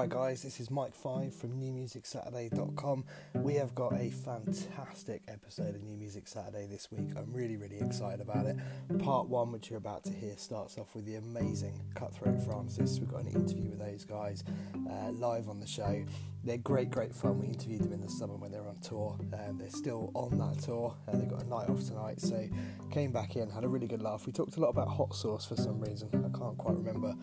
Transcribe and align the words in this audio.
Right, 0.00 0.08
guys, 0.08 0.42
this 0.42 0.60
is 0.60 0.70
Mike 0.70 0.94
Five 0.94 1.34
from 1.34 1.60
NewMusicSaturday.com. 1.60 3.04
We 3.34 3.56
have 3.56 3.74
got 3.74 3.92
a 3.92 4.08
fantastic 4.08 5.20
episode 5.28 5.74
of 5.74 5.82
New 5.82 5.98
Music 5.98 6.26
Saturday 6.26 6.64
this 6.64 6.90
week. 6.90 7.10
I'm 7.18 7.30
really, 7.30 7.58
really 7.58 7.78
excited 7.78 8.22
about 8.22 8.46
it. 8.46 8.56
Part 9.00 9.28
one, 9.28 9.52
which 9.52 9.68
you're 9.68 9.76
about 9.76 10.04
to 10.04 10.14
hear, 10.14 10.38
starts 10.38 10.78
off 10.78 10.94
with 10.94 11.04
the 11.04 11.16
amazing 11.16 11.82
Cutthroat 11.94 12.42
Francis. 12.42 12.98
We've 12.98 13.10
got 13.10 13.24
an 13.24 13.32
interview 13.32 13.68
with 13.68 13.78
those 13.78 14.06
guys 14.06 14.42
uh, 14.90 15.10
live 15.10 15.50
on 15.50 15.60
the 15.60 15.66
show. 15.66 16.02
They're 16.44 16.56
great, 16.56 16.90
great 16.90 17.14
fun. 17.14 17.38
We 17.38 17.48
interviewed 17.48 17.82
them 17.82 17.92
in 17.92 18.00
the 18.00 18.08
summer 18.08 18.36
when 18.36 18.52
they 18.52 18.58
were 18.58 18.68
on 18.68 18.78
tour. 18.78 19.18
Um, 19.34 19.58
they're 19.58 19.68
still 19.68 20.12
on 20.14 20.38
that 20.38 20.62
tour. 20.62 20.96
Uh, 21.08 21.18
they've 21.18 21.28
got 21.28 21.42
a 21.42 21.46
night 21.46 21.68
off 21.68 21.84
tonight, 21.84 22.22
so 22.22 22.48
came 22.90 23.12
back 23.12 23.36
in, 23.36 23.50
had 23.50 23.64
a 23.64 23.68
really 23.68 23.86
good 23.86 24.00
laugh. 24.00 24.24
We 24.24 24.32
talked 24.32 24.56
a 24.56 24.60
lot 24.60 24.70
about 24.70 24.88
hot 24.88 25.14
sauce 25.14 25.44
for 25.44 25.56
some 25.56 25.78
reason. 25.78 26.08
I 26.14 26.38
can't 26.38 26.56
quite 26.56 26.78
remember 26.78 27.14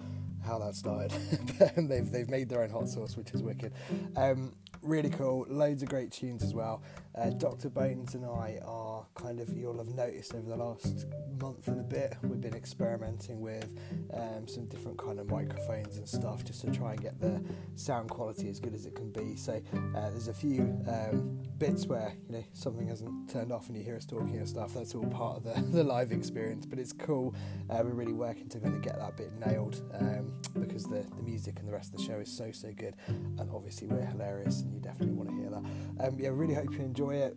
how 0.46 0.59
that 0.59 0.76
started. 0.76 1.12
they've, 1.77 2.09
they've 2.12 2.30
made 2.30 2.50
their 2.50 2.64
own 2.64 2.70
hot 2.70 2.88
sauce, 2.88 3.18
which 3.18 3.32
is 3.32 3.41
wicked. 3.44 3.73
Um, 4.16 4.54
really 4.82 5.10
cool. 5.10 5.46
Loads 5.50 5.84
of 5.84 5.90
great 5.90 6.12
tunes 6.12 6.44
as 6.44 6.54
well. 6.54 6.82
Uh, 7.16 7.30
Dr. 7.32 7.70
Bones 7.70 8.16
and 8.16 8.26
I 8.26 8.60
are 8.66 8.97
kind 9.17 9.39
of, 9.39 9.49
you'll 9.57 9.77
have 9.77 9.94
noticed 9.95 10.34
over 10.34 10.48
the 10.48 10.55
last 10.55 11.07
month 11.41 11.67
and 11.67 11.80
a 11.80 11.84
bit, 11.84 12.16
we've 12.23 12.41
been 12.41 12.55
experimenting 12.55 13.41
with 13.41 13.77
um, 14.13 14.48
some 14.48 14.66
different 14.67 14.98
kind 14.98 15.20
of 15.20 15.30
microphones 15.30 15.98
and 15.98 16.07
stuff 16.07 16.43
just 16.43 16.62
to 16.62 16.71
try 16.71 16.91
and 16.91 17.02
get 17.02 17.20
the 17.20 17.43
sound 17.76 18.09
quality 18.09 18.49
as 18.49 18.59
good 18.59 18.73
as 18.73 18.85
it 18.85 18.95
can 18.95 19.12
be. 19.12 19.35
So 19.35 19.62
uh, 19.95 20.09
there's 20.09 20.27
a 20.27 20.34
few 20.34 20.62
um, 20.88 21.40
bits 21.57 21.85
where, 21.88 22.13
you 22.27 22.38
know, 22.38 22.43
something 22.53 22.88
hasn't 22.88 23.30
turned 23.30 23.52
off 23.52 23.67
and 23.67 23.77
you 23.77 23.84
hear 23.84 23.95
us 23.95 24.05
talking 24.05 24.38
and 24.38 24.48
stuff. 24.48 24.73
That's 24.73 24.93
all 24.95 25.05
part 25.07 25.38
of 25.38 25.43
the, 25.43 25.62
the 25.77 25.84
live 25.84 26.12
experience, 26.12 26.65
but 26.65 26.79
it's 26.79 26.93
cool. 26.93 27.35
Uh, 27.70 27.81
we're 27.84 27.91
really 27.91 28.13
working 28.13 28.48
to 28.49 28.59
kind 28.59 28.76
of 28.76 28.81
get 28.81 28.99
that 28.99 29.18
bit 29.18 29.31
nailed 29.45 29.81
um, 29.99 30.34
because 30.59 30.85
the, 30.85 31.05
the 31.15 31.24
music 31.24 31.59
and 31.59 31.68
the 31.68 31.74
rest 31.74 31.93
of 31.93 31.99
the 31.99 32.05
show 32.05 32.20
is 32.20 32.31
so, 32.31 32.52
so 32.52 32.71
good. 32.76 32.96
And 33.07 33.49
obviously 33.54 33.87
we're 33.87 34.05
hilarious 34.05 34.62
and 34.62 34.74
you 34.74 34.79
definitely 34.79 35.15
want 35.15 35.29
to 35.29 35.35
hear 35.35 35.49
that. 35.49 36.07
Um, 36.07 36.20
yeah, 36.20 36.29
really 36.31 36.54
hope 36.54 36.71
you 36.71 36.79
enjoy 36.79 37.15
it. 37.15 37.35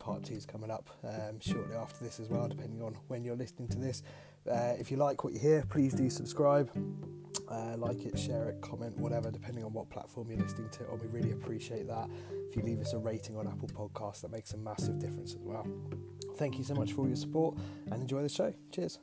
Part 0.00 0.24
two 0.24 0.34
is 0.34 0.46
coming 0.46 0.70
up 0.70 0.90
um, 1.04 1.38
shortly 1.40 1.76
after 1.76 2.02
this 2.02 2.18
as 2.18 2.28
well, 2.28 2.48
depending 2.48 2.82
on 2.82 2.96
when 3.08 3.22
you're 3.22 3.36
listening 3.36 3.68
to 3.68 3.78
this. 3.78 4.02
Uh, 4.50 4.74
if 4.78 4.90
you 4.90 4.96
like 4.96 5.22
what 5.22 5.34
you 5.34 5.38
hear, 5.38 5.62
please 5.68 5.92
do 5.92 6.08
subscribe. 6.08 6.70
Uh, 7.48 7.76
like 7.76 8.04
it, 8.06 8.18
share 8.18 8.48
it, 8.48 8.60
comment, 8.62 8.96
whatever, 8.96 9.30
depending 9.30 9.62
on 9.62 9.72
what 9.72 9.90
platform 9.90 10.30
you're 10.30 10.40
listening 10.40 10.70
to. 10.70 10.90
And 10.90 11.00
we 11.00 11.06
really 11.08 11.32
appreciate 11.32 11.86
that. 11.88 12.08
If 12.48 12.56
you 12.56 12.62
leave 12.62 12.80
us 12.80 12.94
a 12.94 12.98
rating 12.98 13.36
on 13.36 13.46
Apple 13.46 13.68
Podcasts, 13.68 14.22
that 14.22 14.32
makes 14.32 14.54
a 14.54 14.56
massive 14.56 14.98
difference 14.98 15.34
as 15.34 15.42
well. 15.42 15.66
Thank 16.36 16.56
you 16.58 16.64
so 16.64 16.74
much 16.74 16.92
for 16.92 17.02
all 17.02 17.06
your 17.06 17.16
support 17.16 17.58
and 17.90 18.00
enjoy 18.00 18.22
the 18.22 18.28
show. 18.28 18.54
Cheers. 18.72 18.98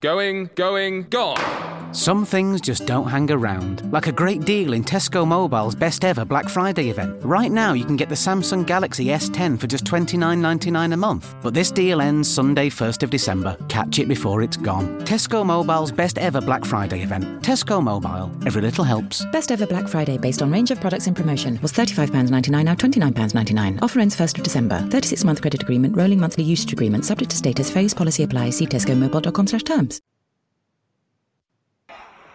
Going, 0.00 0.50
going, 0.54 1.04
gone. 1.04 1.65
Some 1.96 2.26
things 2.26 2.60
just 2.60 2.84
don't 2.84 3.08
hang 3.08 3.30
around, 3.30 3.90
like 3.90 4.06
a 4.06 4.12
great 4.12 4.42
deal 4.42 4.74
in 4.74 4.84
Tesco 4.84 5.26
Mobile's 5.26 5.74
best 5.74 6.04
ever 6.04 6.26
Black 6.26 6.46
Friday 6.46 6.90
event. 6.90 7.24
Right 7.24 7.50
now, 7.50 7.72
you 7.72 7.86
can 7.86 7.96
get 7.96 8.10
the 8.10 8.14
Samsung 8.14 8.66
Galaxy 8.66 9.06
S10 9.06 9.58
for 9.58 9.66
just 9.66 9.86
$29.99 9.86 10.92
a 10.92 10.96
month. 10.98 11.34
But 11.42 11.54
this 11.54 11.70
deal 11.70 12.02
ends 12.02 12.30
Sunday, 12.30 12.68
1st 12.68 13.02
of 13.02 13.08
December. 13.08 13.56
Catch 13.70 13.98
it 13.98 14.08
before 14.08 14.42
it's 14.42 14.58
gone. 14.58 15.00
Tesco 15.06 15.42
Mobile's 15.42 15.90
best 15.90 16.18
ever 16.18 16.42
Black 16.42 16.66
Friday 16.66 17.02
event. 17.02 17.24
Tesco 17.40 17.82
Mobile. 17.82 18.30
Every 18.46 18.60
little 18.60 18.84
helps. 18.84 19.24
Best 19.32 19.50
ever 19.50 19.66
Black 19.66 19.88
Friday 19.88 20.18
based 20.18 20.42
on 20.42 20.52
range 20.52 20.70
of 20.70 20.78
products 20.82 21.06
in 21.06 21.14
promotion 21.14 21.58
was 21.62 21.72
£35.99, 21.72 22.62
now 22.62 22.74
£29.99. 22.74 23.78
Offer 23.80 24.00
ends 24.00 24.14
1st 24.14 24.36
of 24.36 24.44
December. 24.44 24.80
36 24.90 25.24
month 25.24 25.40
credit 25.40 25.62
agreement, 25.62 25.96
rolling 25.96 26.20
monthly 26.20 26.44
usage 26.44 26.74
agreement, 26.74 27.06
subject 27.06 27.30
to 27.30 27.38
status, 27.38 27.70
phase 27.70 27.94
policy 27.94 28.22
applies. 28.22 28.54
See 28.54 28.66
tescomobile.com 28.66 29.46
slash 29.46 29.62
terms. 29.62 29.98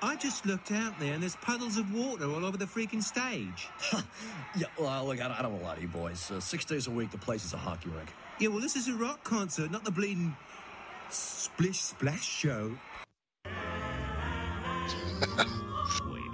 I 0.03 0.15
just 0.15 0.47
looked 0.47 0.71
out 0.71 0.99
there 0.99 1.13
and 1.13 1.21
there's 1.21 1.35
puddles 1.37 1.77
of 1.77 1.93
water 1.93 2.25
all 2.25 2.43
over 2.43 2.57
the 2.57 2.65
freaking 2.65 3.03
stage. 3.03 3.67
Yeah, 4.53 4.67
well, 4.77 5.05
look, 5.05 5.21
I 5.21 5.29
don't, 5.29 5.39
I 5.39 5.41
don't 5.43 5.63
lie 5.63 5.75
to 5.75 5.81
you 5.81 5.87
boys. 5.87 6.29
Uh, 6.29 6.41
six 6.41 6.65
days 6.65 6.87
a 6.87 6.91
week, 6.91 7.09
the 7.09 7.17
place 7.17 7.45
is 7.45 7.53
a 7.53 7.57
hockey 7.57 7.89
rink. 7.89 8.11
Yeah, 8.37 8.49
well, 8.49 8.59
this 8.59 8.75
is 8.75 8.89
a 8.89 8.93
rock 8.93 9.23
concert, 9.23 9.71
not 9.71 9.85
the 9.85 9.91
bleeding 9.91 10.35
splish 11.09 11.79
splash 11.79 12.25
show. 12.25 12.73
Wait 13.45 13.53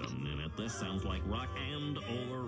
a 0.03 0.09
minute, 0.19 0.57
this 0.57 0.73
sounds 0.73 1.03
like 1.03 1.21
rock 1.27 1.49
and 1.71 1.99
or 2.31 2.45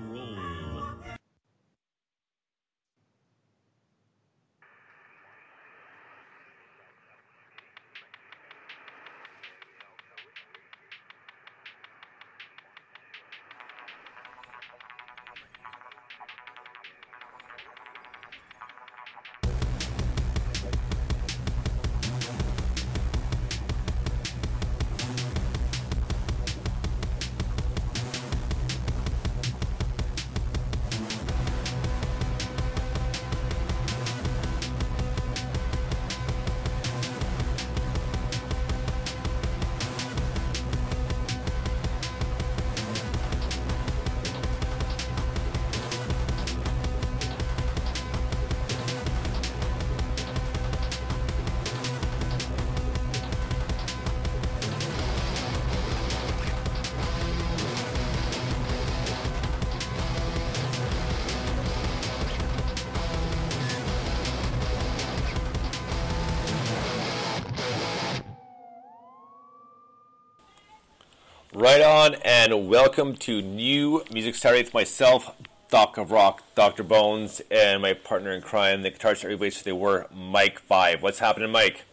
Right 71.70 71.82
on, 71.84 72.16
and 72.26 72.68
welcome 72.68 73.14
to 73.18 73.44
New 73.44 74.04
Music 74.12 74.34
Saturday. 74.34 74.62
It's 74.62 74.74
myself, 74.74 75.36
Doc 75.70 76.00
of 76.00 76.10
Rock, 76.10 76.42
Dr. 76.56 76.82
Bones, 76.82 77.44
and 77.52 77.84
my 77.84 77.94
partner 77.94 78.32
in 78.32 78.42
crime, 78.42 78.82
the 78.82 78.90
guitarist 78.90 79.24
everybody 79.24 79.52
they 79.52 79.72
were, 79.72 80.08
Mike 80.12 80.58
Five. 80.62 81.04
What's 81.04 81.20
happening, 81.20 81.52
Mike? 81.52 81.84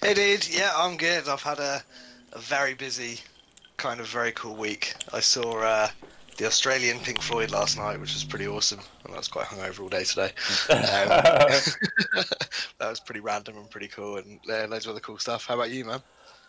Hey, 0.00 0.14
dude. 0.14 0.48
Yeah, 0.48 0.70
I'm 0.76 0.96
good. 0.96 1.28
I've 1.28 1.42
had 1.42 1.58
a, 1.58 1.82
a 2.32 2.38
very 2.38 2.74
busy, 2.74 3.18
kind 3.78 3.98
of 3.98 4.06
very 4.06 4.30
cool 4.30 4.54
week. 4.54 4.94
I 5.12 5.18
saw 5.18 5.58
uh, 5.58 5.88
the 6.36 6.46
Australian 6.46 7.00
Pink 7.00 7.20
Floyd 7.20 7.50
last 7.50 7.78
night, 7.78 7.98
which 7.98 8.14
was 8.14 8.22
pretty 8.22 8.46
awesome, 8.46 8.80
and 9.04 9.12
I 9.12 9.16
was 9.16 9.26
quite 9.26 9.46
hungover 9.46 9.80
all 9.80 9.88
day 9.88 10.04
today. 10.04 10.30
Um, 10.70 11.08
that 12.78 12.88
was 12.88 13.00
pretty 13.00 13.22
random 13.22 13.56
and 13.56 13.68
pretty 13.68 13.88
cool, 13.88 14.18
and 14.18 14.38
uh, 14.48 14.68
loads 14.68 14.86
of 14.86 14.92
other 14.92 15.00
cool 15.00 15.18
stuff. 15.18 15.46
How 15.46 15.54
about 15.54 15.70
you, 15.70 15.84
man? 15.84 16.00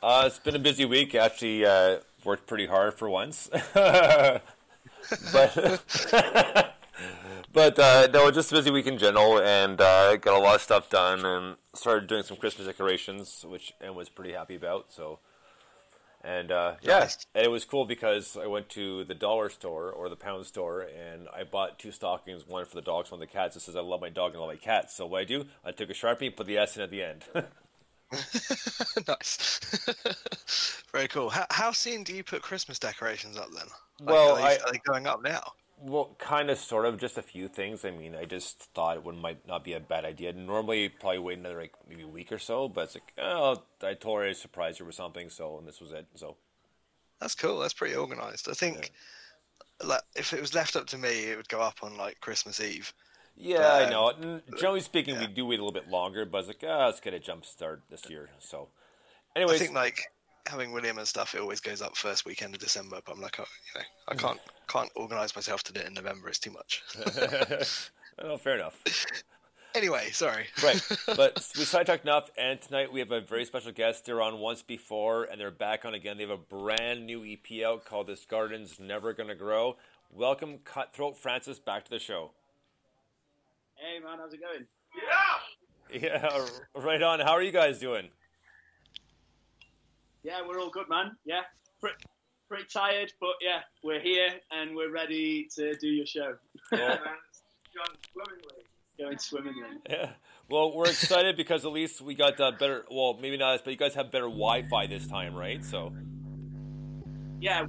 Uh, 0.01 0.23
it's 0.27 0.39
been 0.39 0.55
a 0.55 0.59
busy 0.59 0.85
week. 0.85 1.13
Actually, 1.15 1.65
uh, 1.65 1.97
worked 2.25 2.47
pretty 2.47 2.65
hard 2.67 2.93
for 2.95 3.09
once, 3.09 3.49
but 3.73 4.41
but 7.53 7.79
uh, 7.79 8.07
no, 8.13 8.31
just 8.31 8.51
a 8.51 8.55
busy 8.55 8.71
week 8.71 8.87
in 8.87 8.97
general, 8.97 9.39
and 9.39 9.79
uh, 9.79 10.15
got 10.17 10.35
a 10.37 10.39
lot 10.41 10.55
of 10.55 10.61
stuff 10.61 10.89
done, 10.89 11.25
and 11.25 11.55
started 11.73 12.07
doing 12.07 12.23
some 12.23 12.37
Christmas 12.37 12.67
decorations, 12.67 13.45
which 13.47 13.73
and 13.81 13.95
was 13.95 14.09
pretty 14.09 14.33
happy 14.33 14.55
about. 14.55 14.91
So, 14.91 15.19
and 16.23 16.51
uh, 16.51 16.75
yeah, 16.81 16.99
Nice. 16.99 17.25
and 17.33 17.45
it 17.45 17.49
was 17.49 17.65
cool 17.65 17.85
because 17.85 18.37
I 18.37 18.47
went 18.47 18.69
to 18.69 19.03
the 19.05 19.15
dollar 19.15 19.49
store 19.49 19.91
or 19.91 20.09
the 20.09 20.15
pound 20.17 20.45
store, 20.45 20.81
and 20.81 21.27
I 21.33 21.43
bought 21.43 21.79
two 21.79 21.91
stockings, 21.91 22.47
one 22.47 22.65
for 22.65 22.75
the 22.75 22.81
dogs, 22.81 23.11
one 23.11 23.19
for 23.19 23.25
the 23.25 23.31
cats. 23.31 23.55
It 23.55 23.61
says 23.61 23.75
I 23.75 23.81
love 23.81 24.01
my 24.01 24.09
dog 24.09 24.31
and 24.33 24.37
I 24.37 24.45
love 24.45 24.49
my 24.55 24.55
cat. 24.57 24.91
So 24.91 25.05
what 25.05 25.21
I 25.21 25.23
do, 25.23 25.45
I 25.65 25.71
took 25.71 25.89
a 25.89 25.93
sharpie, 25.93 26.35
put 26.35 26.47
the 26.47 26.57
S 26.57 26.75
in 26.77 26.83
at 26.83 26.91
the 26.91 27.03
end. 27.03 27.23
nice. 29.07 29.59
very 30.91 31.07
cool. 31.07 31.29
How, 31.29 31.45
how 31.51 31.71
soon 31.71 32.03
do 32.03 32.13
you 32.15 32.23
put 32.23 32.41
Christmas 32.41 32.79
decorations 32.79 33.37
up 33.37 33.49
then? 33.53 33.67
Like, 34.05 34.15
Well, 34.15 34.29
are 34.29 34.35
they, 34.35 34.43
I- 34.43 34.57
are 34.57 34.71
they 34.71 34.79
going 34.79 35.07
up 35.07 35.21
now? 35.23 35.53
Well, 35.81 36.15
kind 36.19 36.49
of, 36.49 36.57
sort 36.59 36.85
of, 36.85 36.97
just 36.99 37.17
a 37.17 37.21
few 37.21 37.47
things. 37.47 37.85
I 37.85 37.91
mean, 37.91 38.13
I 38.15 38.25
just 38.25 38.59
thought 38.73 38.97
it 38.97 39.03
would 39.05 39.15
might 39.15 39.47
not 39.47 39.63
be 39.63 39.73
a 39.73 39.79
bad 39.79 40.03
idea. 40.05 40.33
Normally, 40.33 40.89
probably 40.89 41.19
wait 41.19 41.37
another 41.39 41.59
like 41.61 41.73
maybe 41.87 42.03
a 42.03 42.07
week 42.07 42.31
or 42.33 42.37
so, 42.37 42.67
but 42.67 42.81
it's 42.85 42.95
like, 42.95 43.13
oh, 43.17 43.63
I 43.81 43.93
told 43.93 44.19
her 44.19 44.25
I 44.27 44.33
surprised 44.33 44.79
her 44.79 44.85
with 44.85 44.95
something, 44.95 45.29
so 45.29 45.57
and 45.57 45.65
this 45.67 45.79
was 45.79 45.91
it. 45.93 46.05
So 46.15 46.35
That's 47.21 47.35
cool. 47.35 47.59
That's 47.59 47.73
pretty 47.73 47.95
organised. 47.95 48.47
I 48.49 48.53
think, 48.53 48.91
like, 49.83 50.01
if 50.15 50.33
it 50.33 50.41
was 50.41 50.55
left 50.55 50.75
up 50.75 50.87
to 50.87 50.97
me, 50.97 51.25
it 51.25 51.37
would 51.37 51.49
go 51.49 51.61
up 51.61 51.83
on 51.83 51.97
like 51.97 52.21
Christmas 52.21 52.59
Eve. 52.61 52.93
Yeah, 53.39 53.73
I 53.73 53.89
know. 53.89 54.41
Generally 54.57 54.81
speaking, 54.81 55.15
yeah. 55.15 55.21
we 55.21 55.27
do 55.27 55.45
wait 55.45 55.59
a 55.59 55.63
little 55.63 55.71
bit 55.71 55.89
longer, 55.89 56.25
but 56.25 56.39
it's 56.39 56.47
like, 56.49 56.63
ah, 56.67 56.87
let's 56.87 56.99
get 56.99 57.13
a 57.13 57.19
jump 57.19 57.45
start 57.45 57.81
this 57.89 58.09
year. 58.09 58.29
So, 58.39 58.67
anyways, 59.35 59.55
I 59.55 59.65
think 59.65 59.75
like 59.75 59.99
having 60.45 60.71
William 60.71 60.97
and 60.97 61.07
stuff, 61.07 61.33
it 61.35 61.41
always 61.41 61.61
goes 61.61 61.81
up 61.81 61.95
first 61.95 62.25
weekend 62.25 62.53
of 62.53 62.59
December. 62.59 62.99
But 63.05 63.13
I'm 63.13 63.21
like, 63.21 63.39
oh, 63.39 63.45
you 63.73 63.79
know, 63.79 63.85
I 64.09 64.15
can't 64.15 64.39
can't 64.67 64.91
organise 64.95 65.35
myself 65.35 65.63
to 65.63 65.73
do 65.73 65.79
it 65.79 65.87
in 65.87 65.93
November. 65.93 66.27
It's 66.27 66.39
too 66.39 66.51
much. 66.51 66.83
oh, 68.19 68.37
fair 68.37 68.55
enough. 68.55 68.81
Anyway, 69.75 70.09
sorry. 70.11 70.47
right, 70.63 70.81
but 71.15 71.47
we 71.57 71.63
sidetracked 71.63 72.03
enough, 72.03 72.31
and 72.39 72.59
tonight 72.59 72.91
we 72.91 72.99
have 72.99 73.11
a 73.11 73.21
very 73.21 73.45
special 73.45 73.71
guest. 73.71 74.03
They're 74.03 74.19
on 74.19 74.39
once 74.39 74.63
before, 74.63 75.25
and 75.25 75.39
they're 75.39 75.51
back 75.51 75.85
on 75.85 75.93
again. 75.93 76.17
They 76.17 76.23
have 76.23 76.31
a 76.31 76.37
brand 76.37 77.05
new 77.05 77.23
EP 77.23 77.63
out 77.63 77.85
called 77.85 78.07
"This 78.07 78.25
Garden's 78.25 78.79
Never 78.79 79.13
Gonna 79.13 79.35
Grow." 79.35 79.77
Welcome, 80.11 80.57
Cutthroat 80.65 81.17
Francis, 81.17 81.59
back 81.59 81.85
to 81.85 81.91
the 81.91 81.99
show. 81.99 82.31
Hey 83.79 84.03
man, 84.03 84.17
how's 84.19 84.33
it 84.33 84.41
going? 84.41 84.65
Yeah, 85.91 86.09
Yeah, 86.19 86.45
right 86.75 87.01
on. 87.01 87.21
How 87.21 87.31
are 87.31 87.41
you 87.41 87.53
guys 87.53 87.79
doing? 87.79 88.09
Yeah, 90.21 90.41
we're 90.45 90.59
all 90.59 90.69
good, 90.69 90.89
man. 90.89 91.15
Yeah, 91.23 91.43
pretty, 91.79 91.95
pretty 92.49 92.65
tired, 92.65 93.13
but 93.21 93.35
yeah, 93.41 93.61
we're 93.81 94.01
here 94.01 94.27
and 94.51 94.75
we're 94.75 94.91
ready 94.91 95.47
to 95.55 95.75
do 95.77 95.87
your 95.87 96.05
show. 96.05 96.33
Yeah. 96.73 96.77
man, 96.79 96.97
Going 97.75 97.97
swimmingly. 98.11 98.65
Going 98.99 99.17
swimmingly. 99.17 99.77
Yeah. 99.89 100.09
Well, 100.49 100.75
we're 100.75 100.89
excited 100.89 101.37
because 101.37 101.63
at 101.63 101.71
least 101.71 102.01
we 102.01 102.15
got 102.15 102.37
uh, 102.41 102.51
better. 102.51 102.83
Well, 102.91 103.17
maybe 103.21 103.37
not 103.37 103.55
us, 103.55 103.61
but 103.63 103.71
you 103.71 103.77
guys 103.77 103.95
have 103.95 104.11
better 104.11 104.25
Wi-Fi 104.25 104.87
this 104.87 105.07
time, 105.07 105.35
right? 105.35 105.63
So. 105.63 105.93
Yeah. 107.39 107.65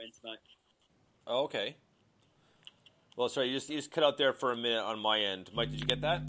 The 0.00 0.04
line 0.04 0.12
tonight. 0.20 0.38
Oh, 1.26 1.44
okay. 1.44 1.76
Well, 3.16 3.28
sorry, 3.28 3.48
you 3.48 3.54
just 3.54 3.68
you 3.68 3.76
just 3.76 3.90
cut 3.90 4.04
out 4.04 4.16
there 4.16 4.32
for 4.32 4.52
a 4.52 4.56
minute 4.56 4.82
on 4.82 4.98
my 4.98 5.20
end. 5.20 5.50
Mike, 5.54 5.70
did 5.70 5.80
you 5.80 5.86
get 5.86 6.00
that? 6.00 6.22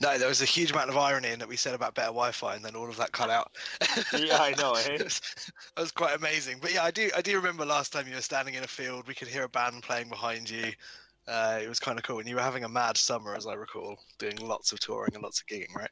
No, 0.00 0.18
there 0.18 0.28
was 0.28 0.42
a 0.42 0.46
huge 0.46 0.70
amount 0.72 0.90
of 0.90 0.96
irony 0.96 1.30
in 1.30 1.38
that 1.38 1.48
we 1.48 1.56
said 1.56 1.74
about 1.74 1.94
better 1.94 2.08
Wi-Fi, 2.08 2.54
and 2.54 2.64
then 2.64 2.76
all 2.76 2.88
of 2.88 2.96
that 2.98 3.12
cut 3.12 3.30
out. 3.30 3.52
yeah, 4.18 4.38
I 4.38 4.54
know. 4.58 4.72
Eh? 4.74 4.96
that 4.98 5.52
was 5.78 5.90
quite 5.90 6.16
amazing. 6.16 6.58
But 6.60 6.72
yeah, 6.72 6.84
I 6.84 6.90
do 6.90 7.10
I 7.16 7.22
do 7.22 7.36
remember 7.36 7.64
last 7.64 7.92
time 7.92 8.06
you 8.08 8.14
were 8.14 8.20
standing 8.20 8.54
in 8.54 8.64
a 8.64 8.68
field. 8.68 9.06
We 9.06 9.14
could 9.14 9.28
hear 9.28 9.44
a 9.44 9.48
band 9.48 9.82
playing 9.82 10.08
behind 10.08 10.48
you. 10.48 10.72
Uh, 11.28 11.58
it 11.62 11.68
was 11.68 11.80
kind 11.80 11.98
of 11.98 12.04
cool, 12.04 12.20
and 12.20 12.28
you 12.28 12.36
were 12.36 12.42
having 12.42 12.64
a 12.64 12.68
mad 12.68 12.96
summer, 12.96 13.34
as 13.34 13.46
I 13.46 13.54
recall, 13.54 13.98
doing 14.18 14.36
lots 14.36 14.72
of 14.72 14.80
touring 14.80 15.14
and 15.14 15.22
lots 15.22 15.40
of 15.40 15.46
gigging, 15.46 15.74
right? 15.74 15.90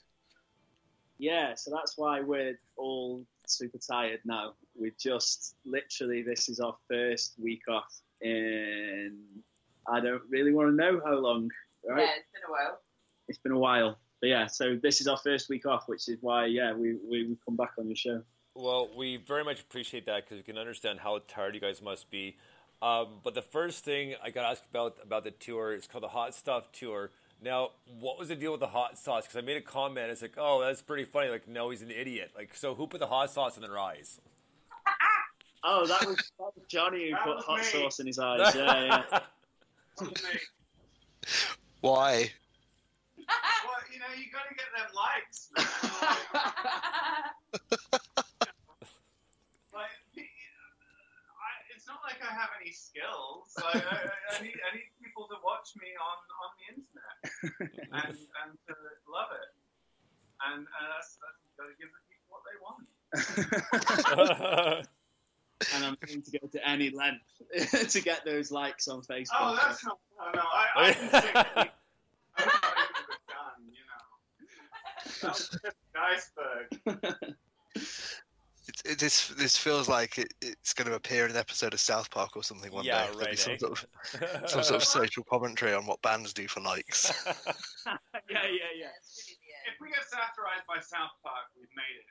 Yeah, 1.18 1.54
so 1.56 1.70
that's 1.70 1.98
why 1.98 2.20
we're 2.20 2.58
all 2.76 3.24
super 3.58 3.78
tired 3.78 4.20
now. 4.24 4.54
We 4.78 4.92
just 5.00 5.56
literally 5.64 6.22
this 6.22 6.48
is 6.48 6.60
our 6.60 6.76
first 6.88 7.34
week 7.42 7.62
off, 7.68 7.92
and 8.20 9.18
I 9.88 10.00
don't 10.00 10.22
really 10.28 10.52
want 10.52 10.70
to 10.70 10.76
know 10.76 11.00
how 11.04 11.14
long. 11.14 11.50
Right? 11.88 12.02
Yeah, 12.02 12.10
it's 12.16 12.28
been 12.32 12.48
a 12.48 12.52
while. 12.52 12.78
It's 13.28 13.38
been 13.38 13.52
a 13.52 13.58
while, 13.58 13.98
but 14.20 14.28
yeah. 14.28 14.46
So 14.46 14.78
this 14.82 15.00
is 15.00 15.06
our 15.06 15.18
first 15.18 15.48
week 15.48 15.66
off, 15.66 15.84
which 15.86 16.08
is 16.08 16.18
why 16.20 16.46
yeah 16.46 16.72
we 16.72 16.94
we, 17.08 17.28
we 17.28 17.36
come 17.44 17.56
back 17.56 17.72
on 17.78 17.86
your 17.86 17.96
show. 17.96 18.22
Well, 18.54 18.88
we 18.96 19.16
very 19.16 19.42
much 19.42 19.60
appreciate 19.60 20.06
that 20.06 20.24
because 20.24 20.36
we 20.36 20.44
can 20.44 20.58
understand 20.58 21.00
how 21.00 21.20
tired 21.26 21.54
you 21.54 21.60
guys 21.60 21.82
must 21.82 22.10
be. 22.10 22.36
Um, 22.82 23.20
but 23.22 23.34
the 23.34 23.42
first 23.42 23.84
thing 23.84 24.14
I 24.22 24.30
got 24.30 24.44
asked 24.44 24.64
about 24.70 24.98
about 25.02 25.24
the 25.24 25.30
tour 25.30 25.74
is 25.74 25.86
called 25.86 26.04
the 26.04 26.08
Hot 26.08 26.34
Stuff 26.34 26.70
Tour. 26.72 27.10
Now, 27.44 27.72
what 28.00 28.18
was 28.18 28.28
the 28.28 28.36
deal 28.36 28.52
with 28.52 28.60
the 28.60 28.66
hot 28.68 28.96
sauce? 28.96 29.24
Because 29.26 29.36
I 29.36 29.42
made 29.42 29.58
a 29.58 29.60
comment. 29.60 30.10
It's 30.10 30.22
like, 30.22 30.36
oh, 30.38 30.62
that's 30.62 30.80
pretty 30.80 31.04
funny. 31.04 31.28
Like, 31.28 31.46
no, 31.46 31.68
he's 31.68 31.82
an 31.82 31.90
idiot. 31.90 32.30
Like, 32.34 32.54
so 32.54 32.74
who 32.74 32.86
put 32.86 33.00
the 33.00 33.06
hot 33.06 33.30
sauce 33.30 33.56
in 33.56 33.62
their 33.62 33.78
eyes? 33.78 34.18
Oh, 35.66 35.86
that 35.86 36.04
was, 36.06 36.16
that 36.16 36.52
was 36.54 36.66
Johnny 36.68 37.06
who 37.06 37.12
that 37.12 37.24
put 37.24 37.38
hot 37.38 37.60
me. 37.60 37.64
sauce 37.64 37.98
in 37.98 38.06
his 38.06 38.18
eyes. 38.18 38.54
Yeah, 38.58 39.02
yeah. 39.08 39.20
Why? 41.80 42.30
well, 43.16 43.80
you 43.90 43.98
know, 43.98 44.12
you 44.14 44.30
got 44.30 44.46
to 44.46 44.54
get 44.54 44.66
them 44.76 44.90
likes. 44.94 45.48
like, 49.72 49.88
I, 50.18 51.48
it's 51.74 51.86
not 51.86 52.00
like 52.04 52.20
I 52.20 52.34
have 52.34 52.50
any 52.60 52.70
skills. 52.72 53.56
I, 53.56 53.78
I, 53.78 54.36
I, 54.36 54.42
need, 54.42 54.60
I 54.70 54.76
need 54.76 54.90
people 55.14 55.28
to 55.30 55.38
watch 55.44 55.70
me 55.78 55.94
on, 55.94 56.18
on 56.42 56.50
the 56.58 56.64
internet 56.74 57.14
and, 58.02 58.18
and 58.18 58.50
to 58.66 58.74
love 59.06 59.30
it. 59.30 59.54
And, 60.42 60.66
and 60.66 60.84
that's, 60.90 61.18
that's 61.22 61.38
got 61.54 61.70
to 61.70 61.74
give 61.78 61.88
the 61.94 62.02
people 62.10 62.26
what 62.34 62.42
they 62.42 62.58
want. 62.58 62.82
and 65.74 65.84
I'm 65.84 65.96
willing 66.04 66.22
to 66.22 66.30
go 66.38 66.46
to 66.48 66.68
any 66.68 66.90
length 66.90 67.22
to 67.92 68.00
get 68.00 68.24
those 68.24 68.50
likes 68.50 68.88
on 68.88 69.02
Facebook. 69.02 69.38
Oh, 69.38 69.56
that's 69.62 69.84
not. 69.84 69.98
No, 70.18 70.32
no, 70.34 70.42
I, 70.42 70.66
I 70.76 70.92
can. 70.92 71.70
I'm 72.36 72.46
not 72.46 72.64
even 72.90 73.20
done, 73.30 73.62
you 73.70 73.84
know. 73.86 74.02
That's 75.22 75.48
just 75.48 75.62
the 75.62 76.00
iceberg. 76.00 77.36
It, 78.84 78.92
it, 78.92 78.98
this 78.98 79.28
this 79.28 79.56
feels 79.56 79.88
like 79.88 80.18
it, 80.18 80.32
it's 80.40 80.72
going 80.72 80.88
to 80.88 80.94
appear 80.94 81.24
in 81.24 81.30
an 81.32 81.36
episode 81.36 81.74
of 81.74 81.80
South 81.80 82.10
Park 82.10 82.36
or 82.36 82.42
something 82.42 82.72
one 82.72 82.84
yeah, 82.84 83.06
day. 83.06 83.18
Right, 83.18 83.38
some, 83.38 83.54
eh? 83.54 83.56
sort 83.58 83.72
of, 83.72 83.86
some 84.50 84.62
sort 84.62 84.82
of 84.82 84.84
social 84.84 85.24
commentary 85.24 85.74
on 85.74 85.86
what 85.86 86.00
bands 86.02 86.32
do 86.32 86.46
for 86.48 86.60
likes. 86.60 87.24
yeah, 87.26 87.92
yeah, 88.30 88.72
yeah. 88.78 88.86
If 89.66 89.80
we 89.80 89.88
get 89.88 90.04
satirized 90.04 90.66
by 90.68 90.80
South 90.80 91.12
Park, 91.22 91.46
we've 91.58 91.68
made 91.76 91.98
it. 91.98 92.06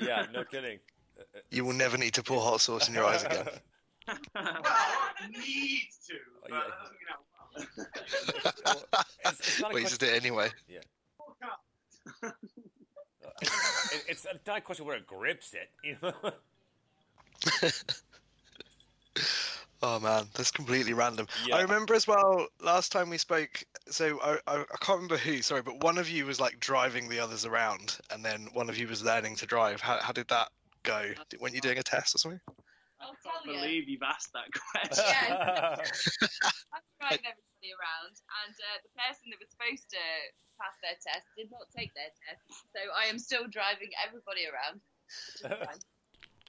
You 0.00 0.06
know? 0.06 0.14
Yeah, 0.14 0.26
no 0.32 0.44
kidding. 0.44 0.78
You 1.50 1.64
will 1.64 1.74
never 1.74 1.96
need 1.96 2.14
to 2.14 2.22
pour 2.22 2.40
hot 2.40 2.60
sauce 2.60 2.88
in 2.88 2.94
your 2.94 3.04
eyes 3.04 3.24
again. 3.24 3.46
well, 4.34 4.52
need 5.30 5.88
to, 6.06 6.14
but 6.42 6.50
yeah. 6.50 6.62
you 7.00 7.06
know. 7.08 7.66
Well, 8.64 9.04
it's, 9.26 9.40
it's 9.40 9.60
not 9.60 9.70
a 9.70 9.74
Well, 9.74 9.80
you 9.80 9.84
question- 9.84 9.88
just 9.88 10.00
did 10.00 10.08
it 10.10 10.24
anyway. 10.24 10.50
Yeah. 10.68 10.80
Fuck 11.18 11.36
up. 11.44 12.34
It's, 13.40 14.04
it's 14.08 14.26
not 14.46 14.58
a 14.58 14.60
question 14.60 14.86
where 14.86 14.96
it 14.96 15.06
grips 15.06 15.54
it. 15.54 15.70
You 15.82 15.96
know? 16.02 16.12
Oh 19.82 20.00
man, 20.00 20.24
that's 20.32 20.50
completely 20.50 20.94
random. 20.94 21.26
Yeah. 21.46 21.56
I 21.56 21.60
remember 21.60 21.92
as 21.92 22.06
well 22.08 22.46
last 22.62 22.90
time 22.90 23.10
we 23.10 23.18
spoke. 23.18 23.62
So 23.90 24.18
I, 24.22 24.38
I 24.46 24.60
I 24.62 24.76
can't 24.80 24.96
remember 24.96 25.18
who. 25.18 25.42
Sorry, 25.42 25.60
but 25.60 25.82
one 25.84 25.98
of 25.98 26.08
you 26.08 26.24
was 26.24 26.40
like 26.40 26.58
driving 26.58 27.10
the 27.10 27.18
others 27.20 27.44
around, 27.44 27.98
and 28.10 28.24
then 28.24 28.48
one 28.54 28.70
of 28.70 28.78
you 28.78 28.88
was 28.88 29.04
learning 29.04 29.36
to 29.36 29.46
drive. 29.46 29.82
How 29.82 29.98
how 30.00 30.12
did 30.12 30.28
that 30.28 30.48
go? 30.84 31.12
Did- 31.28 31.38
Weren't 31.38 31.54
you 31.54 31.60
doing 31.60 31.76
a 31.76 31.82
test 31.82 32.14
or 32.14 32.18
something? 32.18 32.40
I'll 32.98 33.10
I 33.10 33.44
tell 33.44 33.52
you. 33.54 33.60
believe 33.60 33.88
you've 33.90 34.02
asked 34.02 34.32
that 34.32 34.48
question. 34.72 35.04
Yeah. 35.06 35.76
I'm 36.72 36.80
driving 37.04 37.28
everybody 37.28 37.70
around, 37.76 38.14
and 38.40 38.54
uh, 38.56 38.80
the 38.88 38.92
person 38.96 39.28
that 39.36 39.38
was 39.38 39.50
supposed 39.52 39.84
to 39.90 40.00
pass 40.60 40.76
their 40.82 40.96
test 41.00 41.26
did 41.36 41.50
not 41.50 41.66
take 41.74 41.94
their 41.94 42.12
test, 42.26 42.64
so 42.72 42.80
I 42.94 43.06
am 43.06 43.18
still 43.18 43.46
driving 43.48 43.90
everybody 44.00 44.46
around. 44.46 44.80
which 44.80 45.50
is 45.50 45.66
fine. 45.66 45.80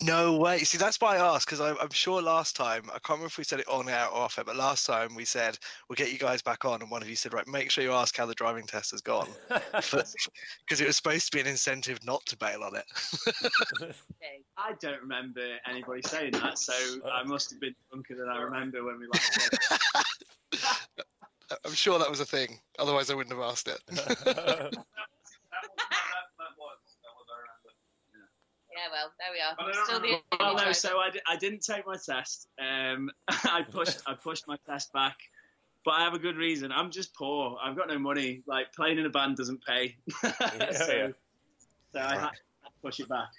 No 0.01 0.35
way. 0.35 0.59
See, 0.59 0.77
that's 0.77 1.00
why 1.00 1.15
I 1.15 1.35
asked 1.35 1.47
because 1.47 1.62
I'm 1.62 1.89
sure 1.91 2.21
last 2.21 2.57
time 2.57 2.83
I 2.89 3.00
can't 3.00 3.12
remember 3.12 3.27
if 3.27 3.38
we 3.38 3.45
said 3.45 3.62
it 3.62 3.67
on 3.69 3.88
air 3.88 4.07
or 4.07 4.24
off 4.24 4.38
air, 4.38 4.43
but 4.43 4.57
last 4.57 4.85
time 4.85 5.15
we 5.15 5.24
said 5.24 5.57
we'll 5.88 5.95
get 5.95 6.12
you 6.12 6.19
guys 6.19 6.41
back 6.41 6.65
on, 6.65 6.81
and 6.81 6.91
one 6.91 7.01
of 7.01 7.09
you 7.09 7.15
said, 7.15 7.33
right, 7.33 7.47
make 7.47 7.71
sure 7.71 7.81
you 7.81 7.93
ask 7.93 8.17
how 8.17 8.25
the 8.25 8.33
driving 8.33 8.67
test 8.67 8.91
has 8.91 9.00
gone, 9.00 9.29
because 9.47 10.81
it 10.81 10.85
was 10.85 10.97
supposed 10.97 11.31
to 11.31 11.38
be 11.38 11.39
an 11.39 11.47
incentive 11.47 12.00
not 12.03 12.25
to 12.25 12.38
bail 12.38 12.63
on 12.63 12.75
it. 12.75 12.83
I 14.57 14.74
don't 14.81 15.00
remember 15.00 15.57
anybody 15.69 16.01
saying 16.05 16.31
that, 16.31 16.57
so 16.57 16.74
I 17.09 17.24
must 17.24 17.51
have 17.51 17.62
been 17.62 17.75
drunker 17.89 18.15
than 18.15 18.27
I 18.27 18.41
remember 18.41 18.83
when 18.83 19.00
we 19.00 19.07
last 19.07 19.33
spoke. 20.51 21.05
I'm 21.65 21.73
sure 21.73 21.99
that 21.99 22.09
was 22.09 22.19
a 22.19 22.25
thing. 22.25 22.59
Otherwise, 22.79 23.09
I 23.09 23.15
wouldn't 23.15 23.35
have 23.35 23.43
asked 23.43 23.67
it. 23.67 24.75
Yeah, 28.75 28.91
well, 28.91 29.11
there 29.19 29.31
we 29.31 29.39
are. 29.39 29.55
I 29.57 29.83
still 29.85 29.99
the 30.01 30.37
Well, 30.37 30.55
no, 30.57 30.71
so 30.73 30.97
I, 30.97 31.09
I 31.27 31.37
didn't 31.37 31.61
take 31.63 31.87
my 31.87 31.95
test. 31.95 32.49
Um, 32.59 33.09
I 33.29 33.61
pushed 33.69 33.99
I 34.05 34.15
pushed 34.15 34.47
my 34.49 34.57
test 34.67 34.91
back, 34.91 35.15
but 35.85 35.91
I 35.91 36.03
have 36.03 36.13
a 36.13 36.19
good 36.19 36.35
reason. 36.35 36.73
I'm 36.73 36.91
just 36.91 37.13
poor. 37.15 37.57
I've 37.63 37.77
got 37.77 37.87
no 37.87 37.97
money. 37.97 38.41
Like 38.47 38.73
playing 38.73 38.97
in 38.99 39.05
a 39.05 39.09
band 39.09 39.37
doesn't 39.37 39.63
pay. 39.65 39.95
so 40.21 40.27
yeah. 40.33 41.07
so 41.93 41.99
I 41.99 42.17
had 42.17 42.29
to 42.31 42.71
push 42.83 42.99
it 42.99 43.07
back. 43.07 43.29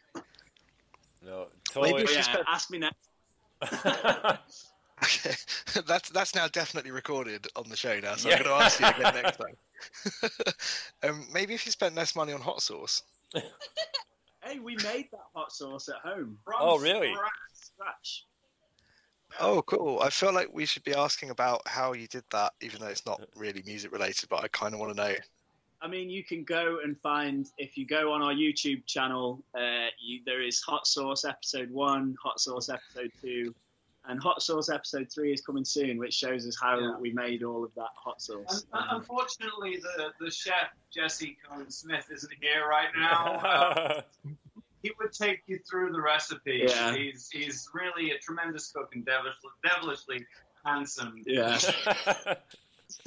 no, 1.23 1.49
Maybe 1.75 1.93
totally. 1.93 2.03
if 2.03 2.07
But 2.07 2.11
you 2.13 2.17
yeah, 2.17 2.23
spent- 2.23 2.47
ask 2.49 2.71
me 2.71 2.79
next. 2.79 4.73
Okay, 5.03 5.35
that's 5.87 6.09
that's 6.11 6.35
now 6.35 6.49
definitely 6.49 6.91
recorded 6.91 7.47
on 7.57 7.69
the 7.69 7.77
show 7.77 7.99
now, 8.01 8.17
so 8.17 8.29
Yeah. 8.29 8.37
I'm 8.37 8.43
going 8.45 8.59
to 8.59 8.65
ask 8.65 8.81
you 8.81 8.87
again 8.87 9.23
next 9.23 9.37
time. 9.39 10.51
um, 11.11 11.27
maybe 11.33 11.55
if 11.55 11.67
you 11.67 11.73
spent 11.73 11.95
less 11.95 12.17
money 12.17 12.33
on 12.33 12.41
hot 12.41 12.63
sauce. 12.63 13.03
Hey, 14.45 14.61
we 14.61 14.77
made 14.77 15.09
that 15.11 15.25
hot 15.35 15.51
sauce 15.51 15.89
at 15.89 15.97
home. 16.09 16.39
From 16.45 16.55
Oh, 16.61 16.79
really? 16.79 17.13
scratch. 17.13 17.33
Scratch. 17.53 18.25
Oh, 19.41 19.61
cool. 19.63 19.99
I 20.01 20.09
feel 20.11 20.33
like 20.33 20.49
we 20.53 20.67
should 20.67 20.85
be 20.85 20.95
asking 20.95 21.31
about 21.31 21.67
how 21.67 21.95
you 21.95 22.07
did 22.07 22.23
that, 22.31 22.53
even 22.61 22.81
though 22.81 22.87
it's 22.87 23.05
not 23.05 23.21
really 23.35 23.65
music 23.67 23.91
related, 23.91 24.29
but 24.29 24.45
I 24.45 24.49
kind 24.49 24.73
of 24.73 24.79
want 24.79 24.97
to 24.97 25.03
know. 25.03 25.15
I 25.83 25.89
mean, 25.89 26.09
you 26.09 26.23
can 26.23 26.45
go 26.45 26.79
and 26.85 26.97
find 27.01 27.49
if 27.59 27.77
you 27.77 27.87
go 27.87 28.13
on 28.13 28.23
our 28.23 28.33
YouTube 28.33 28.87
channel. 28.87 29.43
Uh, 29.53 29.89
you, 30.01 30.21
there 30.25 30.41
is 30.43 30.61
hot 30.63 30.87
sauce 30.87 31.25
episode 31.25 31.71
one, 31.73 32.15
hot 32.23 32.39
sauce 32.39 32.69
episode 32.69 33.11
two, 33.21 33.53
and 34.09 34.21
hot 34.21 34.43
sauce 34.43 34.69
episode 34.71 35.09
three 35.13 35.33
is 35.33 35.41
coming 35.41 35.65
soon, 35.65 35.99
which 35.99 36.15
shows 36.15 36.47
us 36.47 36.57
how 36.61 36.79
Yeah. 36.79 36.97
we 36.99 37.13
made 37.13 37.43
all 37.43 37.65
of 37.65 37.75
that 37.75 37.89
hot 37.97 38.21
sauce. 38.21 38.67
Um, 38.73 38.85
Unfortunately, 38.91 39.79
the, 39.79 40.13
the 40.25 40.31
chef 40.31 40.71
Jesse 40.95 41.37
Cohen 41.49 41.71
Smith 41.71 42.07
isn't 42.13 42.33
here 42.41 42.67
right 42.69 42.89
now. 42.97 43.35
Uh, 43.37 44.03
he 44.83 44.93
would 45.01 45.13
take 45.13 45.43
you 45.47 45.59
through 45.69 45.93
the 45.93 46.01
recipe. 46.01 46.65
Yeah. 46.69 46.95
He's 46.95 47.29
he's 47.33 47.69
really 47.75 48.13
a 48.13 48.19
tremendous 48.19 48.71
cook 48.71 48.91
and 48.95 49.05
devilishly, 49.05 49.51
devilishly 49.65 50.27
handsome. 50.65 51.23
Yeah. 51.27 51.59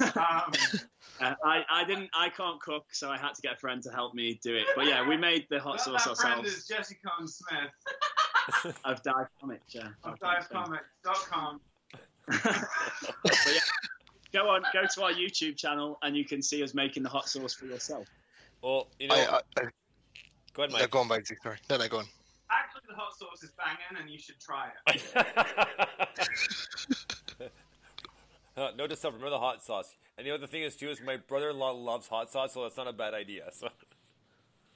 um, 0.00 0.52
Uh, 1.20 1.34
I, 1.44 1.64
I 1.70 1.84
didn't 1.84 2.08
I 2.14 2.30
can't 2.30 2.58
cook, 2.60 2.86
so 2.92 3.10
I 3.10 3.18
had 3.18 3.34
to 3.34 3.42
get 3.42 3.54
a 3.54 3.56
friend 3.56 3.82
to 3.82 3.90
help 3.90 4.14
me 4.14 4.40
do 4.42 4.54
it. 4.56 4.64
But 4.74 4.86
yeah, 4.86 5.06
we 5.06 5.16
made 5.18 5.46
the 5.50 5.58
hot 5.60 5.80
well, 5.86 5.98
sauce 5.98 6.04
that 6.06 6.16
friend 6.16 6.46
is 6.46 6.66
Jesse 6.66 6.96
Cohen 7.04 7.28
Smith 7.28 7.70
of 8.84 9.02
Dive 9.02 9.26
Comics. 9.40 9.74
Yeah. 9.74 9.88
of 10.04 10.18
divecomics.com. 10.18 11.60
But 12.26 12.44
yeah, 13.52 13.60
go 14.32 14.48
on, 14.50 14.62
go 14.72 14.82
to 14.94 15.02
our 15.02 15.12
YouTube 15.12 15.56
channel, 15.56 15.98
and 16.02 16.16
you 16.16 16.24
can 16.24 16.42
see 16.42 16.62
us 16.62 16.74
making 16.74 17.02
the 17.02 17.08
hot 17.08 17.28
sauce 17.28 17.54
for 17.54 17.66
yourself. 17.66 18.06
Well, 18.62 18.88
you 18.98 19.08
know, 19.08 19.14
I, 19.14 19.18
I, 19.18 19.40
I, 19.58 19.62
go 20.54 20.62
ahead, 20.64 20.72
no, 20.78 20.86
go 20.86 21.00
on, 21.00 21.08
Bugsy. 21.08 21.34
Sorry. 21.42 21.56
No, 21.68 21.76
no, 21.78 21.88
go 21.88 21.98
on. 21.98 22.06
Actually, 22.50 22.82
the 22.88 22.94
hot 22.94 23.16
sauce 23.18 23.42
is 23.42 23.52
banging, 23.56 24.00
and 24.00 24.10
you 24.10 24.18
should 24.18 24.38
try 24.40 24.68
it. 24.88 25.26
Uh, 28.56 28.70
no 28.76 28.86
to 28.86 28.96
Remember 29.04 29.30
the 29.30 29.38
hot 29.38 29.62
sauce. 29.62 29.94
And 30.18 30.26
the 30.26 30.32
other 30.32 30.46
thing 30.46 30.62
is 30.62 30.76
too 30.76 30.90
is 30.90 31.00
my 31.00 31.16
brother-in-law 31.16 31.70
loves 31.70 32.08
hot 32.08 32.30
sauce, 32.30 32.52
so 32.52 32.64
that's 32.64 32.76
not 32.76 32.88
a 32.88 32.92
bad 32.92 33.14
idea. 33.14 33.44
So 33.52 33.68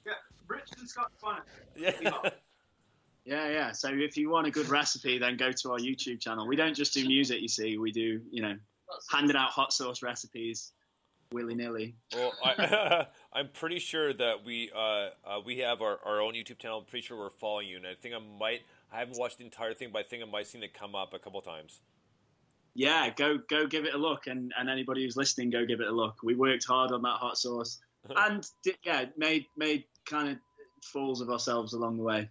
yeah, 0.07 0.13
Richard's 0.49 0.93
got 0.95 1.13
fun. 1.19 1.43
yeah. 1.77 1.93
Yeah, 3.25 3.49
yeah. 3.49 3.73
So 3.73 3.89
if 3.91 4.17
you 4.17 4.31
want 4.31 4.47
a 4.47 4.51
good 4.51 4.69
recipe, 4.69 5.19
then 5.19 5.37
go 5.37 5.51
to 5.51 5.73
our 5.73 5.79
YouTube 5.79 6.21
channel. 6.21 6.47
We 6.47 6.57
don't 6.57 6.75
just 6.75 6.93
do 6.93 7.07
music, 7.07 7.41
you 7.41 7.49
see. 7.49 7.79
We 7.79 7.91
do, 7.91 8.21
you 8.31 8.43
know, 8.43 8.55
handing 9.11 9.37
out 9.37 9.51
hot 9.51 9.73
sauce 9.73 10.03
recipes 10.03 10.73
willy 11.33 11.55
nilly. 11.55 11.97
Well, 12.15 12.33
I, 12.43 13.07
I'm 13.33 13.49
pretty 13.49 13.79
sure 13.79 14.13
that 14.15 14.45
we 14.45 14.71
uh, 14.75 14.79
uh, 15.27 15.41
we 15.45 15.59
have 15.59 15.83
our, 15.83 15.99
our 16.05 16.21
own 16.21 16.35
YouTube 16.35 16.59
channel. 16.59 16.79
I'm 16.79 16.85
pretty 16.85 17.07
sure 17.07 17.19
we're 17.19 17.31
following 17.31 17.69
you, 17.69 17.77
and 17.77 17.87
I 17.87 17.95
think 17.95 18.15
I 18.15 18.19
might. 18.39 18.63
I 18.93 19.01
haven't 19.01 19.19
watched 19.19 19.39
the 19.39 19.45
entire 19.45 19.75
thing, 19.75 19.91
but 19.93 20.01
I 20.01 20.03
think 20.05 20.23
I 20.23 20.27
might 20.27 20.47
seen 20.47 20.63
it 20.63 20.73
come 20.73 20.95
up 20.95 21.13
a 21.13 21.19
couple 21.19 21.41
times. 21.43 21.81
Yeah, 22.75 23.11
go 23.11 23.39
go 23.51 23.67
give 23.67 23.85
it 23.85 23.95
a 23.95 23.99
look, 23.99 24.27
and, 24.27 24.53
and 24.59 24.71
anybody 24.71 25.05
who's 25.05 25.17
listening, 25.17 25.51
go 25.51 25.67
give 25.67 25.81
it 25.81 25.89
a 25.89 25.93
look. 25.93 26.23
We 26.23 26.35
worked 26.35 26.65
hard 26.65 26.93
on 26.93 27.03
that 27.03 27.19
hot 27.19 27.37
sauce, 27.37 27.81
and 28.17 28.47
yeah, 28.85 29.07
made 29.17 29.47
made 29.57 29.85
kind 30.07 30.31
of 30.31 30.39
fools 30.83 31.21
of 31.21 31.31
ourselves 31.31 31.73
along 31.73 31.97
the 31.97 32.03
way. 32.03 32.29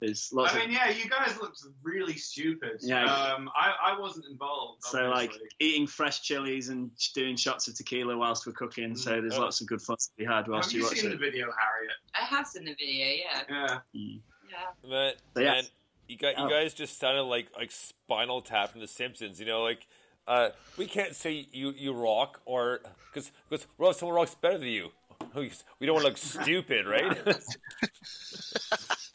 There's 0.00 0.30
lots 0.32 0.54
I 0.54 0.60
of 0.60 0.66
mean, 0.66 0.74
yeah, 0.76 0.88
you 0.90 1.10
guys 1.10 1.36
looked 1.40 1.60
really 1.82 2.16
stupid. 2.16 2.78
Yeah. 2.80 3.04
Um, 3.04 3.50
I, 3.54 3.92
I 3.92 4.00
wasn't 4.00 4.24
involved. 4.30 4.82
so 4.82 5.08
like 5.10 5.30
eating 5.58 5.86
fresh 5.86 6.22
chilies 6.22 6.70
and 6.70 6.90
doing 7.14 7.36
shots 7.36 7.68
of 7.68 7.76
tequila 7.76 8.16
whilst 8.16 8.46
we're 8.46 8.54
cooking. 8.54 8.96
So 8.96 9.20
there's 9.20 9.34
Oh. 9.34 9.40
lots 9.40 9.60
of 9.60 9.66
good 9.66 9.82
fun 9.82 9.96
to 9.98 10.08
be 10.16 10.24
had 10.24 10.48
whilst 10.48 10.70
Have 10.72 10.78
you 10.78 10.80
you 10.84 10.86
watch 10.90 10.98
seen 10.98 11.10
the 11.10 11.16
video, 11.16 11.46
Harriet? 11.52 11.92
I 12.14 12.24
have 12.24 12.46
seen 12.46 12.64
the 12.64 12.74
video, 12.78 13.06
yeah. 13.06 13.42
Yeah. 13.50 13.78
Mm. 13.94 14.20
Yeah. 14.50 14.56
But 14.82 15.16
So, 15.34 15.40
yeah. 15.42 15.52
man, 15.52 15.64
you 16.08 16.16
got 16.16 16.38
you 16.38 16.44
Oh. 16.44 16.48
guys 16.48 16.72
just 16.72 16.98
sounded 16.98 17.24
like 17.24 17.48
like 17.56 17.70
Spinal 17.70 18.40
Tap 18.40 18.70
from 18.72 18.80
The 18.80 18.88
Simpsons. 18.88 19.38
You 19.38 19.44
know, 19.46 19.62
like 19.62 19.86
uh, 20.26 20.48
we 20.78 20.86
can't 20.86 21.14
say 21.14 21.46
you 21.52 21.72
you 21.76 21.92
rock 21.92 22.40
or 22.46 22.80
because 23.12 23.30
because 23.50 23.66
well, 23.76 23.92
someone 23.92 24.16
rocks 24.16 24.34
better 24.34 24.56
than 24.58 24.68
you. 24.68 24.92
We 25.34 25.86
don't 25.86 25.94
want 25.94 26.04
to 26.06 26.08
look 26.08 26.18
stupid, 26.18 26.86
right? 26.86 27.16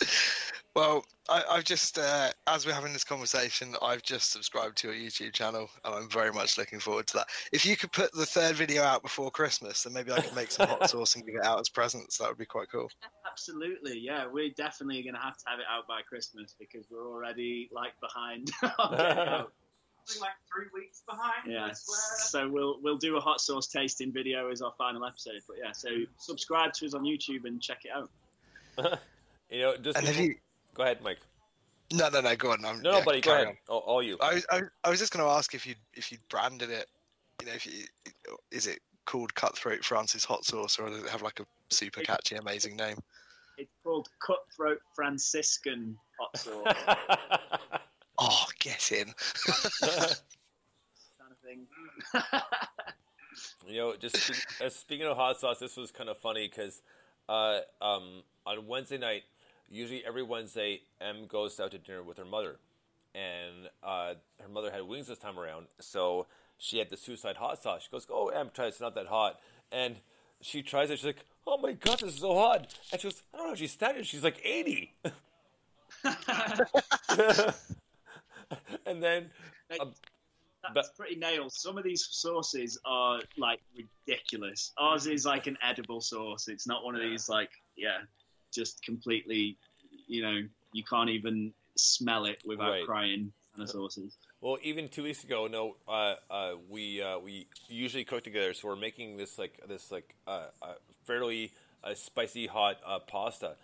Well, 0.76 1.04
I, 1.28 1.42
I've 1.50 1.64
just, 1.64 1.98
uh, 1.98 2.30
as 2.46 2.64
we're 2.64 2.72
having 2.72 2.92
this 2.92 3.02
conversation, 3.02 3.74
I've 3.82 4.02
just 4.02 4.30
subscribed 4.30 4.78
to 4.78 4.92
your 4.92 4.96
YouTube 4.96 5.32
channel, 5.32 5.68
and 5.84 5.94
I'm 5.94 6.08
very 6.08 6.32
much 6.32 6.56
looking 6.58 6.78
forward 6.78 7.08
to 7.08 7.14
that. 7.18 7.26
If 7.52 7.66
you 7.66 7.76
could 7.76 7.90
put 7.90 8.12
the 8.12 8.26
third 8.26 8.54
video 8.54 8.82
out 8.82 9.02
before 9.02 9.30
Christmas, 9.32 9.82
then 9.82 9.92
maybe 9.92 10.12
I 10.12 10.20
could 10.20 10.34
make 10.34 10.50
some 10.52 10.68
hot 10.68 10.88
sauce 10.90 11.16
and 11.16 11.26
give 11.26 11.34
it 11.34 11.44
out 11.44 11.58
as 11.58 11.68
presents. 11.68 12.18
That 12.18 12.28
would 12.28 12.38
be 12.38 12.46
quite 12.46 12.70
cool. 12.70 12.88
Absolutely, 13.28 13.98
yeah. 13.98 14.26
We're 14.30 14.50
definitely 14.50 15.02
going 15.02 15.14
to 15.14 15.20
have 15.20 15.36
to 15.38 15.44
have 15.48 15.58
it 15.58 15.66
out 15.68 15.88
by 15.88 16.02
Christmas 16.02 16.54
because 16.58 16.86
we're 16.88 17.06
already 17.06 17.68
like 17.72 17.98
behind. 18.00 18.50
on 18.78 18.96
getting 18.96 19.22
it 19.22 19.28
out. 19.28 19.52
Something 20.04 20.22
like 20.22 20.30
three 20.52 20.66
weeks 20.72 21.02
behind. 21.06 21.52
yeah. 21.52 21.64
I 21.64 21.72
swear. 21.72 21.98
So 22.16 22.48
we'll 22.48 22.78
we'll 22.80 22.96
do 22.96 23.16
a 23.16 23.20
hot 23.20 23.40
sauce 23.40 23.66
tasting 23.66 24.12
video 24.12 24.50
as 24.50 24.62
our 24.62 24.72
final 24.78 25.04
episode. 25.04 25.40
But 25.46 25.56
yeah, 25.62 25.72
so 25.72 25.88
subscribe 26.16 26.72
to 26.74 26.86
us 26.86 26.94
on 26.94 27.02
YouTube 27.02 27.44
and 27.44 27.60
check 27.60 27.84
it 27.84 27.90
out. 27.90 29.00
you 29.50 29.60
know, 29.62 29.76
just 29.76 29.96
And 29.98 30.06
have 30.06 30.16
before- 30.16 30.30
you? 30.30 30.36
go 30.74 30.82
ahead, 30.84 31.02
Mike. 31.02 31.18
No, 31.92 32.08
no, 32.08 32.20
no. 32.20 32.36
Go 32.36 32.52
on. 32.52 32.64
I'm, 32.64 32.80
No, 32.82 32.92
no, 32.92 32.98
yeah, 32.98 33.04
buddy, 33.04 33.20
go 33.20 33.30
carry 33.32 33.42
ahead. 33.44 33.56
Oh, 33.68 33.78
all 33.78 34.02
you. 34.02 34.16
on. 34.20 34.34
I, 34.50 34.56
I, 34.56 34.60
I 34.84 34.90
was 34.90 35.00
just 35.00 35.12
going 35.12 35.24
to 35.26 35.30
ask 35.32 35.54
if 35.54 35.66
you 35.66 35.74
if 35.94 36.12
you 36.12 36.18
branded 36.28 36.70
it. 36.70 36.86
You 37.40 37.48
know, 37.48 37.54
if 37.54 37.66
you 37.66 37.84
is 38.52 38.66
it 38.68 38.78
called 39.06 39.34
Cutthroat 39.34 39.84
Francis 39.84 40.24
Hot 40.26 40.44
Sauce, 40.44 40.78
or 40.78 40.88
does 40.88 41.02
it 41.02 41.08
have 41.08 41.22
like 41.22 41.40
a 41.40 41.46
super 41.70 42.00
catchy, 42.02 42.36
amazing 42.36 42.76
name? 42.76 42.96
It's 43.58 43.72
called 43.82 44.08
Cutthroat 44.24 44.78
Franciscan 44.94 45.96
hot 46.18 46.36
sauce 46.36 46.74
Oh, 48.18 48.44
get 48.60 48.92
in. 48.92 49.06
kind 49.82 50.04
of 51.30 51.38
thing. 51.42 51.66
You 53.66 53.76
know, 53.78 53.94
just 53.96 54.16
speak, 54.16 54.36
uh, 54.64 54.68
speaking 54.68 55.06
of 55.06 55.16
hot 55.16 55.40
sauce, 55.40 55.58
this 55.58 55.76
was 55.76 55.90
kind 55.90 56.08
of 56.08 56.18
funny 56.18 56.46
because 56.48 56.82
uh, 57.28 57.60
um, 57.80 58.22
on 58.46 58.66
Wednesday 58.66 58.98
night, 58.98 59.22
usually 59.70 60.04
every 60.04 60.22
Wednesday, 60.22 60.82
Em 61.00 61.26
goes 61.26 61.58
out 61.60 61.70
to 61.70 61.78
dinner 61.78 62.02
with 62.02 62.18
her 62.18 62.24
mother, 62.24 62.56
and 63.14 63.70
uh, 63.82 64.14
her 64.40 64.48
mother 64.48 64.70
had 64.70 64.82
wings 64.82 65.06
this 65.06 65.18
time 65.18 65.38
around, 65.38 65.66
so 65.78 66.26
she 66.58 66.78
had 66.78 66.90
the 66.90 66.96
suicide 66.96 67.36
hot 67.36 67.62
sauce. 67.62 67.82
She 67.82 67.90
goes, 67.90 68.06
"Oh, 68.10 68.28
Em, 68.28 68.50
try 68.52 68.66
it. 68.66 68.68
It's 68.68 68.80
not 68.80 68.94
that 68.96 69.06
hot," 69.06 69.40
and 69.72 69.96
she 70.40 70.62
tries 70.62 70.90
it. 70.90 70.98
She's 70.98 71.06
like, 71.06 71.24
"Oh 71.46 71.58
my 71.58 71.72
god, 71.72 72.00
this 72.00 72.14
is 72.14 72.20
so 72.20 72.34
hot!" 72.34 72.74
And 72.92 73.00
she 73.00 73.08
goes, 73.08 73.22
"I 73.32 73.38
don't 73.38 73.48
know." 73.48 73.54
She's 73.54 73.72
standing. 73.72 74.04
She's 74.04 74.24
like 74.24 74.40
eighty. 74.44 74.94
and 78.86 79.02
then 79.02 79.30
um, 79.80 79.92
That's 80.74 80.90
pretty 80.90 81.16
nails. 81.16 81.60
Some 81.60 81.78
of 81.78 81.84
these 81.84 82.06
sauces 82.10 82.78
are 82.84 83.20
like 83.36 83.60
ridiculous. 83.76 84.72
Ours 84.78 85.06
is 85.06 85.24
like 85.24 85.46
an 85.46 85.56
edible 85.62 86.00
sauce. 86.00 86.48
It's 86.48 86.66
not 86.66 86.84
one 86.84 86.94
of 86.94 87.02
these 87.02 87.28
like 87.28 87.50
yeah, 87.76 87.98
just 88.52 88.82
completely, 88.84 89.56
you 90.06 90.22
know, 90.22 90.40
you 90.72 90.84
can't 90.84 91.10
even 91.10 91.52
smell 91.76 92.24
it 92.26 92.42
without 92.44 92.70
Right. 92.70 92.86
crying. 92.86 93.32
Sauces. 93.66 94.16
Well, 94.40 94.56
even 94.62 94.88
two 94.88 95.02
weeks 95.02 95.22
ago, 95.22 95.46
no, 95.46 95.76
uh, 95.86 96.14
uh, 96.30 96.54
we 96.70 97.02
uh, 97.02 97.18
we 97.18 97.46
usually 97.68 98.04
cook 98.04 98.24
together, 98.24 98.54
so 98.54 98.68
we're 98.68 98.76
making 98.76 99.18
this 99.18 99.38
like 99.38 99.60
this 99.68 99.90
like 99.92 100.14
uh, 100.26 100.46
uh, 100.62 100.74
fairly 101.04 101.52
uh, 101.84 101.94
spicy 101.94 102.46
hot 102.46 102.78
uh, 102.86 103.00
pasta, 103.00 103.56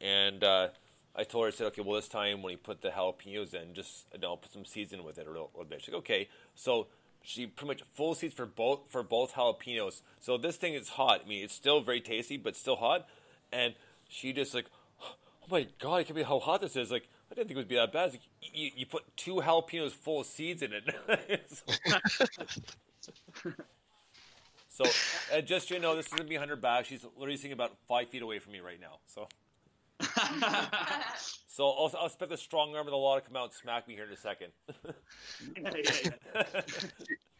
and 0.00 0.42
uh, 0.42 0.68
I 1.14 1.24
told 1.24 1.44
her 1.44 1.48
I 1.48 1.50
said, 1.50 1.66
okay, 1.68 1.82
well 1.82 1.96
this 1.96 2.08
time 2.08 2.40
when 2.40 2.52
you 2.52 2.56
put 2.56 2.80
the 2.80 2.88
jalapenos 2.88 3.52
in, 3.52 3.74
just 3.74 4.06
you 4.14 4.20
know, 4.20 4.36
put 4.36 4.52
some 4.52 4.64
seeds 4.64 4.94
in 4.94 5.04
with 5.04 5.18
it 5.18 5.26
a 5.26 5.30
little, 5.30 5.50
little 5.52 5.68
bit. 5.68 5.82
She's 5.82 5.92
like, 5.92 5.98
okay, 5.98 6.28
so 6.54 6.86
she 7.22 7.46
pretty 7.46 7.68
much 7.68 7.82
full 7.92 8.14
seeds 8.14 8.32
for 8.32 8.46
both 8.46 8.80
for 8.88 9.02
both 9.02 9.34
jalapenos. 9.34 10.00
So 10.20 10.38
this 10.38 10.56
thing 10.56 10.72
is 10.72 10.88
hot. 10.88 11.22
I 11.26 11.28
mean, 11.28 11.44
it's 11.44 11.54
still 11.54 11.82
very 11.82 12.00
tasty, 12.00 12.38
but 12.38 12.56
still 12.56 12.76
hot, 12.76 13.06
and 13.52 13.74
she 14.12 14.32
just 14.32 14.54
like, 14.54 14.66
oh 15.02 15.14
my 15.50 15.66
god, 15.80 15.94
I 15.94 16.02
can't 16.04 16.14
believe 16.14 16.26
how 16.26 16.38
hot 16.38 16.60
this 16.60 16.76
is. 16.76 16.90
Like, 16.90 17.08
I 17.30 17.34
didn't 17.34 17.48
think 17.48 17.56
it 17.56 17.60
would 17.60 17.68
be 17.68 17.76
that 17.76 17.92
bad. 17.92 18.10
Like, 18.10 18.20
you, 18.42 18.70
you 18.76 18.86
put 18.86 19.04
two 19.16 19.36
jalapenos 19.36 19.92
full 19.92 20.20
of 20.20 20.26
seeds 20.26 20.62
in 20.62 20.72
it. 20.72 21.42
so, 24.68 24.84
just 25.44 25.70
you 25.70 25.78
know, 25.78 25.96
this 25.96 26.06
isn't 26.12 26.28
be 26.28 26.36
100 26.36 26.60
bags. 26.60 26.88
She's 26.88 27.04
literally 27.16 27.36
sitting 27.36 27.52
about 27.52 27.72
five 27.88 28.08
feet 28.08 28.22
away 28.22 28.38
from 28.38 28.52
me 28.52 28.60
right 28.60 28.80
now. 28.80 28.98
So, 29.06 29.28
so 31.48 31.68
I'll, 31.68 31.92
I'll 31.98 32.06
expect 32.06 32.30
the 32.30 32.36
strong 32.36 32.76
arm 32.76 32.86
of 32.86 32.90
the 32.90 32.96
law 32.96 33.18
to 33.18 33.20
come 33.20 33.36
out 33.36 33.44
and 33.44 33.52
smack 33.52 33.88
me 33.88 33.94
here 33.94 34.04
in 34.04 34.12
a 34.12 34.16
second. 34.16 34.52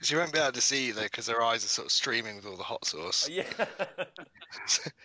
She 0.02 0.16
won't 0.16 0.32
be 0.32 0.40
able 0.40 0.52
to 0.52 0.60
see 0.60 0.86
you 0.86 0.94
though, 0.94 1.02
because 1.02 1.28
her 1.28 1.42
eyes 1.42 1.64
are 1.64 1.68
sort 1.68 1.86
of 1.86 1.92
streaming 1.92 2.34
with 2.34 2.44
all 2.44 2.56
the 2.56 2.64
hot 2.64 2.84
sauce. 2.84 3.28
yeah. 3.28 3.44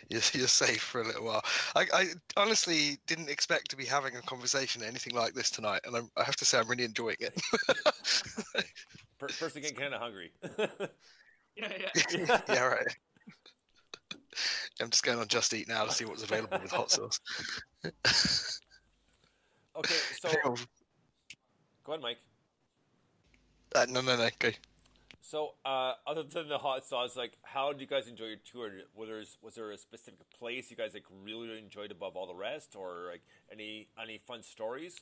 you're, 0.09 0.21
you're 0.33 0.47
safe 0.47 0.81
for 0.81 1.01
a 1.01 1.05
little 1.05 1.23
while. 1.23 1.43
I, 1.75 1.85
I 1.93 2.05
honestly 2.35 2.97
didn't 3.05 3.29
expect 3.29 3.69
to 3.69 3.77
be 3.77 3.85
having 3.85 4.15
a 4.15 4.21
conversation 4.23 4.81
anything 4.81 5.13
like 5.13 5.35
this 5.35 5.51
tonight, 5.51 5.81
and 5.85 5.95
I'm, 5.95 6.09
I 6.17 6.23
have 6.23 6.35
to 6.37 6.45
say 6.45 6.57
I'm 6.57 6.67
really 6.67 6.83
enjoying 6.83 7.17
it. 7.19 7.39
First 9.19 9.39
Person 9.39 9.61
getting 9.61 9.77
kind 9.77 9.93
of 9.93 10.01
hungry. 10.01 10.31
yeah, 11.55 11.55
yeah. 11.55 12.41
yeah, 12.49 12.63
right. 12.63 12.97
I'm 14.81 14.89
just 14.89 15.03
going 15.03 15.19
on 15.19 15.27
Just 15.27 15.53
Eat 15.53 15.67
now 15.67 15.85
to 15.85 15.91
see 15.91 16.05
what's 16.05 16.23
available 16.23 16.59
with 16.61 16.71
hot 16.71 16.91
sauce. 16.91 17.19
okay, 19.75 19.95
so 20.19 20.29
go 21.83 21.93
ahead, 21.93 22.01
Mike. 22.01 22.17
Uh, 23.75 23.85
no, 23.89 24.01
no, 24.01 24.15
no, 24.15 24.29
go. 24.39 24.49
So, 25.21 25.55
uh, 25.65 25.93
other 26.05 26.23
than 26.23 26.47
the 26.47 26.57
hot 26.57 26.85
sauce, 26.85 27.17
like, 27.17 27.33
how 27.43 27.73
did 27.73 27.81
you 27.81 27.87
guys 27.87 28.07
enjoy 28.07 28.27
your 28.27 28.37
tour? 28.49 28.71
Was 28.95 29.09
there, 29.09 29.23
was 29.41 29.55
there 29.55 29.71
a 29.71 29.77
specific 29.77 30.19
place 30.39 30.71
you 30.71 30.77
guys 30.77 30.93
like 30.93 31.03
really 31.23 31.57
enjoyed 31.57 31.91
above 31.91 32.15
all 32.15 32.27
the 32.27 32.35
rest, 32.35 32.75
or 32.75 33.09
like 33.11 33.21
any 33.51 33.89
any 34.01 34.21
fun 34.25 34.41
stories? 34.41 34.95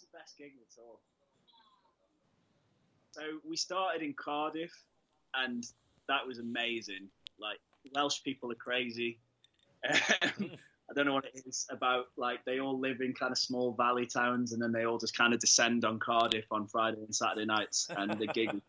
The 0.00 0.18
best 0.18 0.36
gig 0.36 0.52
of 0.60 0.84
all. 0.84 1.00
So 3.12 3.22
we 3.48 3.56
started 3.56 4.02
in 4.02 4.14
Cardiff, 4.14 4.72
and 5.34 5.64
that 6.08 6.26
was 6.26 6.38
amazing. 6.38 7.08
Like 7.38 7.58
Welsh 7.94 8.22
people 8.22 8.50
are 8.52 8.56
crazy. 8.56 9.18
I 10.88 10.94
don't 10.94 11.06
know 11.06 11.14
what 11.14 11.24
it 11.24 11.42
is 11.46 11.66
about. 11.70 12.06
Like 12.16 12.44
they 12.44 12.60
all 12.60 12.78
live 12.78 13.00
in 13.00 13.12
kind 13.12 13.32
of 13.32 13.38
small 13.38 13.72
valley 13.72 14.06
towns, 14.06 14.52
and 14.52 14.62
then 14.62 14.72
they 14.72 14.84
all 14.84 14.98
just 14.98 15.16
kind 15.16 15.34
of 15.34 15.40
descend 15.40 15.84
on 15.84 15.98
Cardiff 15.98 16.46
on 16.50 16.66
Friday 16.66 17.02
and 17.02 17.14
Saturday 17.14 17.44
nights, 17.44 17.88
and 17.96 18.12
the 18.18 18.26
gig 18.28 18.52
was 18.52 18.62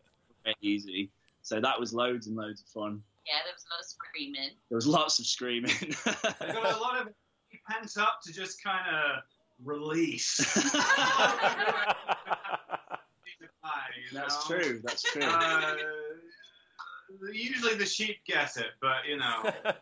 very 0.44 0.56
easy. 0.62 1.10
So 1.42 1.60
that 1.60 1.78
was 1.78 1.94
loads 1.94 2.26
and 2.26 2.36
loads 2.36 2.60
of 2.60 2.68
fun. 2.68 3.02
Yeah, 3.26 3.34
there 3.44 3.54
was 3.54 3.64
a 3.64 3.74
lot 3.74 3.80
of 3.80 3.86
screaming. 3.86 4.50
There 4.68 4.76
was 4.76 4.86
lots 4.86 5.18
of 5.18 5.26
screaming. 5.26 5.94
I 6.40 6.52
got 6.52 6.76
a 6.76 6.80
lot 6.80 7.00
of 7.00 7.08
pent 7.70 7.96
up 7.98 8.20
to 8.24 8.32
just 8.32 8.62
kind 8.62 8.84
of 8.94 9.22
release. 9.64 10.38
you 14.10 14.18
That's 14.18 14.46
true. 14.46 14.80
That's 14.82 15.02
true. 15.02 15.22
Uh, 15.22 15.74
usually 17.32 17.74
the 17.74 17.86
sheep 17.86 18.16
get 18.26 18.56
it, 18.56 18.72
but 18.80 19.06
you 19.08 19.16
know. 19.16 19.50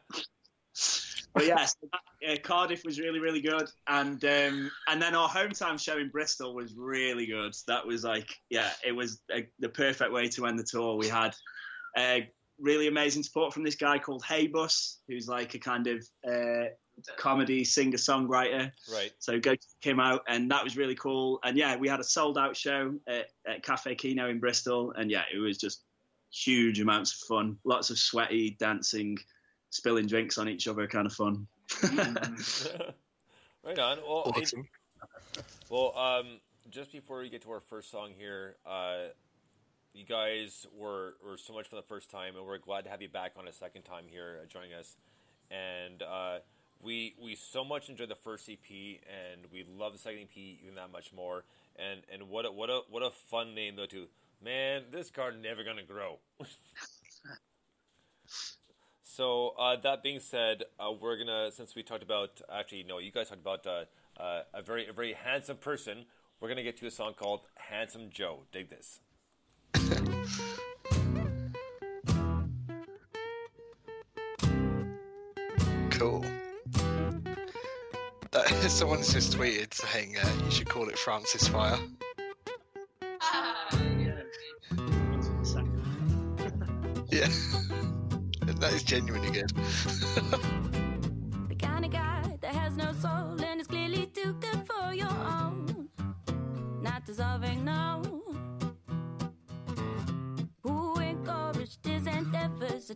but 1.34 1.46
yes, 1.46 1.76
uh, 2.26 2.36
Cardiff 2.42 2.82
was 2.84 2.98
really, 2.98 3.18
really 3.18 3.40
good, 3.40 3.70
and 3.86 4.24
um, 4.24 4.70
and 4.88 5.00
then 5.00 5.14
our 5.14 5.28
hometown 5.28 5.80
show 5.80 5.98
in 5.98 6.08
Bristol 6.08 6.54
was 6.54 6.74
really 6.74 7.26
good. 7.26 7.54
That 7.66 7.86
was 7.86 8.04
like, 8.04 8.34
yeah, 8.50 8.70
it 8.84 8.92
was 8.92 9.20
uh, 9.34 9.40
the 9.58 9.68
perfect 9.68 10.12
way 10.12 10.28
to 10.28 10.46
end 10.46 10.58
the 10.58 10.64
tour. 10.64 10.96
We 10.96 11.08
had 11.08 11.34
uh, 11.96 12.20
really 12.58 12.88
amazing 12.88 13.22
support 13.22 13.52
from 13.52 13.64
this 13.64 13.76
guy 13.76 13.98
called 13.98 14.22
Haybus, 14.22 14.96
who's 15.08 15.28
like 15.28 15.54
a 15.54 15.58
kind 15.58 15.86
of 15.86 16.06
uh, 16.26 16.66
comedy 17.16 17.64
singer 17.64 17.98
songwriter. 17.98 18.72
Right. 18.92 19.12
So 19.18 19.38
go 19.38 19.56
came 19.80 20.00
out, 20.00 20.22
and 20.28 20.50
that 20.50 20.64
was 20.64 20.76
really 20.76 20.94
cool. 20.94 21.40
And 21.44 21.56
yeah, 21.56 21.76
we 21.76 21.88
had 21.88 22.00
a 22.00 22.04
sold 22.04 22.38
out 22.38 22.56
show 22.56 22.94
at, 23.06 23.26
at 23.46 23.62
Cafe 23.62 23.94
Kino 23.96 24.28
in 24.28 24.40
Bristol, 24.40 24.92
and 24.92 25.10
yeah, 25.10 25.24
it 25.32 25.38
was 25.38 25.58
just 25.58 25.82
huge 26.32 26.80
amounts 26.80 27.12
of 27.12 27.18
fun. 27.28 27.58
Lots 27.64 27.90
of 27.90 27.98
sweaty 27.98 28.56
dancing, 28.58 29.18
spilling 29.70 30.06
drinks 30.06 30.38
on 30.38 30.48
each 30.48 30.68
other, 30.68 30.86
kind 30.86 31.06
of 31.06 31.12
fun. 31.12 31.46
right 33.64 33.78
on. 33.78 33.98
Well, 34.06 34.32
hey- 34.34 34.42
Awesome. 34.42 34.68
well, 35.68 35.96
um, 35.96 36.40
just 36.70 36.92
before 36.92 37.20
we 37.20 37.28
get 37.28 37.42
to 37.42 37.50
our 37.50 37.60
first 37.60 37.90
song 37.90 38.10
here, 38.16 38.56
uh, 38.66 39.08
you 39.94 40.04
guys 40.04 40.66
were, 40.76 41.14
were 41.24 41.38
so 41.38 41.52
much 41.54 41.68
for 41.68 41.76
the 41.76 41.82
first 41.82 42.10
time, 42.10 42.36
and 42.36 42.44
we're 42.46 42.58
glad 42.58 42.84
to 42.84 42.90
have 42.90 43.00
you 43.02 43.08
back 43.08 43.32
on 43.38 43.48
a 43.48 43.52
second 43.52 43.82
time 43.82 44.04
here 44.10 44.40
uh, 44.42 44.46
joining 44.46 44.74
us. 44.74 44.96
And 45.50 46.02
uh, 46.02 46.38
we 46.82 47.14
we 47.22 47.36
so 47.36 47.64
much 47.64 47.88
enjoyed 47.88 48.08
the 48.08 48.14
first 48.16 48.48
EP, 48.48 48.58
and 48.70 49.40
we 49.52 49.64
love 49.78 49.92
the 49.92 49.98
second 49.98 50.22
EP 50.22 50.36
even 50.36 50.74
that 50.74 50.90
much 50.92 51.12
more. 51.12 51.44
And 51.76 52.00
and 52.12 52.28
what 52.28 52.44
a, 52.46 52.50
what 52.50 52.68
a 52.68 52.80
what 52.90 53.02
a 53.02 53.10
fun 53.10 53.54
name 53.54 53.76
though 53.76 53.86
too. 53.86 54.06
Man, 54.42 54.82
This 54.92 55.10
Garden's 55.10 55.42
Never 55.42 55.64
gonna 55.64 55.82
grow. 55.82 56.18
So 59.16 59.54
uh, 59.58 59.76
that 59.82 60.02
being 60.02 60.20
said, 60.20 60.64
uh, 60.78 60.92
we're 60.92 61.16
gonna 61.16 61.50
since 61.50 61.74
we 61.74 61.82
talked 61.82 62.02
about 62.02 62.42
actually 62.52 62.82
no, 62.82 62.98
you 62.98 63.10
guys 63.10 63.30
talked 63.30 63.40
about 63.40 63.66
uh, 63.66 63.84
uh, 64.20 64.42
a 64.52 64.60
very 64.60 64.86
a 64.88 64.92
very 64.92 65.14
handsome 65.14 65.56
person. 65.56 66.04
We're 66.38 66.50
gonna 66.50 66.62
get 66.62 66.76
to 66.80 66.86
a 66.86 66.90
song 66.90 67.14
called 67.14 67.40
"Handsome 67.54 68.10
Joe." 68.10 68.42
Dig 68.52 68.68
this. 68.68 69.00
Cool. 75.90 76.24
That, 78.32 78.48
someone's 78.68 79.14
just 79.14 79.38
tweeted 79.38 79.72
saying 79.72 80.16
uh, 80.22 80.28
you 80.44 80.50
should 80.50 80.68
call 80.68 80.88
it 80.90 80.98
Francis 80.98 81.48
Fire. 81.48 81.78
Yeah. 87.16 87.28
that 88.60 88.72
is 88.74 88.82
genuinely 88.82 89.30
good. 89.30 89.50
The 91.48 91.54
kind 91.54 91.86
of 91.86 91.90
guy 91.90 92.36
that 92.42 92.54
has 92.54 92.76
no 92.76 92.92
soul 92.92 93.42
and 93.42 93.58
is 93.58 93.66
clearly 93.66 94.04
too 94.06 94.34
good 94.34 94.60
for 94.66 94.92
your 94.92 95.16
own. 95.40 95.88
Not 96.82 97.06
deserving, 97.06 97.64
no. 97.64 98.02
Who 100.62 100.98
encouraged 101.00 101.86
his 101.86 102.06
endeavors 102.06 102.90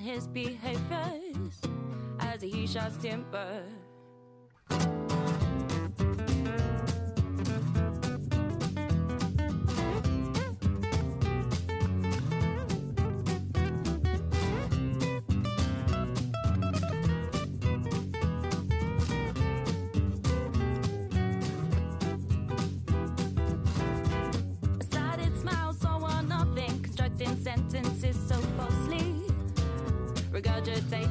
his 0.00 0.28
behaviors 0.28 1.60
as 2.20 2.42
he 2.42 2.68
timber. 2.98 3.64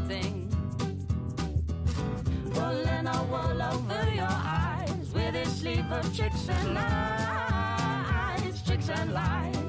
Regurgitating. 0.07 0.51
Pulling 2.53 3.07
a 3.07 3.23
wool 3.29 3.61
over 3.61 4.09
your 4.13 4.27
eyes 4.29 5.13
with 5.13 5.35
his 5.35 5.59
sleeve 5.59 5.91
of 5.91 6.15
tricks 6.15 6.49
and 6.49 6.73
lies, 6.73 8.61
tricks 8.65 8.89
and 8.89 9.13
lies. 9.13 9.66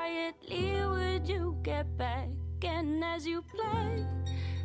Quietly 0.00 0.80
would 0.88 1.28
you 1.28 1.56
get 1.62 1.86
back? 1.98 2.28
And 2.62 3.04
as 3.04 3.26
you 3.26 3.42
play, 3.42 4.06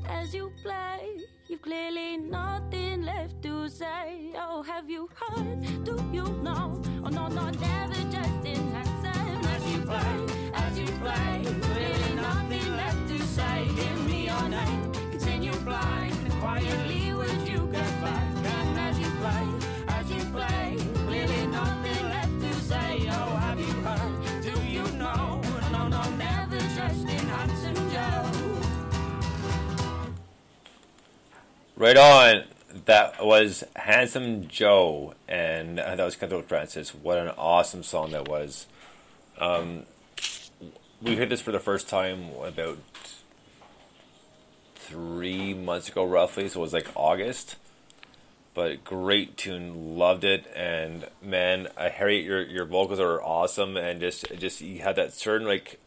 as 0.08 0.34
you 0.34 0.52
play, 0.63 1.26
You've 1.48 1.62
clearly 1.62 2.17
nothing 2.17 3.04
left 3.04 3.43
to 3.43 3.69
say. 3.69 4.34
Oh, 4.36 4.63
have 4.63 4.89
you 4.89 5.08
heard? 5.13 5.62
Do 5.84 5.95
you 6.12 6.24
know? 6.41 6.82
Oh, 7.04 7.10
no, 7.10 7.28
no, 7.28 7.52
never 7.52 8.02
just 8.10 8.43
in 8.43 8.63
handsome. 8.74 9.45
As 9.54 9.63
you 9.71 9.82
play, 9.82 10.52
as 10.56 10.80
you 10.80 10.88
play, 11.04 11.36
clearly 11.62 12.15
nothing 12.15 12.67
left 12.76 13.08
to 13.10 13.19
say. 13.28 13.67
Give 13.76 14.08
me 14.08 14.26
your 14.26 14.50
name, 14.50 14.91
continue 15.12 15.54
flying. 15.67 16.32
Quietly, 16.41 17.13
would 17.13 17.48
you 17.48 17.69
get 17.71 18.02
back? 18.02 18.24
And 18.56 18.80
as 18.80 18.98
you 18.98 19.10
play, 19.21 19.45
as 19.89 20.12
you 20.12 20.24
play, 20.32 20.94
Right 31.77 31.97
on. 31.97 32.43
That 32.85 33.25
was 33.25 33.65
Handsome 33.75 34.47
Joe, 34.47 35.13
and 35.27 35.77
that 35.77 35.99
was 35.99 36.15
Cutthroat 36.15 36.47
Francis. 36.47 36.95
What 36.95 37.17
an 37.17 37.33
awesome 37.38 37.83
song 37.83 38.11
that 38.11 38.29
was. 38.29 38.65
Um, 39.38 39.83
we 41.01 41.17
heard 41.17 41.29
this 41.29 41.41
for 41.41 41.51
the 41.51 41.59
first 41.59 41.89
time 41.89 42.29
about 42.41 42.77
three 44.75 45.53
months 45.53 45.89
ago, 45.89 46.05
roughly. 46.05 46.47
So 46.47 46.59
it 46.59 46.63
was 46.63 46.73
like 46.73 46.88
August. 46.95 47.57
But 48.53 48.85
great 48.85 49.35
tune, 49.35 49.97
loved 49.97 50.23
it, 50.23 50.47
and 50.55 51.05
man, 51.21 51.67
uh, 51.75 51.89
Harriet, 51.89 52.23
your 52.23 52.41
your 52.41 52.63
vocals 52.63 53.01
are 53.01 53.21
awesome, 53.21 53.75
and 53.75 53.99
just 53.99 54.25
just 54.38 54.61
you 54.61 54.79
had 54.79 54.95
that 54.95 55.11
certain 55.11 55.45
like 55.45 55.81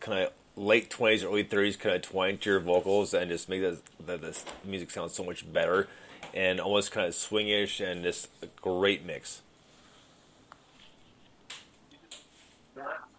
kind 0.00 0.24
of 0.24 0.32
late 0.56 0.90
twenties, 0.90 1.24
early 1.24 1.42
thirties 1.42 1.76
kind 1.76 1.96
of 1.96 2.02
twang 2.02 2.38
to 2.38 2.50
your 2.50 2.60
vocals, 2.60 3.14
and 3.14 3.30
just 3.30 3.48
make 3.48 3.62
this 3.62 4.44
music 4.64 4.90
sound 4.90 5.10
so 5.10 5.24
much 5.24 5.50
better, 5.52 5.88
and 6.32 6.60
almost 6.60 6.92
kind 6.92 7.06
of 7.06 7.14
swingish, 7.14 7.84
and 7.84 8.02
just 8.02 8.28
a 8.42 8.46
great 8.60 9.04
mix. 9.04 9.42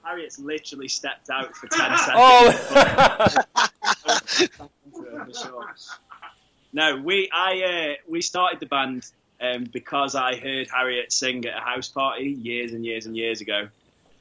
Harriet's 0.04 0.38
literally 0.38 0.88
stepped 0.88 1.30
out 1.32 1.56
for 1.56 1.68
10 1.68 1.98
seconds. 1.98 3.38
Oh! 3.38 3.42
No, 6.76 6.98
we 6.98 7.30
I 7.32 7.62
uh, 7.62 7.94
we 8.06 8.22
started 8.22 8.60
the 8.60 8.66
band 8.66 9.10
um, 9.40 9.64
because 9.64 10.14
I 10.14 10.36
heard 10.36 10.68
Harriet 10.70 11.14
sing 11.14 11.46
at 11.46 11.58
a 11.58 11.62
house 11.62 11.88
party 11.88 12.26
years 12.30 12.74
and 12.74 12.86
years 12.86 13.06
and 13.06 13.16
years 13.16 13.40
ago. 13.40 13.70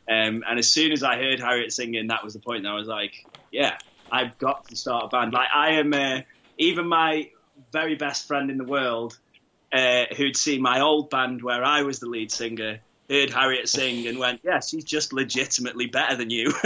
Um, 0.09 0.45
and 0.47 0.59
as 0.59 0.71
soon 0.71 0.93
as 0.93 1.03
I 1.03 1.17
heard 1.17 1.41
Harriet 1.41 1.73
singing, 1.73 2.09
that 2.09 2.23
was 2.23 2.35
the 2.35 2.41
point. 2.41 2.65
That 2.65 2.71
I 2.71 2.75
was 2.75 2.89
like, 2.89 3.15
yeah, 3.51 3.79
I've 4.11 4.37
got 4.39 4.69
to 4.69 4.77
start 4.77 5.05
a 5.05 5.09
band. 5.09 5.33
Like 5.33 5.49
I 5.55 5.73
am, 5.73 5.93
uh, 5.95 6.21
even 6.59 6.87
my 6.87 7.31
very 7.73 7.95
best 7.95 8.27
friend 8.27 8.51
in 8.51 8.59
the 8.59 8.65
world, 8.65 9.19
uh, 9.73 10.05
who'd 10.17 10.37
seen 10.37 10.61
my 10.63 10.81
old 10.81 11.11
band 11.11 11.43
where 11.43 11.65
I 11.65 11.83
was 11.83 12.01
the 12.01 12.07
lead 12.07 12.31
singer, 12.31 12.81
heard 13.09 13.31
Harriet 13.31 13.69
sing 13.69 14.07
and 14.07 14.19
went, 14.19 14.41
yeah, 14.45 14.61
she's 14.61 14.85
just 14.85 15.13
legitimately 15.13 15.87
better 15.87 16.17
than 16.17 16.31
you. 16.31 16.53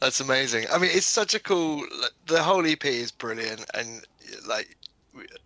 That's 0.00 0.20
amazing. 0.20 0.66
I 0.72 0.78
mean, 0.78 0.90
it's 0.92 1.06
such 1.06 1.34
a 1.34 1.38
cool. 1.38 1.86
The 2.26 2.42
whole 2.42 2.66
EP 2.66 2.84
is 2.84 3.12
brilliant, 3.12 3.64
and 3.72 4.02
like 4.48 4.76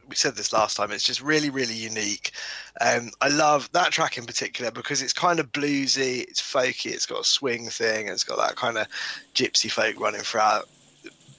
we, 0.08 0.14
said 0.14 0.36
this 0.36 0.52
last 0.52 0.76
time, 0.76 0.90
it's 0.90 1.04
just 1.04 1.22
really, 1.22 1.50
really 1.50 1.74
unique. 1.74 2.32
Um, 2.80 3.10
I 3.20 3.28
love 3.28 3.70
that 3.72 3.92
track 3.92 4.18
in 4.18 4.24
particular 4.24 4.70
because 4.70 5.02
it's 5.02 5.12
kind 5.12 5.40
of 5.40 5.52
bluesy, 5.52 6.22
it's 6.22 6.40
folky, 6.40 6.92
it's 6.92 7.06
got 7.06 7.20
a 7.20 7.24
swing 7.24 7.68
thing, 7.68 8.08
it's 8.08 8.24
got 8.24 8.38
that 8.38 8.56
kind 8.56 8.78
of 8.78 8.86
gypsy 9.34 9.70
folk 9.70 9.98
running 10.00 10.22
throughout. 10.22 10.68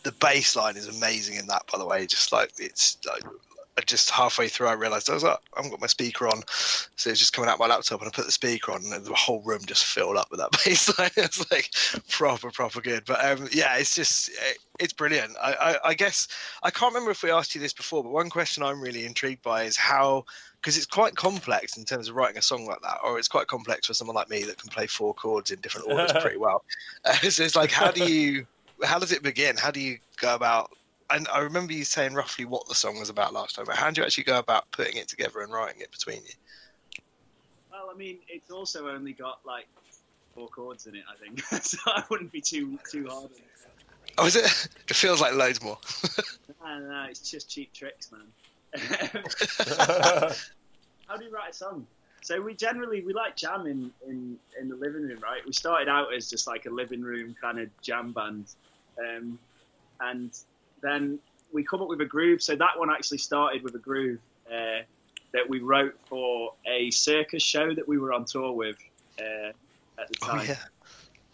The 0.03 0.11
bass 0.13 0.55
line 0.55 0.77
is 0.77 0.87
amazing 0.87 1.35
in 1.35 1.47
that, 1.47 1.63
by 1.71 1.77
the 1.77 1.85
way. 1.85 2.05
Just 2.05 2.31
like 2.31 2.51
it's 2.59 2.97
like 3.05 3.23
just 3.85 4.09
halfway 4.09 4.47
through, 4.47 4.67
I 4.67 4.73
realised 4.73 5.09
I 5.09 5.13
was 5.13 5.23
like, 5.23 5.37
I 5.53 5.57
haven't 5.57 5.71
got 5.71 5.81
my 5.81 5.87
speaker 5.87 6.27
on, 6.27 6.41
so 6.47 7.09
it's 7.09 7.19
just 7.19 7.33
coming 7.33 7.49
out 7.49 7.59
my 7.59 7.67
laptop, 7.67 8.01
and 8.01 8.07
I 8.07 8.11
put 8.11 8.25
the 8.25 8.31
speaker 8.31 8.71
on, 8.71 8.81
and 8.91 9.05
the 9.05 9.13
whole 9.13 9.41
room 9.41 9.61
just 9.65 9.85
filled 9.85 10.17
up 10.17 10.31
with 10.31 10.39
that 10.39 10.51
bass 10.65 10.97
line. 10.97 11.11
it's 11.15 11.49
like 11.51 11.71
proper, 12.09 12.51
proper 12.51 12.81
good. 12.81 13.05
But 13.05 13.23
um, 13.23 13.47
yeah, 13.51 13.75
it's 13.77 13.95
just 13.95 14.31
it's 14.79 14.93
brilliant. 14.93 15.35
I, 15.41 15.53
I, 15.53 15.89
I 15.89 15.93
guess 15.93 16.27
I 16.63 16.71
can't 16.71 16.93
remember 16.93 17.11
if 17.11 17.23
we 17.23 17.31
asked 17.31 17.55
you 17.55 17.61
this 17.61 17.73
before, 17.73 18.03
but 18.03 18.11
one 18.11 18.29
question 18.29 18.63
I'm 18.63 18.81
really 18.81 19.05
intrigued 19.05 19.43
by 19.43 19.63
is 19.63 19.77
how 19.77 20.25
because 20.61 20.77
it's 20.77 20.85
quite 20.85 21.15
complex 21.15 21.77
in 21.77 21.85
terms 21.85 22.09
of 22.09 22.15
writing 22.15 22.37
a 22.37 22.41
song 22.41 22.65
like 22.65 22.81
that, 22.81 22.97
or 23.03 23.17
it's 23.17 23.27
quite 23.27 23.47
complex 23.47 23.87
for 23.87 23.93
someone 23.93 24.15
like 24.15 24.29
me 24.29 24.43
that 24.43 24.57
can 24.57 24.69
play 24.69 24.87
four 24.87 25.13
chords 25.13 25.51
in 25.51 25.59
different 25.61 25.87
orders 25.87 26.11
pretty 26.21 26.37
well. 26.37 26.63
Uh, 27.05 27.13
so 27.29 27.43
it's 27.43 27.55
like, 27.55 27.71
how 27.71 27.91
do 27.91 28.03
you, 28.11 28.45
how 28.83 28.99
does 28.99 29.11
it 29.11 29.23
begin? 29.23 29.55
How 29.55 29.71
do 29.71 29.79
you 29.79 29.97
go 30.19 30.35
about 30.35 30.71
and 31.09 31.27
I 31.29 31.39
remember 31.39 31.73
you 31.73 31.83
saying 31.83 32.13
roughly 32.13 32.45
what 32.45 32.67
the 32.67 32.75
song 32.75 32.99
was 32.99 33.09
about 33.09 33.33
last 33.33 33.55
time. 33.55 33.65
But 33.65 33.75
how 33.75 33.89
do 33.91 34.01
you 34.01 34.05
actually 34.05 34.25
go 34.25 34.39
about 34.39 34.69
putting 34.71 34.97
it 34.97 35.07
together 35.07 35.41
and 35.41 35.51
writing 35.51 35.81
it 35.81 35.91
between 35.91 36.17
you? 36.17 36.33
Well, 37.71 37.89
I 37.93 37.97
mean, 37.97 38.19
it's 38.27 38.51
also 38.51 38.89
only 38.89 39.13
got 39.13 39.39
like 39.45 39.67
four 40.33 40.47
chords 40.49 40.85
in 40.85 40.95
it, 40.95 41.03
I 41.09 41.15
think, 41.23 41.41
so 41.63 41.77
I 41.87 42.03
wouldn't 42.09 42.31
be 42.31 42.41
too 42.41 42.77
too 42.91 43.07
hard 43.07 43.25
on 43.25 43.31
it. 43.31 43.43
Oh, 44.17 44.25
is 44.25 44.35
it? 44.35 44.67
It 44.89 44.95
feels 44.95 45.21
like 45.21 45.33
loads 45.33 45.61
more. 45.61 45.77
No, 46.63 46.79
no, 46.79 46.87
no, 46.87 47.05
it's 47.09 47.29
just 47.29 47.49
cheap 47.49 47.73
tricks, 47.73 48.09
man. 48.11 48.21
How 51.07 51.17
do 51.17 51.25
you 51.25 51.31
write 51.31 51.51
a 51.51 51.53
song? 51.53 51.85
So 52.21 52.41
we 52.41 52.55
generally 52.55 53.03
we 53.03 53.13
like 53.13 53.35
jam 53.35 53.67
in, 53.67 53.91
in, 54.07 54.37
in 54.59 54.69
the 54.69 54.75
living 54.75 55.03
room, 55.03 55.19
right? 55.21 55.41
We 55.45 55.53
started 55.53 55.87
out 55.87 56.13
as 56.13 56.29
just 56.29 56.47
like 56.47 56.65
a 56.65 56.69
living 56.69 57.01
room 57.01 57.35
kind 57.39 57.59
of 57.59 57.69
jam 57.81 58.11
band, 58.11 58.47
um, 58.99 59.37
and 59.99 60.31
then 60.81 61.19
we 61.51 61.63
come 61.63 61.81
up 61.81 61.87
with 61.87 62.01
a 62.01 62.05
groove. 62.05 62.41
So 62.41 62.55
that 62.55 62.77
one 62.77 62.89
actually 62.89 63.19
started 63.19 63.63
with 63.63 63.75
a 63.75 63.79
groove 63.79 64.19
uh, 64.49 64.81
that 65.33 65.47
we 65.47 65.59
wrote 65.59 65.97
for 66.07 66.53
a 66.65 66.91
circus 66.91 67.43
show 67.43 67.73
that 67.73 67.87
we 67.87 67.97
were 67.97 68.13
on 68.13 68.25
tour 68.25 68.51
with 68.51 68.77
uh, 69.19 69.49
at 69.99 70.07
the 70.09 70.15
time. 70.15 70.39
Oh 70.39 70.43
yeah. 70.43 70.55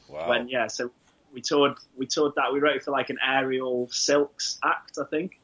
Wow. 0.09 0.29
When 0.29 0.47
yeah, 0.47 0.67
so 0.67 0.91
we 1.33 1.41
toured 1.41 1.73
we 1.97 2.05
toured 2.05 2.33
that. 2.35 2.53
We 2.53 2.59
wrote 2.59 2.75
it 2.77 2.83
for 2.83 2.91
like 2.91 3.09
an 3.09 3.17
aerial 3.25 3.87
silks 3.91 4.59
act, 4.63 4.97
I 5.01 5.05
think, 5.05 5.39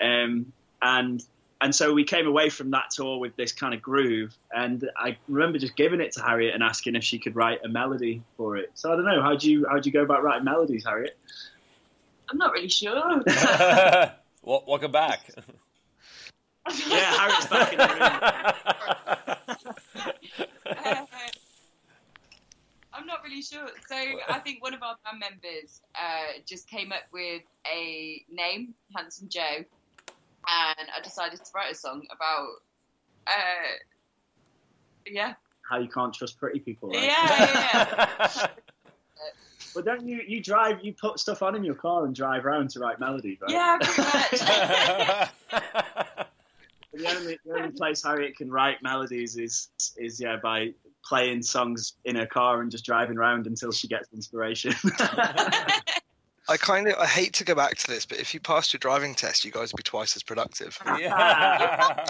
um, 0.00 0.52
and 0.82 1.24
and 1.62 1.74
so 1.74 1.92
we 1.92 2.04
came 2.04 2.26
away 2.26 2.48
from 2.48 2.70
that 2.70 2.90
tour 2.90 3.18
with 3.18 3.36
this 3.36 3.52
kind 3.52 3.74
of 3.74 3.82
groove. 3.82 4.34
And 4.52 4.88
I 4.96 5.18
remember 5.28 5.58
just 5.58 5.76
giving 5.76 6.00
it 6.00 6.12
to 6.12 6.22
Harriet 6.22 6.54
and 6.54 6.62
asking 6.62 6.94
if 6.94 7.04
she 7.04 7.18
could 7.18 7.36
write 7.36 7.60
a 7.64 7.68
melody 7.68 8.22
for 8.36 8.56
it. 8.56 8.70
So 8.74 8.92
I 8.92 8.96
don't 8.96 9.04
know 9.04 9.22
how 9.22 9.36
do 9.36 9.50
you 9.50 9.66
how 9.68 9.78
do 9.78 9.88
you 9.88 9.92
go 9.92 10.02
about 10.02 10.22
writing 10.22 10.44
melodies, 10.44 10.84
Harriet? 10.84 11.18
I'm 12.30 12.38
not 12.38 12.52
really 12.52 12.68
sure. 12.68 12.94
well, 14.42 14.64
welcome 14.66 14.92
back. 14.92 15.30
yeah, 16.88 17.12
Harriet's 17.16 17.46
back 17.48 17.72
in 17.72 17.78
the 17.78 17.88
room. 20.66 21.06
I'm 22.92 23.06
not 23.06 23.22
really 23.24 23.40
sure. 23.42 23.66
So 23.88 23.96
I 24.28 24.38
think 24.40 24.62
one 24.62 24.74
of 24.74 24.82
our 24.82 24.96
band 25.04 25.20
members 25.20 25.80
uh, 25.94 26.40
just 26.46 26.68
came 26.68 26.92
up 26.92 27.04
with 27.12 27.42
a 27.66 28.22
name, 28.30 28.74
Handsome 28.94 29.28
Joe, 29.28 29.40
and 29.56 29.66
I 30.46 31.00
decided 31.02 31.38
to 31.38 31.44
write 31.54 31.72
a 31.72 31.74
song 31.74 32.02
about, 32.14 32.46
uh, 33.26 33.78
yeah, 35.06 35.34
How 35.68 35.78
you 35.78 35.88
can't 35.88 36.12
trust 36.14 36.38
pretty 36.38 36.60
people, 36.60 36.90
right? 36.90 37.02
yeah, 37.02 37.68
yeah. 37.72 38.46
But 39.74 39.84
don't 39.84 40.06
you 40.06 40.20
you 40.26 40.42
drive 40.42 40.78
you 40.82 40.92
put 40.92 41.18
stuff 41.18 41.42
on 41.42 41.54
in 41.54 41.64
your 41.64 41.74
car 41.74 42.04
and 42.04 42.14
drive 42.14 42.44
around 42.46 42.70
to 42.70 42.80
write 42.80 42.98
melodies, 43.00 43.38
right? 43.40 43.50
yeah, 43.50 43.78
pretty 43.80 44.02
much. 45.52 45.70
The 46.92 47.08
only, 47.16 47.38
the 47.44 47.52
only 47.54 47.70
place 47.70 48.02
Harriet 48.02 48.36
can 48.36 48.50
write 48.50 48.82
melodies 48.82 49.36
is 49.36 49.68
is 49.96 50.20
yeah 50.20 50.36
by 50.42 50.74
playing 51.04 51.42
songs 51.42 51.94
in 52.04 52.16
her 52.16 52.26
car 52.26 52.60
and 52.60 52.70
just 52.70 52.84
driving 52.84 53.16
around 53.16 53.46
until 53.46 53.70
she 53.70 53.86
gets 53.86 54.08
inspiration. 54.12 54.72
I 56.48 56.56
kind 56.56 56.88
of 56.88 56.94
I 56.98 57.06
hate 57.06 57.32
to 57.34 57.44
go 57.44 57.54
back 57.54 57.76
to 57.76 57.86
this, 57.86 58.06
but 58.06 58.18
if 58.18 58.34
you 58.34 58.40
passed 58.40 58.72
your 58.72 58.78
driving 58.78 59.14
test, 59.14 59.44
you 59.44 59.52
guys 59.52 59.72
would 59.72 59.76
be 59.76 59.82
twice 59.84 60.16
as 60.16 60.22
productive. 60.22 60.78
Yeah. 60.98 62.04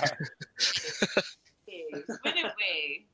Wouldn't 2.25 2.53
we? 2.59 3.07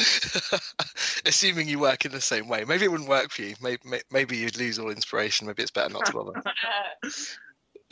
Assuming 1.26 1.68
you 1.68 1.78
work 1.78 2.04
in 2.04 2.12
the 2.12 2.20
same 2.20 2.48
way, 2.48 2.64
maybe 2.64 2.84
it 2.84 2.90
wouldn't 2.90 3.08
work 3.08 3.30
for 3.30 3.42
you. 3.42 3.54
Maybe 3.60 3.82
maybe 4.10 4.36
you'd 4.36 4.58
lose 4.58 4.78
all 4.78 4.90
inspiration. 4.90 5.46
Maybe 5.46 5.62
it's 5.62 5.70
better 5.70 5.92
not 5.92 6.06
to 6.06 6.12
bother. 6.12 6.32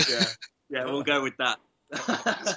yeah, 0.08 0.24
yeah, 0.70 0.84
we'll 0.84 1.02
go 1.02 1.22
with 1.22 1.36
that. 1.38 1.58
I 1.92 2.56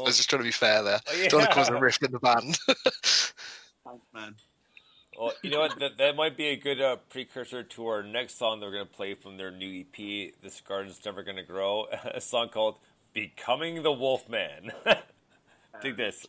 was 0.00 0.16
just 0.16 0.28
trying 0.28 0.40
to 0.40 0.44
be 0.44 0.52
fair 0.52 0.82
there. 0.82 1.00
Oh, 1.08 1.14
yeah. 1.14 1.28
Don't 1.28 1.40
want 1.40 1.50
to 1.50 1.54
cause 1.54 1.68
a 1.68 1.78
rift 1.78 2.02
in 2.02 2.12
the 2.12 2.18
band. 2.18 2.58
Thanks, 2.66 4.06
man. 4.12 4.34
Well, 5.18 5.32
you 5.42 5.50
know 5.50 5.60
what? 5.60 5.78
That, 5.78 5.98
that 5.98 6.16
might 6.16 6.36
be 6.36 6.46
a 6.46 6.56
good 6.56 6.80
uh, 6.80 6.96
precursor 7.10 7.62
to 7.62 7.86
our 7.86 8.02
next 8.02 8.38
song 8.38 8.60
they're 8.60 8.70
going 8.70 8.86
to 8.86 8.92
play 8.92 9.14
from 9.14 9.36
their 9.36 9.50
new 9.50 9.80
EP, 9.80 10.32
This 10.42 10.62
Garden's 10.66 11.00
Never 11.04 11.22
Gonna 11.22 11.42
Grow. 11.42 11.86
A 12.14 12.20
song 12.20 12.48
called 12.48 12.76
Becoming 13.12 13.82
the 13.82 13.92
Wolfman. 13.92 14.72
Dig 15.82 15.96
this. 15.96 16.26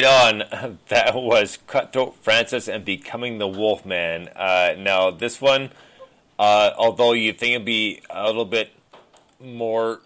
Right 0.00 0.32
on. 0.32 0.78
That 0.88 1.14
was 1.14 1.58
Cutthroat 1.66 2.16
Francis 2.22 2.68
and 2.68 2.84
Becoming 2.84 3.38
the 3.38 3.46
Wolfman. 3.46 4.28
Uh, 4.28 4.74
now, 4.78 5.10
this 5.10 5.40
one, 5.40 5.70
uh, 6.38 6.70
although 6.78 7.12
you 7.12 7.32
think 7.32 7.54
it'd 7.54 7.66
be 7.66 8.00
a 8.08 8.26
little 8.26 8.46
bit 8.46 8.72
more, 9.38 10.00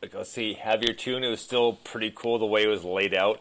like, 0.00 0.14
let's 0.14 0.30
see, 0.30 0.54
heavier 0.54 0.92
tune, 0.92 1.24
it 1.24 1.28
was 1.28 1.40
still 1.40 1.74
pretty 1.74 2.12
cool 2.14 2.38
the 2.38 2.46
way 2.46 2.62
it 2.62 2.68
was 2.68 2.84
laid 2.84 3.12
out. 3.12 3.40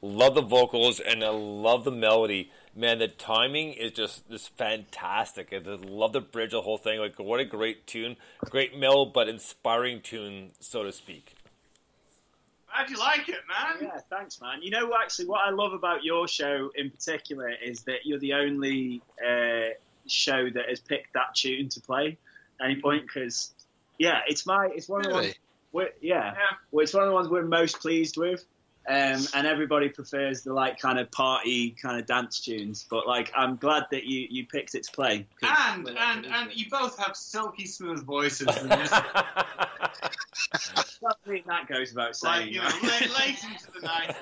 Love 0.00 0.36
the 0.36 0.42
vocals 0.42 1.00
and 1.00 1.24
I 1.24 1.30
love 1.30 1.84
the 1.84 1.90
melody. 1.90 2.50
Man, 2.76 2.98
the 2.98 3.08
timing 3.08 3.72
is 3.72 3.92
just 3.92 4.28
just 4.30 4.56
fantastic. 4.56 5.52
I 5.52 5.58
just 5.58 5.84
love 5.84 6.12
the 6.12 6.20
bridge, 6.20 6.52
the 6.52 6.62
whole 6.62 6.78
thing. 6.78 7.00
Like, 7.00 7.18
what 7.18 7.40
a 7.40 7.44
great 7.44 7.86
tune, 7.86 8.16
great 8.48 8.78
mel, 8.78 9.06
but 9.06 9.28
inspiring 9.28 10.02
tune, 10.02 10.52
so 10.60 10.84
to 10.84 10.92
speak. 10.92 11.31
Glad 12.74 12.90
you 12.90 12.98
like 12.98 13.28
it, 13.28 13.40
man. 13.48 13.76
Yeah, 13.82 14.00
thanks, 14.08 14.40
man. 14.40 14.62
You 14.62 14.70
know, 14.70 14.92
actually, 15.00 15.26
what 15.26 15.40
I 15.46 15.50
love 15.50 15.72
about 15.72 16.04
your 16.04 16.26
show 16.26 16.70
in 16.74 16.90
particular 16.90 17.50
is 17.50 17.82
that 17.82 18.04
you're 18.04 18.18
the 18.18 18.32
only 18.32 19.02
uh, 19.20 19.74
show 20.06 20.48
that 20.50 20.68
has 20.68 20.80
picked 20.80 21.12
that 21.14 21.34
tune 21.34 21.68
to 21.70 21.80
play 21.80 22.16
at 22.60 22.70
any 22.70 22.80
point. 22.80 23.02
Because, 23.06 23.52
yeah, 23.98 24.20
it's 24.26 24.46
my, 24.46 24.70
it's 24.74 24.88
one 24.88 25.00
of 25.00 25.06
the 25.08 25.12
ones. 25.12 25.26
Really? 25.26 25.36
We're, 25.72 25.90
yeah, 26.00 26.34
Well, 26.70 26.82
it's 26.82 26.94
one 26.94 27.02
of 27.02 27.08
the 27.08 27.14
ones 27.14 27.28
we're 27.28 27.42
most 27.42 27.80
pleased 27.80 28.16
with. 28.16 28.44
Um, 28.88 29.24
and 29.34 29.46
everybody 29.46 29.88
prefers 29.88 30.42
the 30.42 30.52
like 30.52 30.78
kind 30.78 30.98
of 30.98 31.08
party 31.12 31.70
kind 31.80 32.00
of 32.00 32.06
dance 32.06 32.40
tunes, 32.40 32.84
but 32.90 33.06
like 33.06 33.30
I'm 33.36 33.54
glad 33.56 33.84
that 33.92 34.04
you, 34.04 34.26
you 34.28 34.44
picked 34.46 34.74
it 34.74 34.82
to 34.84 34.90
play. 34.92 35.24
And 35.42 35.84
we're 35.84 35.90
and 35.96 36.24
gonna- 36.24 36.36
and 36.36 36.50
you 36.52 36.68
both 36.68 36.98
have 36.98 37.16
silky 37.16 37.66
smooth 37.66 38.04
voices. 38.04 38.48
And 38.62 38.72
I 41.08 41.14
think 41.26 41.46
that 41.46 41.66
goes 41.68 41.90
without 41.94 42.14
saying. 42.16 42.46
like 42.46 42.52
you 42.52 42.60
know, 42.60 42.68
late, 42.82 43.10
late 43.18 43.44
into 43.44 43.70
the 43.74 43.80
night. 43.86 44.16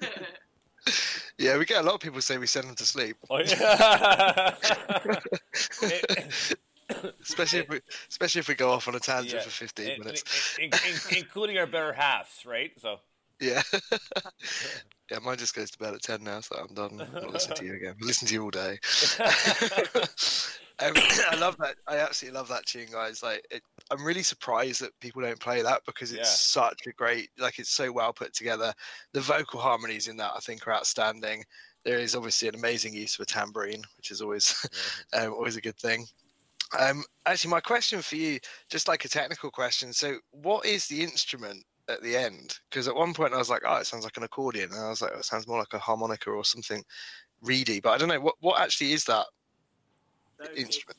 Yeah, 1.38 1.58
we 1.58 1.64
get 1.66 1.82
a 1.82 1.84
lot 1.84 1.94
of 1.94 2.00
people 2.00 2.20
say 2.20 2.38
we 2.38 2.46
send 2.46 2.68
them 2.68 2.76
to 2.76 2.84
sleep. 2.86 3.16
Oh, 3.28 3.38
yeah. 3.38 4.54
Especially 7.22 7.60
if 7.60 7.68
we, 7.68 7.80
especially 8.08 8.38
if 8.40 8.48
we 8.48 8.54
go 8.54 8.70
off 8.70 8.88
on 8.88 8.94
a 8.94 9.00
tangent 9.00 9.34
Yeah. 9.34 9.40
for 9.40 9.50
15 9.50 9.88
In- 9.88 9.98
minutes. 10.00 10.56
in- 10.58 10.64
in- 10.66 10.72
including 11.18 11.58
our 11.58 11.66
better 11.66 11.92
halves, 11.92 12.44
right? 12.46 12.72
So. 12.78 13.00
Yeah. 13.40 13.62
yeah, 15.10 15.18
mine 15.22 15.36
just 15.36 15.54
goes 15.54 15.70
to 15.72 15.78
bed 15.78 15.94
at 15.94 16.02
10 16.02 16.24
now, 16.24 16.40
so 16.40 16.56
I'm 16.56 16.74
done. 16.74 17.00
I'm 17.00 17.12
not 17.12 17.32
listening 17.32 17.56
to 17.58 17.64
you 17.66 17.74
again. 17.74 17.94
I 18.00 18.04
listen 18.06 18.26
to 18.28 18.34
you 18.34 18.44
all 18.44 18.50
day. 18.50 18.78
um, 20.80 20.92
I 21.30 21.36
love 21.38 21.56
that. 21.58 21.76
I 21.86 21.98
absolutely 21.98 22.38
love 22.38 22.48
that 22.48 22.64
tune, 22.66 22.88
guys. 22.90 23.22
Like, 23.22 23.44
it, 23.50 23.62
I'm 23.90 24.04
really 24.04 24.22
surprised 24.22 24.80
that 24.80 24.98
people 25.00 25.20
don't 25.22 25.38
play 25.40 25.60
that 25.62 25.82
because 25.86 26.12
it's 26.12 26.20
Yeah. 26.20 26.62
such 26.62 26.86
a 26.86 26.92
great, 26.92 27.28
like, 27.38 27.58
it's 27.58 27.70
so 27.70 27.92
well 27.92 28.12
put 28.12 28.32
together. 28.32 28.72
The 29.12 29.20
vocal 29.20 29.60
harmonies 29.60 30.08
in 30.08 30.16
that, 30.16 30.32
I 30.34 30.40
think, 30.40 30.66
are 30.66 30.72
outstanding. 30.74 31.44
There 31.84 31.98
is 31.98 32.16
obviously 32.16 32.48
an 32.48 32.54
amazing 32.54 32.94
use 32.94 33.14
of 33.18 33.22
a 33.22 33.26
tambourine, 33.26 33.82
which 33.98 34.10
is 34.10 34.20
always, 34.22 34.66
um, 35.12 35.32
always 35.34 35.56
a 35.56 35.60
good 35.60 35.76
thing. 35.76 36.06
Um, 36.78 37.04
actually, 37.26 37.50
my 37.50 37.60
question 37.60 38.02
for 38.02 38.16
you, 38.16 38.38
just 38.70 38.88
like 38.88 39.04
a 39.04 39.08
technical 39.08 39.50
question. 39.50 39.92
So, 39.92 40.18
what 40.32 40.66
is 40.66 40.86
the 40.88 41.02
instrument 41.02 41.64
at 41.88 42.02
the 42.02 42.16
end? 42.16 42.58
Because 42.68 42.88
at 42.88 42.94
one 42.94 43.14
point 43.14 43.34
I 43.34 43.38
was 43.38 43.50
like, 43.50 43.62
oh, 43.66 43.76
it 43.76 43.86
sounds 43.86 44.04
like 44.04 44.16
an 44.16 44.24
accordion, 44.24 44.70
and 44.72 44.80
I 44.80 44.88
was 44.88 45.00
like, 45.00 45.12
oh, 45.14 45.18
it 45.18 45.24
sounds 45.24 45.46
more 45.46 45.58
like 45.58 45.72
a 45.72 45.78
harmonica 45.78 46.30
or 46.30 46.44
something 46.44 46.82
reedy. 47.42 47.80
But 47.80 47.90
I 47.90 47.98
don't 47.98 48.08
know 48.08 48.20
what 48.20 48.34
what 48.40 48.60
actually 48.60 48.92
is 48.92 49.04
that 49.04 49.26
So 50.40 50.52
instrument. 50.54 50.98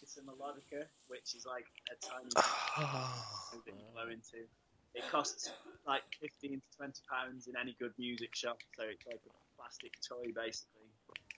It's, 0.00 0.02
it's 0.02 0.16
a 0.18 0.22
melodica, 0.22 0.84
which 1.06 1.34
is 1.34 1.46
like 1.46 1.66
a 1.90 1.96
tiny 2.04 2.28
that 2.34 3.74
you 3.74 3.84
blow 3.92 4.08
into. 4.10 4.46
It 4.94 5.04
costs 5.10 5.52
like 5.86 6.02
fifteen 6.20 6.60
to 6.60 6.76
twenty 6.76 7.02
pounds 7.08 7.46
in 7.46 7.54
any 7.60 7.76
good 7.78 7.92
music 7.98 8.34
shop, 8.34 8.58
so 8.76 8.84
it's 8.84 9.06
like 9.06 9.20
a 9.26 9.30
plastic 9.56 9.92
toy 10.06 10.32
basically. 10.34 10.85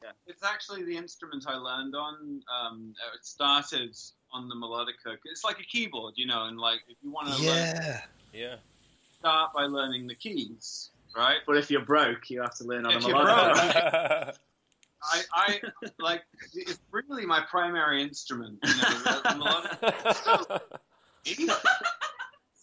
Yeah. 0.03 0.11
It's 0.27 0.43
actually 0.45 0.85
the 0.85 0.97
instrument 0.97 1.45
I 1.49 1.57
learned 1.57 1.95
on. 1.95 2.41
Um, 2.53 2.95
it 3.15 3.25
started 3.25 3.97
on 4.33 4.49
the 4.49 4.55
melodica. 4.55 5.17
It's 5.25 5.45
like 5.45 5.59
a 5.61 5.65
keyboard, 5.65 6.15
you 6.17 6.27
know, 6.27 6.45
and 6.45 6.59
like 6.59 6.81
if 6.89 6.97
you 7.03 7.11
want 7.11 7.29
to 7.29 7.35
learn, 7.43 7.67
Yeah. 7.75 8.01
Yeah. 8.33 8.57
start 9.19 9.53
by 9.55 9.65
learning 9.65 10.07
the 10.07 10.15
keys 10.15 10.91
right? 11.17 11.39
But 11.47 11.57
if 11.57 11.71
you're 11.71 11.85
broke, 11.85 12.31
you 12.31 12.41
have 12.43 12.55
to 12.57 12.65
learn 12.65 12.87
on 12.87 12.93
If 12.97 13.05
a 13.05 13.09
you're 13.09 13.17
melodica. 13.17 14.25
broke, 14.25 14.37
I, 15.03 15.23
I 15.33 15.61
like 15.99 16.23
it's 16.55 16.79
really 16.91 17.25
my 17.27 17.41
primary 17.51 18.03
instrument. 18.03 18.59
You 18.65 18.77
know, 18.77 18.99
the, 18.99 19.21
the 19.25 19.29
melodica. 19.41 20.73
See 21.25 21.35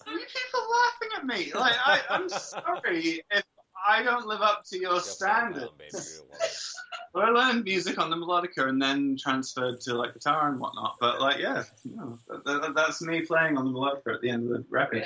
people 0.03 0.61
laughing 0.71 1.09
at 1.17 1.25
me. 1.25 1.51
Like 1.53 1.73
I, 1.83 2.01
I'm 2.09 2.29
sorry 2.29 3.21
if 3.31 3.43
I 3.87 4.03
don't 4.03 4.25
live 4.25 4.41
up 4.41 4.63
to 4.65 4.79
your 4.79 4.99
standards. 4.99 6.21
Well, 7.13 7.27
I 7.27 7.29
learned 7.29 7.63
music 7.63 7.97
on 7.97 8.09
the 8.09 8.17
melodica 8.17 8.67
and 8.67 8.81
then 8.81 9.15
transferred 9.17 9.79
to 9.81 9.93
like 9.93 10.13
guitar 10.13 10.49
and 10.49 10.59
whatnot. 10.59 10.97
But 10.99 11.21
like, 11.21 11.39
yeah, 11.39 11.63
no, 11.85 12.19
that, 12.27 12.43
that, 12.43 12.75
that's 12.75 13.01
me 13.01 13.21
playing 13.21 13.57
on 13.57 13.63
the 13.63 13.71
melodica 13.71 14.15
at 14.15 14.21
the 14.21 14.29
end 14.29 14.51
of 14.51 14.57
the 14.57 14.65
record. 14.69 15.05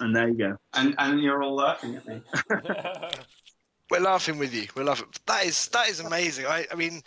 And 0.00 0.16
there 0.16 0.28
you 0.28 0.34
go. 0.34 0.56
And 0.72 0.94
and 0.96 1.20
you're 1.20 1.42
all 1.42 1.54
laughing 1.54 1.96
at 1.96 2.06
me. 2.06 2.22
We're 3.90 4.00
laughing 4.00 4.38
with 4.38 4.54
you. 4.54 4.68
We're 4.74 4.84
laughing. 4.84 5.08
That 5.26 5.44
is 5.44 5.68
that 5.68 5.90
is 5.90 6.00
amazing. 6.00 6.46
I, 6.46 6.66
I 6.72 6.74
mean, 6.76 7.02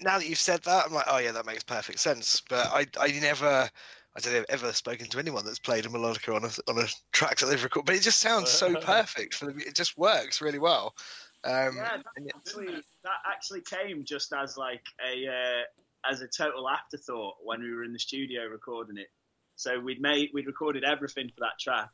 now 0.00 0.18
that 0.18 0.26
you've 0.26 0.38
said 0.38 0.62
that, 0.62 0.86
I'm 0.86 0.94
like, 0.94 1.04
oh 1.06 1.18
yeah, 1.18 1.32
that 1.32 1.44
makes 1.44 1.62
perfect 1.62 2.00
sense. 2.00 2.42
But 2.48 2.66
I 2.72 2.86
I 2.98 3.08
never. 3.20 3.68
I 4.16 4.20
don't 4.20 4.32
think 4.32 4.46
I've 4.48 4.62
ever 4.62 4.72
spoken 4.72 5.06
to 5.08 5.18
anyone 5.18 5.44
that's 5.44 5.58
played 5.58 5.86
a 5.86 5.88
melodica 5.88 6.36
on 6.36 6.44
a 6.44 6.70
on 6.70 6.84
a 6.84 6.88
track 7.12 7.38
that 7.38 7.46
they've 7.46 7.62
recorded, 7.62 7.86
but 7.86 7.96
it 7.96 8.02
just 8.02 8.20
sounds 8.20 8.50
so 8.50 8.74
perfect 8.80 9.34
for 9.34 9.46
the. 9.46 9.56
It 9.66 9.74
just 9.74 9.98
works 9.98 10.40
really 10.40 10.60
well. 10.60 10.94
Um, 11.42 11.76
yeah, 11.76 11.96
that 11.96 12.32
actually, 12.36 12.74
that 13.02 13.20
actually 13.26 13.60
came 13.62 14.04
just 14.04 14.32
as 14.32 14.56
like 14.56 14.82
a 15.04 15.26
uh, 15.26 16.10
as 16.10 16.20
a 16.20 16.28
total 16.28 16.68
afterthought 16.68 17.34
when 17.42 17.60
we 17.60 17.74
were 17.74 17.82
in 17.82 17.92
the 17.92 17.98
studio 17.98 18.44
recording 18.46 18.98
it. 18.98 19.08
So 19.56 19.80
we'd 19.80 20.00
made 20.00 20.30
we'd 20.32 20.46
recorded 20.46 20.84
everything 20.84 21.28
for 21.28 21.40
that 21.40 21.58
track, 21.58 21.90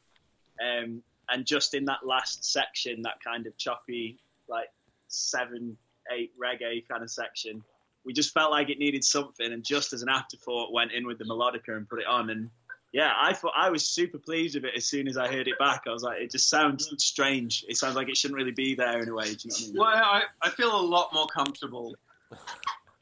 um, 0.63 1.03
and 1.31 1.47
just 1.47 1.73
in 1.75 1.87
that 1.87 2.05
last 2.05 2.45
section, 2.45 3.01
that 3.03 3.23
kind 3.25 3.47
of 3.47 3.57
choppy 3.57 4.19
like 4.47 4.69
seven 5.09 5.77
eight 6.13 6.33
reggae 6.39 6.87
kind 6.87 7.03
of 7.03 7.11
section, 7.11 7.65
we 8.05 8.13
just 8.13 8.33
felt 8.33 8.51
like 8.51 8.71
it 8.71 8.79
needed 8.79 9.05
something, 9.05 9.53
and 9.53 9.65
just 9.65 9.93
as 9.93 10.03
an 10.03 10.09
afterthought, 10.09 10.73
went 10.73 10.93
in 10.93 11.07
with 11.07 11.19
the 11.19 11.25
melodica 11.25 11.77
and 11.77 11.89
put 11.89 12.01
it 12.01 12.07
on, 12.07 12.31
and 12.31 12.51
yeah, 12.93 13.13
I 13.17 13.35
thought 13.35 13.53
I 13.57 13.71
was 13.71 13.87
super 13.87 14.19
pleased 14.19 14.57
with 14.57 14.65
it 14.65 14.73
as 14.77 14.87
soon 14.87 15.07
as 15.07 15.17
I 15.17 15.29
heard 15.29 15.47
it 15.47 15.57
back. 15.59 15.83
I 15.87 15.93
was 15.93 16.03
like, 16.03 16.21
it 16.21 16.29
just 16.31 16.49
sounds 16.49 16.93
strange. 16.99 17.65
It 17.69 17.77
sounds 17.77 17.95
like 17.95 18.09
it 18.09 18.17
shouldn't 18.17 18.37
really 18.37 18.51
be 18.51 18.75
there 18.75 19.01
in 19.01 19.09
a 19.09 19.15
way. 19.15 19.27
Do 19.27 19.31
you 19.31 19.51
know 19.51 19.55
what 19.55 19.61
I 19.61 19.67
mean? 19.67 19.79
Well, 19.79 19.89
I, 19.89 20.23
I 20.43 20.51
feel 20.51 20.75
a 20.75 20.83
lot 20.83 21.15
more 21.15 21.27
comfortable 21.27 21.95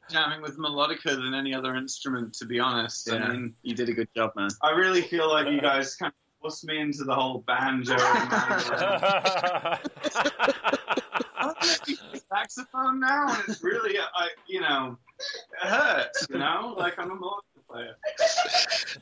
jamming 0.09 0.41
with 0.41 0.57
melodica 0.57 1.15
than 1.15 1.33
any 1.33 1.55
other 1.55 1.75
instrument, 1.75 2.33
to 2.35 2.45
be 2.45 2.59
honest. 2.59 3.07
Yeah, 3.07 3.15
I 3.15 3.29
mean, 3.29 3.55
you 3.63 3.73
did 3.75 3.89
a 3.89 3.93
good 3.93 4.09
job, 4.15 4.33
man. 4.35 4.49
I 4.61 4.71
really 4.71 5.01
feel 5.01 5.29
like 5.29 5.47
you 5.47 5.61
guys 5.61 5.95
kind 5.95 6.11
of 6.11 6.15
forced 6.41 6.65
me 6.65 6.79
into 6.79 7.03
the 7.03 7.15
whole 7.15 7.43
banjo. 7.47 7.95
and 11.39 11.47
mandolin. 11.47 11.77
I'm 11.81 11.95
playing 12.11 12.21
saxophone 12.33 12.99
now, 12.99 13.33
and 13.33 13.43
it's 13.47 13.63
really, 13.63 13.97
I, 13.99 14.29
you 14.47 14.61
know, 14.61 14.97
it 15.19 15.67
hurts. 15.67 16.27
You 16.29 16.39
know, 16.39 16.75
like 16.77 16.97
I'm 16.99 17.11
a 17.11 17.15
melodica 17.15 17.67
player. 17.69 17.95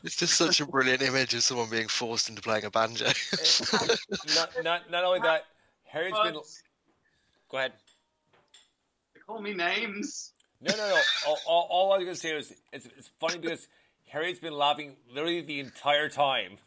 It's 0.04 0.15
just 0.15 0.36
such 0.36 0.60
a 0.62 0.65
brilliant 0.65 1.02
image 1.02 1.34
of 1.34 1.43
someone 1.43 1.69
being 1.69 1.88
forced 1.88 2.30
into 2.30 2.41
playing 2.41 2.65
a 2.65 2.69
banjo. 2.69 3.06
not, 4.36 4.63
not, 4.63 4.91
not 4.91 5.04
only 5.04 5.19
that, 5.21 5.45
Harry's 5.86 6.13
been. 6.23 6.34
Go 7.50 7.58
ahead. 7.58 7.73
They 9.13 9.21
call 9.21 9.41
me 9.41 9.54
names. 9.54 10.34
No, 10.62 10.76
no, 10.76 10.89
no. 10.89 11.02
all, 11.28 11.39
all, 11.47 11.67
all 11.69 11.93
I 11.93 11.97
was 11.97 12.06
going 12.06 12.15
to 12.15 12.21
say 12.21 12.36
was 12.36 12.54
it's, 12.71 12.86
it's 12.97 13.10
funny 13.19 13.39
because 13.39 13.67
Harry's 14.08 14.39
been 14.39 14.54
laughing 14.54 14.95
literally 15.12 15.41
the 15.41 15.60
entire 15.60 16.10
time. 16.10 16.58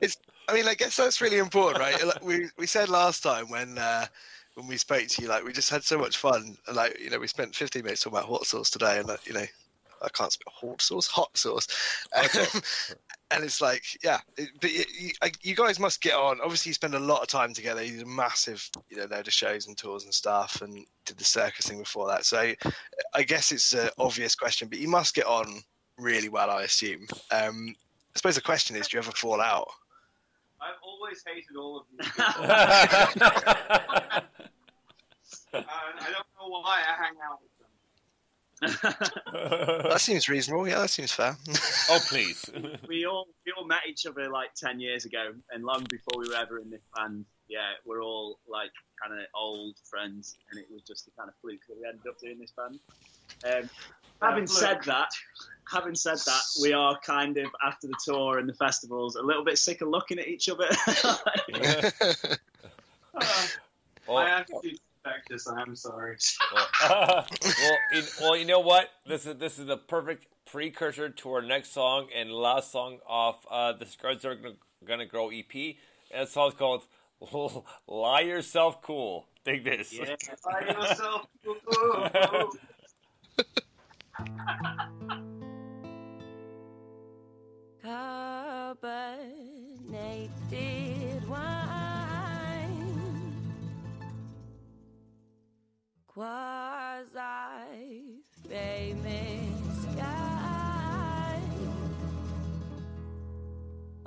it's. 0.00 0.16
I 0.48 0.54
mean, 0.54 0.68
I 0.68 0.74
guess 0.74 0.96
that's 0.96 1.20
really 1.20 1.38
important, 1.38 1.78
right? 1.78 2.04
Like 2.04 2.24
we 2.24 2.48
we 2.58 2.66
said 2.66 2.88
last 2.88 3.22
time 3.22 3.48
when 3.48 3.78
uh, 3.78 4.06
when 4.54 4.66
we 4.66 4.76
spoke 4.76 5.06
to 5.06 5.22
you, 5.22 5.28
like 5.28 5.44
we 5.44 5.52
just 5.52 5.70
had 5.70 5.84
so 5.84 5.98
much 5.98 6.16
fun, 6.16 6.56
like 6.72 6.98
you 7.00 7.10
know, 7.10 7.18
we 7.18 7.26
spent 7.26 7.54
15 7.54 7.82
minutes 7.82 8.02
talking 8.02 8.18
about 8.18 8.28
hot 8.28 8.46
sauce 8.46 8.70
today, 8.70 8.98
and 8.98 9.08
like, 9.08 9.26
you 9.26 9.32
know, 9.32 9.44
I 10.02 10.08
can't 10.08 10.32
speak 10.32 10.48
hot 10.48 10.82
sauce, 10.82 11.06
hot 11.06 11.36
sauce, 11.36 11.68
um, 12.16 12.60
and 13.30 13.44
it's 13.44 13.60
like, 13.60 13.82
yeah, 14.02 14.18
it, 14.36 14.50
but 14.60 14.72
you, 14.72 14.84
you, 14.98 15.10
you 15.42 15.54
guys 15.54 15.78
must 15.78 16.02
get 16.02 16.14
on. 16.14 16.40
Obviously, 16.42 16.70
you 16.70 16.74
spend 16.74 16.94
a 16.94 16.98
lot 16.98 17.22
of 17.22 17.28
time 17.28 17.54
together. 17.54 17.82
You 17.82 17.92
did 17.92 18.02
a 18.02 18.06
massive, 18.06 18.68
you 18.90 18.96
know, 18.96 19.06
load 19.06 19.26
of 19.26 19.32
shows 19.32 19.66
and 19.68 19.76
tours 19.76 20.04
and 20.04 20.12
stuff, 20.12 20.60
and 20.60 20.84
did 21.06 21.16
the 21.16 21.24
circus 21.24 21.66
thing 21.66 21.78
before 21.78 22.08
that. 22.08 22.24
So, 22.26 22.52
I 23.14 23.22
guess 23.22 23.52
it's 23.52 23.72
an 23.72 23.90
obvious 23.98 24.34
question, 24.34 24.68
but 24.68 24.78
you 24.78 24.88
must 24.88 25.14
get 25.14 25.26
on 25.26 25.62
really 25.98 26.28
well, 26.28 26.50
I 26.50 26.62
assume. 26.62 27.06
Um, 27.30 27.74
I 28.14 28.18
suppose 28.18 28.34
the 28.34 28.42
question 28.42 28.76
is, 28.76 28.88
do 28.88 28.96
you 28.96 29.02
ever 29.02 29.12
fall 29.12 29.40
out? 29.40 29.68
I've 30.62 30.78
always 30.82 31.22
hated 31.26 31.56
all 31.56 31.80
of 31.80 31.86
you. 31.90 31.98
people. 35.52 35.68
I 35.68 36.10
don't 36.10 36.26
know 36.38 36.48
why 36.48 36.80
I 36.80 36.94
hang 37.02 37.14
out 37.24 37.40
with 37.42 37.52
them. 37.58 37.68
that 39.90 40.00
seems 40.00 40.28
reasonable. 40.28 40.68
Yeah, 40.68 40.80
that 40.80 40.90
seems 40.90 41.12
fair. 41.12 41.36
oh, 41.90 42.00
please. 42.08 42.44
we 42.88 43.04
all 43.06 43.26
we 43.44 43.52
all 43.56 43.66
met 43.66 43.80
each 43.88 44.06
other 44.06 44.30
like 44.30 44.54
ten 44.54 44.78
years 44.80 45.04
ago, 45.04 45.32
and 45.50 45.64
long 45.64 45.84
before 45.90 46.18
we 46.18 46.28
were 46.28 46.36
ever 46.36 46.58
in 46.58 46.70
this 46.70 46.82
band. 46.96 47.24
Yeah, 47.48 47.72
we're 47.84 48.02
all 48.02 48.38
like 48.48 48.70
kind 49.02 49.18
of 49.18 49.26
old 49.34 49.76
friends, 49.90 50.36
and 50.50 50.60
it 50.60 50.66
was 50.72 50.82
just 50.82 51.04
the 51.04 51.10
kind 51.18 51.28
of 51.28 51.34
fluke 51.42 51.60
that 51.68 51.76
we 51.76 51.84
ended 51.86 52.06
up 52.08 52.18
doing 52.20 52.38
this 52.38 52.52
band. 52.52 52.78
Um, 53.44 53.68
having 54.20 54.46
said 54.46 54.84
that, 54.84 55.10
having 55.70 55.94
said 55.94 56.18
that, 56.18 56.42
we 56.60 56.72
are 56.72 56.98
kind 57.00 57.36
of 57.38 57.48
after 57.66 57.86
the 57.86 57.94
tour 58.04 58.38
and 58.38 58.48
the 58.48 58.54
festivals 58.54 59.16
a 59.16 59.22
little 59.22 59.44
bit 59.44 59.58
sick 59.58 59.80
of 59.80 59.88
looking 59.88 60.18
at 60.18 60.28
each 60.28 60.48
other. 60.48 60.68
My 64.08 64.30
attitude's 64.30 64.80
infectious. 65.04 65.46
I'm 65.46 65.76
sorry. 65.76 66.16
well, 66.88 67.26
you, 67.92 68.02
well, 68.20 68.36
you 68.36 68.44
know 68.44 68.60
what? 68.60 68.88
This 69.06 69.26
is 69.26 69.36
this 69.36 69.58
is 69.58 69.66
the 69.66 69.76
perfect 69.76 70.26
precursor 70.44 71.08
to 71.08 71.32
our 71.32 71.42
next 71.42 71.72
song 71.72 72.08
and 72.14 72.30
last 72.30 72.72
song 72.72 72.98
off 73.06 73.46
uh, 73.50 73.72
the 73.72 73.86
Scrubs 73.86 74.24
Are 74.24 74.34
Gonna, 74.34 74.54
Gonna 74.84 75.06
Grow 75.06 75.30
EP. 75.30 75.54
And 76.10 76.26
the 76.26 76.30
song's 76.30 76.54
called 76.54 76.84
"Lie 77.86 78.22
Yourself 78.22 78.82
Cool." 78.82 79.26
Dig 79.44 79.64
this. 79.64 79.92
Yeah. 79.92 80.14
Lie 80.46 80.60
yourself 80.68 81.26
Carbonated 87.82 88.78
wine, 91.28 92.86
quasi 96.06 97.10
famous 98.48 99.84
guy, 99.96 101.40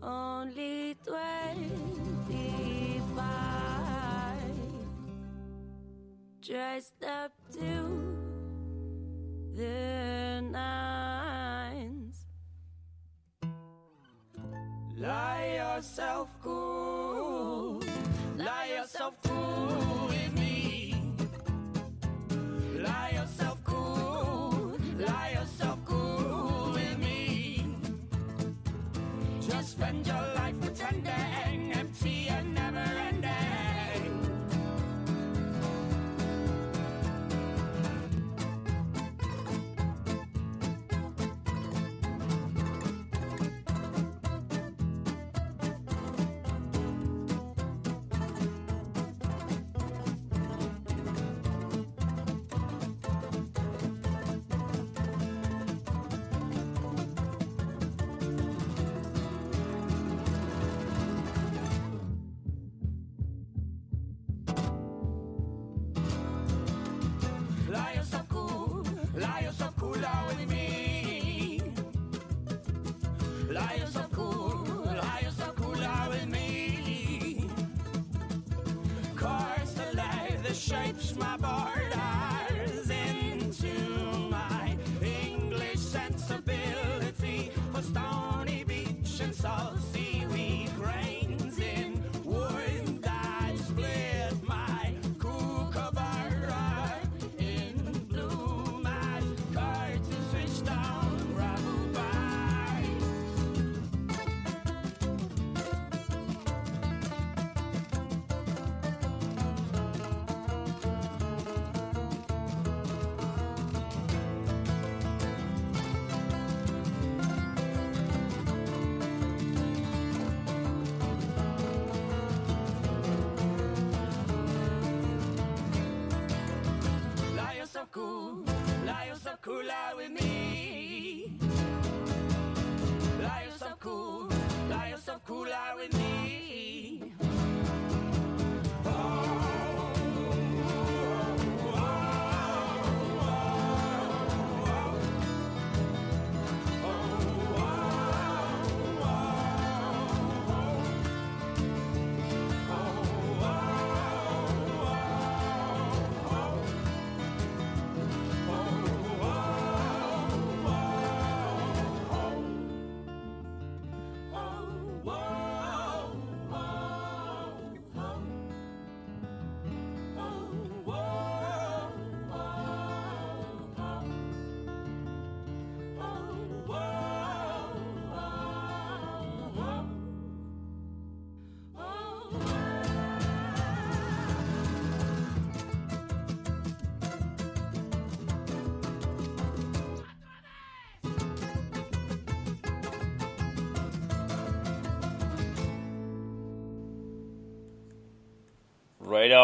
only 0.02 0.96
twenty-five, 1.04 1.76
dressed 6.42 7.04
up 7.04 7.34
to 7.52 7.68
the 9.54 9.95
yourself 15.76 16.30
cool. 16.42 17.84
Lie 18.38 18.70
yourself 18.78 19.14
cool 19.24 20.08
with 20.08 20.34
me. 20.40 20.96
Lie 22.80 23.12
yourself 23.14 23.62
cool. 23.66 24.78
Lie 24.98 25.32
yourself 25.38 25.80
cool 25.84 26.72
with 26.72 26.98
me. 26.98 27.68
Just 29.42 29.72
spend 29.72 30.08
your 30.08 30.25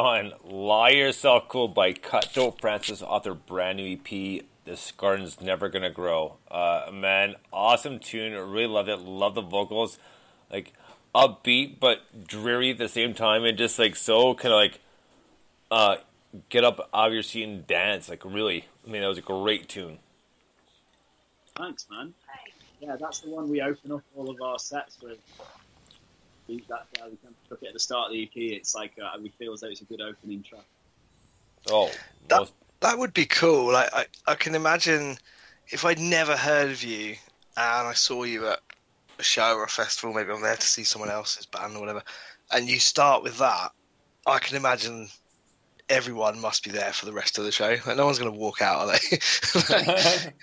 on. 0.06 0.34
Lie 0.44 0.92
Yourself 0.92 1.48
Cool 1.48 1.68
by 1.68 1.94
Cutthroat 1.94 2.60
Francis 2.60 3.04
their 3.24 3.34
brand 3.34 3.78
new 3.78 3.94
EP, 3.94 4.44
This 4.66 4.92
Garden's 4.92 5.40
Never 5.42 5.70
Gonna 5.70 5.90
Grow. 5.90 6.38
Uh, 6.50 6.90
man, 6.92 7.36
awesome 7.54 8.00
tune. 8.00 8.34
Really 8.34 8.68
loved 8.68 8.90
it. 8.90 9.00
Love 9.00 9.36
the 9.36 9.42
vocals. 9.42 10.00
Like, 10.52 10.74
upbeat, 11.14 11.80
but 11.80 12.28
dreary 12.28 12.72
at 12.72 12.78
the 12.78 12.90
same 12.90 13.14
time, 13.14 13.44
and 13.44 13.58
just 13.58 13.78
like 13.78 13.96
so 13.96 14.34
kind 14.34 14.54
of 14.54 14.58
like 14.58 14.80
uh, 15.70 15.96
get 16.50 16.64
up 16.64 16.90
out 16.94 17.08
of 17.08 17.14
your 17.14 17.24
seat 17.24 17.44
and 17.44 17.68
dance. 17.68 18.10
Like, 18.10 18.26
really. 18.26 18.66
I 18.86 18.90
mean, 18.90 19.02
that 19.02 19.08
was 19.08 19.18
a 19.18 19.22
great 19.22 19.70
tune. 19.70 20.00
Thanks, 21.56 21.86
man. 21.92 22.14
Yeah, 22.80 22.96
that's 23.00 23.20
the 23.20 23.30
one 23.30 23.50
we 23.50 23.62
open 23.62 23.92
up 23.92 24.02
all 24.16 24.30
of 24.30 24.42
our 24.42 24.58
sets 24.58 25.00
with. 25.02 25.20
We, 26.52 26.66
that's 26.68 26.84
why 27.00 27.08
we 27.08 27.16
kind 27.18 27.34
of 27.44 27.50
took 27.50 27.64
it 27.64 27.68
at 27.68 27.74
the 27.74 27.80
start 27.80 28.08
of 28.08 28.14
the 28.14 28.24
EP. 28.24 28.32
It's 28.36 28.76
like 28.76 28.92
uh, 29.02 29.18
we 29.22 29.30
feel 29.30 29.54
as 29.54 29.62
though 29.62 29.68
it's 29.68 29.82
a 29.82 29.86
good 29.86 30.02
opening 30.02 30.44
track. 30.44 30.66
Oh, 31.70 31.90
that, 32.28 32.52
that 32.82 32.98
would 32.98 33.14
be 33.14 33.26
cool. 33.26 33.72
Like, 33.72 33.90
I, 33.94 34.06
I 34.28 34.36
can 34.36 34.54
imagine 34.56 35.18
if 35.70 35.86
I'd 35.86 36.00
never 36.00 36.36
heard 36.36 36.70
of 36.70 36.84
you 36.84 37.16
and 37.56 37.88
I 37.88 37.94
saw 37.94 38.24
you 38.24 38.48
at 38.50 38.60
a 39.18 39.24
show 39.24 39.56
or 39.56 39.64
a 39.64 39.70
festival, 39.70 40.14
maybe 40.14 40.32
I'm 40.32 40.42
there 40.42 40.56
to 40.56 40.62
see 40.68 40.84
someone 40.84 41.10
else's 41.10 41.46
band 41.46 41.76
or 41.76 41.80
whatever, 41.80 42.04
and 42.52 42.68
you 42.68 42.80
start 42.80 43.24
with 43.24 43.38
that, 43.38 43.72
I 44.26 44.40
can 44.40 44.58
imagine 44.58 45.08
everyone 45.88 46.40
must 46.42 46.64
be 46.64 46.72
there 46.72 46.92
for 46.92 47.06
the 47.06 47.14
rest 47.14 47.38
of 47.38 47.46
the 47.46 47.52
show. 47.52 47.78
Like, 47.86 47.96
no 47.98 48.06
one's 48.06 48.20
going 48.20 48.32
to 48.32 48.38
walk 48.38 48.62
out, 48.62 48.80
are 48.80 48.88
they? 48.88 49.20
Like, 49.70 49.88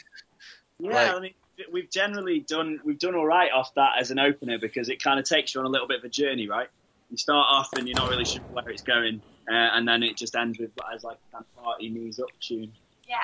Yeah, 0.81 0.91
Like- 0.93 1.15
I 1.15 1.21
mean, 1.21 1.35
we've 1.73 1.91
generally 1.91 2.41
done 2.41 2.81
we've 2.85 2.99
done 2.99 3.15
all 3.15 3.27
right 3.27 3.51
off 3.53 3.75
that 3.75 3.93
as 3.99 4.11
an 4.11 4.19
opener 4.19 4.59
because 4.59 4.89
it 4.89 5.03
kind 5.03 5.19
of 5.19 5.27
takes 5.27 5.55
you 5.55 5.61
on 5.61 5.67
a 5.67 5.71
little 5.71 5.89
bit 5.89 5.99
of 5.99 6.05
a 6.05 6.09
journey, 6.09 6.49
right? 6.49 6.69
You 7.11 7.17
start 7.17 7.47
off 7.51 7.69
and 7.77 7.89
you're 7.89 7.97
not 7.97 8.11
really 8.11 8.25
sure 8.25 8.43
where 8.53 8.69
it's 8.69 8.83
going, 8.83 9.23
uh, 9.49 9.53
and 9.55 9.89
then 9.89 10.03
it 10.03 10.17
just 10.17 10.35
ends 10.35 10.59
with 10.59 10.71
as 10.95 11.05
like 11.05 11.19
a 11.29 11.33
kind 11.33 11.45
of 11.45 11.65
party 11.65 11.89
knees 11.89 12.21
up 12.21 12.29
tune. 12.41 12.73
Yeah. 13.09 13.17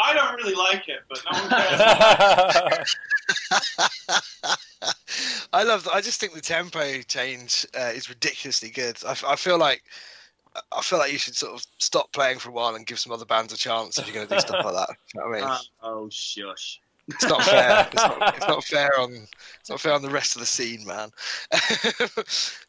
I 0.00 0.14
don't 0.14 0.34
really 0.34 0.54
like 0.54 0.88
it, 0.88 1.00
but 1.08 1.20
no 1.30 1.40
one 1.40 2.70
cares. 2.70 2.96
I 5.52 5.64
love. 5.64 5.88
I 5.92 6.00
just 6.00 6.20
think 6.20 6.34
the 6.34 6.40
tempo 6.40 7.00
change 7.02 7.66
uh, 7.76 7.90
is 7.94 8.08
ridiculously 8.08 8.70
good. 8.70 8.96
I, 9.04 9.10
f- 9.12 9.24
I 9.26 9.34
feel 9.34 9.58
like 9.58 9.82
I 10.72 10.82
feel 10.82 10.98
like 10.98 11.12
you 11.12 11.18
should 11.18 11.34
sort 11.34 11.54
of 11.54 11.64
stop 11.78 12.12
playing 12.12 12.38
for 12.38 12.50
a 12.50 12.52
while 12.52 12.74
and 12.74 12.86
give 12.86 12.98
some 12.98 13.12
other 13.12 13.24
bands 13.24 13.52
a 13.52 13.56
chance 13.56 13.98
if 13.98 14.06
you're 14.06 14.14
going 14.14 14.28
to 14.28 14.34
do 14.34 14.40
stuff 14.40 14.64
like 14.64 14.74
that. 14.74 14.90
You 15.14 15.20
know 15.20 15.28
what 15.28 15.36
I 15.36 15.40
mean? 15.40 15.50
Uh, 15.50 15.58
oh 15.82 16.08
shush! 16.10 16.80
It's 17.08 17.24
not 17.24 17.42
fair. 17.44 17.86
It's 17.90 17.94
not, 17.96 18.36
it's 18.36 18.48
not 18.48 18.64
fair 18.64 18.98
on. 19.00 19.26
It's 19.60 19.70
not 19.70 19.80
fair 19.80 19.92
on 19.94 20.02
the 20.02 20.10
rest 20.10 20.36
of 20.36 20.40
the 20.40 20.46
scene, 20.46 20.84
man. 20.86 21.10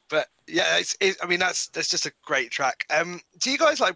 but 0.09 0.27
yeah, 0.47 0.77
it's. 0.77 0.95
It, 0.99 1.17
I 1.21 1.27
mean, 1.27 1.39
that's 1.39 1.67
that's 1.67 1.89
just 1.89 2.05
a 2.05 2.11
great 2.23 2.51
track. 2.51 2.85
Um, 2.89 3.19
do 3.39 3.51
you 3.51 3.57
guys 3.57 3.79
like? 3.79 3.95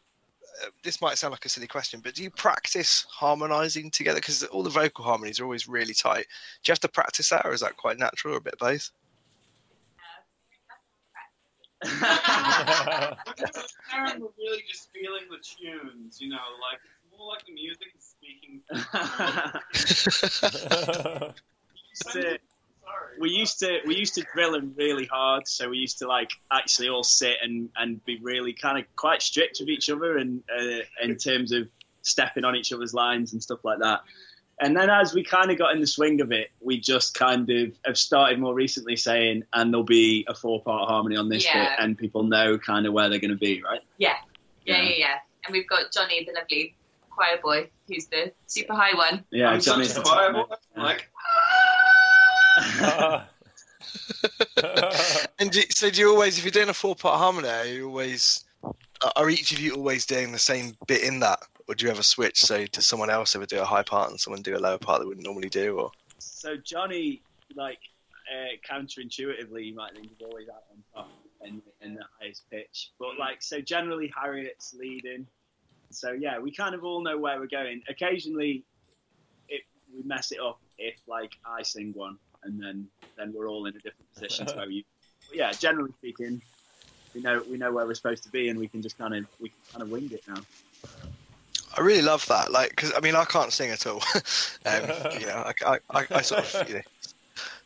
uh, 0.63 0.69
This 0.83 1.01
might 1.01 1.17
sound 1.17 1.31
like 1.31 1.45
a 1.45 1.49
silly 1.49 1.67
question, 1.67 2.01
but 2.03 2.15
do 2.15 2.23
you 2.23 2.29
practice 2.29 3.05
harmonizing 3.09 3.89
together? 3.91 4.19
Because 4.19 4.43
all 4.43 4.63
the 4.63 4.69
vocal 4.69 5.05
harmonies 5.05 5.39
are 5.39 5.45
always 5.45 5.67
really 5.67 5.93
tight. 5.93 6.25
Do 6.63 6.69
you 6.69 6.73
have 6.73 6.79
to 6.81 6.89
practice 6.89 7.29
that, 7.29 7.45
or 7.45 7.53
is 7.53 7.61
that 7.61 7.77
quite 7.77 7.97
natural, 7.97 8.33
or 8.35 8.37
a 8.37 8.41
bit 8.41 8.53
of 8.53 8.59
both? 8.59 8.91
Aaron 13.93 14.21
was 14.21 14.31
really 14.37 14.63
just 14.69 14.89
feeling 14.93 15.23
the 15.29 15.37
tunes, 15.43 16.21
you 16.21 16.29
know, 16.29 16.37
like 16.61 16.79
it's 17.23 17.29
more 17.29 17.31
like 17.31 17.45
the 17.45 17.53
music 17.53 17.87
is 17.97 18.05
speaking. 18.15 18.61
So, 21.95 22.19
we 23.19 23.29
used 23.29 23.59
to 23.59 23.81
we 23.85 23.95
used 23.95 24.15
to 24.15 24.25
drill 24.33 24.53
them 24.53 24.73
really 24.75 25.05
hard, 25.05 25.47
so 25.47 25.69
we 25.69 25.77
used 25.77 25.99
to 25.99 26.07
like 26.07 26.31
actually 26.51 26.89
all 26.89 27.03
sit 27.03 27.37
and, 27.43 27.69
and 27.75 28.03
be 28.03 28.17
really 28.23 28.51
kind 28.51 28.79
of 28.79 28.85
quite 28.95 29.21
strict 29.21 29.57
with 29.59 29.69
each 29.69 29.91
other 29.91 30.17
and 30.17 30.41
uh, 30.51 30.79
in 31.03 31.15
terms 31.17 31.51
of 31.51 31.67
stepping 32.01 32.45
on 32.45 32.55
each 32.55 32.73
other's 32.73 32.95
lines 32.95 33.33
and 33.33 33.43
stuff 33.43 33.59
like 33.63 33.77
that. 33.79 34.01
And 34.59 34.75
then 34.75 34.89
as 34.89 35.13
we 35.13 35.23
kind 35.23 35.51
of 35.51 35.59
got 35.59 35.75
in 35.75 35.81
the 35.81 35.87
swing 35.87 36.19
of 36.19 36.31
it, 36.31 36.49
we 36.59 36.79
just 36.79 37.13
kind 37.13 37.47
of 37.47 37.73
have 37.85 37.97
started 37.97 38.39
more 38.39 38.55
recently 38.55 38.95
saying, 38.95 39.43
and 39.53 39.71
there'll 39.71 39.83
be 39.83 40.25
a 40.27 40.33
four 40.33 40.63
part 40.63 40.89
harmony 40.89 41.15
on 41.15 41.29
this 41.29 41.45
Yeah. 41.45 41.63
bit, 41.63 41.83
and 41.83 41.95
people 41.95 42.23
know 42.23 42.57
kind 42.57 42.87
of 42.87 42.93
where 42.93 43.07
they're 43.07 43.19
going 43.19 43.29
to 43.31 43.37
be, 43.37 43.61
right? 43.61 43.81
Yeah. 43.99 44.15
Yeah, 44.65 44.77
Yeah. 44.81 44.89
yeah, 44.89 44.95
yeah. 44.97 45.15
And 45.45 45.53
we've 45.53 45.69
got 45.69 45.91
Johnny, 45.91 46.23
the 46.25 46.33
lovely 46.33 46.75
choir 47.13 47.39
boy, 47.41 47.69
who's 47.87 48.07
the 48.07 48.31
super 48.47 48.73
high 48.73 48.95
one. 48.95 49.23
Yeah, 49.31 49.49
I'm 49.49 49.61
such 49.61 49.73
Johnny's 49.73 49.91
a 49.91 49.95
the 49.95 50.01
top 50.03 50.33
Bible, 50.33 50.57
man. 50.75 50.85
like 50.85 51.09
And 55.39 55.51
do, 55.51 55.61
so, 55.69 55.89
do 55.89 55.99
you 55.99 56.09
always, 56.09 56.37
if 56.37 56.45
you're 56.45 56.51
doing 56.51 56.69
a 56.69 56.73
four-part 56.73 57.17
harmony, 57.17 57.49
are 57.49 57.65
you 57.65 57.87
always, 57.87 58.45
are 59.15 59.29
each 59.29 59.51
of 59.51 59.59
you 59.59 59.75
always 59.75 60.05
doing 60.05 60.31
the 60.31 60.39
same 60.39 60.77
bit 60.87 61.03
in 61.03 61.19
that, 61.19 61.39
or 61.67 61.75
do 61.75 61.85
you 61.85 61.91
ever 61.91 62.03
switch? 62.03 62.41
So, 62.41 62.65
does 62.67 62.85
someone 62.85 63.09
else 63.09 63.35
ever 63.35 63.45
do 63.45 63.59
a 63.59 63.65
high 63.65 63.83
part 63.83 64.09
and 64.09 64.19
someone 64.19 64.41
do 64.41 64.55
a 64.55 64.59
lower 64.59 64.77
part 64.77 65.01
they 65.01 65.05
wouldn't 65.05 65.25
normally 65.25 65.49
do? 65.49 65.77
Or 65.79 65.91
So 66.19 66.55
Johnny, 66.55 67.21
like 67.55 67.79
uh, 68.31 68.55
counterintuitively, 68.69 69.65
you 69.65 69.75
might 69.75 69.93
think 69.93 70.09
he's 70.09 70.25
always 70.25 70.47
out 70.49 70.63
on 70.71 70.83
top 70.93 71.11
and 71.41 71.61
in 71.81 71.95
the 71.95 72.05
highest 72.19 72.49
pitch, 72.49 72.91
but 72.99 73.19
like 73.19 73.41
so 73.41 73.59
generally 73.59 74.11
Harriet's 74.15 74.73
leading. 74.73 75.27
So 75.93 76.11
yeah, 76.11 76.39
we 76.39 76.51
kind 76.51 76.75
of 76.75 76.83
all 76.83 77.01
know 77.01 77.17
where 77.17 77.39
we're 77.39 77.47
going. 77.47 77.81
Occasionally, 77.87 78.63
it, 79.49 79.61
we 79.95 80.03
mess 80.03 80.31
it 80.31 80.39
up 80.39 80.59
if 80.77 80.95
like 81.07 81.31
I 81.45 81.63
sing 81.63 81.91
one, 81.95 82.17
and 82.43 82.61
then 82.61 82.87
then 83.17 83.33
we're 83.33 83.49
all 83.49 83.65
in 83.65 83.75
a 83.75 83.79
different 83.79 84.13
position 84.13 84.45
to 84.47 84.55
where 84.55 84.69
you. 84.69 84.83
Yeah, 85.33 85.51
generally 85.51 85.91
speaking, 85.97 86.41
we 87.13 87.21
know 87.21 87.43
we 87.49 87.57
know 87.57 87.71
where 87.71 87.85
we're 87.85 87.93
supposed 87.93 88.23
to 88.23 88.29
be, 88.29 88.49
and 88.49 88.59
we 88.59 88.67
can 88.67 88.81
just 88.81 88.97
kind 88.97 89.15
of 89.15 89.25
we 89.39 89.49
can 89.49 89.57
kind 89.71 89.83
of 89.83 89.89
wing 89.89 90.09
it 90.11 90.23
now. 90.27 90.43
I 91.75 91.81
really 91.81 92.03
love 92.03 92.25
that. 92.27 92.51
Like, 92.51 92.69
because 92.69 92.93
I 92.95 92.99
mean, 92.99 93.15
I 93.15 93.25
can't 93.25 93.51
sing 93.51 93.71
at 93.71 93.87
all. 93.87 94.01
um, 94.65 94.83
you 95.19 95.25
know, 95.25 95.51
I, 95.65 95.79
I, 95.89 96.05
I 96.11 96.21
sort 96.21 96.43
of, 96.53 96.69
you 96.69 96.75
know, 96.75 96.81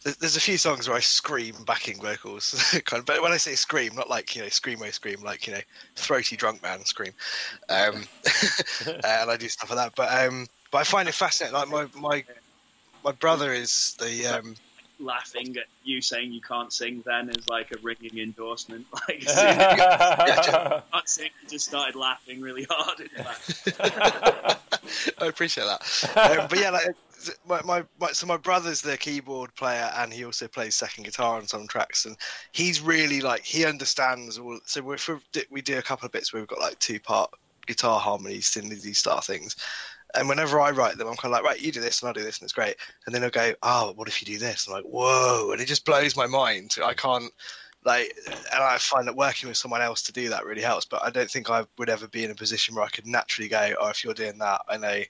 there's, 0.08 0.18
there's 0.18 0.36
a 0.38 0.42
few 0.42 0.58
songs 0.58 0.88
where 0.88 0.96
I 0.96 1.02
scream 1.02 1.56
backing 1.66 2.00
vocals, 2.02 2.80
kind 2.86 3.02
of. 3.02 3.06
But 3.06 3.22
when 3.22 3.34
I 3.34 3.38
say 3.38 3.56
scream, 3.56 3.94
not 3.94 4.10
like 4.10 4.36
you 4.36 4.42
know, 4.42 4.48
scream 4.48 4.80
screamo 4.80 4.94
scream, 4.94 5.22
like 5.22 5.48
you 5.48 5.54
know, 5.54 5.60
throaty 5.96 6.38
drunk 6.38 6.64
man 6.64 6.86
scream. 6.86 7.12
Um, 7.70 8.04
and 8.88 9.30
I 9.30 9.36
do 9.38 9.50
stuff 9.50 9.70
like 9.70 9.80
that. 9.80 9.96
But 9.96 10.26
um, 10.26 10.48
but 10.72 10.78
I 10.78 10.84
find 10.84 11.10
it 11.10 11.14
fascinating. 11.14 11.58
Like 11.58 11.70
my 11.70 11.88
my 12.00 12.24
my 13.04 13.12
brother 13.12 13.52
is 13.52 13.96
the 14.00 14.28
um, 14.28 14.56
Laughing 15.00 15.56
at 15.58 15.66
you 15.84 16.02
saying 16.02 16.32
you 16.32 16.42
can't 16.42 16.74
sing 16.74 17.04
then 17.06 17.30
is 17.30 17.48
like 17.50 17.72
a 17.72 17.78
ringing 17.84 18.18
endorsement. 18.18 18.86
Like, 18.94 19.24
as 19.26 19.36
Yeah, 19.36 19.52
soon 19.52 19.60
as 19.62 20.38
you 20.38 20.52
just- 20.52 20.92
can't 20.92 21.10
sing, 21.10 21.30
you 21.44 21.50
just 21.50 21.66
started 21.66 21.96
laughing 21.96 22.42
really 22.42 22.66
hard. 22.70 23.02
In 23.02 23.10
fact. 23.10 24.58
I 25.22 25.26
appreciate 25.28 25.66
that. 25.66 26.40
Um, 26.40 26.48
but 26.50 26.60
yeah, 26.60 26.72
like 26.72 26.96
my, 27.48 27.62
my, 27.64 27.84
my 28.00 28.12
so 28.12 28.28
my 28.28 28.38
brother's 28.38 28.82
the 28.82 28.98
keyboard 28.98 29.54
player 29.56 29.92
and 29.98 30.14
he 30.14 30.26
also 30.26 30.48
plays 30.48 30.76
second 30.76 31.04
guitar 31.04 31.38
on 31.38 31.48
some 31.48 31.68
tracks 31.68 32.06
and 32.06 32.16
he's 32.52 32.82
really 32.82 33.22
like 33.22 33.44
he 33.44 33.66
understands 33.66 34.38
all. 34.38 34.60
So 34.66 34.82
we 34.82 34.98
we 35.50 35.62
do 35.62 35.78
a 35.78 35.82
couple 35.82 36.06
of 36.06 36.12
bits 36.12 36.32
where 36.32 36.42
we've 36.42 36.48
got 36.48 36.60
like 36.60 36.80
two 36.80 37.00
part 37.00 37.32
guitar 37.68 38.00
harmonies, 38.00 38.50
synthy 38.50 38.96
star 38.96 39.22
things. 39.22 39.56
And 40.16 40.28
whenever 40.30 40.60
I 40.60 40.72
write 40.72 40.98
them, 40.98 41.08
I'm 41.08 41.18
kind 41.18 41.34
of 41.34 41.38
like, 41.40 41.44
right, 41.44 41.62
you 41.62 41.72
do 41.72 41.82
this 41.82 42.02
and 42.02 42.08
I'll 42.08 42.14
do 42.14 42.24
this, 42.24 42.40
and 42.40 42.46
it's 42.46 42.54
great. 42.54 42.78
And 43.06 43.14
then 43.14 43.24
I'll 43.24 43.30
go, 43.30 43.54
oh, 43.62 43.94
what 43.96 44.08
if 44.08 44.22
you 44.22 44.26
do 44.26 44.40
this? 44.40 44.66
I'm 44.66 44.74
like, 44.74 44.86
whoa, 44.86 45.52
and 45.52 45.62
it 45.62 45.66
just 45.66 45.86
blows 45.86 46.16
my 46.16 46.26
mind. 46.26 46.78
I 46.84 46.94
can't, 46.94 47.32
like, 47.84 48.18
and 48.26 48.64
I 48.64 48.78
find 48.78 49.06
that 49.08 49.16
working 49.16 49.50
with 49.50 49.58
someone 49.58 49.82
else 49.82 50.02
to 50.04 50.14
do 50.14 50.30
that 50.30 50.46
really 50.46 50.62
helps. 50.62 50.86
But 50.86 51.04
I 51.04 51.10
don't 51.10 51.30
think 51.30 51.50
I 51.50 51.66
would 51.78 51.90
ever 51.90 52.08
be 52.08 52.24
in 52.24 52.32
a 52.32 52.36
position 52.36 52.74
where 52.74 52.86
I 52.86 52.90
could 52.90 53.06
naturally 53.06 53.50
go, 53.50 53.74
oh, 53.80 53.90
if 53.90 54.04
you're 54.04 54.14
doing 54.14 54.38
that, 54.40 54.62
I 54.70 54.78
know, 54.78 55.02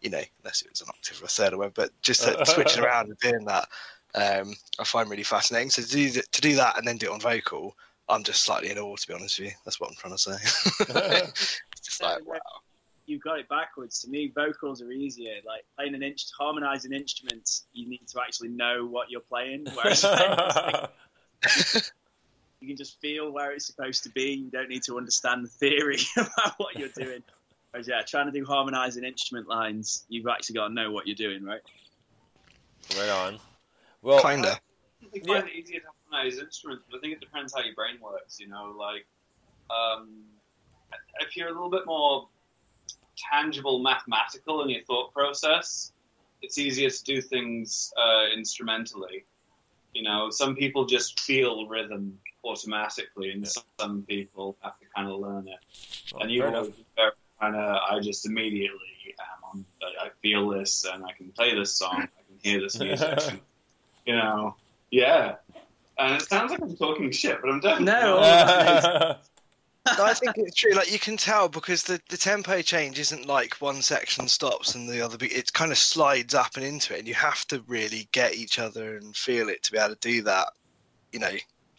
you 0.00 0.10
know, 0.10 0.22
unless 0.42 0.62
it 0.62 0.70
was 0.70 0.80
an 0.80 0.88
octave 0.88 1.20
or 1.22 1.26
a 1.26 1.28
third 1.28 1.52
or 1.52 1.58
whatever. 1.58 1.74
But 1.74 2.02
just 2.02 2.26
uh, 2.26 2.44
switching 2.46 2.82
around 2.82 3.08
and 3.08 3.18
doing 3.18 3.44
that, 3.46 3.68
um, 4.14 4.54
I 4.78 4.84
find 4.84 5.10
really 5.10 5.22
fascinating. 5.22 5.70
So 5.70 5.82
to 5.82 5.88
do 5.88 6.10
th- 6.10 6.30
to 6.30 6.40
do 6.40 6.56
that 6.56 6.78
and 6.78 6.86
then 6.86 6.96
do 6.96 7.06
it 7.06 7.12
on 7.12 7.20
vocal, 7.20 7.76
I'm 8.08 8.24
just 8.24 8.42
slightly 8.42 8.70
in 8.70 8.78
awe, 8.78 8.96
to 8.96 9.06
be 9.06 9.14
honest 9.14 9.38
with 9.38 9.48
you. 9.48 9.54
That's 9.64 9.80
what 9.80 9.90
I'm 9.90 9.96
trying 9.96 10.14
to 10.14 10.18
say. 10.18 10.32
it's 11.72 11.80
just 11.82 12.02
like, 12.02 12.26
wow. 12.26 12.38
You've 13.06 13.22
got 13.22 13.38
it 13.38 13.48
backwards. 13.48 14.00
To 14.00 14.10
me, 14.10 14.30
vocals 14.34 14.82
are 14.82 14.92
easier. 14.92 15.36
Like 15.46 15.64
playing 15.76 15.94
an 15.94 16.02
inch, 16.02 16.26
harmonizing 16.38 16.92
instruments, 16.92 17.64
you 17.72 17.88
need 17.88 18.06
to 18.08 18.20
actually 18.20 18.50
know 18.50 18.86
what 18.86 19.10
you're 19.10 19.22
playing. 19.22 19.66
Whereas 19.74 20.02
you 22.60 22.68
can 22.68 22.76
just 22.76 23.00
feel 23.00 23.30
where 23.30 23.52
it's 23.52 23.66
supposed 23.66 24.02
to 24.02 24.10
be. 24.10 24.32
You 24.32 24.50
don't 24.50 24.68
need 24.68 24.82
to 24.84 24.98
understand 24.98 25.44
the 25.44 25.48
theory 25.48 26.00
about 26.18 26.54
what 26.58 26.78
you're 26.78 26.90
doing. 26.90 27.22
Whereas, 27.70 27.86
yeah, 27.88 28.00
trying 28.06 28.26
to 28.26 28.32
do 28.32 28.44
harmonizing 28.44 29.04
instrument 29.04 29.48
lines, 29.48 30.04
you've 30.08 30.26
actually 30.26 30.54
got 30.54 30.68
to 30.68 30.74
know 30.74 30.90
what 30.90 31.06
you're 31.06 31.16
doing, 31.16 31.44
right? 31.44 31.60
Right 32.96 33.10
on. 33.10 33.38
Well, 34.02 34.22
kinda. 34.22 34.58
I 35.14 35.26
find 35.26 35.48
it 35.48 35.54
easier 35.54 35.80
to 35.80 35.86
harmonize 36.10 36.38
instruments, 36.38 36.84
but 36.90 36.98
I 36.98 37.00
think 37.00 37.12
it 37.14 37.20
depends 37.20 37.54
how 37.54 37.62
your 37.62 37.74
brain 37.74 37.96
works. 38.00 38.40
You 38.40 38.48
know, 38.48 38.74
like 38.78 39.06
um, 39.70 40.24
if 41.20 41.36
you're 41.36 41.48
a 41.48 41.52
little 41.52 41.70
bit 41.70 41.86
more 41.86 42.28
tangible, 43.30 43.80
mathematical 43.80 44.62
in 44.62 44.70
your 44.70 44.82
thought 44.84 45.12
process, 45.12 45.92
it's 46.40 46.58
easier 46.58 46.88
to 46.88 47.04
do 47.04 47.20
things 47.20 47.92
uh, 47.96 48.26
instrumentally. 48.34 49.26
You 49.92 50.02
know, 50.02 50.30
some 50.30 50.54
people 50.54 50.86
just 50.86 51.20
feel 51.20 51.66
rhythm 51.66 52.18
automatically, 52.44 53.30
and 53.30 53.46
some 53.78 54.04
people 54.08 54.56
have 54.62 54.78
to 54.78 54.86
kind 54.94 55.10
of 55.10 55.20
learn 55.20 55.48
it. 55.48 55.58
Oh, 56.14 56.20
and 56.20 56.30
you 56.30 56.42
fair 56.42 56.54
always 56.54 56.70
kind 57.40 57.56
of, 57.56 57.80
I 57.90 58.00
just 58.00 58.26
immediately 58.26 59.14
am 59.20 59.44
on. 59.44 59.64
I 59.82 60.06
I 60.06 60.10
feel 60.22 60.48
this, 60.48 60.84
and 60.84 61.04
I 61.04 61.12
can 61.12 61.30
play 61.30 61.54
this 61.54 61.72
song. 61.72 61.94
I 61.96 62.22
can 62.26 62.38
hear 62.42 62.60
this 62.60 62.78
music. 62.78 63.40
you 64.06 64.14
know, 64.14 64.56
yeah. 64.90 65.36
And 65.98 66.14
it 66.14 66.28
sounds 66.28 66.52
like 66.52 66.62
I'm 66.62 66.76
talking 66.76 67.10
shit, 67.10 67.40
but 67.40 67.50
I'm 67.50 67.60
definitely 67.60 67.86
No, 67.86 68.20
not. 68.20 69.20
no, 69.98 70.04
I 70.04 70.14
think 70.14 70.34
it's 70.36 70.54
true. 70.54 70.72
Like 70.72 70.92
you 70.92 70.98
can 70.98 71.16
tell 71.16 71.48
because 71.48 71.82
the, 71.82 72.00
the 72.08 72.16
tempo 72.16 72.62
change 72.62 72.98
isn't 73.00 73.26
like 73.26 73.54
one 73.54 73.82
section 73.82 74.28
stops 74.28 74.74
and 74.74 74.88
the 74.88 75.04
other. 75.04 75.18
Be- 75.18 75.26
it 75.26 75.52
kind 75.52 75.72
of 75.72 75.78
slides 75.78 76.34
up 76.34 76.56
and 76.56 76.64
into 76.64 76.94
it, 76.94 77.00
and 77.00 77.08
you 77.08 77.14
have 77.14 77.44
to 77.48 77.62
really 77.66 78.08
get 78.12 78.34
each 78.34 78.58
other 78.58 78.96
and 78.96 79.16
feel 79.16 79.48
it 79.48 79.62
to 79.64 79.72
be 79.72 79.78
able 79.78 79.94
to 79.94 80.00
do 80.00 80.22
that. 80.22 80.48
You 81.12 81.18
know, 81.20 81.32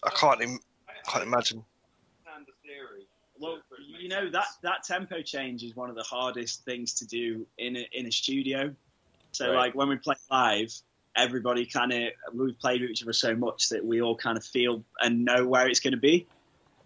I 0.03 0.10
can't. 0.10 0.41
Im- 0.41 0.60
can't 1.07 1.24
imagine. 1.24 1.64
Well, 3.40 3.60
you 4.00 4.10
know 4.10 4.30
that 4.30 4.46
that 4.64 4.84
tempo 4.84 5.22
change 5.22 5.64
is 5.64 5.76
one 5.76 5.90
of 5.90 5.96
the 5.96 6.04
hardest 6.04 6.66
things 6.66 6.96
to 6.96 7.08
do 7.08 7.48
in 7.58 7.78
a, 7.78 7.88
in 7.92 8.06
a 8.06 8.12
studio. 8.12 8.76
So 9.32 9.48
Right. 9.48 9.56
like 9.56 9.76
when 9.76 9.88
we 9.90 9.96
play 9.98 10.16
live, 10.30 10.74
everybody 11.16 11.66
kind 11.66 11.94
of 11.94 12.10
we've 12.34 12.60
played 12.60 12.82
with 12.82 12.92
each 12.92 13.04
other 13.04 13.14
so 13.14 13.36
much 13.36 13.70
that 13.70 13.86
we 13.86 14.02
all 14.02 14.16
kind 14.16 14.38
of 14.38 14.44
feel 14.44 14.84
and 15.00 15.26
know 15.26 15.46
where 15.46 15.68
it's 15.68 15.80
going 15.80 15.94
to 15.94 16.00
be. 16.00 16.28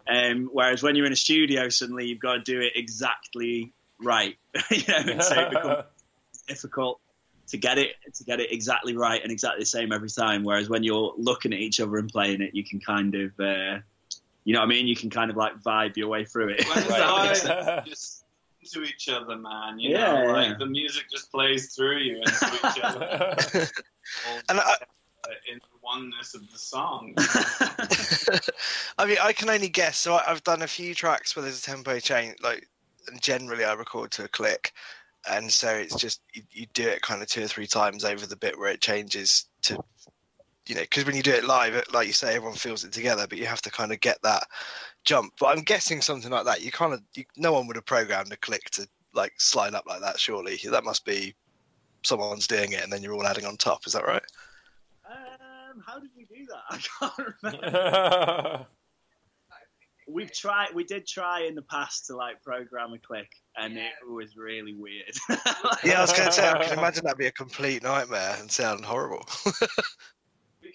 Um, 0.08 0.49
whereas 0.51 0.84
when 0.84 0.95
you're 0.95 1.06
in 1.06 1.14
a 1.14 1.18
studio, 1.18 1.70
suddenly 1.70 2.08
you've 2.08 2.20
got 2.20 2.34
to 2.34 2.41
do 2.41 2.60
it 2.60 2.74
exactly 2.76 3.74
right. 4.01 4.36
you 4.70 4.84
know, 4.88 5.20
so 5.20 5.39
it 5.39 5.49
becomes 5.49 5.84
difficult 6.47 6.99
to 7.47 7.58
get 7.58 7.78
it 7.78 7.95
to 8.16 8.24
get 8.24 8.39
it 8.39 8.51
exactly 8.51 8.95
right 8.95 9.22
and 9.22 9.32
exactly 9.32 9.62
the 9.62 9.66
same 9.66 9.91
every 9.91 10.10
time. 10.10 10.43
Whereas 10.43 10.70
when 10.70 10.84
you're 10.84 11.14
looking 11.18 11.54
at 11.54 11.60
each 11.60 11.80
other 11.80 11.97
and 11.97 12.10
playing 12.10 12.41
it, 12.41 12.54
you 12.54 12.64
can 12.64 12.80
kind 12.80 13.16
of, 13.16 13.39
uh, 13.39 13.80
you 14.45 14.53
know 14.53 14.59
what 14.59 14.65
I 14.65 14.69
mean? 14.69 14.87
You 14.87 14.95
can 14.95 15.09
kind 15.09 15.31
of 15.31 15.37
like 15.37 15.59
vibe 15.61 15.95
your 15.97 16.07
way 16.07 16.25
through 16.25 16.49
it. 16.49 16.65
When 16.67 16.77
it's 17.31 17.43
just 17.89 18.23
to 18.71 18.83
each 18.83 19.09
other, 19.09 19.37
man. 19.37 19.79
You 19.79 19.91
Yeah, 19.91 20.23
know, 20.23 20.31
like 20.31 20.49
yeah. 20.49 20.55
the 20.57 20.65
music 20.65 21.05
just 21.11 21.31
plays 21.31 21.75
through 21.75 21.99
you 21.99 22.17
into 22.17 22.45
each 22.55 22.83
other. 22.83 23.35
and 24.49 24.59
I, 24.59 24.75
in 25.49 25.55
the 25.57 25.79
oneness 25.81 26.33
of 26.33 26.49
the 26.51 26.57
song. 26.57 27.13
I 28.97 29.05
mean, 29.05 29.17
I 29.21 29.33
can 29.33 29.49
only 29.49 29.69
guess. 29.69 29.97
So 29.97 30.15
I, 30.15 30.23
I've 30.27 30.43
done 30.43 30.61
a 30.61 30.67
few 30.67 30.93
tracks 30.93 31.35
where 31.35 31.43
there's 31.43 31.59
a 31.59 31.63
tempo 31.63 31.99
change. 31.99 32.35
Like, 32.41 32.67
and 33.07 33.21
generally 33.21 33.65
I 33.65 33.73
record 33.73 34.11
to 34.11 34.25
a 34.25 34.27
click, 34.27 34.73
and 35.29 35.51
so 35.51 35.69
it's 35.69 35.95
just 35.95 36.21
you, 36.33 36.43
you 36.51 36.65
do 36.73 36.87
it 36.87 37.01
kind 37.01 37.21
of 37.21 37.27
two 37.27 37.43
or 37.43 37.47
three 37.47 37.67
times 37.67 38.05
over 38.05 38.25
the 38.25 38.35
bit 38.35 38.57
where 38.57 38.71
it 38.71 38.81
changes 38.81 39.45
to, 39.63 39.77
you 40.68 40.76
know, 40.76 40.82
because 40.82 41.05
when 41.05 41.16
you 41.16 41.24
do 41.24 41.32
it 41.32 41.43
live, 41.43 41.82
like 41.93 42.07
you 42.07 42.14
say, 42.14 42.36
everyone 42.36 42.57
feels 42.57 42.84
it 42.84 42.91
together, 42.91 43.28
but 43.28 43.38
you 43.38 43.45
have 43.45 43.61
to 43.64 43.72
kind 43.72 43.91
of 43.91 43.99
get 43.99 44.22
that 44.24 44.43
jump. 45.03 45.34
But 45.39 45.57
I'm 45.57 45.64
guessing 45.64 46.01
something 46.01 46.32
like 46.32 46.45
that. 46.45 46.61
You 46.61 46.72
kind 46.72 46.93
of, 46.93 47.01
you, 47.16 47.26
no 47.36 47.51
one 47.51 47.68
would 47.68 47.76
have 47.76 47.86
programmed 47.86 48.32
a 48.32 48.38
click 48.38 48.70
to 48.72 48.88
like 49.14 49.34
slide 49.38 49.74
up 49.74 49.86
like 49.88 50.01
that. 50.01 50.20
Surely 50.20 50.59
that 50.72 50.86
must 50.86 51.05
be 51.05 51.36
someone's 52.03 52.47
doing 52.47 52.72
it, 52.72 52.84
and 52.84 52.91
then 52.91 53.01
you're 53.01 53.14
all 53.14 53.28
adding 53.28 53.45
on 53.45 53.57
top. 53.57 53.86
Is 53.86 53.93
that 53.93 54.05
right? 54.05 54.24
Um, 55.05 55.84
how 55.86 55.99
did 55.99 56.11
we 56.16 56.26
do 56.26 56.45
that? 56.45 56.64
I 57.01 57.09
can't 57.09 57.36
remember. 57.41 58.66
We've 60.05 60.34
tried. 60.34 60.74
We 60.74 60.84
did 60.84 61.07
try 61.07 61.45
in 61.45 61.55
the 61.55 61.61
past 61.61 62.07
to 62.07 62.16
like 62.16 62.41
program 62.43 62.91
a 62.91 62.99
click, 62.99 63.32
and 63.55 63.78
it 63.78 63.93
was 64.05 64.36
really 64.36 64.74
weird. 64.74 65.16
Yeah, 65.84 65.97
I 65.97 66.01
was 66.01 66.11
going 66.11 66.26
to 66.26 66.32
say, 66.32 66.49
I 66.49 66.61
can 66.61 66.78
imagine 66.78 67.05
that'd 67.05 67.18
be 67.18 67.28
a 67.28 67.32
complete 67.32 67.84
nightmare 67.84 68.36
and 68.38 68.51
sound 68.51 68.84
horrible. 68.84 69.26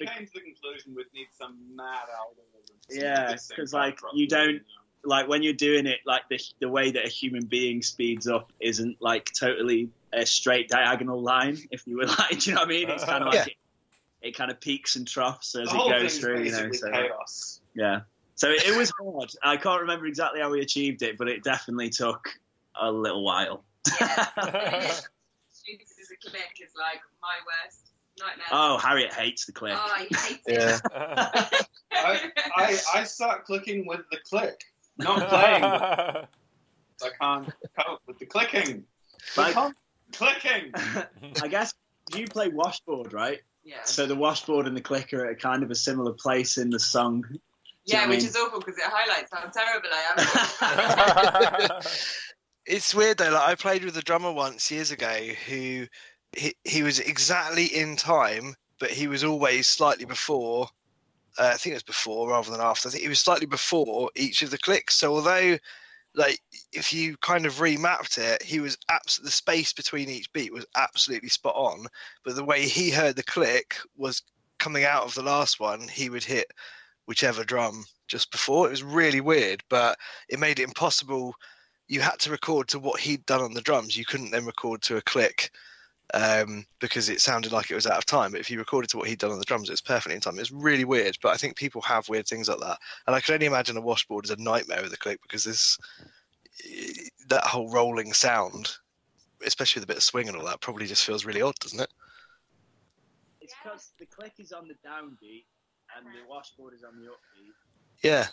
We 0.01 0.07
came 0.07 0.26
to 0.26 0.32
the 0.32 0.40
conclusion 0.40 0.94
we'd 0.94 1.07
need 1.14 1.28
some 1.38 1.57
mad 1.74 2.05
algorithm. 2.18 2.76
to 2.90 2.96
yeah, 3.01 3.26
do 3.26 3.32
this 3.32 3.49
thing 3.49 3.57
because 3.57 3.72
like 3.72 3.99
you 4.14 4.26
don't 4.28 4.62
like 5.05 5.28
when 5.28 5.42
you're 5.42 5.53
doing 5.53 5.86
it 5.86 5.99
like 6.07 6.22
the 6.28 6.40
the 6.61 6.68
way 6.68 6.90
that 6.90 7.07
a 7.07 7.09
human 7.09 7.46
being 7.46 7.82
speeds 7.82 8.26
up 8.28 8.53
isn't 8.61 8.96
like 9.01 9.30
totally 9.38 9.90
a 10.12 10.26
straight 10.26 10.68
diagonal 10.68 11.22
line. 11.22 11.57
If 11.70 11.86
you 11.86 11.99
were 11.99 12.07
like, 12.07 12.40
do 12.40 12.51
you 12.51 12.55
know 12.57 12.62
what 12.62 12.68
I 12.68 12.70
mean? 12.70 12.90
It's 12.90 13.05
kind 13.05 13.22
of 13.22 13.28
uh, 13.28 13.36
like 13.36 13.46
Yeah. 13.46 13.53
it, 14.22 14.28
it 14.28 14.36
kind 14.36 14.51
of 14.51 14.61
peaks 14.61 14.96
and 14.96 15.07
troughs 15.07 15.55
as 15.55 15.72
it 15.72 15.76
goes 15.76 16.18
through. 16.18 16.42
You 16.42 16.53
know, 16.53 16.68
basically 16.68 16.78
so 16.78 16.90
chaos. 16.90 17.61
yeah. 17.74 18.01
So 18.34 18.51
it, 18.51 18.66
it 18.68 18.76
was 18.76 18.92
hard. 19.01 19.30
I 19.42 19.57
can't 19.57 19.80
remember 19.82 20.07
exactly 20.07 20.40
how 20.40 20.51
we 20.51 20.61
achieved 20.61 21.03
it, 21.03 21.18
but 21.18 21.28
it 21.28 21.42
definitely 21.42 21.90
took 21.90 22.28
a 22.80 22.90
little 22.90 23.24
while. 23.24 23.64
Students 23.84 25.09
as 26.01 26.11
a 26.11 26.30
click 26.30 26.55
is 26.62 26.70
like 26.78 27.01
my 27.20 27.34
worst 27.46 27.90
nightmare. 28.20 28.46
Oh, 28.50 28.78
Harriet 28.78 29.12
hates 29.12 29.46
the 29.46 29.52
click. 29.52 29.74
Oh, 29.76 29.92
I 29.94 30.06
hate 30.14 30.40
it. 30.46 30.80
I, 31.92 32.30
I, 32.56 32.78
I 32.94 33.04
start 33.04 33.44
clicking 33.44 33.86
with 33.86 34.00
the 34.10 34.18
click, 34.28 34.60
not 34.98 35.28
playing. 35.28 35.64
I 37.00 37.10
can't 37.20 37.48
cope 37.78 38.00
with 38.06 38.18
the 38.18 38.26
clicking. 38.26 38.84
Like- 39.36 39.74
clicking. 40.12 40.72
I 41.42 41.48
guess 41.48 41.74
you 42.14 42.26
play 42.26 42.48
washboard, 42.48 43.12
right? 43.12 43.40
Yeah. 43.64 43.82
So 43.84 44.06
the 44.06 44.16
washboard 44.16 44.66
and 44.66 44.76
the 44.76 44.80
clicker 44.80 45.24
are 45.24 45.30
at 45.30 45.40
kind 45.40 45.62
of 45.62 45.70
a 45.70 45.74
similar 45.74 46.12
place 46.12 46.58
in 46.58 46.70
the 46.70 46.80
song. 46.80 47.24
Yeah, 47.84 47.96
know 47.96 48.00
what 48.00 48.06
I 48.06 48.08
which 48.10 48.18
mean? 48.20 48.28
is 48.28 48.36
awful 48.36 48.58
because 48.60 48.78
it 48.78 48.84
highlights 48.86 49.30
how 49.32 49.48
terrible 49.48 49.88
I 49.92 51.70
am. 51.70 51.80
it's 52.66 52.94
weird 52.94 53.18
though. 53.18 53.30
Like 53.30 53.48
I 53.48 53.54
played 53.54 53.84
with 53.84 53.96
a 53.96 54.02
drummer 54.02 54.32
once 54.32 54.70
years 54.70 54.90
ago 54.90 55.12
who 55.48 55.86
he, 56.37 56.83
was 56.83 57.01
exactly 57.01 57.66
in 57.66 57.97
time, 57.97 58.55
but 58.79 58.91
he 58.91 59.09
was 59.09 59.24
always 59.24 59.66
slightly 59.68 60.05
before 60.05 60.68
Uh, 61.39 61.53
I 61.55 61.57
think 61.57 61.72
it 61.72 61.76
was 61.76 61.83
before 61.85 62.31
rather 62.31 62.51
than 62.51 62.61
after. 62.61 62.89
I 62.89 62.93
think 62.93 63.03
he 63.03 63.09
was 63.09 63.20
slightly 63.20 63.47
before 63.47 64.11
each 64.16 64.43
of 64.43 64.51
the 64.51 64.59
clicks. 64.59 64.97
So 64.97 65.14
although, 65.14 65.57
like, 66.14 66.41
if 66.72 66.93
you 66.93 67.16
kind 67.18 67.47
of 67.47 67.61
remapped 67.61 68.18
it, 68.18 68.43
he 68.43 68.61
was 68.61 68.76
abs- 68.89 69.18
the 69.18 69.31
space 69.31 69.72
between 69.72 70.09
each 70.09 70.33
beat 70.33 70.53
was 70.53 70.66
absolutely 70.74 71.29
spot 71.29 71.55
on. 71.55 71.87
But 72.24 72.35
the 72.35 72.45
way 72.45 72.66
he 72.66 72.91
heard 72.91 73.14
the 73.16 73.22
click 73.22 73.76
was 73.97 74.22
coming 74.59 74.85
out 74.85 75.05
of 75.05 75.14
the 75.14 75.22
last 75.22 75.61
one. 75.61 75.87
He 75.87 76.11
would 76.11 76.24
hit 76.24 76.51
whichever 77.07 77.45
drum 77.45 77.85
just 78.09 78.33
before. 78.33 78.66
It 78.66 78.70
was 78.70 78.83
really 78.83 79.20
weird, 79.20 79.62
but 79.68 79.97
it 80.29 80.41
made 80.41 80.59
it 80.59 80.64
impossible. 80.64 81.35
You 81.87 82.01
had 82.01 82.18
to 82.20 82.31
record 82.31 82.68
to 82.68 82.81
what 82.81 83.01
he'd 83.01 83.24
done 83.26 83.43
on 83.43 83.55
the 83.55 83.61
drums. 83.62 83.97
You 83.97 84.05
couldn't 84.05 84.33
then 84.33 84.45
record 84.47 84.83
to 84.83 84.97
a 84.97 85.03
click 85.03 85.53
um, 86.14 86.64
because 86.80 87.09
it 87.09 87.20
sounded 87.20 87.52
like 87.52 87.70
it 87.70 87.74
was 87.74 87.86
out 87.86 87.98
of 87.98 88.06
time. 88.06 88.32
But 88.32 88.40
if 88.40 88.50
you 88.50 88.59
recorded 88.59 88.88
to 88.90 88.98
what 88.98 89.09
he'd 89.09 89.18
done 89.18 89.30
on 89.30 89.38
the 89.38 89.44
drums, 89.44 89.68
it 89.68 89.72
was 89.72 89.80
perfectly 89.80 90.14
in 90.14 90.20
time. 90.20 90.38
It's 90.38 90.50
really 90.50 90.84
weird, 90.84 91.18
but 91.22 91.30
I 91.30 91.36
think 91.36 91.56
people 91.56 91.82
have 91.82 92.09
weird 92.09 92.26
things 92.26 92.48
like 92.48 92.61
that. 92.61 92.78
And 93.06 93.14
I 93.14 93.20
can 93.20 93.34
only 93.34 93.46
imagine 93.46 93.76
a 93.76 93.80
washboard 93.80 94.24
is 94.24 94.30
a 94.30 94.36
nightmare 94.36 94.82
with 94.82 94.92
a 94.92 94.96
click 94.96 95.20
because 95.22 95.44
this 95.44 95.78
that 97.28 97.44
whole 97.44 97.70
rolling 97.70 98.12
sound, 98.12 98.70
especially 99.44 99.80
with 99.80 99.84
a 99.84 99.92
bit 99.92 99.96
of 99.98 100.02
swing 100.02 100.28
and 100.28 100.36
all 100.36 100.46
that, 100.46 100.61
probably 100.61 100.86
just 100.86 101.04
feels 101.04 101.24
really 101.24 101.42
odd, 101.42 101.54
doesn't 101.61 101.80
it? 101.80 101.92
It's 103.40 103.54
because 103.62 103.92
the 103.98 104.06
click 104.06 104.34
is 104.38 104.52
on 104.52 104.66
the 104.68 104.74
downbeat 104.86 105.44
and 105.96 106.06
the 106.06 106.28
washboard 106.28 106.74
is 106.74 106.84
on 106.84 106.98
the 107.00 107.06
upbeat. 107.06 107.54
Yeah. 108.02 108.26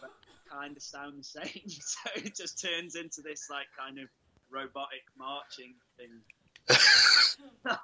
Kind 0.50 0.78
of 0.78 0.84
sound 0.84 1.20
the 1.20 1.24
same, 1.24 1.64
so 1.68 2.10
it 2.16 2.36
just 2.36 2.62
turns 2.62 2.96
into 2.96 3.22
this 3.22 3.50
like 3.50 3.68
kind 3.78 4.00
of 4.00 4.08
robotic 4.50 5.04
marching 5.18 5.74
thing. 5.98 6.22
yeah, 6.70 7.78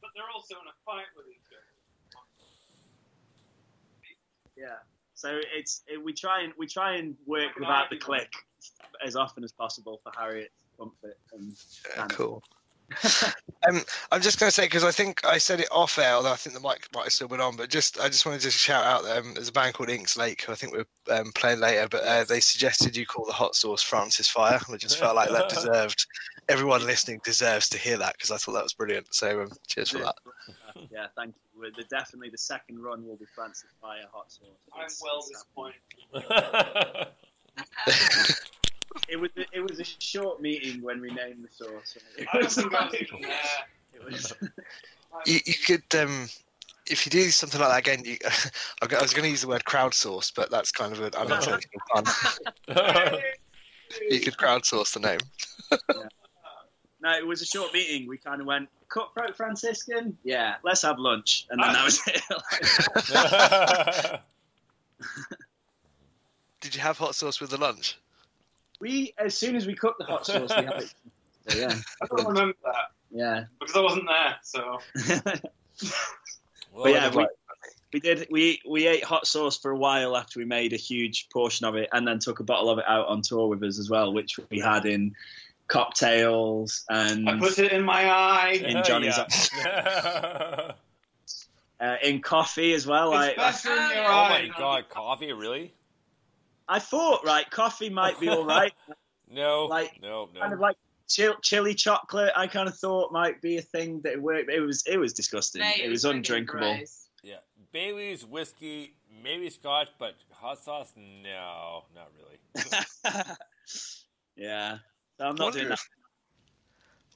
but 0.00 0.10
they're 0.14 0.32
also 0.34 0.54
in 0.56 0.66
a 0.66 0.76
fight 0.84 1.06
with 1.16 1.26
each 1.28 1.48
other. 1.50 1.72
Yeah. 4.56 4.78
So 5.14 5.40
it's 5.54 5.82
it, 5.86 6.02
we 6.02 6.12
try 6.12 6.42
and 6.42 6.52
we 6.58 6.66
try 6.66 6.96
and 6.96 7.14
work 7.26 7.54
without 7.58 7.90
the 7.90 7.96
click 7.96 8.32
as 9.04 9.14
often 9.14 9.44
as 9.44 9.52
possible 9.52 10.00
for 10.02 10.10
Harriet's 10.18 10.50
comfort 10.76 11.16
and 11.32 11.54
Yeah, 11.96 12.06
cool. 12.08 12.42
um, 13.68 13.80
I'm 14.10 14.20
just 14.20 14.38
going 14.38 14.48
to 14.48 14.54
say 14.54 14.66
because 14.66 14.84
I 14.84 14.90
think 14.90 15.24
I 15.24 15.38
said 15.38 15.60
it 15.60 15.68
off 15.70 15.98
air, 15.98 16.14
although 16.14 16.32
I 16.32 16.36
think 16.36 16.54
the 16.54 16.60
mic 16.60 16.88
might 16.94 17.04
have 17.04 17.12
still 17.12 17.28
been 17.28 17.40
on. 17.40 17.56
But 17.56 17.70
just 17.70 18.00
I 18.00 18.08
just 18.08 18.26
wanted 18.26 18.40
to 18.42 18.50
shout 18.50 18.84
out 18.84 19.16
um, 19.16 19.34
there's 19.34 19.48
a 19.48 19.52
band 19.52 19.74
called 19.74 19.88
Inks 19.88 20.16
Lake 20.16 20.42
who 20.42 20.52
I 20.52 20.54
think 20.56 20.72
we're 20.72 21.16
um, 21.16 21.32
playing 21.32 21.60
later, 21.60 21.88
but 21.88 22.02
uh, 22.02 22.24
they 22.24 22.40
suggested 22.40 22.96
you 22.96 23.06
call 23.06 23.24
the 23.24 23.32
hot 23.32 23.54
sauce 23.54 23.82
Francis 23.82 24.28
Fire. 24.28 24.60
I 24.68 24.76
just 24.76 24.98
felt 24.98 25.16
like 25.16 25.30
that 25.30 25.48
deserved. 25.54 26.06
Everyone 26.48 26.84
listening 26.84 27.20
deserves 27.24 27.68
to 27.70 27.78
hear 27.78 27.96
that 27.98 28.14
because 28.14 28.30
I 28.30 28.36
thought 28.36 28.52
that 28.54 28.62
was 28.64 28.72
brilliant. 28.74 29.14
So 29.14 29.42
um, 29.42 29.50
cheers 29.66 29.90
for 29.90 29.98
that. 29.98 30.16
yeah, 30.90 31.06
thank 31.16 31.34
you. 31.36 31.60
We're 31.60 31.70
the, 31.70 31.84
definitely 31.84 32.30
the 32.30 32.38
second 32.38 32.82
run 32.82 33.06
will 33.06 33.16
be 33.16 33.26
Francis 33.34 33.70
Fire 33.80 34.02
hot 34.12 34.30
sauce. 34.30 34.48
I'm 34.74 34.80
It's- 34.82 35.00
well 35.02 35.24
disappointed. 35.28 37.06
It 39.08 39.18
was 39.18 39.30
it 39.36 39.60
was 39.60 39.80
a 39.80 39.84
short 39.84 40.42
meeting 40.42 40.82
when 40.82 41.00
we 41.00 41.08
named 41.10 41.42
the 41.44 41.48
sauce. 41.50 41.96
It 42.18 42.28
I 42.30 42.34
don't 42.34 42.44
was 42.44 42.54
think 42.54 42.74
I 42.74 42.84
was 42.84 42.92
like- 42.92 43.02
even 43.02 43.24
it 43.94 44.04
was- 44.04 44.32
You, 45.26 45.38
you 45.46 45.54
could 45.66 45.94
um, 46.00 46.28
if 46.86 47.06
you 47.06 47.10
do 47.10 47.30
something 47.30 47.60
like 47.60 47.70
that 47.70 47.78
again. 47.78 48.04
You, 48.04 48.16
I 48.82 49.00
was 49.02 49.12
going 49.14 49.24
to 49.24 49.30
use 49.30 49.40
the 49.42 49.48
word 49.48 49.64
crowdsource, 49.64 50.32
but 50.34 50.50
that's 50.50 50.72
kind 50.72 50.92
of 50.92 51.00
an 51.00 51.14
unintentional 51.14 51.80
pun. 51.94 52.04
you 54.10 54.20
could 54.20 54.36
crowdsource 54.36 54.92
the 54.94 55.00
name. 55.00 55.20
No, 57.02 57.16
it 57.16 57.26
was 57.26 57.42
a 57.42 57.46
short 57.46 57.74
meeting. 57.74 58.08
We 58.08 58.16
kind 58.16 58.40
of 58.40 58.46
went 58.46 58.68
cutthroat 58.88 59.36
Franciscan. 59.36 60.16
Yeah, 60.22 60.54
let's 60.62 60.82
have 60.82 60.98
lunch, 60.98 61.46
and 61.50 61.62
then 61.62 61.72
that 61.72 61.84
was 61.84 62.00
it. 62.06 62.22
Did 66.60 66.76
you 66.76 66.80
have 66.80 66.96
hot 66.96 67.16
sauce 67.16 67.40
with 67.40 67.50
the 67.50 67.58
lunch? 67.58 67.98
we 68.82 69.14
as 69.16 69.38
soon 69.38 69.56
as 69.56 69.66
we 69.66 69.74
cooked 69.74 69.98
the 69.98 70.04
hot 70.04 70.26
sauce, 70.26 70.50
we 70.50 70.64
had 70.64 70.82
it. 70.82 70.94
So, 71.48 71.58
yeah, 71.58 71.74
I 72.02 72.06
don't 72.06 72.26
remember 72.26 72.54
that 72.64 72.90
yeah. 73.10 73.44
because 73.60 73.76
I 73.76 73.80
wasn't 73.80 74.08
there. 74.08 74.36
So 74.42 74.78
But 76.74 76.90
yeah, 76.90 77.14
we, 77.14 77.28
we 77.92 78.00
did. 78.00 78.26
We 78.30 78.60
we 78.68 78.88
ate 78.88 79.04
hot 79.04 79.26
sauce 79.26 79.58
for 79.58 79.70
a 79.70 79.76
while 79.76 80.16
after 80.16 80.40
we 80.40 80.44
made 80.44 80.72
a 80.72 80.76
huge 80.76 81.28
portion 81.30 81.66
of 81.66 81.76
it, 81.76 81.88
and 81.92 82.06
then 82.06 82.18
took 82.18 82.40
a 82.40 82.44
bottle 82.44 82.70
of 82.70 82.78
it 82.78 82.84
out 82.88 83.06
on 83.06 83.22
tour 83.22 83.46
with 83.46 83.62
us 83.62 83.78
as 83.78 83.88
well, 83.88 84.12
which 84.12 84.40
we 84.50 84.58
had 84.58 84.84
in 84.84 85.14
cocktails 85.72 86.84
and 86.90 87.28
I 87.28 87.38
put 87.38 87.58
it 87.58 87.72
in 87.72 87.82
my 87.82 88.10
eye. 88.10 88.60
in 88.62 88.84
Johnny's 88.84 89.16
uh, 91.80 91.96
in 92.02 92.20
coffee 92.20 92.74
as 92.74 92.86
well. 92.86 93.12
I, 93.14 93.28
It's 93.28 93.36
better 93.36 93.70
in 93.70 93.90
your 93.96 94.04
Oh 94.06 94.10
eye. 94.10 94.48
my 94.48 94.58
god, 94.58 94.88
coffee, 94.90 95.32
really? 95.32 95.72
I 96.68 96.78
thought 96.78 97.24
right, 97.24 97.50
coffee 97.50 97.88
might 97.90 98.20
be 98.20 98.28
all 98.28 98.44
right. 98.44 98.72
No, 99.34 99.64
Like, 99.64 99.98
no, 100.02 100.28
no. 100.34 100.40
kind 100.40 100.52
of 100.52 100.60
like 100.60 100.76
chill, 101.08 101.36
chili 101.40 101.74
chocolate. 101.74 102.32
I 102.36 102.46
kind 102.48 102.68
of 102.68 102.76
thought 102.76 103.12
might 103.12 103.40
be 103.40 103.56
a 103.56 103.62
thing 103.62 104.02
that 104.04 104.20
worked. 104.20 104.50
It 104.50 104.60
was 104.60 104.84
it 104.86 104.98
was 104.98 105.14
disgusting. 105.14 105.62
Mate, 105.62 105.78
it 105.80 105.86
it 105.86 105.88
was 105.88 106.04
was 106.04 106.12
undrinkable. 106.14 106.60
gross. 106.74 107.08
Yeah, 107.22 107.36
Bailey's 107.72 108.26
whiskey, 108.26 108.94
maybe 109.24 109.48
scotch, 109.48 109.88
but 109.98 110.16
hot 110.32 110.58
sauce, 110.62 110.92
no, 110.96 111.84
not 111.94 112.10
really. 112.18 112.38
Yeah, 114.36 114.78
so 115.22 115.28
I'm 115.28 115.36
not 115.36 115.44
Wonder 115.44 115.58
doing 115.58 115.68
that. 115.68 115.78
if- 115.78 115.88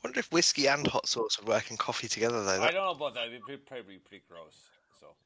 wonder 0.05 0.21
if 0.21 0.31
whiskey 0.33 0.69
and 0.69 0.87
hot 0.87 1.09
sauce 1.09 1.39
would 1.39 1.49
work 1.49 1.71
in 1.73 1.77
coffee 1.77 2.07
together 2.07 2.45
though. 2.45 2.63
I 2.63 2.71
don't 2.71 2.85
know 2.85 2.91
about 2.93 3.15
that. 3.15 3.27
It'd 3.29 3.43
probably 3.43 3.57
be 3.57 3.63
probably 3.67 3.99
pretty 3.99 4.25
gross. 4.29 4.71
So. 5.01 5.17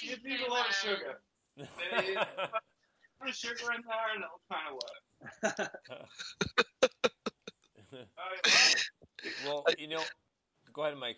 Give 0.00 0.24
need 0.24 0.40
a 0.40 0.50
lot 0.50 0.68
of 0.70 0.74
sugar. 0.74 1.20
Put 3.20 3.34
sugar 3.34 3.72
in 3.74 3.82
there 3.82 4.08
and 4.14 4.24
it'll 4.24 4.40
kind 4.48 4.68
of 4.70 4.74
work. 5.52 5.70
well, 9.44 9.64
you 9.76 9.88
know, 9.88 10.02
go 10.72 10.84
ahead, 10.84 10.96
Mike. 10.96 11.16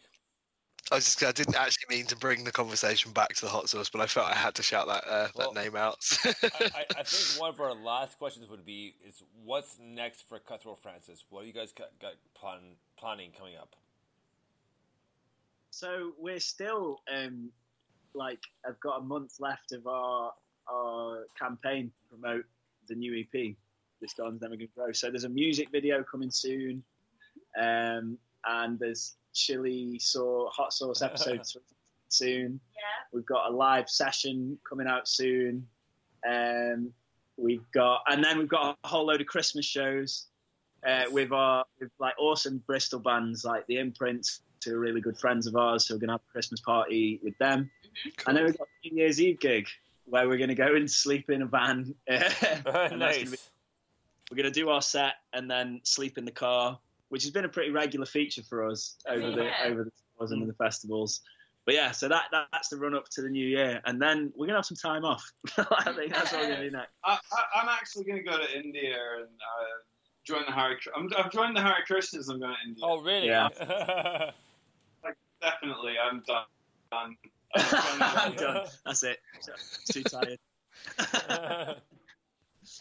I 0.91 0.97
was 0.97 1.05
just 1.05 1.22
I 1.22 1.30
didn't 1.30 1.57
actually 1.57 1.97
mean 1.97 2.07
to 2.07 2.16
bring 2.16 2.43
the 2.43 2.51
conversation 2.51 3.12
back 3.12 3.28
to 3.34 3.43
the 3.43 3.49
hot 3.49 3.68
sauce, 3.68 3.88
but 3.88 4.01
I 4.01 4.07
felt 4.07 4.28
I 4.28 4.34
had 4.34 4.57
to 4.57 4.62
shout 4.62 4.88
that 4.88 5.05
uh, 5.07 5.28
Well, 5.36 5.53
that 5.53 5.64
name 5.64 5.76
out. 5.76 5.99
I, 6.24 6.30
I, 6.61 6.84
I 6.99 7.03
think 7.05 7.41
one 7.41 7.51
of 7.51 7.61
our 7.61 7.74
last 7.74 8.18
questions 8.18 8.49
would 8.51 8.64
be: 8.66 8.97
is 9.07 9.22
what's 9.45 9.76
next 9.80 10.28
for 10.28 10.38
Cutthroat 10.41 10.82
Francis? 10.82 11.24
What 11.30 11.43
do 11.43 11.47
you 11.47 11.53
guys 11.53 11.72
got, 11.72 11.91
got 12.01 12.14
plan, 12.34 12.59
planning 12.99 13.30
coming 13.36 13.55
up? 13.57 13.76
So 15.70 16.12
we're 16.18 16.41
still 16.41 17.01
um, 17.12 17.51
like 18.14 18.41
I've 18.66 18.80
got 18.80 18.99
a 18.99 19.03
month 19.03 19.34
left 19.38 19.72
of 19.72 19.86
our 19.86 20.32
our 20.68 21.26
campaign 21.38 21.91
to 21.91 22.16
promote 22.16 22.45
the 22.88 22.97
new 22.97 23.20
EP. 23.20 23.55
This 24.01 24.14
Garden's 24.14 24.43
Never 24.43 24.57
Gonna 24.57 24.66
Grow. 24.74 24.93
So 24.93 25.11
there's 25.11 25.24
a 25.24 25.28
music 25.28 25.68
video 25.70 26.03
coming 26.03 26.30
soon, 26.32 26.82
um, 27.57 28.18
and 28.45 28.78
there's 28.78 29.14
chili 29.33 29.99
saw 29.99 30.49
hot 30.51 30.72
sauce 30.72 31.03
episodes 31.03 31.57
soon. 32.09 32.61
Yeah. 32.74 33.07
We've 33.12 33.26
got 33.26 33.51
a 33.51 33.55
live 33.55 33.89
session 33.89 34.59
coming 34.68 34.87
out 34.87 35.09
soon. 35.09 35.66
Um, 36.28 36.93
we've 37.37 37.64
got, 37.72 38.03
and 38.09 38.22
then 38.22 38.39
we've 38.39 38.49
got 38.49 38.76
a 38.83 38.89
whole 38.89 39.07
load 39.07 39.20
of 39.20 39.26
Christmas 39.26 39.64
shows 39.64 40.26
uh, 40.87 41.05
with 41.11 41.33
our 41.33 41.64
with 41.78 41.91
like 41.99 42.14
awesome 42.18 42.62
Bristol 42.66 43.01
bands 43.01 43.45
like 43.45 43.66
the 43.66 43.78
Imprints, 43.78 44.41
who 44.64 44.74
are 44.74 44.78
really 44.78 45.01
good 45.01 45.18
friends 45.18 45.47
of 45.47 45.57
ours. 45.57 45.87
So 45.87 45.95
we're 45.95 46.01
gonna 46.01 46.12
have 46.12 46.22
a 46.28 46.33
Christmas 46.33 46.61
party 46.61 47.20
with 47.22 47.37
them. 47.39 47.70
And 48.26 48.37
then 48.37 48.45
we've 48.45 48.59
got 48.59 48.68
a 48.85 48.89
New 48.89 49.03
Year's 49.03 49.20
Eve 49.20 49.41
gig 49.41 49.66
where 50.05 50.28
we're 50.28 50.39
gonna 50.39 50.55
go 50.55 50.74
and 50.74 50.91
sleep 50.91 51.31
in 51.31 51.43
a 51.43 51.47
van. 51.47 51.95
and 52.07 52.22
that's 52.22 52.64
gonna 52.64 52.97
nice. 52.97 53.31
be- 53.31 53.37
we're 54.31 54.37
gonna 54.37 54.51
do 54.51 54.70
our 54.70 54.83
set 54.83 55.14
and 55.33 55.51
then 55.51 55.81
sleep 55.83 56.16
in 56.16 56.24
the 56.24 56.31
car, 56.31 56.78
which 57.11 57.25
has 57.25 57.31
been 57.31 57.45
a 57.45 57.49
pretty 57.49 57.71
regular 57.71 58.07
feature 58.07 58.43
for 58.43 58.67
us 58.67 58.97
over 59.07 59.31
the 59.31 59.51
over 59.65 59.85
the 59.85 59.93
tours 60.19 60.31
and 60.31 60.49
the 60.49 60.55
festivals. 60.55 61.21
But 61.67 61.75
yeah, 61.75 61.91
so 61.91 62.09
that, 62.09 62.25
that 62.33 62.47
that's 62.53 62.69
the 62.69 62.79
run 62.79 62.95
up 62.95 63.09
to 63.11 63.23
the 63.23 63.29
new 63.29 63.47
year, 63.47 63.81
and 63.85 64.01
then 64.01 64.33
we're 64.35 64.47
gonna 64.47 64.59
have 64.59 64.65
some 64.65 64.77
time 64.77 65.05
off. 65.05 65.23
I 65.59 65.93
think 65.93 66.13
that's 66.13 66.33
what 66.33 66.43
we're 66.43 66.55
gonna 66.55 66.71
do 66.71 66.71
next. 66.71 66.91
I, 67.05 67.13
I, 67.13 67.61
I'm 67.61 67.69
actually 67.69 68.05
going 68.05 68.25
to 68.25 68.29
go 68.29 68.39
to 68.39 68.59
India 68.59 68.97
and 69.19 69.27
uh, 69.27 69.83
join 70.25 70.45
the 70.47 70.53
Hare. 70.53 70.79
I'm, 70.97 71.09
I've 71.17 71.31
joined 71.31 71.57
the 71.57 71.61
Hare 71.61 71.85
Krishnas. 71.89 72.31
I'm 72.31 72.41
going 72.41 72.55
to 72.55 72.69
India. 72.69 72.85
Oh, 72.85 73.01
really? 73.03 73.27
Yeah. 73.27 74.31
Like, 75.03 75.17
definitely, 75.41 75.95
I'm 75.99 76.23
done. 76.27 76.45
done. 76.91 77.17
I'm 77.55 78.35
done. 78.35 78.67
That's 78.85 79.03
it. 79.03 79.19
Too 79.91 80.03
tired. 80.03 80.39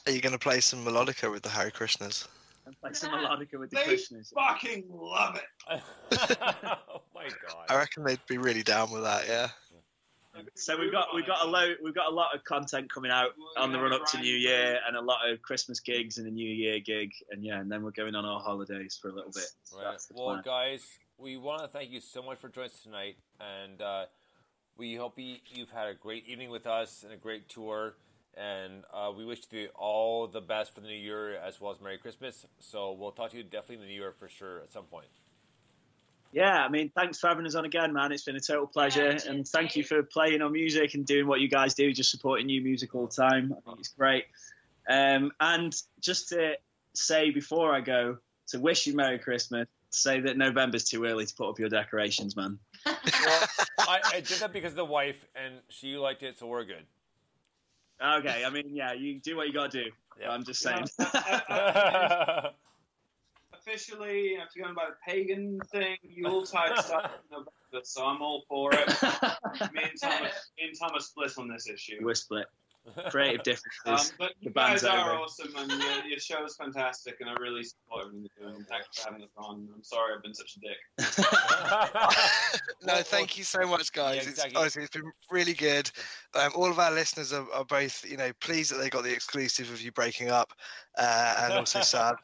Are 0.05 0.11
you 0.11 0.19
going 0.19 0.33
to 0.33 0.39
play 0.39 0.59
some 0.59 0.83
melodica 0.83 1.31
with 1.31 1.43
the 1.43 1.49
Hare 1.49 1.71
Krishnas? 1.71 2.27
And 2.69 2.79
play 2.81 2.93
some 2.93 3.11
melodica 3.11 3.59
with 3.59 3.71
the 3.71 3.77
They 3.77 3.95
Krishnas. 3.95 4.31
fucking 4.33 4.85
love 4.91 5.37
it. 5.37 5.81
oh 6.91 7.01
my 7.15 7.23
god. 7.23 7.65
I 7.67 7.75
reckon 7.77 8.03
they'd 8.03 8.19
be 8.27 8.37
really 8.37 8.61
down 8.61 8.91
with 8.91 9.01
that. 9.03 9.27
Yeah. 9.27 9.47
So 10.55 10.77
we've 10.79 10.91
got 10.91 11.07
we've 11.15 11.25
got 11.25 11.43
a 11.45 11.49
load 11.49 11.77
we've 11.83 11.95
got 11.95 12.11
a 12.11 12.13
lot 12.13 12.33
of 12.35 12.43
content 12.43 12.93
coming 12.93 13.11
out 13.11 13.31
on 13.57 13.71
the 13.71 13.79
run 13.79 13.91
up 13.91 14.05
to 14.11 14.19
New 14.19 14.35
Year 14.35 14.79
and 14.87 14.95
a 14.95 15.01
lot 15.01 15.27
of 15.27 15.41
Christmas 15.41 15.79
gigs 15.79 16.17
and 16.19 16.27
a 16.27 16.31
New 16.31 16.49
Year 16.49 16.79
gig 16.79 17.11
and 17.31 17.43
yeah 17.43 17.59
and 17.59 17.69
then 17.69 17.83
we're 17.83 17.91
going 17.91 18.13
on 18.15 18.23
our 18.23 18.39
holidays 18.39 18.97
for 19.01 19.09
a 19.09 19.13
little 19.13 19.31
bit. 19.31 19.49
So 19.63 19.81
Right. 19.81 19.97
Well, 20.13 20.27
plan. 20.35 20.43
guys, 20.45 20.83
we 21.17 21.35
want 21.37 21.63
to 21.63 21.67
thank 21.67 21.89
you 21.89 21.99
so 21.99 22.21
much 22.21 22.37
for 22.39 22.47
joining 22.49 22.69
us 22.69 22.79
tonight, 22.83 23.17
and 23.41 23.81
uh, 23.81 24.05
We 24.77 24.95
hope 24.95 25.17
you, 25.17 25.37
you've 25.49 25.71
had 25.71 25.87
a 25.87 25.93
great 25.93 26.25
evening 26.27 26.51
with 26.51 26.67
us 26.67 27.03
and 27.03 27.11
a 27.11 27.17
great 27.17 27.49
tour. 27.49 27.95
And 28.39 28.83
uh, 28.93 29.11
we 29.15 29.25
wish 29.25 29.41
you 29.51 29.67
all 29.75 30.25
the 30.27 30.39
best 30.39 30.73
for 30.73 30.79
the 30.79 30.87
new 30.87 30.93
year 30.95 31.35
as 31.35 31.59
well 31.59 31.71
as 31.73 31.81
Merry 31.81 31.97
Christmas. 31.97 32.45
So 32.59 32.93
we'll 32.93 33.11
talk 33.11 33.31
to 33.31 33.37
you 33.37 33.43
definitely 33.43 33.75
in 33.75 33.81
the 33.81 33.87
new 33.87 33.93
year 33.93 34.13
for 34.17 34.29
sure 34.29 34.59
at 34.61 34.71
some 34.71 34.85
point. 34.85 35.07
Yeah, 36.31 36.63
I 36.63 36.69
mean, 36.69 36.91
thanks 36.95 37.19
for 37.19 37.27
having 37.27 37.45
us 37.45 37.55
on 37.55 37.65
again, 37.65 37.91
man. 37.91 38.11
It's 38.11 38.23
been 38.23 38.35
a 38.35 38.39
total 38.39 38.67
pleasure, 38.67 39.17
and 39.27 39.47
thank 39.47 39.75
you 39.75 39.83
for 39.83 40.03
playing 40.03 40.43
our 40.43 40.49
music 40.49 40.93
and 40.93 41.03
doing 41.03 41.25
what 41.25 41.39
you 41.39 41.49
guys 41.49 41.73
do, 41.73 41.91
just 41.91 42.11
supporting 42.11 42.45
new 42.45 42.61
music 42.61 42.93
all 42.93 43.07
the 43.07 43.15
time. 43.15 43.51
I 43.57 43.61
think 43.65 43.79
it's 43.79 43.89
great. 43.89 44.25
Um, 44.87 45.31
and 45.39 45.75
just 45.99 46.29
to 46.29 46.53
say 46.93 47.31
before 47.31 47.73
I 47.73 47.81
go, 47.81 48.19
to 48.49 48.59
wish 48.59 48.85
you 48.85 48.95
Merry 48.95 49.17
Christmas, 49.17 49.67
say 49.89 50.19
that 50.21 50.37
November's 50.37 50.83
too 50.83 51.03
early 51.05 51.25
to 51.25 51.35
put 51.35 51.49
up 51.49 51.59
your 51.59 51.69
decorations, 51.69 52.35
man. 52.35 52.59
I, 52.85 53.99
I 54.05 54.19
did 54.19 54.39
that 54.39 54.53
because 54.53 54.73
of 54.73 54.77
the 54.77 54.85
wife, 54.85 55.25
and 55.35 55.55
she 55.69 55.97
liked 55.97 56.21
it, 56.21 56.37
so 56.37 56.45
we're 56.45 56.63
good. 56.63 56.85
Okay, 58.01 58.43
I 58.45 58.49
mean, 58.49 58.73
yeah, 58.73 58.93
you 58.93 59.19
do 59.19 59.35
what 59.35 59.47
you 59.47 59.53
got 59.53 59.71
to 59.71 59.83
do. 59.83 59.91
I'm 60.27 60.43
just 60.43 60.61
saying. 60.61 60.85
Officially, 63.53 64.37
after 64.41 64.61
going 64.61 64.73
by 64.73 64.85
the 64.85 64.95
pagan 65.05 65.59
thing, 65.71 65.97
Yuletide 66.03 66.79
stuff 66.79 67.11
in 67.13 67.29
November, 67.29 67.51
so 67.83 68.05
I'm 68.05 68.21
all 68.21 68.43
for 68.47 68.73
it. 68.73 68.87
me, 69.73 69.81
and 69.83 69.99
Thomas, 70.01 70.51
me 70.57 70.67
and 70.67 70.77
Thomas 70.79 71.07
split 71.07 71.31
on 71.37 71.49
this 71.49 71.69
issue. 71.69 71.97
We're 72.01 72.15
split. 72.15 72.47
Creative 73.09 73.43
differences. 73.43 74.11
Um, 74.11 74.15
but 74.17 74.31
you 74.39 74.49
the 74.49 74.53
band's 74.53 74.83
guys 74.83 74.91
are 74.91 75.11
over. 75.11 75.19
awesome, 75.21 75.53
and 75.57 75.71
your, 75.71 76.05
your 76.05 76.19
show 76.19 76.43
is 76.43 76.55
fantastic, 76.55 77.17
and 77.19 77.29
I 77.29 77.33
really 77.33 77.63
support 77.63 78.05
everything 78.07 78.27
you're 78.39 78.51
doing. 78.51 78.65
Thanks 78.69 78.87
for 78.93 79.09
having 79.09 79.23
us 79.23 79.29
on. 79.37 79.67
I'm 79.75 79.83
sorry 79.83 80.13
I've 80.15 80.23
been 80.23 80.33
such 80.33 80.57
a 80.57 80.59
dick. 80.59 81.25
No, 82.81 82.95
thank 83.01 83.37
you 83.37 83.43
so 83.43 83.67
much, 83.67 83.91
guys. 83.91 84.23
Yeah, 84.23 84.29
It's 84.29 84.55
honestly, 84.55 84.83
it's 84.83 84.95
been 84.95 85.11
really 85.29 85.53
good. 85.53 85.91
Um, 86.33 86.51
all 86.55 86.71
of 86.71 86.79
our 86.79 86.91
listeners 86.91 87.33
are, 87.33 87.45
are 87.53 87.65
both, 87.65 88.09
you 88.09 88.15
know, 88.15 88.31
pleased 88.39 88.71
that 88.71 88.77
they 88.77 88.89
got 88.89 89.03
the 89.03 89.13
exclusive 89.13 89.69
of 89.71 89.81
you 89.81 89.91
breaking 89.91 90.29
up, 90.29 90.53
uh, 90.97 91.35
and 91.43 91.53
also 91.53 91.81
sad. 91.81 92.15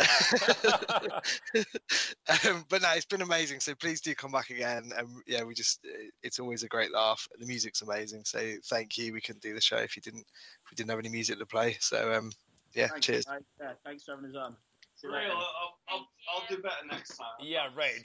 um, 2.46 2.64
but 2.68 2.82
no, 2.82 2.90
it's 2.94 3.06
been 3.06 3.22
amazing. 3.22 3.60
So 3.60 3.74
please 3.74 4.00
do 4.00 4.14
come 4.14 4.32
back 4.32 4.50
again. 4.50 4.90
And 4.96 5.08
yeah, 5.26 5.44
we 5.44 5.54
just, 5.54 5.86
it's 6.22 6.38
always 6.38 6.62
a 6.62 6.68
great 6.68 6.92
laugh. 6.92 7.26
The 7.38 7.46
music's 7.46 7.82
amazing. 7.82 8.22
So 8.24 8.38
thank 8.64 8.98
you. 8.98 9.12
We 9.12 9.20
couldn't 9.20 9.42
do 9.42 9.54
the 9.54 9.60
show 9.60 9.76
if 9.76 9.96
you 9.96 10.02
didn't, 10.02 10.26
if 10.64 10.70
we 10.70 10.74
didn't 10.74 10.90
have 10.90 10.98
any 10.98 11.08
music 11.08 11.38
to 11.38 11.46
play. 11.46 11.76
So 11.80 12.12
um, 12.12 12.32
yeah, 12.74 12.88
Thank 12.88 13.02
cheers. 13.02 13.24
guys. 13.24 13.40
Yeah, 13.60 13.72
thanks 13.84 14.04
for 14.04 14.16
having 14.16 14.30
us 14.30 14.36
on. 14.36 14.56
See 14.96 15.08
you 15.08 15.14
Real. 15.14 15.32
I'll, 15.32 15.78
I'll, 15.88 16.08
I'll 16.34 16.46
do 16.48 16.62
better 16.62 16.86
next 16.90 17.16
time. 17.16 17.26
Yeah, 17.40 17.68
right. 17.76 18.04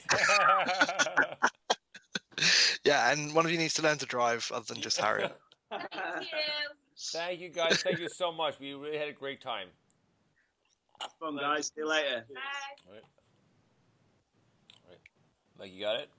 Yeah, 2.84 3.12
and 3.12 3.34
one 3.34 3.44
of 3.44 3.52
you 3.52 3.58
needs 3.58 3.74
to 3.74 3.82
learn 3.82 3.98
to 3.98 4.06
drive 4.06 4.50
other 4.54 4.64
than 4.64 4.80
just 4.80 4.98
Harry. 4.98 5.28
Thank 7.12 7.40
you, 7.40 7.50
guys. 7.50 7.82
Thank 7.82 7.98
you 7.98 8.08
so 8.08 8.32
much. 8.32 8.58
We 8.58 8.74
really 8.74 8.98
had 8.98 9.08
a 9.08 9.12
great 9.12 9.40
time. 9.40 9.68
Have 11.00 11.12
fun, 11.18 11.36
guys. 11.36 11.66
See 11.68 11.72
you 11.78 11.88
later. 11.88 12.24
All 12.28 12.92
right. 12.92 13.02
All 14.84 14.90
right. 14.90 15.00
Mike, 15.58 15.72
you 15.74 15.80
got 15.80 15.96
it? 15.96 16.10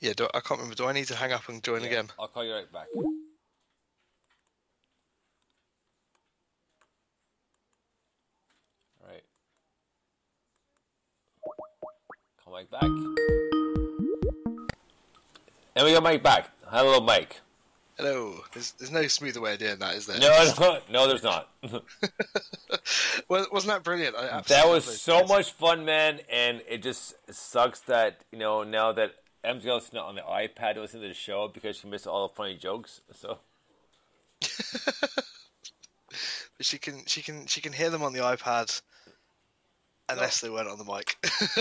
Yeah, 0.00 0.12
do, 0.16 0.28
I 0.32 0.40
can't 0.40 0.60
remember. 0.60 0.74
Do 0.76 0.86
I 0.86 0.92
need 0.92 1.06
to 1.06 1.16
hang 1.16 1.32
up 1.32 1.48
and 1.48 1.62
join 1.62 1.80
Yeah, 1.80 1.88
again? 1.88 2.08
I'll 2.18 2.28
call 2.28 2.44
you 2.44 2.54
right 2.54 2.72
back. 2.72 2.86
All 2.96 3.12
right. 9.08 9.24
Call 12.44 12.52
Mike 12.52 12.70
back. 12.70 12.84
And 15.76 15.84
we 15.86 15.92
got 15.92 16.02
Mike 16.02 16.22
back. 16.22 16.50
Hello, 16.66 17.00
Mike. 17.00 17.40
Hello. 17.98 18.44
There's, 18.52 18.72
there's 18.72 18.92
no 18.92 19.06
smoother 19.08 19.40
way 19.40 19.54
of 19.54 19.58
doing 19.58 19.78
that, 19.80 19.96
is 19.96 20.06
there? 20.06 20.20
No, 20.20 20.52
no, 20.60 20.78
no 20.88 21.08
there's 21.08 21.24
not. 21.24 21.50
well, 23.28 23.46
wasn't 23.50 23.72
that 23.72 23.82
brilliant? 23.82 24.14
I 24.14 24.40
that 24.42 24.68
was 24.68 25.00
so 25.00 25.24
much 25.24 25.52
fun, 25.52 25.84
man. 25.84 26.20
And 26.30 26.62
it 26.68 26.82
just 26.82 27.16
sucks 27.34 27.80
that 27.80 28.20
you 28.30 28.38
know 28.38 28.62
now 28.62 28.92
that 28.92 29.14
gonna 29.42 29.74
listen 29.74 29.98
on 29.98 30.14
the 30.14 30.20
iPad 30.20 30.74
to 30.74 30.80
listen 30.80 31.00
to 31.00 31.08
the 31.08 31.14
show 31.14 31.50
because 31.52 31.76
she 31.76 31.88
missed 31.88 32.06
all 32.06 32.28
the 32.28 32.34
funny 32.34 32.56
jokes. 32.56 33.00
So 33.12 33.38
But 34.40 34.50
she 36.60 36.78
can, 36.78 37.04
she 37.06 37.22
can, 37.22 37.46
she 37.46 37.60
can 37.60 37.72
hear 37.72 37.90
them 37.90 38.02
on 38.02 38.12
the 38.12 38.20
iPad, 38.20 38.80
unless 40.08 40.40
they 40.40 40.50
weren't 40.50 40.68
on 40.68 40.78
the 40.78 40.84
mic. 40.84 41.16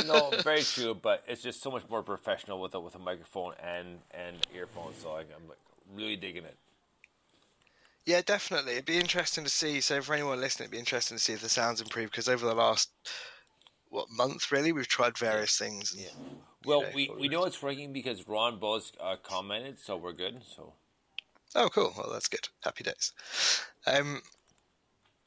no, 0.05 0.31
very 0.43 0.61
true. 0.61 0.93
But 0.93 1.23
it's 1.27 1.41
just 1.41 1.61
so 1.61 1.71
much 1.71 1.83
more 1.89 2.03
professional 2.03 2.61
with 2.61 2.75
a 2.75 2.79
with 2.79 2.95
a 2.95 2.99
microphone 2.99 3.53
and 3.59 3.99
and 4.11 4.37
earphones. 4.53 4.97
So 5.01 5.11
I, 5.11 5.21
I'm 5.21 5.47
like 5.47 5.57
really 5.93 6.15
digging 6.15 6.43
it. 6.43 6.57
Yeah, 8.05 8.21
definitely. 8.25 8.73
It'd 8.73 8.85
be 8.85 8.99
interesting 8.99 9.43
to 9.43 9.49
see. 9.49 9.81
So 9.81 10.01
for 10.01 10.13
anyone 10.13 10.39
listening, 10.39 10.65
it'd 10.65 10.71
be 10.71 10.79
interesting 10.79 11.17
to 11.17 11.23
see 11.23 11.33
if 11.33 11.41
the 11.41 11.49
sounds 11.49 11.81
improve 11.81 12.09
because 12.09 12.29
over 12.29 12.45
the 12.45 12.55
last 12.55 12.89
what 13.89 14.09
month 14.09 14.51
really, 14.51 14.71
we've 14.71 14.87
tried 14.87 15.17
various 15.17 15.57
things. 15.57 15.93
And, 15.93 16.39
Well, 16.65 16.81
know, 16.83 16.89
we, 16.93 17.11
we 17.19 17.27
know 17.27 17.43
it's 17.45 17.61
working 17.61 17.93
because 17.93 18.27
Ron 18.27 18.59
Buzz 18.59 18.91
uh, 18.99 19.15
commented, 19.23 19.79
so 19.79 19.97
we're 19.97 20.13
good. 20.13 20.41
So 20.55 20.73
Oh, 21.55 21.69
cool. 21.69 21.93
Well, 21.97 22.09
that's 22.11 22.27
good. 22.27 22.47
Happy 22.63 22.83
days. 22.83 23.13
Um, 23.85 24.21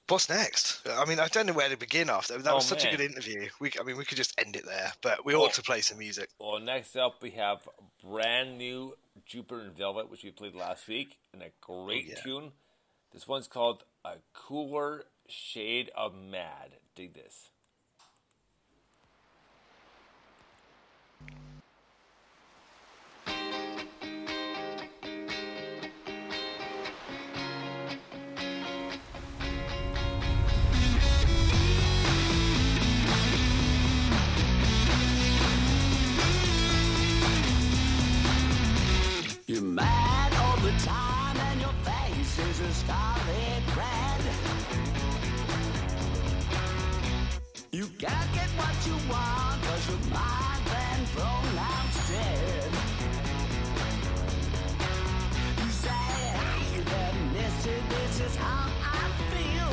what's 0.08 0.28
next? 0.28 0.86
I 0.88 1.04
mean, 1.06 1.18
I 1.18 1.28
don't 1.28 1.46
know 1.46 1.52
where 1.52 1.68
to 1.68 1.76
begin 1.76 2.10
after. 2.10 2.38
That 2.38 2.54
was 2.54 2.64
Oh, 2.64 2.68
such 2.76 2.84
man. 2.84 2.94
a 2.94 2.96
good 2.96 3.10
interview. 3.10 3.48
We, 3.60 3.72
I 3.80 3.82
mean, 3.82 3.96
we 3.96 4.04
could 4.04 4.16
just 4.18 4.38
end 4.38 4.56
it 4.56 4.66
there, 4.66 4.92
but 5.02 5.24
we 5.24 5.34
ought 5.34 5.54
to 5.54 5.62
play 5.62 5.80
some 5.80 5.98
music. 5.98 6.28
Well, 6.38 6.60
next 6.60 6.96
up 6.96 7.22
we 7.22 7.30
have 7.32 7.66
brand 8.04 8.58
new 8.58 8.96
Jupiter 9.26 9.60
and 9.60 9.76
Velvet, 9.76 10.10
which 10.10 10.24
we 10.24 10.30
played 10.30 10.54
last 10.54 10.88
week, 10.88 11.18
and 11.32 11.42
a 11.42 11.46
oh, 11.68 11.84
great 11.84 12.06
Oh, 12.06 12.10
yeah. 12.10 12.22
tune. 12.22 12.52
This 13.12 13.26
one's 13.26 13.48
called 13.48 13.84
"A 14.04 14.16
Cooler 14.32 15.04
Shade 15.28 15.90
of 15.96 16.14
Mad." 16.14 16.76
Dig 16.94 17.14
this. 17.14 17.50
You're 39.60 39.68
mad 39.68 40.32
all 40.40 40.56
the 40.64 40.72
time 40.86 41.36
and 41.36 41.60
your 41.60 41.74
face 41.84 42.38
is 42.38 42.60
a 42.60 42.72
scarlet 42.72 43.62
red. 43.76 44.22
You 47.70 47.86
can't 47.98 48.32
get 48.32 48.48
what 48.56 48.74
you 48.86 48.96
want 49.12 49.62
cause 49.64 49.86
your 49.90 50.00
mind 50.16 50.64
been 50.64 51.02
pronounced 51.12 52.08
dead. 52.08 52.72
You 55.58 55.68
say, 55.68 56.08
hey 56.40 56.80
there 56.80 57.16
mister, 57.36 57.76
this 57.90 58.20
is 58.20 58.36
how 58.36 58.64
I 58.80 59.12
feel. 59.28 59.72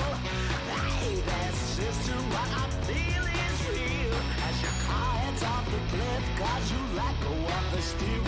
Hey 0.75 1.15
there 1.15 1.53
sister, 1.53 2.17
what 2.35 2.49
I 2.51 2.67
feel 2.83 3.23
is 3.23 3.57
real. 3.71 4.19
As 4.47 4.61
your 4.61 4.75
car 4.83 5.11
heads 5.23 5.43
off 5.43 5.65
the 5.71 5.79
cliff 5.95 6.23
cause 6.35 6.71
you 6.73 6.81
let 6.97 7.15
go 7.23 7.31
of 7.55 7.71
the 7.71 7.81
steering 7.81 8.26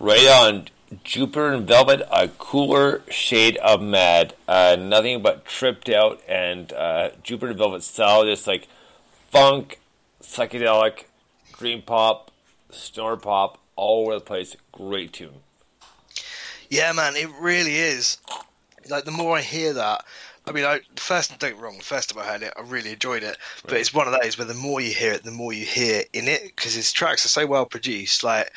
Right 0.00 0.26
on. 0.26 0.66
Jupiter 1.04 1.52
and 1.52 1.68
Velvet, 1.68 2.02
a 2.10 2.26
cooler 2.28 3.02
shade 3.08 3.56
of 3.58 3.80
mad. 3.80 4.34
Uh, 4.48 4.76
nothing 4.80 5.22
but 5.22 5.44
tripped 5.44 5.88
out 5.88 6.20
and 6.26 6.72
uh, 6.72 7.10
Jupiter 7.22 7.50
and 7.50 7.58
Velvet 7.58 7.84
style, 7.84 8.24
just 8.24 8.46
like 8.46 8.66
funk, 9.30 9.78
psychedelic, 10.20 11.04
dream 11.56 11.82
pop, 11.82 12.32
snore 12.70 13.16
pop, 13.16 13.58
all 13.76 14.06
over 14.06 14.14
the 14.14 14.20
place. 14.20 14.56
Great 14.72 15.12
tune. 15.12 15.42
Yeah, 16.70 16.92
man, 16.92 17.16
it 17.16 17.28
really 17.40 17.76
is. 17.76 18.18
Like 18.88 19.04
the 19.04 19.10
more 19.10 19.36
I 19.36 19.42
hear 19.42 19.72
that, 19.74 20.04
I 20.46 20.52
mean, 20.52 20.64
I 20.64 20.80
first 20.96 21.30
don't 21.30 21.50
get 21.50 21.56
me 21.56 21.62
wrong. 21.62 21.76
The 21.78 21.84
first 21.84 22.10
time 22.10 22.22
I 22.22 22.26
heard 22.26 22.42
it, 22.42 22.52
I 22.56 22.62
really 22.62 22.92
enjoyed 22.92 23.22
it. 23.22 23.36
But 23.64 23.74
it's 23.74 23.92
one 23.92 24.08
of 24.08 24.20
those 24.20 24.38
where 24.38 24.46
the 24.46 24.54
more 24.54 24.80
you 24.80 24.92
hear 24.92 25.12
it, 25.12 25.22
the 25.22 25.30
more 25.30 25.52
you 25.52 25.66
hear 25.66 26.04
in 26.12 26.28
it 26.28 26.42
because 26.44 26.74
his 26.74 26.92
tracks 26.92 27.24
are 27.24 27.28
so 27.28 27.46
well 27.46 27.66
produced. 27.66 28.24
Like 28.24 28.52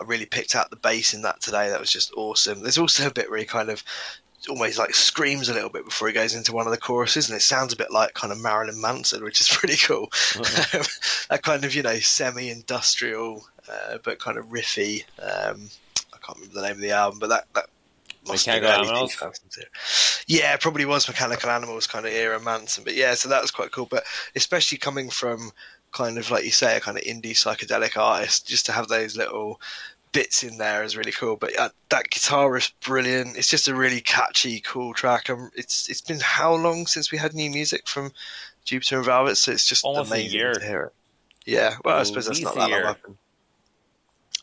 I 0.00 0.04
really 0.04 0.26
picked 0.26 0.54
out 0.54 0.70
the 0.70 0.76
bass 0.76 1.14
in 1.14 1.22
that 1.22 1.40
today. 1.40 1.70
That 1.70 1.80
was 1.80 1.90
just 1.90 2.12
awesome. 2.16 2.60
There's 2.60 2.78
also 2.78 3.06
a 3.06 3.12
bit 3.12 3.30
where 3.30 3.38
he 3.38 3.44
kind 3.44 3.70
of 3.70 3.82
almost 4.48 4.78
like 4.78 4.94
screams 4.94 5.48
a 5.48 5.54
little 5.54 5.70
bit 5.70 5.84
before 5.84 6.08
he 6.08 6.14
goes 6.14 6.34
into 6.34 6.52
one 6.52 6.66
of 6.66 6.72
the 6.72 6.78
choruses, 6.78 7.28
and 7.28 7.36
it 7.36 7.42
sounds 7.42 7.72
a 7.72 7.76
bit 7.76 7.90
like 7.90 8.14
kind 8.14 8.32
of 8.32 8.40
Marilyn 8.40 8.80
Manson, 8.80 9.24
which 9.24 9.40
is 9.40 9.48
pretty 9.52 9.76
cool. 9.76 10.10
that 11.28 11.40
kind 11.42 11.64
of 11.64 11.74
you 11.74 11.82
know 11.82 11.98
semi-industrial 11.98 13.44
uh, 13.68 13.98
but 14.04 14.18
kind 14.18 14.38
of 14.38 14.46
riffy. 14.46 15.04
Um, 15.20 15.70
can't 16.24 16.38
remember 16.38 16.60
the 16.60 16.66
name 16.66 16.76
of 16.76 16.80
the 16.80 16.90
album, 16.92 17.18
but 17.18 17.28
that 17.28 17.46
that 17.54 17.66
must 18.26 18.46
Mechanical 18.46 18.70
early 18.70 18.88
Animals? 18.88 19.16
2000s. 19.16 20.24
Yeah, 20.26 20.56
probably 20.56 20.84
was 20.84 21.08
Mechanical 21.08 21.50
Animals 21.50 21.86
kind 21.86 22.06
of 22.06 22.12
era 22.12 22.40
Manson, 22.40 22.84
but 22.84 22.94
yeah, 22.94 23.14
so 23.14 23.28
that 23.28 23.42
was 23.42 23.50
quite 23.50 23.72
cool. 23.72 23.86
But 23.86 24.04
especially 24.36 24.78
coming 24.78 25.10
from 25.10 25.50
kind 25.92 26.18
of 26.18 26.30
like 26.30 26.44
you 26.44 26.50
say, 26.50 26.76
a 26.76 26.80
kind 26.80 26.96
of 26.96 27.04
indie 27.04 27.32
psychedelic 27.32 27.96
artist, 27.96 28.46
just 28.46 28.66
to 28.66 28.72
have 28.72 28.88
those 28.88 29.16
little 29.16 29.60
bits 30.12 30.42
in 30.42 30.58
there 30.58 30.84
is 30.84 30.96
really 30.96 31.12
cool. 31.12 31.36
But 31.36 31.58
uh, 31.58 31.70
that 31.88 32.10
guitar 32.10 32.56
is 32.56 32.72
brilliant. 32.84 33.36
It's 33.36 33.48
just 33.48 33.68
a 33.68 33.74
really 33.74 34.00
catchy, 34.00 34.60
cool 34.60 34.94
track. 34.94 35.28
Um, 35.30 35.50
it's 35.54 35.88
it's 35.88 36.00
been 36.00 36.20
how 36.20 36.54
long 36.54 36.86
since 36.86 37.10
we 37.10 37.18
had 37.18 37.34
new 37.34 37.50
music 37.50 37.88
from 37.88 38.12
Jupiter 38.64 38.96
and 38.96 39.04
Velvet? 39.04 39.36
So 39.36 39.52
it's 39.52 39.66
just 39.66 39.84
Almost 39.84 40.10
a 40.10 40.14
amazing 40.14 40.38
year. 40.38 40.52
to 40.54 40.64
hear 40.64 40.82
it. 40.84 40.92
Yeah, 41.44 41.74
well, 41.84 41.98
I 41.98 42.04
suppose 42.04 42.26
that's 42.26 42.40
not 42.40 42.54
that 42.54 42.70
long. 42.70 43.18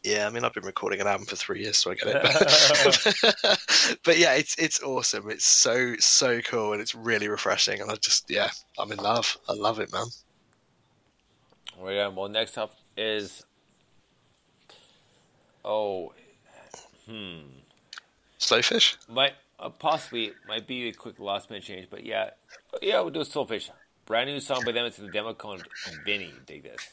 Yeah, 0.03 0.27
I 0.27 0.29
mean, 0.29 0.45
I've 0.45 0.53
been 0.53 0.63
recording 0.63 1.01
an 1.01 1.07
album 1.07 1.25
for 1.25 1.35
three 1.35 1.61
years, 1.61 1.77
so 1.77 1.91
I 1.91 1.95
get 1.95 2.07
it. 2.07 3.33
But, 3.43 3.99
but 4.05 4.17
yeah, 4.17 4.35
it's 4.35 4.55
it's 4.57 4.81
awesome. 4.81 5.29
It's 5.29 5.45
so 5.45 5.95
so 5.99 6.39
cool, 6.41 6.71
and 6.71 6.81
it's 6.81 6.95
really 6.95 7.27
refreshing. 7.27 7.81
And 7.81 7.91
I 7.91 7.95
just 7.95 8.29
yeah, 8.29 8.49
I'm 8.77 8.91
in 8.93 8.99
love. 8.99 9.37
I 9.49 9.53
love 9.53 9.79
it, 9.79 9.91
man. 9.91 10.05
Right 11.77 11.99
on. 11.99 12.15
Well, 12.15 12.29
next 12.29 12.57
up 12.57 12.73
is. 12.95 13.43
Oh. 15.65 16.13
Hmm. 17.05 17.39
Slowfish? 18.39 18.95
Might 19.09 19.33
uh, 19.59 19.69
possibly 19.69 20.31
might 20.47 20.65
be 20.65 20.87
a 20.87 20.93
quick 20.93 21.19
last 21.19 21.49
minute 21.49 21.65
change, 21.65 21.87
but 21.89 22.05
yeah, 22.05 22.29
yeah, 22.81 23.01
we'll 23.01 23.09
do 23.09 23.19
Slowfish. 23.21 23.69
Brand 24.05 24.29
new 24.29 24.39
song 24.39 24.63
by 24.65 24.71
them. 24.71 24.85
It's 24.85 24.97
the 24.97 25.09
demo 25.09 25.33
called 25.33 25.67
Vinny. 26.05 26.33
Dig 26.45 26.63
this. 26.63 26.89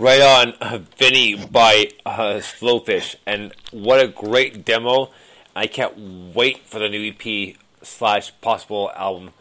Right 0.00 0.22
on, 0.22 0.54
uh, 0.62 0.78
Vinny 0.96 1.34
by 1.34 1.90
uh, 2.06 2.40
Slowfish, 2.40 3.16
and 3.26 3.52
what 3.70 4.00
a 4.00 4.08
great 4.08 4.64
demo! 4.64 5.10
I 5.54 5.66
can't 5.66 6.34
wait 6.34 6.66
for 6.66 6.78
the 6.78 6.88
new 6.88 7.12
EP 7.12 7.54
slash 7.82 8.32
possible 8.40 8.90
album. 8.96 9.32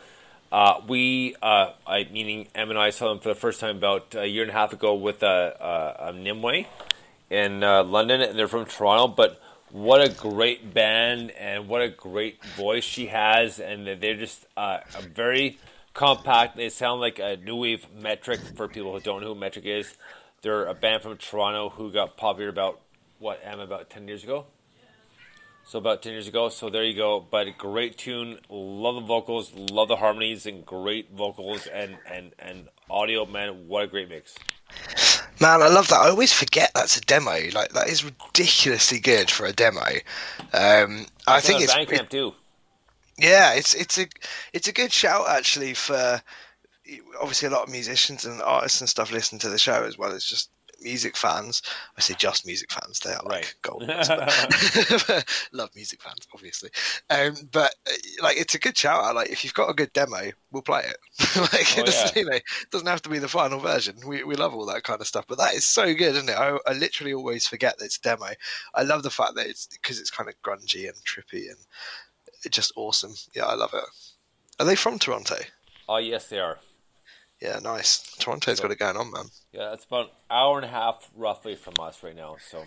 Uh, 0.52 0.82
we, 0.86 1.38
uh, 1.42 1.72
I 1.88 2.10
meaning 2.12 2.50
Em 2.54 2.72
and 2.72 2.78
I 2.78 2.90
saw 2.90 3.08
them 3.08 3.20
for 3.20 3.30
the 3.30 3.36
first 3.36 3.62
time 3.62 3.78
about 3.78 4.14
a 4.16 4.28
year 4.28 4.42
and 4.42 4.52
a 4.52 4.54
half 4.54 4.74
ago 4.74 4.96
with 4.96 5.24
uh, 5.24 5.28
uh, 5.28 6.12
Nimue 6.14 6.66
in 7.30 7.64
uh, 7.64 7.86
London, 7.86 8.20
and 8.20 8.38
they're 8.38 8.50
from 8.50 8.66
Toronto. 8.66 9.08
But 9.08 9.40
what 9.72 10.02
a 10.02 10.10
great 10.10 10.74
band, 10.74 11.32
and 11.40 11.70
what 11.70 11.82
a 11.82 11.88
great 11.88 12.44
voice 12.58 12.84
she 12.84 13.06
has, 13.06 13.62
and 13.62 13.88
they're 13.88 14.18
just 14.18 14.46
uh, 14.58 14.80
a 14.94 15.04
very 15.04 15.58
compact. 15.94 16.58
They 16.58 16.68
sound 16.68 17.00
like 17.00 17.18
a 17.18 17.38
new 17.38 17.56
wave 17.56 17.86
Metric 17.96 18.42
for 18.58 18.68
people 18.68 18.92
who 18.92 19.00
don't 19.00 19.22
know 19.22 19.34
who 19.34 19.40
Metric 19.40 19.66
is. 19.66 19.96
They're 20.42 20.66
a 20.66 20.74
band 20.74 21.04
from 21.04 21.18
Toronto 21.18 21.70
who 21.70 21.92
got 21.92 22.18
popular 22.18 22.50
about 22.50 22.80
what 23.20 23.42
Em 23.44 23.60
about 23.60 23.90
ten 23.90 24.08
years 24.08 24.24
ago. 24.24 24.46
So 25.66 25.78
about 25.78 26.02
ten 26.02 26.14
years 26.14 26.28
ago. 26.28 26.50
So 26.50 26.70
there 26.70 26.84
you 26.84 26.96
go. 26.96 27.20
But 27.20 27.48
a 27.48 27.52
great 27.52 27.98
tune. 27.98 28.40
Love 28.50 28.96
the 28.96 29.02
vocals. 29.02 29.54
Love 29.54 29.88
the 29.88 29.98
harmonies 29.98 30.46
and 30.46 30.66
great 30.66 31.12
vocals 31.12 31.68
and 31.68 31.98
and 32.10 32.32
and 32.40 32.70
audio. 32.90 33.26
Man, 33.26 33.68
what 33.68 33.84
a 33.84 33.88
great 33.88 34.10
mix. 34.10 34.36
Man, 35.42 35.62
I 35.62 35.68
love 35.68 35.88
that. 35.90 36.00
I 36.00 36.10
always 36.10 36.34
forget 36.34 36.72
that's 36.74 36.98
a 36.98 37.02
demo. 37.02 37.32
Like 37.54 37.74
that 37.74 37.88
is 37.88 38.04
ridiculously 38.04 39.00
good 39.00 39.30
for 39.30 39.46
a 39.46 39.54
demo. 39.54 39.82
Um, 40.54 41.06
I 41.28 41.38
It's 41.38 41.48
think 41.48 41.62
it's 41.62 41.74
Bandcamp 41.74 42.10
too. 42.10 42.34
Yeah, 43.18 43.54
it's 43.54 43.74
it's 43.74 43.98
a 43.98 44.08
it's 44.54 44.68
a 44.68 44.74
good 44.74 44.92
shout 44.92 45.26
actually 45.30 45.74
for 45.74 46.22
obviously 47.20 47.48
a 47.48 47.52
lot 47.52 47.64
of 47.64 47.70
musicians 47.70 48.26
and 48.26 48.42
artists 48.42 48.82
and 48.82 48.90
stuff 48.90 49.12
listen 49.12 49.40
to 49.40 49.50
the 49.50 49.58
show 49.60 49.84
as 49.84 49.98
well 49.98 50.12
as 50.12 50.24
just 50.24 50.50
music 50.82 51.18
fans. 51.18 51.62
I 51.98 52.02
say 52.02 52.16
just 52.18 52.46
music 52.46 52.72
fans; 52.72 53.00
they 53.00 53.12
are 53.12 53.22
like 53.26 53.56
gold. 53.62 53.84
Love 55.52 55.70
music 55.76 56.02
fans, 56.02 56.28
obviously. 56.34 56.70
Um, 57.10 57.36
but 57.52 57.76
uh, 57.88 57.92
like, 58.24 58.38
it's 58.38 58.56
a 58.56 58.60
good 58.60 58.78
shout 58.78 59.04
out. 59.04 59.16
Like, 59.16 59.30
if 59.30 59.44
you've 59.44 59.54
got 59.54 59.70
a 59.70 59.74
good 59.74 59.92
demo, 59.94 60.32
we'll 60.52 60.62
play 60.62 60.82
it. 60.82 60.98
like, 61.38 61.78
Oh, 61.78 61.82
it 61.82 61.86
doesn't, 61.86 62.16
yeah. 62.16 62.22
you 62.22 62.30
know, 62.30 62.36
it 62.36 62.44
doesn't 62.72 62.88
have 62.88 63.02
to 63.04 63.10
be 63.10 63.20
the 63.20 63.28
final 63.28 63.60
version. 63.60 63.98
We 64.06 64.24
we 64.24 64.36
love 64.36 64.54
all 64.54 64.66
that 64.68 64.84
kind 64.84 65.02
of 65.02 65.08
stuff. 65.08 65.26
But 65.28 65.38
that 65.38 65.54
is 65.54 65.66
so 65.66 65.94
good, 65.94 66.16
isn't 66.16 66.30
it? 66.30 66.38
I, 66.38 66.58
I 66.66 66.74
literally 66.74 67.14
always 67.14 67.48
forget 67.48 67.78
that 67.78 67.86
it's 67.86 67.98
a 67.98 68.02
demo. 68.02 68.30
I 68.74 68.84
love 68.84 69.04
the 69.04 69.10
fact 69.10 69.36
that 69.36 69.48
it's 69.48 69.68
because 69.68 70.00
it's 70.00 70.12
kind 70.12 70.30
of 70.30 70.42
grungy 70.42 70.88
and 70.88 70.96
trippy 71.04 71.50
and 71.50 71.58
just 72.50 72.72
awesome. 72.76 73.14
Yeah, 73.36 73.46
I 73.46 73.56
love 73.56 73.74
it. 73.74 73.84
Are 74.60 74.66
they 74.66 74.76
from 74.76 75.00
Toronto? 75.00 75.36
Oh 75.88 75.98
yes, 75.98 76.28
they 76.28 76.40
are. 76.40 76.60
Yeah, 77.42 77.60
nice. 77.60 78.00
Toronto's 78.18 78.60
got 78.60 78.72
it 78.72 78.80
going 78.80 78.98
on, 78.98 79.12
man. 79.12 79.26
Yeah, 79.54 79.74
it's 79.74 79.86
about 79.86 80.06
an 80.08 80.12
hour 80.30 80.58
and 80.58 80.66
a 80.66 80.70
half 80.70 81.10
roughly 81.16 81.56
from 81.56 81.74
us 81.80 82.04
right 82.04 82.16
now. 82.16 82.36
So 82.52 82.64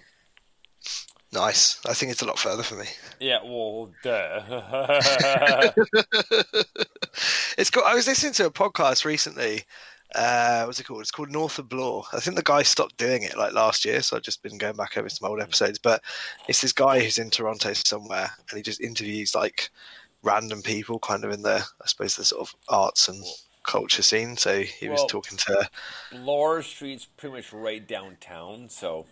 Nice. 1.32 1.80
I 1.86 1.94
think 1.94 2.12
it's 2.12 2.22
a 2.22 2.26
lot 2.26 2.38
further 2.38 2.62
for 2.62 2.74
me. 2.74 2.86
yeah, 3.20 3.38
well, 3.42 3.90
duh. 4.02 5.72
It's 7.58 7.68
cool. 7.70 7.82
I 7.86 7.94
was 7.94 8.06
listening 8.06 8.32
to 8.34 8.46
a 8.46 8.50
podcast 8.50 9.04
recently. 9.04 9.64
Uh, 10.14 10.64
what's 10.64 10.80
it 10.80 10.84
called? 10.84 11.02
It's 11.02 11.10
called 11.10 11.30
North 11.30 11.58
of 11.58 11.68
Bloor. 11.68 12.04
I 12.12 12.20
think 12.20 12.36
the 12.36 12.42
guy 12.42 12.62
stopped 12.62 12.96
doing 12.96 13.22
it 13.22 13.36
like 13.36 13.52
last 13.52 13.84
year, 13.84 14.00
so 14.02 14.16
I've 14.16 14.22
just 14.22 14.42
been 14.42 14.58
going 14.58 14.76
back 14.76 14.96
over 14.96 15.08
some 15.08 15.30
old 15.30 15.40
episodes. 15.40 15.78
But 15.78 16.02
it's 16.48 16.60
this 16.62 16.72
guy 16.72 17.00
who's 17.00 17.18
in 17.18 17.30
Toronto 17.30 17.72
somewhere, 17.74 18.30
and 18.50 18.56
he 18.56 18.62
just 18.62 18.80
interviews 18.80 19.34
like 19.34 19.70
random 20.22 20.62
people, 20.62 20.98
kind 20.98 21.24
of 21.24 21.30
in 21.32 21.42
the, 21.42 21.62
I 21.80 21.86
suppose, 21.86 22.16
the 22.16 22.24
sort 22.24 22.40
of 22.48 22.54
arts 22.68 23.08
and 23.08 23.22
culture 23.62 24.02
scene. 24.02 24.36
So 24.36 24.60
he 24.60 24.88
was 24.88 25.04
talking 25.08 25.38
to. 25.38 25.70
Bloor 26.10 26.62
Street's 26.62 27.06
pretty 27.16 27.36
much 27.36 27.52
right 27.52 27.86
downtown, 27.86 28.68
so 28.68 29.06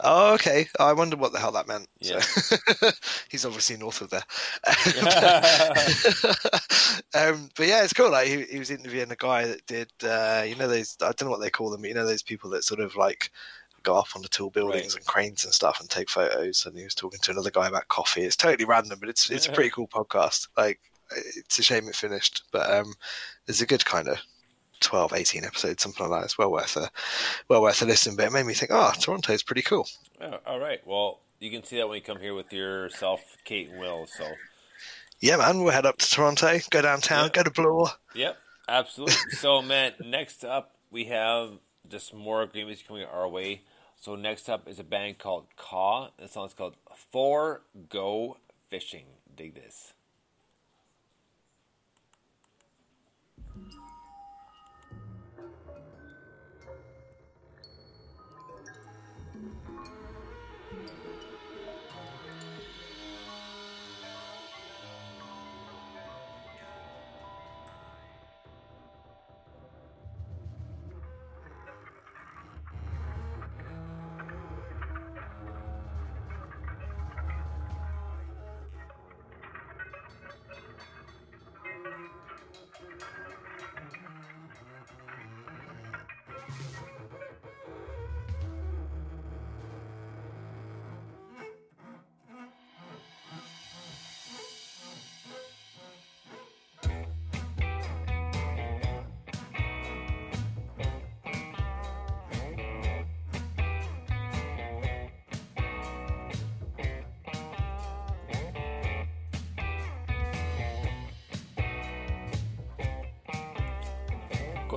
Oh, 0.00 0.34
okay. 0.34 0.66
I 0.78 0.92
wonder 0.92 1.16
what 1.16 1.32
the 1.32 1.40
hell 1.40 1.52
that 1.52 1.66
meant. 1.66 1.88
Yeah. 2.00 2.20
So, 2.20 2.56
he's 3.28 3.44
obviously 3.44 3.76
north 3.76 4.00
of 4.00 4.10
there. 4.10 4.22
um, 7.14 7.50
but 7.56 7.66
yeah, 7.66 7.82
it's 7.82 7.92
cool. 7.92 8.12
Like 8.12 8.28
he, 8.28 8.44
he 8.44 8.58
was 8.58 8.70
interviewing 8.70 9.10
a 9.10 9.16
guy 9.16 9.46
that 9.46 9.66
did, 9.66 9.90
uh, 10.04 10.44
you 10.46 10.54
know, 10.54 10.68
those 10.68 10.96
I 11.00 11.06
don't 11.06 11.22
know 11.22 11.30
what 11.30 11.40
they 11.40 11.50
call 11.50 11.70
them. 11.70 11.80
But 11.80 11.88
you 11.88 11.94
know, 11.94 12.06
those 12.06 12.22
people 12.22 12.50
that 12.50 12.64
sort 12.64 12.80
of 12.80 12.94
like 12.94 13.32
go 13.82 13.96
up 13.96 14.08
on 14.14 14.22
the 14.22 14.28
tall 14.28 14.50
buildings 14.50 14.94
and 14.94 15.04
cranes 15.04 15.44
and 15.44 15.52
stuff 15.52 15.80
and 15.80 15.90
take 15.90 16.10
photos. 16.10 16.64
And 16.64 16.76
he 16.76 16.84
was 16.84 16.94
talking 16.94 17.20
to 17.20 17.32
another 17.32 17.50
guy 17.50 17.66
about 17.66 17.88
coffee. 17.88 18.22
It's 18.22 18.36
totally 18.36 18.66
random, 18.66 19.00
but 19.00 19.08
it's 19.08 19.30
it's 19.30 19.48
a 19.48 19.52
pretty 19.52 19.70
cool 19.70 19.88
podcast. 19.88 20.46
Like 20.56 20.78
it's 21.10 21.58
a 21.58 21.62
shame 21.62 21.88
it 21.88 21.96
finished, 21.96 22.44
but 22.52 22.70
um, 22.70 22.94
there's 23.46 23.60
a 23.60 23.66
good 23.66 23.84
kind 23.84 24.08
of 24.08 24.18
12, 24.80 25.12
18 25.12 25.44
episodes, 25.44 25.82
something 25.82 26.08
like 26.08 26.20
that. 26.20 26.24
It's 26.24 26.38
well 26.38 26.52
worth 26.52 26.76
a 26.76 26.90
well 27.48 27.62
worth 27.62 27.82
a 27.82 27.84
listen. 27.84 28.16
But 28.16 28.26
it 28.26 28.32
made 28.32 28.46
me 28.46 28.54
think, 28.54 28.70
oh, 28.72 28.92
Toronto's 28.98 29.42
pretty 29.42 29.62
cool. 29.62 29.86
Oh, 30.20 30.38
all 30.46 30.60
right. 30.60 30.80
Well, 30.86 31.20
you 31.40 31.50
can 31.50 31.64
see 31.64 31.76
that 31.76 31.88
when 31.88 31.96
you 31.96 32.02
come 32.02 32.20
here 32.20 32.34
with 32.34 32.52
yourself, 32.52 33.20
Kate 33.44 33.68
and 33.70 33.78
Will. 33.78 34.06
So 34.06 34.26
Yeah, 35.20 35.36
man, 35.36 35.62
we'll 35.62 35.72
head 35.72 35.86
up 35.86 35.98
to 35.98 36.10
Toronto, 36.10 36.58
go 36.70 36.82
downtown, 36.82 37.30
go 37.32 37.42
to 37.42 37.50
Bloor. 37.50 37.88
Yep, 38.14 38.36
absolutely. 38.68 39.16
so, 39.38 39.62
man, 39.62 39.92
next 40.04 40.44
up 40.44 40.76
we 40.90 41.04
have 41.06 41.50
just 41.88 42.14
more 42.14 42.48
music 42.54 42.86
coming 42.86 43.04
our 43.04 43.28
way. 43.28 43.62
So, 44.00 44.14
next 44.14 44.48
up 44.48 44.68
is 44.68 44.78
a 44.78 44.84
band 44.84 45.18
called 45.18 45.46
Ka. 45.56 46.10
The 46.18 46.28
song's 46.28 46.54
called 46.54 46.76
Four 47.10 47.62
Go 47.88 48.36
Fishing. 48.70 49.06
Dig 49.34 49.54
this. 49.54 49.92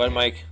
Ahead, 0.02 0.14
Mike. 0.14 0.51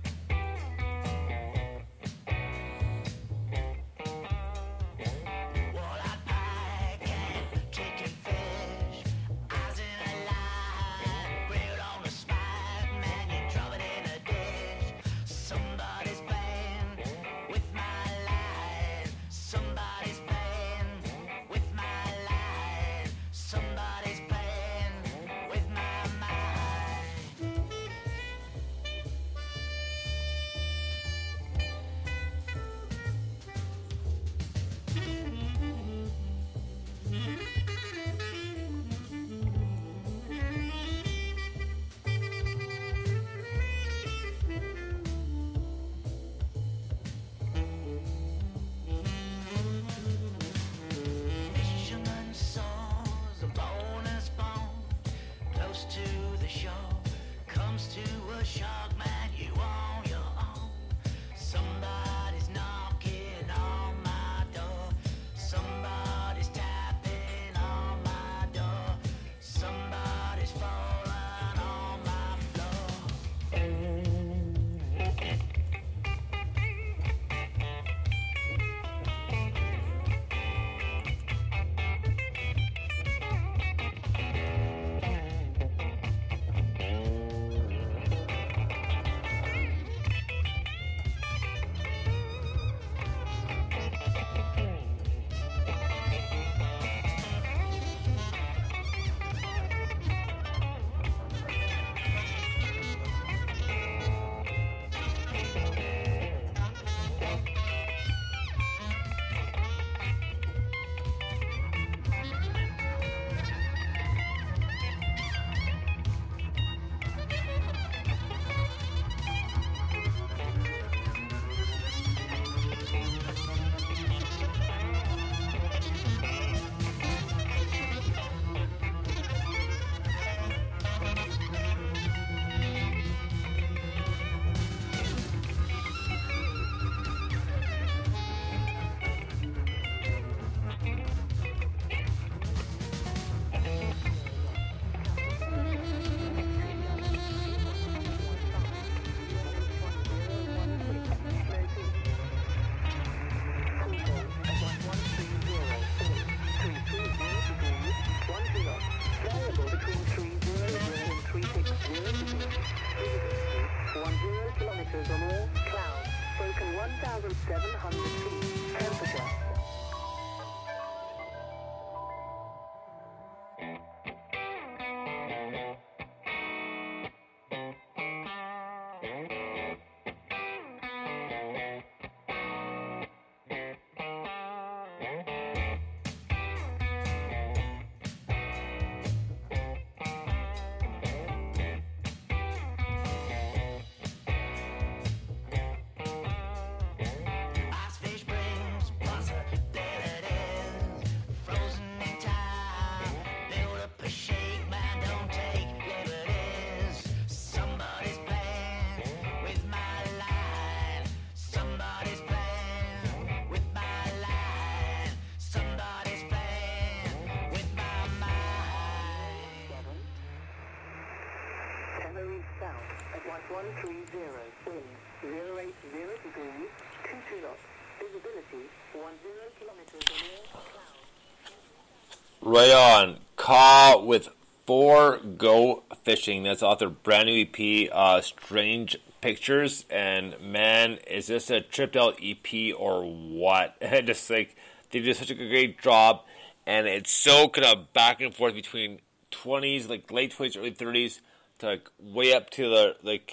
Right 232.52 232.72
on. 232.72 234.06
With 234.08 234.28
Four 234.66 235.18
Go 235.18 235.84
Fishing. 236.02 236.42
That's 236.42 236.64
author 236.64 236.88
brand 236.88 237.26
new 237.26 237.42
EP, 237.42 237.88
uh, 237.92 238.22
Strange 238.22 238.96
Pictures. 239.20 239.84
And 239.88 240.34
man, 240.40 240.98
is 241.08 241.28
this 241.28 241.48
a 241.50 241.60
tripped 241.60 241.94
out 241.94 242.18
EP 242.20 242.74
or 242.76 243.04
what? 243.04 243.80
Just 244.04 244.28
like 244.30 244.56
they 244.90 244.98
did 244.98 245.16
such 245.16 245.30
a 245.30 245.36
great 245.36 245.80
job, 245.80 246.22
and 246.66 246.88
it's 246.88 247.12
so 247.12 247.48
kind 247.48 247.68
of 247.68 247.92
back 247.92 248.20
and 248.20 248.34
forth 248.34 248.54
between 248.54 248.98
20s, 249.30 249.88
like 249.88 250.10
late 250.10 250.34
20s, 250.36 250.58
early 250.58 250.72
30s, 250.72 251.20
to 251.60 251.66
like 251.66 251.88
way 252.00 252.34
up 252.34 252.50
to 252.50 252.68
the 252.68 252.96
like 253.04 253.32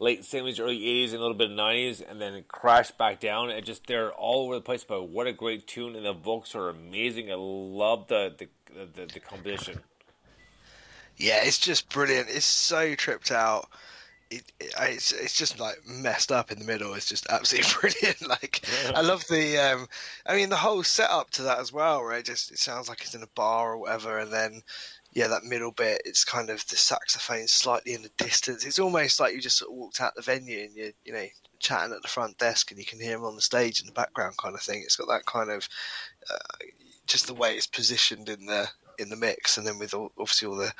late 0.00 0.22
70s, 0.22 0.58
early 0.58 0.80
80s, 0.80 1.08
and 1.08 1.16
a 1.16 1.20
little 1.20 1.34
bit 1.34 1.52
of 1.52 1.56
90s, 1.56 2.02
and 2.08 2.20
then 2.20 2.34
it 2.34 2.48
crashed 2.48 2.98
back 2.98 3.20
down. 3.20 3.50
It 3.50 3.64
just 3.64 3.86
they're 3.86 4.12
all 4.12 4.46
over 4.46 4.56
the 4.56 4.60
place. 4.60 4.82
But 4.82 5.04
what 5.04 5.28
a 5.28 5.32
great 5.32 5.68
tune, 5.68 5.94
and 5.94 6.04
the 6.04 6.12
vocals 6.12 6.54
are 6.56 6.70
amazing. 6.70 7.30
I 7.30 7.36
love 7.36 8.08
the 8.08 8.34
the 8.36 8.48
the, 8.94 9.06
the 9.06 9.20
composition. 9.20 9.80
Yeah, 11.16 11.44
it's 11.44 11.58
just 11.58 11.90
brilliant. 11.90 12.28
It's 12.30 12.46
so 12.46 12.94
tripped 12.94 13.30
out. 13.30 13.68
It, 14.30 14.50
it, 14.58 14.72
it's 14.80 15.12
it's 15.12 15.36
just 15.36 15.60
like 15.60 15.76
messed 15.86 16.32
up 16.32 16.50
in 16.50 16.58
the 16.58 16.64
middle. 16.64 16.94
It's 16.94 17.08
just 17.08 17.26
absolutely 17.28 17.70
brilliant. 17.80 18.28
Like 18.28 18.64
I 18.94 19.02
love 19.02 19.24
the, 19.28 19.58
um, 19.58 19.86
I 20.24 20.34
mean 20.34 20.48
the 20.48 20.56
whole 20.56 20.82
setup 20.82 21.30
to 21.32 21.42
that 21.42 21.58
as 21.58 21.72
well. 21.72 22.02
Right, 22.02 22.20
it 22.20 22.26
just 22.26 22.50
it 22.50 22.58
sounds 22.58 22.88
like 22.88 23.02
it's 23.02 23.14
in 23.14 23.22
a 23.22 23.28
bar 23.34 23.72
or 23.72 23.78
whatever, 23.78 24.18
and 24.18 24.32
then 24.32 24.62
yeah, 25.12 25.28
that 25.28 25.44
middle 25.44 25.72
bit. 25.72 26.02
It's 26.04 26.24
kind 26.24 26.50
of 26.50 26.66
the 26.68 26.76
saxophone 26.76 27.48
slightly 27.48 27.94
in 27.94 28.02
the 28.02 28.10
distance. 28.16 28.64
It's 28.64 28.78
almost 28.78 29.18
like 29.18 29.34
you 29.34 29.40
just 29.40 29.58
sort 29.58 29.70
of 29.70 29.76
walked 29.76 30.00
out 30.00 30.14
the 30.14 30.22
venue 30.22 30.60
and 30.64 30.74
you're, 30.74 30.92
you 31.04 31.12
know 31.12 31.26
chatting 31.58 31.94
at 31.94 32.00
the 32.00 32.08
front 32.08 32.38
desk 32.38 32.70
and 32.70 32.80
you 32.80 32.86
can 32.86 32.98
hear 32.98 33.16
him 33.16 33.24
on 33.24 33.36
the 33.36 33.42
stage 33.42 33.80
in 33.80 33.86
the 33.86 33.92
background 33.92 34.34
kind 34.38 34.54
of 34.54 34.62
thing. 34.62 34.80
It's 34.82 34.96
got 34.96 35.08
that 35.08 35.26
kind 35.26 35.50
of 35.50 35.68
uh, 36.30 36.64
just 37.06 37.26
the 37.26 37.34
way 37.34 37.54
it's 37.54 37.66
positioned 37.66 38.28
in 38.28 38.46
the 38.46 38.68
in 38.98 39.08
the 39.08 39.16
mix, 39.16 39.56
and 39.56 39.66
then 39.66 39.78
with 39.78 39.94
all, 39.94 40.12
obviously 40.18 40.46
all 40.46 40.56
the 40.56 40.72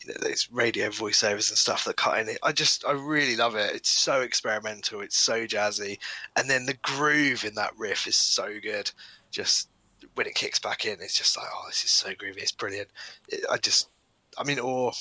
you 0.00 0.08
know 0.08 0.18
those 0.20 0.48
radio 0.50 0.88
voiceovers 0.88 1.50
and 1.50 1.58
stuff 1.58 1.84
that 1.84 1.96
cut 1.96 2.18
in 2.18 2.28
it. 2.28 2.38
I 2.42 2.52
just 2.52 2.84
I 2.84 2.92
really 2.92 3.36
love 3.36 3.56
it. 3.56 3.74
It's 3.74 3.90
so 3.90 4.22
experimental. 4.22 5.00
It's 5.00 5.18
so 5.18 5.46
jazzy, 5.46 5.98
and 6.36 6.48
then 6.48 6.66
the 6.66 6.78
groove 6.82 7.44
in 7.44 7.54
that 7.54 7.76
riff 7.76 8.06
is 8.06 8.16
so 8.16 8.58
good. 8.60 8.90
Just 9.30 9.68
when 10.14 10.26
it 10.26 10.34
kicks 10.34 10.58
back 10.58 10.84
in, 10.84 11.00
it's 11.00 11.16
just 11.16 11.36
like 11.36 11.46
oh, 11.52 11.64
this 11.68 11.84
is 11.84 11.90
so 11.90 12.10
groovy. 12.10 12.38
It's 12.38 12.52
brilliant. 12.52 12.88
It, 13.28 13.44
I 13.50 13.56
just 13.58 13.88
I'm 14.36 14.48
in 14.48 14.60
awe 14.60 14.92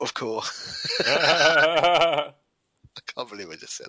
of 0.00 0.14
course. 0.14 1.00
I 1.06 2.32
can't 3.14 3.28
believe 3.28 3.50
I 3.50 3.56
just 3.56 3.76
said 3.76 3.88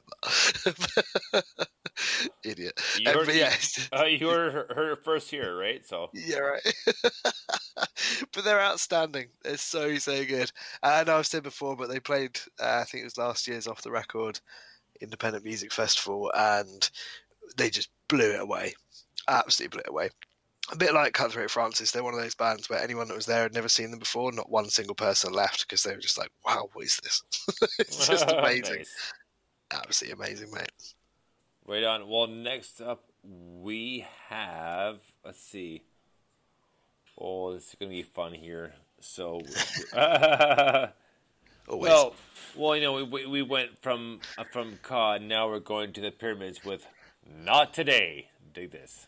that. 1.34 1.44
Idiot. 2.44 2.80
You 3.00 3.10
Uh, 3.10 3.14
heard, 3.14 3.26
but 3.26 3.36
yeah, 3.36 3.54
uh, 3.94 4.04
you 4.06 4.30
heard 4.30 4.54
her, 4.54 4.68
her 4.76 4.96
first 4.96 5.30
here, 5.30 5.58
right? 5.58 5.86
So 5.86 6.10
Yeah, 6.14 6.40
right. 6.40 6.74
but 8.34 8.44
they're 8.44 8.62
outstanding. 8.62 9.28
They're 9.44 9.58
so 9.58 9.98
so 9.98 10.26
good. 10.26 10.52
I 10.84 11.04
know 11.04 11.18
I've 11.18 11.28
said 11.28 11.44
before, 11.44 11.76
but 11.76 11.90
they 11.90 12.00
played. 12.00 12.40
Uh, 12.60 12.80
I 12.82 12.84
think 12.84 13.02
it 13.02 13.06
was 13.06 13.18
last 13.18 13.48
year's 13.48 13.68
off 13.68 13.82
the 13.82 13.92
record 13.92 14.40
independent 15.02 15.46
music 15.46 15.72
festival, 15.72 16.32
and 16.36 16.90
they 17.56 17.70
just 17.70 17.90
blew 18.08 18.32
it 18.32 18.40
away. 18.42 18.74
Absolutely 19.28 19.78
blew 19.78 19.82
it 19.82 19.90
away. 19.90 20.10
A 20.72 20.76
bit 20.76 20.94
like 20.94 21.14
Cutthroat 21.14 21.50
Francis, 21.50 21.92
they're 21.92 22.04
one 22.04 22.14
of 22.14 22.20
those 22.20 22.36
bands 22.36 22.70
where 22.70 22.82
anyone 22.82 23.08
that 23.08 23.16
was 23.16 23.26
there 23.26 23.44
had 23.44 23.54
never 23.54 23.70
seen 23.70 23.90
them 23.90 24.00
before. 24.00 24.32
Not 24.32 24.50
one 24.50 24.70
single 24.70 24.96
person 24.96 25.32
left 25.32 25.62
because 25.62 25.84
they 25.84 25.94
were 25.94 26.02
just 26.02 26.18
like, 26.18 26.32
"Wow, 26.46 26.70
what 26.74 26.86
is 26.86 27.00
this?" 27.04 27.24
it's 27.80 28.08
just 28.08 28.30
amazing. 28.38 28.80
Nice. 28.80 29.14
Absolutely 29.72 30.26
amazing, 30.26 30.52
mate. 30.52 30.72
Right 31.66 31.84
on. 31.84 32.10
Well, 32.10 32.28
next 32.28 32.82
up 32.82 33.04
we 33.24 34.06
have. 34.28 35.00
Let's 35.24 35.42
see. 35.42 35.84
Oh, 37.20 37.54
this 37.54 37.70
is 37.70 37.76
gonna 37.80 37.92
be 37.92 38.04
fun 38.04 38.34
here. 38.34 38.74
So, 39.00 39.42
well, 39.96 40.94
well, 42.56 42.76
you 42.76 42.82
know, 42.82 42.94
we, 42.94 43.04
we 43.04 43.26
we 43.26 43.42
went 43.42 43.78
from 43.82 44.20
uh, 44.38 44.44
from 44.52 44.80
Ka, 44.82 45.18
now 45.18 45.48
we're 45.50 45.60
going 45.60 45.94
to 45.94 46.02
the 46.02 46.12
pyramids 46.12 46.66
with 46.66 46.88
"Not 47.26 47.74
Today." 47.74 48.30
Dig 48.54 48.72
this. 48.72 49.08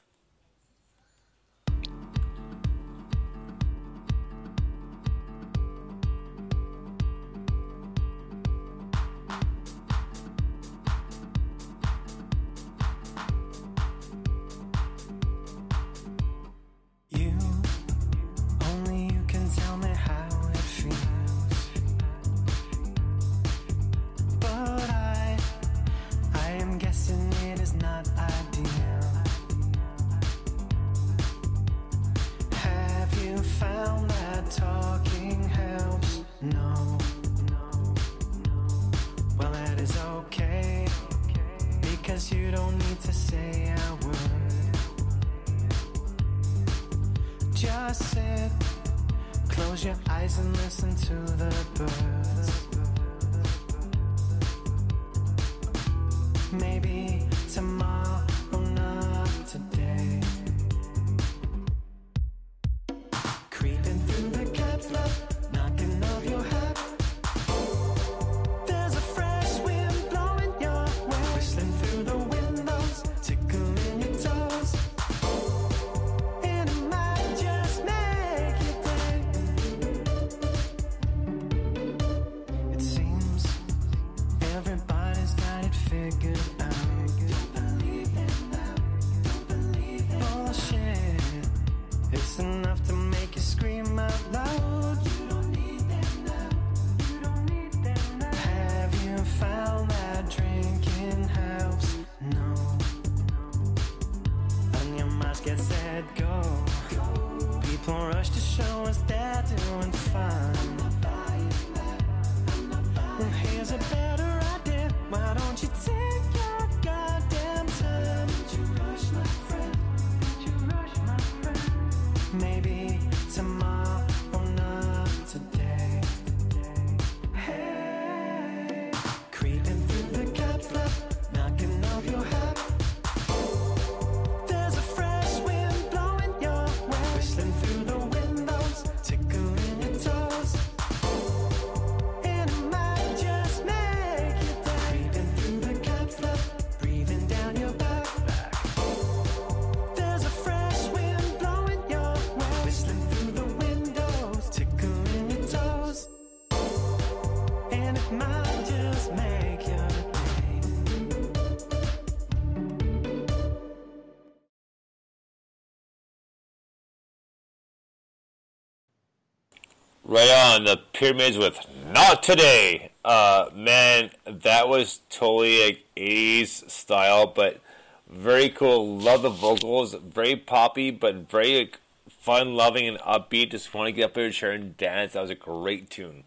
Right 170.10 170.56
on 170.56 170.64
the 170.64 170.78
pyramids 170.92 171.38
with 171.38 171.68
"Not 171.94 172.24
Today." 172.24 172.90
Uh, 173.06 173.52
man, 173.54 174.10
that 174.26 174.68
was 174.68 175.02
totally 175.12 175.64
like 175.64 175.86
'80s 175.96 176.68
style, 176.68 177.28
but 177.28 177.62
very 178.10 178.50
cool. 178.50 178.98
Love 178.98 179.22
the 179.22 179.30
vocals, 179.30 179.94
very 179.94 180.36
poppy, 180.36 180.90
but 180.90 181.30
very 181.30 181.60
like, 181.60 181.80
fun, 182.10 182.56
loving, 182.56 182.88
and 182.88 182.98
upbeat. 183.02 183.52
Just 183.52 183.72
want 183.76 183.86
to 183.86 183.92
get 183.92 184.06
up 184.06 184.14
there, 184.16 184.32
chair 184.32 184.50
and 184.50 184.76
dance. 184.78 185.14
That 185.14 185.22
was 185.22 185.30
a 185.30 185.36
great 185.36 185.92
tune. 185.92 186.24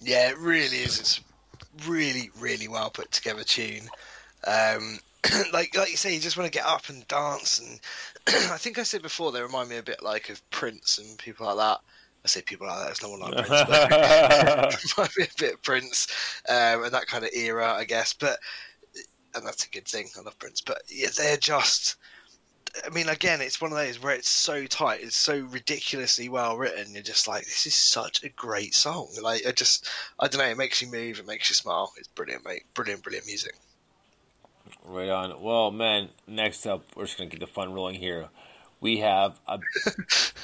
Yeah, 0.00 0.30
it 0.30 0.38
really 0.38 0.78
is. 0.78 0.98
It's 0.98 1.20
really, 1.86 2.30
really 2.40 2.66
well 2.66 2.90
put 2.90 3.12
together 3.12 3.44
tune. 3.44 3.88
Um, 4.44 4.98
like 5.52 5.76
like 5.76 5.92
you 5.92 5.96
say, 5.96 6.12
you 6.12 6.20
just 6.20 6.36
want 6.36 6.52
to 6.52 6.58
get 6.58 6.66
up 6.66 6.88
and 6.88 7.06
dance. 7.06 7.60
And 7.60 7.78
I 8.50 8.56
think 8.56 8.80
I 8.80 8.82
said 8.82 9.02
before 9.02 9.30
they 9.30 9.40
remind 9.40 9.68
me 9.68 9.76
a 9.76 9.84
bit 9.84 10.02
like 10.02 10.30
of 10.30 10.50
Prince 10.50 10.98
and 10.98 11.16
people 11.16 11.46
like 11.46 11.58
that. 11.58 11.78
I 12.26 12.28
say 12.28 12.42
people 12.42 12.66
like 12.66 12.78
that. 12.78 12.86
There's 12.86 13.02
no 13.04 13.10
one 13.10 13.20
like 13.20 13.46
Prince, 13.46 13.64
but 13.68 14.96
remind 14.96 15.16
me 15.16 15.24
a 15.24 15.40
bit 15.40 15.54
of 15.54 15.62
Prince 15.62 16.08
um, 16.48 16.82
and 16.82 16.92
that 16.92 17.06
kind 17.06 17.22
of 17.24 17.30
era, 17.32 17.72
I 17.72 17.84
guess. 17.84 18.14
But 18.14 18.40
and 19.36 19.46
that's 19.46 19.64
a 19.64 19.70
good 19.70 19.86
thing. 19.86 20.08
I 20.18 20.22
love 20.22 20.36
Prince, 20.40 20.60
but 20.60 20.82
yeah, 20.88 21.08
they're 21.16 21.36
just. 21.36 21.94
I 22.84 22.90
mean, 22.90 23.08
again, 23.08 23.40
it's 23.40 23.60
one 23.60 23.70
of 23.70 23.78
those 23.78 24.02
where 24.02 24.12
it's 24.12 24.28
so 24.28 24.66
tight, 24.66 25.02
it's 25.02 25.16
so 25.16 25.38
ridiculously 25.38 26.28
well 26.28 26.58
written. 26.58 26.92
You're 26.92 27.02
just 27.04 27.28
like, 27.28 27.44
this 27.44 27.64
is 27.64 27.74
such 27.74 28.24
a 28.24 28.28
great 28.28 28.74
song. 28.74 29.08
Like, 29.22 29.46
I 29.46 29.52
just, 29.52 29.88
I 30.18 30.26
don't 30.26 30.40
know, 30.40 30.48
it 30.48 30.58
makes 30.58 30.82
you 30.82 30.90
move, 30.90 31.20
it 31.20 31.26
makes 31.26 31.48
you 31.48 31.54
smile. 31.54 31.92
It's 31.96 32.08
brilliant, 32.08 32.44
mate. 32.44 32.64
Brilliant, 32.74 33.02
brilliant 33.02 33.24
music. 33.24 33.54
Right 34.84 35.08
on. 35.08 35.40
Well, 35.40 35.70
man, 35.70 36.10
next 36.26 36.66
up, 36.66 36.84
we're 36.94 37.06
just 37.06 37.16
going 37.16 37.30
to 37.30 37.36
get 37.36 37.46
the 37.46 37.50
fun 37.50 37.72
rolling 37.72 37.94
here. 37.94 38.28
We 38.82 38.98
have 38.98 39.40
a. 39.48 39.58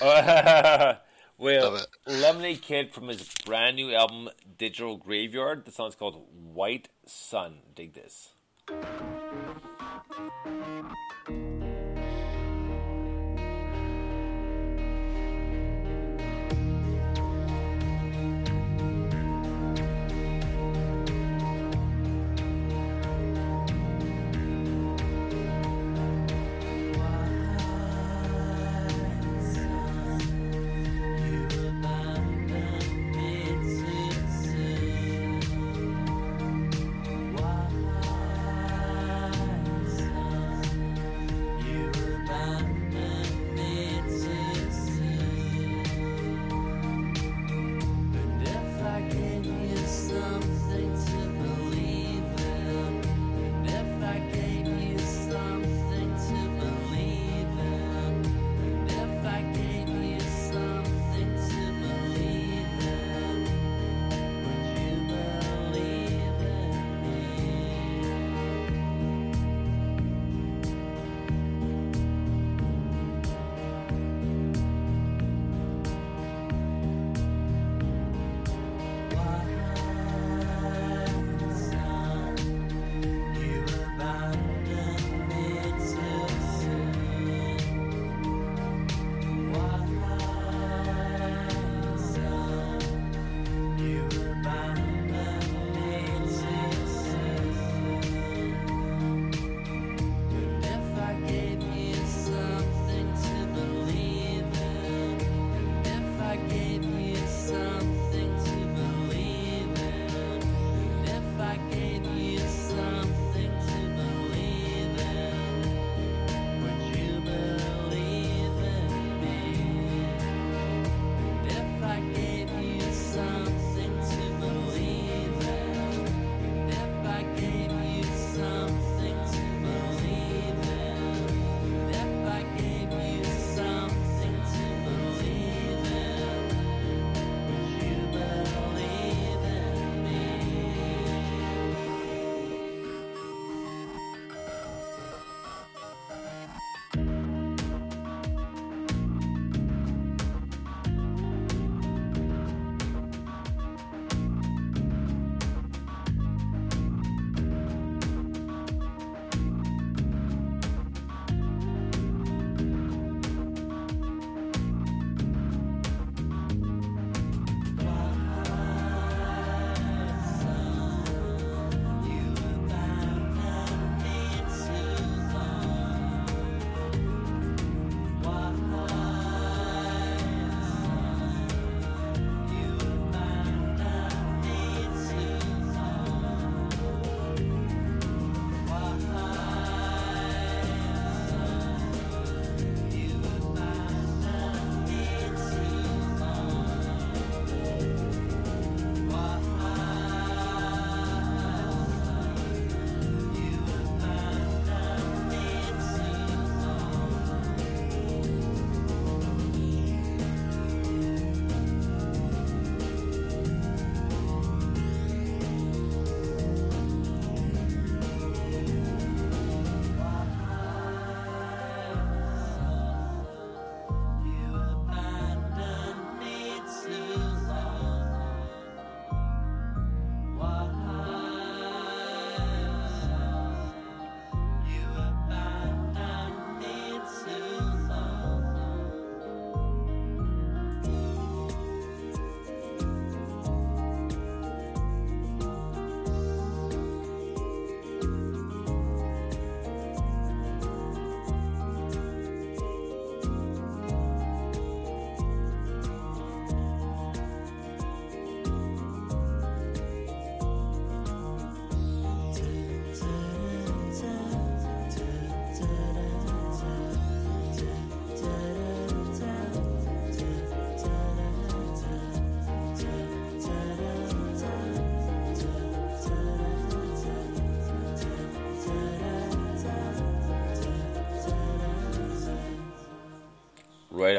well, 1.42 1.80
Lemonade 2.06 2.62
Kid 2.62 2.94
from 2.94 3.08
his 3.08 3.28
brand 3.44 3.76
new 3.76 3.92
album, 3.92 4.30
Digital 4.56 4.96
Graveyard. 4.96 5.64
The 5.64 5.72
song's 5.72 5.96
called 5.96 6.24
White 6.32 6.88
Sun. 7.04 7.58
Dig 7.74 7.94
this. 7.94 8.28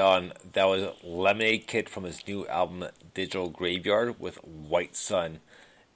On. 0.03 0.33
That 0.53 0.65
was 0.65 0.89
Lemonade 1.03 1.65
Kid 1.65 1.89
from 1.89 2.03
his 2.03 2.27
new 2.27 2.45
album 2.47 2.85
Digital 3.13 3.49
Graveyard 3.49 4.19
with 4.19 4.35
White 4.43 4.95
Sun. 4.95 5.39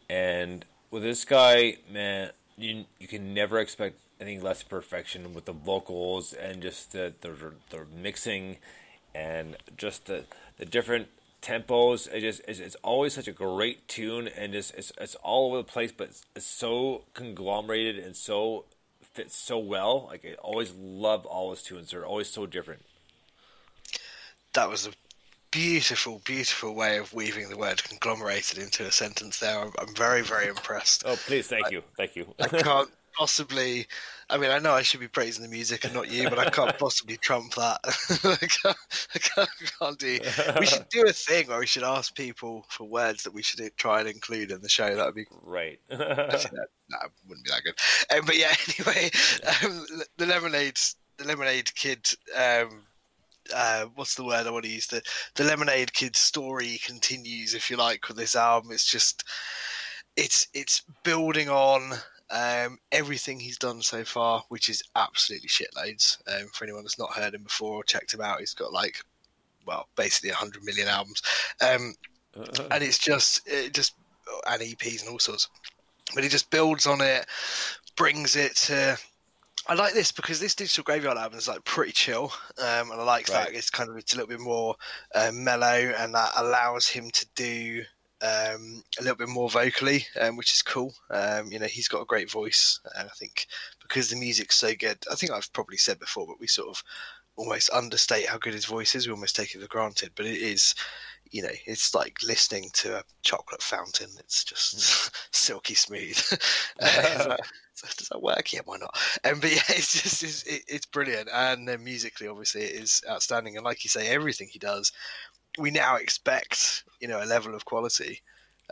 And 0.10 0.66
with 0.90 1.04
this 1.04 1.26
guy, 1.26 1.78
man, 1.92 2.32
you 2.58 2.86
you 3.00 3.08
can 3.08 3.34
never 3.34 3.60
expect 3.60 4.00
anything 4.20 4.44
less 4.44 4.64
perfection 4.64 5.34
with 5.34 5.46
the 5.46 5.54
vocals 5.54 6.34
and 6.34 6.62
just 6.62 6.94
the 6.94 7.14
the, 7.22 7.54
the 7.70 7.86
mixing 7.96 8.58
and 9.14 9.58
just 9.78 10.06
the 10.06 10.24
the 10.58 10.66
different 10.66 11.10
tempos. 11.42 12.12
It 12.12 12.22
just 12.22 12.42
it's, 12.48 12.60
it's 12.60 12.78
always 12.84 13.14
such 13.14 13.28
a 13.28 13.34
great 13.34 13.88
tune 13.88 14.28
and 14.28 14.54
just 14.54 14.74
it's 14.76 14.92
it's 15.00 15.16
all 15.16 15.48
over 15.48 15.58
the 15.58 15.64
place, 15.64 15.92
but 15.92 16.08
it's, 16.10 16.26
it's 16.36 16.46
so 16.46 17.04
conglomerated 17.14 18.00
and 18.04 18.16
so 18.16 18.66
fits 19.02 19.36
so 19.36 19.58
well. 19.58 20.08
Like 20.08 20.26
I 20.26 20.34
always 20.36 20.74
love 20.74 21.26
all 21.26 21.52
his 21.52 21.62
tunes. 21.62 21.92
They're 21.92 22.06
always 22.06 22.30
so 22.30 22.46
different. 22.46 22.84
That 24.58 24.72
was 24.72 24.88
a 24.88 24.92
beautiful, 25.52 26.20
beautiful 26.26 26.74
way 26.74 26.98
of 26.98 27.14
weaving 27.14 27.48
the 27.48 27.58
word 27.58 27.84
conglomerated 27.84 28.58
into 28.58 28.88
a 28.88 28.92
sentence 28.92 29.38
there. 29.38 29.56
I'm, 29.60 29.72
I'm 29.78 29.94
very, 29.94 30.24
very 30.24 30.48
impressed. 30.48 31.04
Oh, 31.06 31.16
please, 31.16 31.46
thank 31.46 31.70
you, 31.70 31.84
thank 31.96 32.16
you. 32.16 32.34
I 32.40 32.48
can't 32.64 32.90
possibly. 33.16 33.86
I 34.32 34.38
mean, 34.40 34.50
I 34.50 34.58
know 34.58 34.72
I 34.72 34.82
should 34.82 35.00
be 35.00 35.08
praising 35.08 35.44
the 35.44 35.50
music 35.50 35.86
and 35.86 35.94
not 35.94 36.12
you, 36.12 36.28
but 36.28 36.40
I 36.40 36.50
can't 36.50 36.76
possibly 36.80 37.18
trump 37.18 37.54
that. 37.54 37.82
I, 38.24 38.48
can't, 38.48 38.78
I 39.14 39.20
can't, 39.20 39.50
can't 39.80 40.00
do. 40.00 40.18
We 40.60 40.66
should 40.66 40.90
do 40.90 41.06
a 41.06 41.14
thing 41.14 41.50
where 41.50 41.60
we 41.60 41.68
should 41.68 41.84
ask 41.84 42.16
people 42.16 42.66
for 42.70 42.86
words 42.86 43.22
that 43.26 43.36
we 43.36 43.44
should 43.44 43.62
try 43.78 44.00
and 44.00 44.10
include 44.10 44.50
in 44.50 44.64
the 44.64 44.70
show. 44.70 44.96
That 44.96 45.06
would 45.06 45.14
be 45.14 45.28
right. 45.44 45.80
Actually, 45.92 46.58
no, 46.58 46.64
no, 46.90 46.98
wouldn't 47.28 47.46
be 47.46 47.52
that 47.52 47.64
good. 47.64 48.18
Um, 48.18 48.26
but 48.26 48.36
yeah, 48.40 48.56
anyway, 48.80 49.12
um, 49.64 49.86
the 50.18 50.26
lemonade, 50.26 50.80
the 51.18 51.28
lemonade 51.28 51.76
kid. 51.76 52.10
Um, 52.36 52.88
uh, 53.54 53.86
what's 53.96 54.16
the 54.16 54.24
word 54.24 54.48
I 54.48 54.52
want 54.52 54.66
to 54.66 54.72
use? 54.72 54.88
The 54.88 55.02
the 55.36 55.44
Lemonade 55.44 55.94
Kid 55.94 56.16
story 56.16 56.80
continues, 56.84 57.54
if 57.54 57.70
you 57.70 57.78
like, 57.78 58.08
with 58.08 58.18
this 58.18 58.36
album. 58.36 58.72
It's 58.72 58.90
just, 58.90 59.24
it's 60.16 60.48
it's 60.54 60.84
building 61.04 61.50
on 61.50 61.94
um, 62.30 62.78
everything 62.92 63.40
he's 63.40 63.58
done 63.58 63.82
so 63.82 64.04
far, 64.04 64.44
which 64.50 64.70
is 64.70 64.84
absolutely 64.96 65.50
shitloads. 65.50 66.18
Um, 66.28 66.48
for 66.54 66.66
anyone 66.66 66.84
that's 66.84 67.00
not 67.00 67.14
heard 67.14 67.34
him 67.34 67.44
before 67.44 67.76
or 67.76 67.84
checked 67.84 68.14
him 68.14 68.22
out, 68.22 68.40
he's 68.40 68.54
got 68.54 68.74
like, 68.74 69.02
well, 69.66 69.88
basically 69.96 70.30
hundred 70.30 70.64
million 70.64 70.88
albums, 70.88 71.22
um, 71.62 71.94
and 72.72 72.84
it's 72.84 73.00
just 73.00 73.48
it 73.48 73.74
just 73.74 73.96
and 74.48 74.62
EPs 74.62 75.02
and 75.02 75.10
all 75.10 75.20
sorts. 75.20 75.50
But 76.14 76.24
he 76.24 76.30
just 76.30 76.50
builds 76.50 76.88
on 76.88 77.02
it, 77.02 77.26
brings 77.96 78.36
it 78.36 78.56
to 78.56 78.98
I 79.66 79.74
like 79.74 79.94
this 79.94 80.12
because 80.12 80.40
this 80.40 80.56
digital 80.56 80.84
graveyard 80.84 81.18
album 81.18 81.38
is 81.38 81.48
like 81.48 81.64
pretty 81.66 81.92
chill, 81.92 82.32
um, 82.60 82.92
and 82.92 83.02
I 83.02 83.04
like 83.04 83.28
that 83.28 83.54
it's 83.54 83.70
kind 83.70 83.90
of 83.90 83.98
it's 83.98 84.14
a 84.14 84.16
little 84.16 84.30
bit 84.30 84.40
more 84.40 84.76
uh, 85.14 85.32
mellow, 85.34 85.94
and 85.98 86.14
that 86.14 86.32
allows 86.38 86.88
him 86.88 87.10
to 87.12 87.28
do 87.36 87.84
um, 88.22 88.84
a 89.00 89.02
little 89.02 89.18
bit 89.18 89.30
more 89.30 89.50
vocally, 89.50 90.06
um, 90.20 90.38
which 90.38 90.54
is 90.54 90.62
cool. 90.62 90.94
Um, 91.10 91.52
you 91.52 91.60
know, 91.60 91.66
he's 91.66 91.88
got 91.88 92.02
a 92.02 92.06
great 92.06 92.32
voice, 92.32 92.80
and 92.98 93.10
I 93.10 93.14
think 93.14 93.48
because 93.82 94.10
the 94.10 94.16
music's 94.16 94.56
so 94.56 94.74
good, 94.74 94.98
I 95.12 95.16
think 95.16 95.32
I've 95.32 95.52
probably 95.54 95.78
said 95.78 96.00
before, 96.00 96.28
but 96.28 96.40
we 96.40 96.48
sort 96.48 96.70
of 96.70 96.84
almost 97.36 97.70
understate 97.70 98.28
how 98.28 98.38
good 98.38 98.54
his 98.54 98.66
voice 98.66 98.96
is. 98.96 99.08
We 99.08 99.14
almost 99.14 99.36
take 99.36 99.54
it 99.54 99.62
for 99.62 99.68
granted, 99.68 100.12
but 100.16 100.26
it 100.26 100.38
is. 100.38 100.76
You 101.32 101.44
know, 101.44 101.56
it's 101.66 101.94
like 101.96 102.18
listening 102.24 102.70
to 102.74 103.00
a 103.00 103.04
chocolate 103.24 103.62
fountain. 103.62 104.10
It's 104.20 104.44
just 104.44 105.16
silky 105.36 105.76
smooth. 105.76 106.22
Uh, 107.80 107.86
does 107.98 108.10
that 108.10 108.22
work? 108.24 108.52
Yeah, 108.52 108.62
why 108.66 108.78
not? 108.78 108.98
Um, 109.24 109.40
but 109.40 109.52
yeah, 109.52 109.62
it's 109.70 110.02
just 110.02 110.24
it's, 110.24 110.44
it's 110.68 110.86
brilliant, 110.88 111.30
and 111.32 111.68
then 111.68 111.84
musically, 111.84 112.28
obviously, 112.28 112.64
it 112.64 112.82
is 112.82 113.04
outstanding. 113.08 113.56
And 113.56 113.64
like 113.64 113.84
you 113.84 113.90
say, 113.90 114.08
everything 114.08 114.48
he 114.52 114.58
does, 114.58 114.92
we 115.60 115.70
now 115.70 115.96
expect 115.98 116.84
you 117.00 117.08
know 117.08 117.22
a 117.22 117.26
level 117.26 117.54
of 117.54 117.66
quality, 117.66 118.22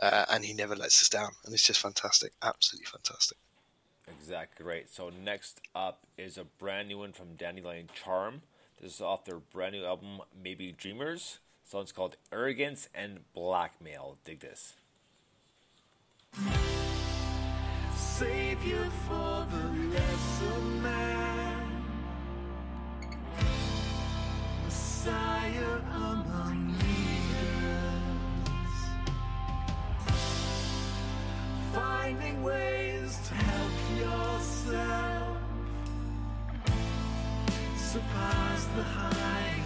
uh, 0.02 0.24
and 0.30 0.44
he 0.44 0.54
never 0.54 0.74
lets 0.74 1.00
us 1.02 1.08
down, 1.08 1.30
and 1.44 1.54
it's 1.54 1.62
just 1.62 1.80
fantastic, 1.80 2.32
absolutely 2.42 2.86
fantastic. 2.86 3.38
Exactly 4.08 4.64
right. 4.64 4.88
So 4.88 5.10
next 5.24 5.60
up 5.74 6.06
is 6.16 6.38
a 6.38 6.44
brand 6.44 6.88
new 6.88 6.98
one 6.98 7.12
from 7.12 7.34
Dandelion 7.36 7.88
Charm. 7.94 8.42
This 8.80 8.94
is 8.94 9.00
off 9.00 9.24
their 9.24 9.38
brand 9.38 9.74
new 9.74 9.84
album, 9.84 10.20
Maybe 10.42 10.72
Dreamers. 10.72 11.38
Song's 11.68 11.90
called 11.92 12.16
Arrogance 12.32 12.88
and 12.94 13.20
Blackmail. 13.34 14.18
Dig 14.24 14.40
this. 14.40 14.74
For 19.08 19.46
the 19.50 19.64
lesser 19.92 20.60
man, 20.80 21.84
Messiah 24.64 25.80
among 25.92 26.74
leaders, 26.78 27.98
finding 31.74 32.42
ways 32.42 33.18
to 33.28 33.34
help 33.34 33.76
yourself, 33.98 35.36
surpass 37.76 38.64
the 38.76 38.82
high 38.82 39.65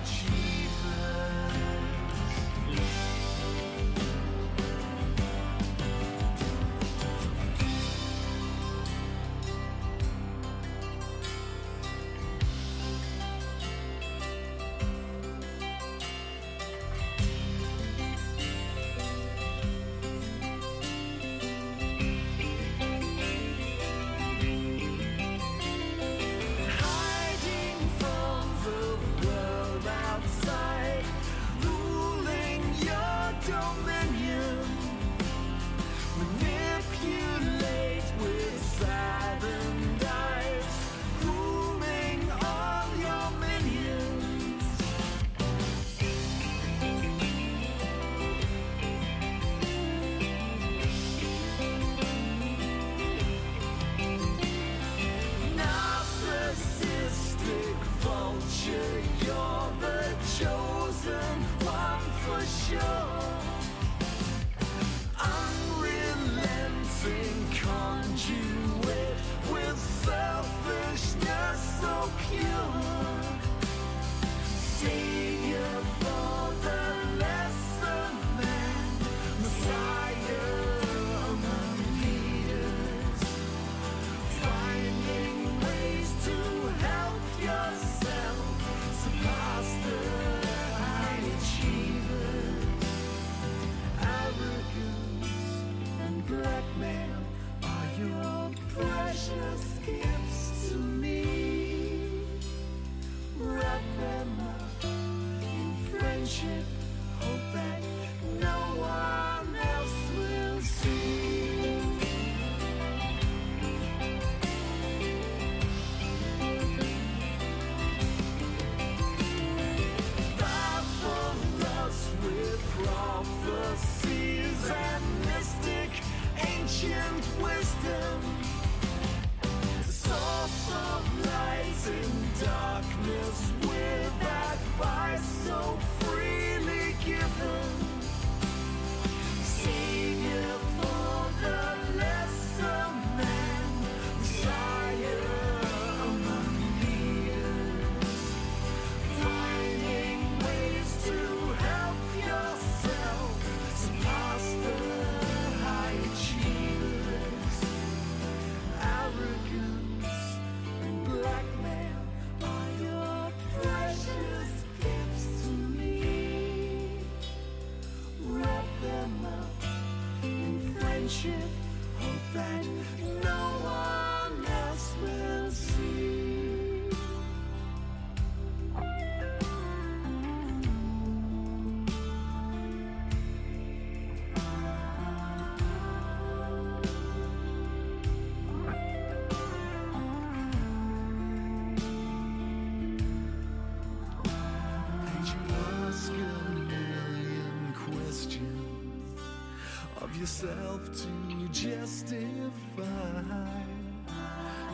justify. 201.53 202.85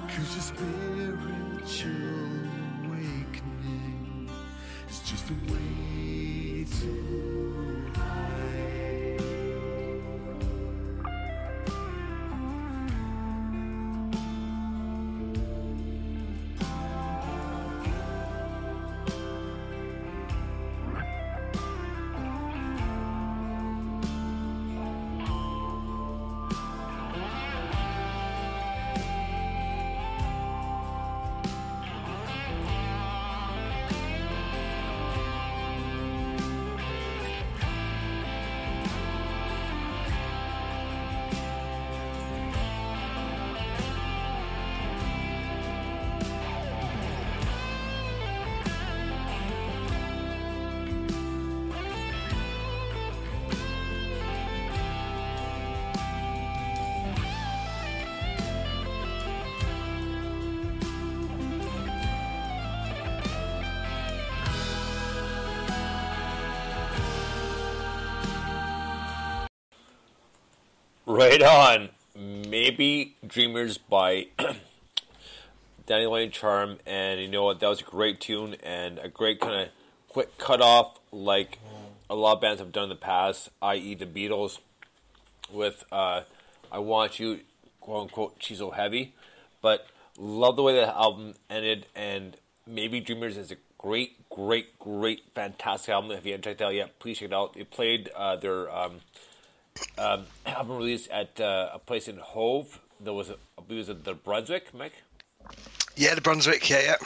Cause 0.09 0.33
your 0.35 0.43
spiritual 0.43 1.91
awakening 2.85 4.31
is 4.89 5.01
just 5.01 5.31
a 5.31 5.53
way 5.53 5.86
Right 71.17 71.43
on. 71.43 71.89
Maybe 72.15 73.17
Dreamers 73.27 73.79
by 73.79 74.27
Dandelion 75.87 76.31
Charm, 76.31 76.77
and 76.85 77.19
you 77.19 77.27
know 77.27 77.45
what? 77.45 77.59
That 77.61 77.69
was 77.69 77.81
a 77.81 77.85
great 77.85 78.21
tune 78.21 78.57
and 78.63 78.99
a 78.99 79.09
great 79.09 79.41
kind 79.41 79.63
of 79.63 79.69
quick 80.11 80.37
cutoff, 80.37 80.99
like 81.13 81.59
a 82.11 82.15
lot 82.15 82.35
of 82.35 82.43
bands 82.43 82.61
have 82.61 82.71
done 82.71 82.83
in 82.83 82.89
the 82.91 82.97
past, 82.97 83.49
i.e., 83.63 83.95
the 83.95 84.05
Beatles, 84.05 84.59
with 85.51 85.85
uh, 85.91 86.21
"I 86.71 86.81
Want 86.81 87.19
You," 87.19 87.41
quote 87.81 88.03
unquote, 88.03 88.35
"She's 88.41 88.59
So 88.59 88.73
Heavy." 88.73 89.15
But 89.63 89.87
love 90.19 90.57
the 90.57 90.63
way 90.63 90.75
that 90.75 90.95
album 90.95 91.33
ended, 91.49 91.87
and 91.95 92.37
maybe 92.67 93.01
Dreamers 93.01 93.39
is 93.39 93.51
a 93.51 93.57
great, 93.79 94.29
great, 94.29 94.79
great, 94.79 95.23
fantastic 95.35 95.89
album. 95.95 96.11
If 96.11 96.27
you 96.27 96.33
haven't 96.33 96.45
checked 96.45 96.61
it 96.61 96.65
out 96.65 96.75
yet, 96.75 96.99
please 96.99 97.19
check 97.21 97.31
it 97.31 97.35
out. 97.35 97.55
They 97.55 97.65
played 97.65 98.11
uh, 98.15 98.37
their 98.37 98.71
um, 98.71 99.01
um, 99.99 100.25
album 100.47 100.77
release 100.79 101.09
at 101.11 101.41
uh, 101.41 101.71
a 101.75 101.79
place 101.79 102.09
in 102.09 102.17
Hove. 102.17 102.81
There 103.01 103.13
was, 103.13 103.31
a, 103.31 103.35
I 103.59 103.63
believe, 103.67 103.89
it 103.89 103.89
was 103.89 103.91
at 103.91 104.05
the 104.05 104.15
Brunswick, 104.15 104.73
Mike. 104.75 105.03
Yeah, 105.97 106.15
the 106.15 106.21
Brunswick. 106.21 106.69
Yeah, 106.69 106.83
yeah. 106.83 106.97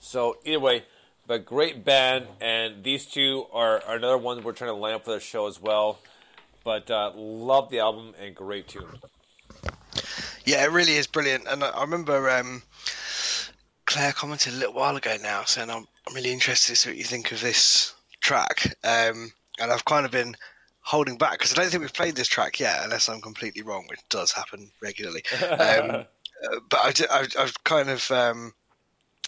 So 0.00 0.38
either 0.44 0.60
way, 0.60 0.84
but 1.26 1.44
great 1.44 1.84
band, 1.84 2.26
and 2.40 2.84
these 2.84 3.06
two 3.06 3.46
are, 3.52 3.82
are 3.86 3.96
another 3.96 4.18
one 4.18 4.42
we're 4.42 4.52
trying 4.52 4.70
to 4.70 4.76
line 4.76 4.94
up 4.94 5.04
for 5.04 5.12
the 5.12 5.20
show 5.20 5.46
as 5.46 5.60
well. 5.60 5.98
But 6.64 6.90
uh, 6.90 7.12
love 7.14 7.70
the 7.70 7.80
album 7.80 8.14
and 8.20 8.34
great 8.34 8.68
tune. 8.68 8.98
Yeah, 10.44 10.64
it 10.64 10.70
really 10.70 10.94
is 10.94 11.06
brilliant. 11.06 11.46
And 11.46 11.62
I 11.62 11.68
I 11.68 11.82
remember 11.82 12.30
um, 12.30 12.62
Claire 13.88 14.12
commented 14.12 14.52
a 14.52 14.56
little 14.56 14.74
while 14.74 14.96
ago 14.96 15.16
now 15.22 15.44
saying, 15.44 15.70
I'm, 15.70 15.86
I'm 16.06 16.14
really 16.14 16.30
interested 16.30 16.72
to 16.72 16.76
see 16.76 16.90
what 16.90 16.98
you 16.98 17.04
think 17.04 17.32
of 17.32 17.40
this 17.40 17.94
track. 18.20 18.76
Um, 18.84 19.32
and 19.58 19.72
I've 19.72 19.86
kind 19.86 20.04
of 20.04 20.12
been 20.12 20.36
holding 20.88 21.18
back 21.18 21.32
because 21.32 21.52
I 21.52 21.56
don't 21.56 21.70
think 21.70 21.82
we've 21.82 21.92
played 21.92 22.16
this 22.16 22.28
track 22.28 22.58
yet, 22.58 22.80
unless 22.82 23.10
I'm 23.10 23.20
completely 23.20 23.60
wrong, 23.60 23.84
which 23.90 24.00
does 24.08 24.32
happen 24.32 24.70
regularly. 24.82 25.22
Um, 25.42 26.06
uh, 26.40 26.60
but 26.70 26.78
I, 27.10 27.20
I, 27.20 27.26
I've 27.40 27.64
kind 27.64 27.90
of. 27.90 28.10
Um, 28.10 28.54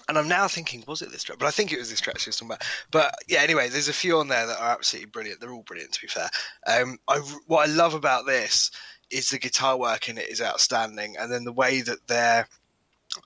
and 0.09 0.17
I'm 0.17 0.29
now 0.29 0.49
thinking, 0.49 0.85
was 0.87 1.03
it 1.03 1.11
this 1.11 1.25
track? 1.25 1.39
But 1.39 1.47
I 1.47 1.51
think 1.51 1.73
it 1.73 1.79
was 1.79 1.91
this 1.91 2.01
track 2.01 2.19
she 2.19 2.29
was 2.29 2.37
talking 2.37 2.51
about. 2.53 2.65
But 2.91 3.15
yeah, 3.29 3.41
anyway, 3.41 3.69
there's 3.69 3.89
a 3.89 3.93
few 3.93 4.19
on 4.19 4.29
there 4.29 4.47
that 4.47 4.61
are 4.61 4.73
absolutely 4.73 5.11
brilliant. 5.11 5.41
They're 5.41 5.53
all 5.53 5.63
brilliant, 5.63 5.93
to 5.93 6.01
be 6.01 6.07
fair. 6.07 6.31
Um, 6.67 6.99
I, 7.09 7.19
what 7.47 7.69
I 7.69 7.73
love 7.73 7.95
about 7.95 8.27
this 8.27 8.71
is 9.11 9.29
the 9.29 9.39
guitar 9.39 9.77
work 9.77 10.09
in 10.09 10.19
it 10.19 10.29
is 10.29 10.41
outstanding, 10.41 11.17
and 11.19 11.31
then 11.31 11.45
the 11.45 11.53
way 11.53 11.83
that 11.83 11.99
they're 12.07 12.47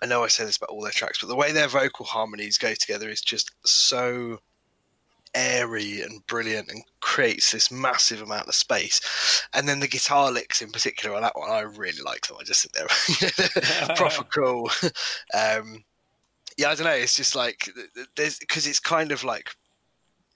I 0.03 0.07
know 0.07 0.25
I 0.25 0.29
say 0.29 0.45
this 0.45 0.57
about 0.57 0.71
all 0.71 0.83
their 0.83 0.93
tracks, 0.93 1.19
but 1.21 1.29
the 1.29 1.37
way 1.37 1.53
their 1.53 1.69
vocal 1.69 2.07
harmonies 2.07 2.59
go 2.59 2.75
together 2.75 3.09
is 3.11 3.21
just 3.21 3.51
so 3.65 4.41
airy 5.35 6.01
and 6.01 6.27
brilliant 6.27 6.71
and 6.71 6.83
creates 7.01 7.51
this 7.53 7.71
massive 7.71 8.23
amount 8.23 8.49
of 8.49 8.55
space. 8.55 9.01
And 9.53 9.69
then 9.69 9.81
the 9.81 9.89
guitar 9.89 10.31
licks 10.31 10.63
in 10.63 10.71
particular 10.71 11.15
on 11.15 11.23
that 11.23 11.37
one, 11.37 11.51
I 11.51 11.61
really 11.61 12.03
like 12.05 12.27
them. 12.27 12.37
I 12.41 12.45
just 12.45 12.67
think 12.67 12.75
they're 12.75 13.97
proper 13.97 14.25
cool. 14.25 14.71
Um, 15.35 15.85
yeah, 16.57 16.71
I 16.71 16.75
don't 16.75 16.85
know. 16.85 16.93
It's 16.93 17.17
just 17.17 17.35
like 17.35 17.69
there's 18.17 18.39
because 18.39 18.67
it's 18.67 18.79
kind 18.79 19.11
of 19.11 19.25
like 19.25 19.51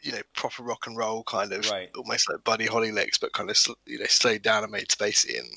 you 0.03 0.12
know 0.12 0.20
proper 0.35 0.62
rock 0.62 0.87
and 0.87 0.97
roll 0.97 1.25
kind 1.25 1.53
of 1.53 1.65
almost 1.97 2.31
like 2.31 2.45
Buddy 2.45 2.66
Holly 2.66 2.93
licks, 2.93 3.19
but 3.19 3.33
kind 3.33 3.51
of 3.51 3.59
you 3.87 3.99
know 3.99 4.07
slowed 4.07 4.43
down 4.43 4.62
and 4.62 4.73
made 4.73 4.89
spacey. 4.89 5.39
And 5.39 5.49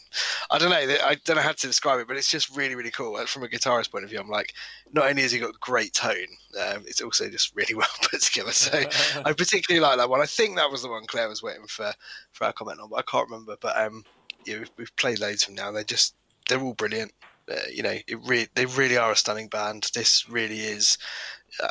I 0.49 0.57
don't 0.57 0.69
know. 0.69 0.77
I 0.77 1.15
don't 1.23 1.35
know 1.35 1.41
how 1.41 1.51
to 1.51 1.67
describe 1.67 1.99
it, 1.99 2.07
but 2.07 2.17
it's 2.17 2.29
just 2.29 2.55
really 2.55 2.75
really 2.75 2.91
cool. 2.91 3.17
And 3.17 3.29
From 3.29 3.43
a 3.43 3.47
guitarist 3.47 3.91
point 3.91 4.03
of 4.03 4.09
view, 4.09 4.19
I'm 4.19 4.29
like, 4.29 4.53
not 4.93 5.09
only 5.09 5.21
has 5.21 5.31
he 5.31 5.39
got 5.39 5.59
great 5.59 5.93
tone, 5.93 6.27
um, 6.59 6.83
it's 6.87 7.01
also 7.01 7.29
just 7.29 7.55
really 7.55 7.75
well 7.75 7.87
put 8.09 8.21
together. 8.21 8.51
So 8.51 8.71
I 9.25 9.33
particularly 9.33 9.85
like 9.85 9.97
that 9.97 10.09
one. 10.09 10.21
I 10.21 10.25
think 10.25 10.55
that 10.55 10.71
was 10.71 10.81
the 10.81 10.89
one 10.89 11.05
Claire 11.05 11.29
was 11.29 11.43
waiting 11.43 11.67
for 11.67 11.93
for 12.31 12.45
our 12.45 12.53
comment 12.53 12.79
on, 12.79 12.89
but 12.89 12.99
I 12.99 13.03
can't 13.03 13.29
remember. 13.29 13.55
But 13.59 13.79
um, 13.79 14.03
yeah, 14.45 14.59
we've, 14.59 14.71
we've 14.77 14.95
played 14.95 15.19
loads 15.19 15.43
from 15.43 15.55
now. 15.55 15.71
They're 15.71 15.83
just 15.83 16.15
they're 16.47 16.61
all 16.61 16.73
brilliant. 16.73 17.11
Uh, 17.49 17.55
you 17.71 17.83
know, 17.83 17.97
it 18.07 18.19
re- 18.25 18.47
they 18.55 18.65
really 18.65 18.97
are 18.97 19.11
a 19.11 19.15
stunning 19.15 19.47
band. 19.47 19.89
This 19.93 20.29
really 20.29 20.59
is. 20.59 20.97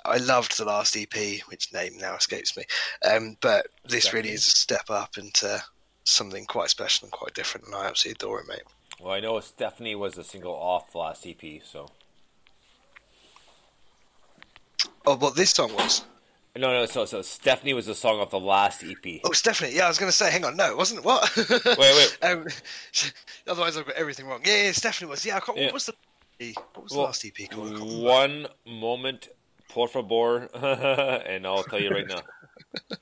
I 0.04 0.18
loved 0.18 0.58
the 0.58 0.64
last 0.64 0.96
EP, 0.96 1.40
which 1.48 1.72
name 1.72 1.96
now 1.98 2.16
escapes 2.16 2.56
me, 2.56 2.64
um, 3.10 3.36
but 3.40 3.68
this 3.86 4.12
really 4.12 4.30
is 4.30 4.46
a 4.46 4.50
step 4.50 4.90
up 4.90 5.16
into 5.16 5.62
something 6.04 6.44
quite 6.44 6.70
special 6.70 7.06
and 7.06 7.12
quite 7.12 7.34
different, 7.34 7.66
and 7.66 7.74
I 7.74 7.86
absolutely 7.86 8.18
adore 8.20 8.40
it, 8.40 8.48
mate. 8.48 8.62
Well, 9.00 9.14
I 9.14 9.20
know 9.20 9.40
Stephanie 9.40 9.94
was 9.94 10.18
a 10.18 10.24
single 10.24 10.52
off 10.52 10.92
the 10.92 10.98
last 10.98 11.26
EP, 11.26 11.62
so. 11.64 11.88
Oh, 15.06 15.16
what 15.16 15.34
this 15.34 15.50
song 15.50 15.74
was? 15.74 16.04
No, 16.56 16.72
no. 16.72 16.84
So, 16.86 17.04
so 17.04 17.22
Stephanie 17.22 17.74
was 17.74 17.86
the 17.86 17.94
song 17.94 18.20
off 18.20 18.30
the 18.30 18.40
last 18.40 18.84
EP. 18.84 19.20
Oh, 19.24 19.32
Stephanie. 19.32 19.72
Yeah, 19.72 19.86
I 19.86 19.88
was 19.88 19.98
going 19.98 20.10
to 20.10 20.16
say, 20.16 20.30
hang 20.30 20.44
on, 20.44 20.56
no, 20.56 20.70
it 20.70 20.76
wasn't. 20.76 21.04
What? 21.04 21.34
Wait, 21.36 21.78
wait. 21.78 22.18
um, 22.22 22.46
otherwise, 23.46 23.76
I've 23.76 23.86
got 23.86 23.94
everything 23.94 24.26
wrong. 24.26 24.42
Yeah, 24.44 24.64
yeah 24.64 24.72
Stephanie 24.72 25.08
was. 25.08 25.24
Yeah, 25.24 25.36
I 25.36 25.40
can't, 25.40 25.56
Yeah. 25.56 25.66
what 25.66 25.74
was 25.74 25.86
the 25.86 25.94
what 26.74 26.84
was 26.84 26.92
the 26.92 27.00
last 27.00 27.24
EP 27.24 27.50
called? 27.50 27.68
I 27.68 27.70
can't 27.70 27.82
remember. 27.82 28.02
One 28.02 28.46
moment, 28.66 29.28
por 29.70 29.88
favor, 29.88 30.48
and 30.54 31.46
I'll 31.46 31.62
tell 31.64 31.80
you 31.80 31.90
right 31.90 32.06
now. 32.06 32.22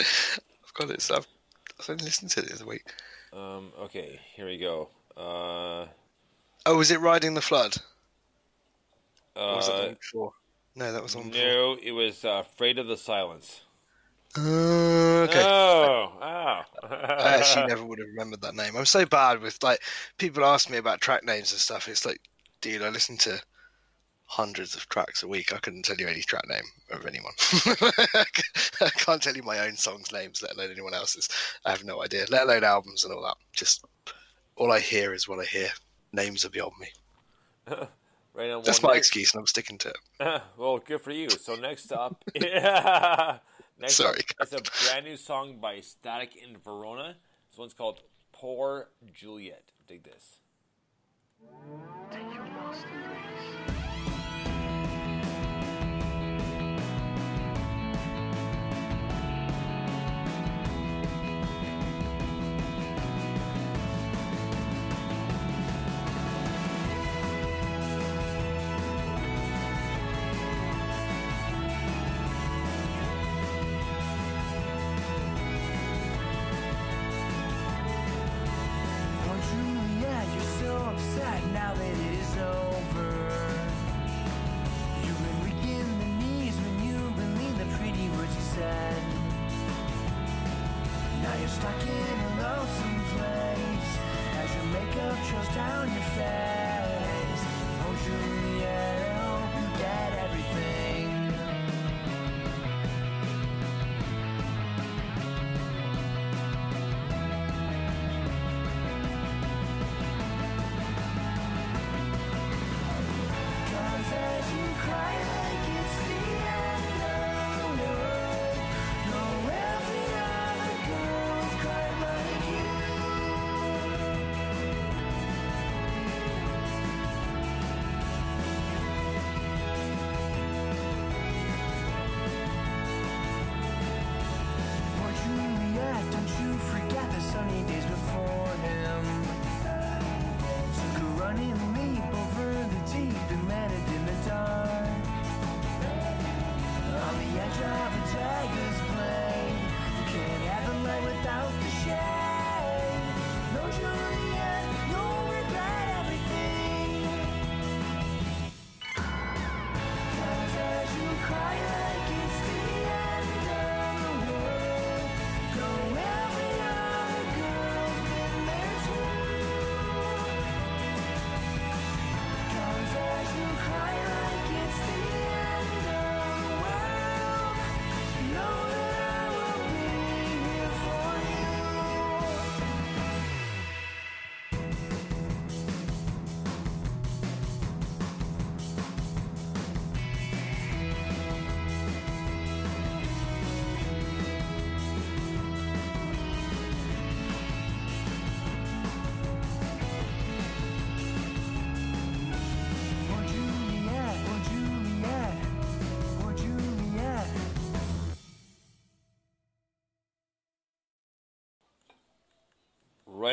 I've 0.00 0.74
got 0.74 0.90
it. 0.90 1.02
So 1.02 1.16
I've, 1.16 1.26
only 1.88 2.04
listened 2.04 2.30
to 2.32 2.40
it 2.40 2.48
the 2.48 2.54
other 2.54 2.66
week. 2.66 2.84
Um, 3.32 3.72
okay, 3.80 4.20
here 4.34 4.46
we 4.46 4.58
go. 4.58 4.88
Uh, 5.16 5.86
Oh, 6.64 6.76
was 6.76 6.90
it 6.90 7.00
Riding 7.00 7.34
the 7.34 7.40
Flood? 7.40 7.76
Or 9.34 9.56
was 9.56 9.66
that 9.66 9.76
the 9.76 9.88
uh, 9.88 9.94
before? 9.94 10.32
No, 10.76 10.92
that 10.92 11.02
was 11.02 11.16
on. 11.16 11.30
no, 11.30 11.76
it 11.82 11.92
was 11.92 12.24
uh, 12.24 12.44
Afraid 12.46 12.78
of 12.78 12.86
the 12.86 12.96
Silence. 12.96 13.62
Uh, 14.38 14.40
okay. 15.28 15.42
Oh, 15.44 16.12
oh. 16.22 16.62
I 16.82 17.36
actually 17.36 17.66
never 17.66 17.84
would 17.84 17.98
have 17.98 18.08
remembered 18.08 18.40
that 18.42 18.54
name. 18.54 18.76
I'm 18.76 18.86
so 18.86 19.04
bad 19.04 19.40
with 19.40 19.62
like 19.62 19.80
people 20.16 20.44
ask 20.44 20.70
me 20.70 20.78
about 20.78 21.00
track 21.00 21.24
names 21.24 21.52
and 21.52 21.60
stuff. 21.60 21.88
It's 21.88 22.06
like, 22.06 22.20
dude, 22.60 22.82
I 22.82 22.88
listen 22.88 23.18
to 23.18 23.42
hundreds 24.32 24.74
of 24.74 24.88
tracks 24.88 25.22
a 25.22 25.28
week. 25.28 25.52
I 25.52 25.58
couldn't 25.58 25.82
tell 25.82 25.98
you 25.98 26.08
any 26.08 26.22
track 26.22 26.48
name 26.48 26.64
of 26.90 27.04
anyone. 27.04 27.34
I 28.80 28.88
can't 28.96 29.22
tell 29.22 29.36
you 29.36 29.42
my 29.42 29.58
own 29.58 29.76
songs' 29.76 30.10
names, 30.10 30.40
let 30.40 30.54
alone 30.54 30.70
anyone 30.70 30.94
else's. 30.94 31.28
I 31.66 31.70
have 31.70 31.84
no 31.84 32.02
idea. 32.02 32.24
Let 32.30 32.44
alone 32.44 32.64
albums 32.64 33.04
and 33.04 33.12
all 33.12 33.22
that. 33.24 33.36
Just 33.52 33.84
all 34.56 34.72
I 34.72 34.80
hear 34.80 35.12
is 35.12 35.28
what 35.28 35.38
I 35.38 35.44
hear. 35.44 35.68
Names 36.14 36.46
are 36.46 36.48
beyond 36.48 36.72
me. 36.80 36.88
right 38.32 38.50
on. 38.50 38.62
That's 38.62 38.82
my 38.82 38.94
next- 38.94 39.08
excuse, 39.08 39.34
and 39.34 39.40
I'm 39.40 39.46
sticking 39.46 39.76
to 39.78 39.90
it. 39.90 40.42
well, 40.56 40.78
good 40.78 41.02
for 41.02 41.10
you. 41.10 41.28
So 41.28 41.54
next 41.54 41.92
up, 41.92 42.24
next 42.34 43.96
Sorry, 43.96 44.20
up 44.40 44.46
is 44.46 44.54
a 44.54 44.62
brand 44.86 45.04
new 45.04 45.18
song 45.18 45.58
by 45.60 45.80
Static 45.80 46.36
in 46.36 46.56
Verona. 46.56 47.16
This 47.50 47.58
one's 47.58 47.74
called 47.74 48.00
"Poor 48.32 48.88
Juliet." 49.12 49.64
Dig 49.86 50.04
this. 50.04 50.38
Oh, 51.44 51.82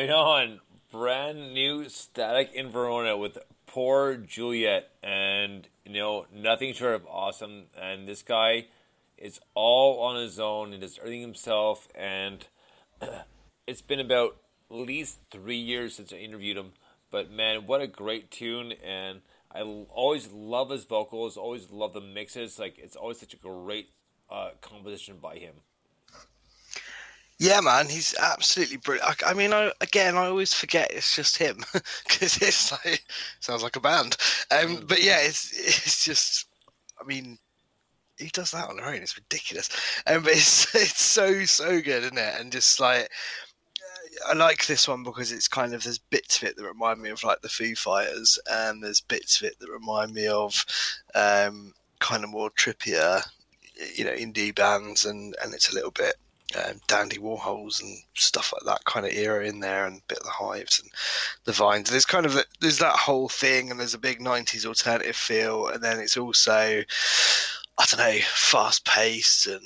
Right 0.00 0.08
on. 0.08 0.60
Brand 0.90 1.52
new 1.52 1.86
Static 1.90 2.54
in 2.54 2.70
Verona 2.70 3.18
with 3.18 3.36
Poor 3.66 4.16
Juliet. 4.16 4.88
And, 5.02 5.68
you 5.84 5.92
know, 5.92 6.24
nothing 6.34 6.72
short 6.72 6.94
of 6.94 7.06
awesome. 7.06 7.64
And 7.78 8.08
this 8.08 8.22
guy 8.22 8.68
is 9.18 9.40
all 9.52 10.00
on 10.04 10.16
his 10.16 10.40
own 10.40 10.72
and 10.72 10.80
does 10.80 10.96
everything 10.96 11.20
himself. 11.20 11.86
And 11.94 12.46
it's 13.66 13.82
been 13.82 14.00
about 14.00 14.38
at 14.70 14.76
least 14.78 15.18
three 15.30 15.58
years 15.58 15.96
since 15.96 16.14
I 16.14 16.16
interviewed 16.16 16.56
him. 16.56 16.72
But, 17.10 17.30
man, 17.30 17.66
what 17.66 17.82
a 17.82 17.86
great 17.86 18.30
tune. 18.30 18.72
And 18.82 19.20
I 19.54 19.60
always 19.60 20.32
love 20.32 20.70
his 20.70 20.84
vocals, 20.84 21.36
always 21.36 21.70
love 21.70 21.92
the 21.92 22.00
mixes. 22.00 22.58
Like, 22.58 22.78
it's 22.78 22.96
always 22.96 23.20
such 23.20 23.34
a 23.34 23.36
great 23.36 23.90
uh, 24.30 24.52
composition 24.62 25.18
by 25.20 25.36
him. 25.36 25.56
Yeah, 27.40 27.62
man, 27.62 27.88
he's 27.88 28.14
absolutely 28.20 28.76
brilliant. 28.76 29.24
I, 29.24 29.30
I 29.30 29.32
mean, 29.34 29.54
I, 29.54 29.72
again, 29.80 30.14
I 30.14 30.26
always 30.26 30.52
forget 30.52 30.90
it's 30.90 31.16
just 31.16 31.38
him 31.38 31.64
because 31.72 32.36
it's 32.36 32.70
like 32.70 33.02
sounds 33.40 33.62
like 33.62 33.76
a 33.76 33.80
band. 33.80 34.18
Um, 34.50 34.84
but 34.86 35.02
yeah, 35.02 35.20
it's 35.22 35.50
it's 35.58 36.04
just, 36.04 36.46
I 37.00 37.04
mean, 37.06 37.38
he 38.18 38.26
does 38.26 38.50
that 38.50 38.68
on 38.68 38.76
their 38.76 38.88
own. 38.88 38.96
It's 38.96 39.16
ridiculous. 39.16 39.70
Um, 40.06 40.22
but 40.22 40.32
it's 40.32 40.74
it's 40.74 41.00
so 41.02 41.46
so 41.46 41.80
good, 41.80 42.04
isn't 42.04 42.18
it? 42.18 42.40
And 42.40 42.52
just 42.52 42.78
like. 42.78 43.10
I 44.28 44.34
like 44.34 44.66
this 44.66 44.88
one 44.88 45.02
because 45.04 45.32
it's 45.32 45.48
kind 45.48 45.72
of 45.72 45.84
there's 45.84 45.98
bits 45.98 46.36
of 46.38 46.48
it 46.48 46.56
that 46.56 46.64
remind 46.66 47.00
me 47.00 47.10
of 47.10 47.22
like 47.24 47.40
the 47.40 47.48
Foo 47.48 47.74
Fighters, 47.74 48.38
and 48.50 48.82
there's 48.82 49.00
bits 49.00 49.40
of 49.40 49.46
it 49.46 49.58
that 49.60 49.70
remind 49.70 50.12
me 50.12 50.26
of 50.26 50.64
um, 51.14 51.72
kind 52.00 52.24
of 52.24 52.30
more 52.30 52.50
trippier, 52.50 53.22
you 53.94 54.04
know, 54.04 54.12
indie 54.12 54.54
bands, 54.54 55.06
and 55.06 55.34
and 55.42 55.54
it's 55.54 55.70
a 55.70 55.74
little 55.74 55.92
bit 55.92 56.16
um, 56.56 56.80
Dandy 56.86 57.18
Warhols 57.18 57.82
and 57.82 57.98
stuff 58.14 58.52
like 58.52 58.62
that 58.64 58.84
kind 58.84 59.06
of 59.06 59.12
era 59.12 59.46
in 59.46 59.60
there, 59.60 59.86
and 59.86 59.98
a 59.98 60.02
bit 60.08 60.18
of 60.18 60.24
the 60.24 60.30
Hives 60.30 60.80
and 60.80 60.90
the 61.44 61.52
Vines. 61.52 61.90
There's 61.90 62.06
kind 62.06 62.26
of 62.26 62.38
there's 62.60 62.78
that 62.78 62.96
whole 62.96 63.28
thing, 63.28 63.70
and 63.70 63.78
there's 63.78 63.94
a 63.94 63.98
big 63.98 64.20
'90s 64.20 64.66
alternative 64.66 65.16
feel, 65.16 65.68
and 65.68 65.82
then 65.82 65.98
it's 65.98 66.16
also 66.16 66.82
I 67.78 67.84
don't 67.86 67.98
know, 67.98 68.18
fast 68.34 68.84
paced 68.84 69.46
and. 69.46 69.64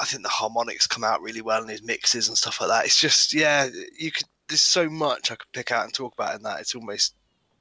I 0.00 0.06
think 0.06 0.22
the 0.22 0.30
harmonics 0.30 0.86
come 0.86 1.04
out 1.04 1.20
really 1.20 1.42
well 1.42 1.62
in 1.62 1.68
his 1.68 1.82
mixes 1.82 2.26
and 2.26 2.38
stuff 2.38 2.58
like 2.58 2.70
that. 2.70 2.86
It's 2.86 2.98
just, 2.98 3.34
yeah, 3.34 3.68
you 3.96 4.10
could. 4.10 4.24
There's 4.48 4.62
so 4.62 4.88
much 4.88 5.30
I 5.30 5.36
could 5.36 5.52
pick 5.52 5.70
out 5.72 5.84
and 5.84 5.92
talk 5.92 6.14
about 6.14 6.34
in 6.34 6.42
that. 6.42 6.60
It's 6.60 6.74
almost 6.74 7.14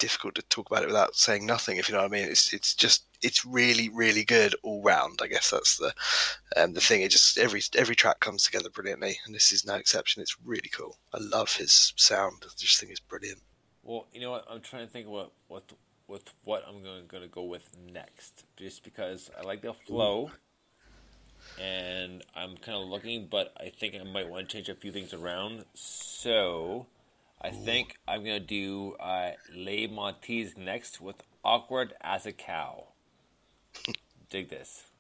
difficult 0.03 0.35
to 0.35 0.41
talk 0.43 0.69
about 0.69 0.83
it 0.83 0.87
without 0.87 1.15
saying 1.15 1.45
nothing, 1.45 1.77
if 1.77 1.87
you 1.87 1.95
know 1.95 2.01
what 2.01 2.11
I 2.11 2.13
mean. 2.13 2.27
It's 2.27 2.51
it's 2.51 2.75
just 2.75 3.05
it's 3.21 3.45
really 3.45 3.87
really 3.87 4.25
good 4.25 4.53
all 4.61 4.83
round. 4.83 5.21
I 5.23 5.27
guess 5.27 5.49
that's 5.49 5.77
the 5.77 5.93
um, 6.57 6.73
the 6.73 6.81
thing. 6.81 7.01
It 7.01 7.09
just 7.09 7.37
every 7.37 7.61
every 7.77 7.95
track 7.95 8.19
comes 8.19 8.43
together 8.43 8.69
brilliantly, 8.69 9.17
and 9.25 9.33
this 9.33 9.53
is 9.53 9.65
no 9.65 9.75
exception. 9.75 10.21
It's 10.21 10.35
really 10.43 10.69
cool. 10.73 10.97
I 11.13 11.19
love 11.21 11.55
his 11.55 11.93
sound. 11.95 12.43
I 12.43 12.49
just 12.57 12.81
think 12.81 12.91
it's 12.91 12.99
brilliant. 12.99 13.39
Well, 13.81 14.07
you 14.11 14.19
know 14.19 14.31
what? 14.31 14.45
I'm 14.49 14.59
trying 14.59 14.85
to 14.85 14.91
think 14.91 15.07
what 15.07 15.31
what 15.47 15.71
with 16.09 16.33
what 16.43 16.65
I'm 16.67 16.83
going 16.83 17.07
going 17.07 17.23
to 17.23 17.29
go 17.29 17.43
with 17.43 17.65
next, 17.93 18.43
just 18.57 18.83
because 18.83 19.31
I 19.39 19.43
like 19.43 19.61
the 19.61 19.73
flow, 19.73 20.31
and 21.61 22.23
I'm 22.35 22.57
kind 22.57 22.77
of 22.77 22.89
looking, 22.89 23.27
but 23.31 23.53
I 23.57 23.69
think 23.69 23.95
I 23.95 24.03
might 24.03 24.27
want 24.27 24.49
to 24.49 24.53
change 24.57 24.67
a 24.67 24.75
few 24.75 24.91
things 24.91 25.13
around. 25.13 25.63
So, 25.75 26.87
I 27.43 27.49
think 27.49 27.97
I'm 28.07 28.23
going 28.23 28.39
to 28.39 28.45
do 28.45 28.93
uh, 29.01 29.31
Les 29.53 29.87
Montes 29.87 30.55
next 30.55 31.01
with 31.01 31.17
"Awkward 31.43 31.93
as 31.99 32.25
a 32.25 32.31
Cow." 32.31 32.87
Dig 34.29 34.49
this. 34.49 34.92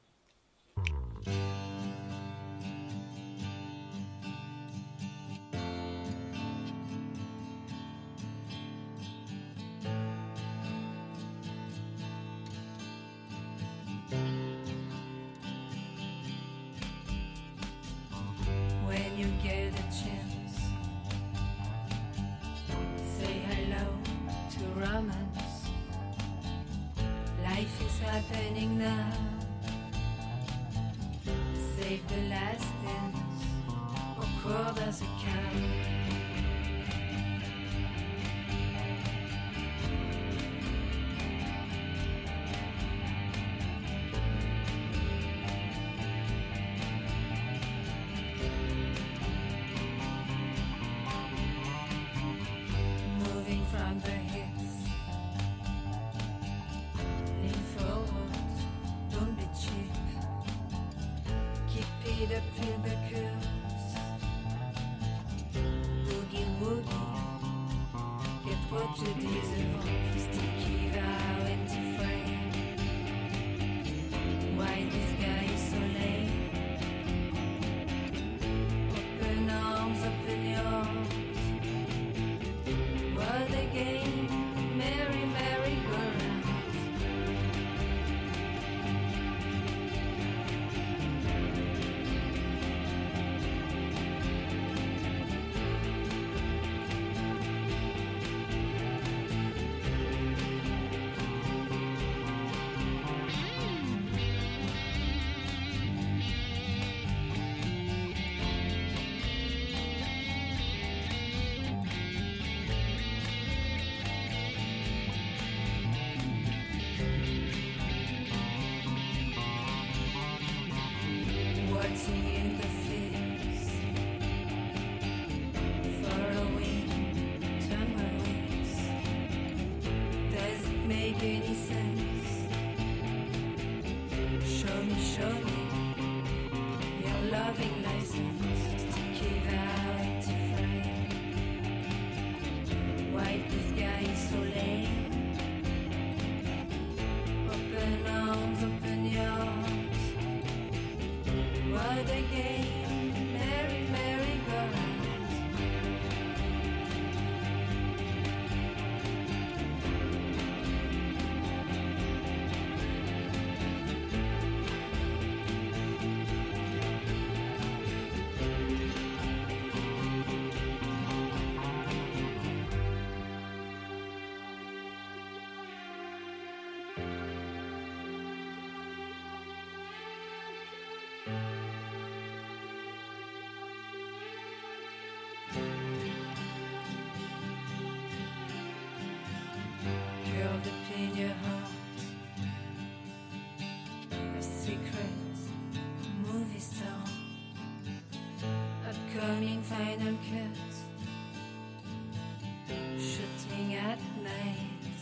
Shooting 202.99 203.75
at 203.75 203.99
night. 204.21 204.97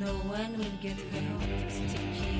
No 0.00 0.14
one 0.14 0.56
will 0.56 0.76
get 0.80 0.98
hurt. 0.98 1.70
Sticky 1.70 2.35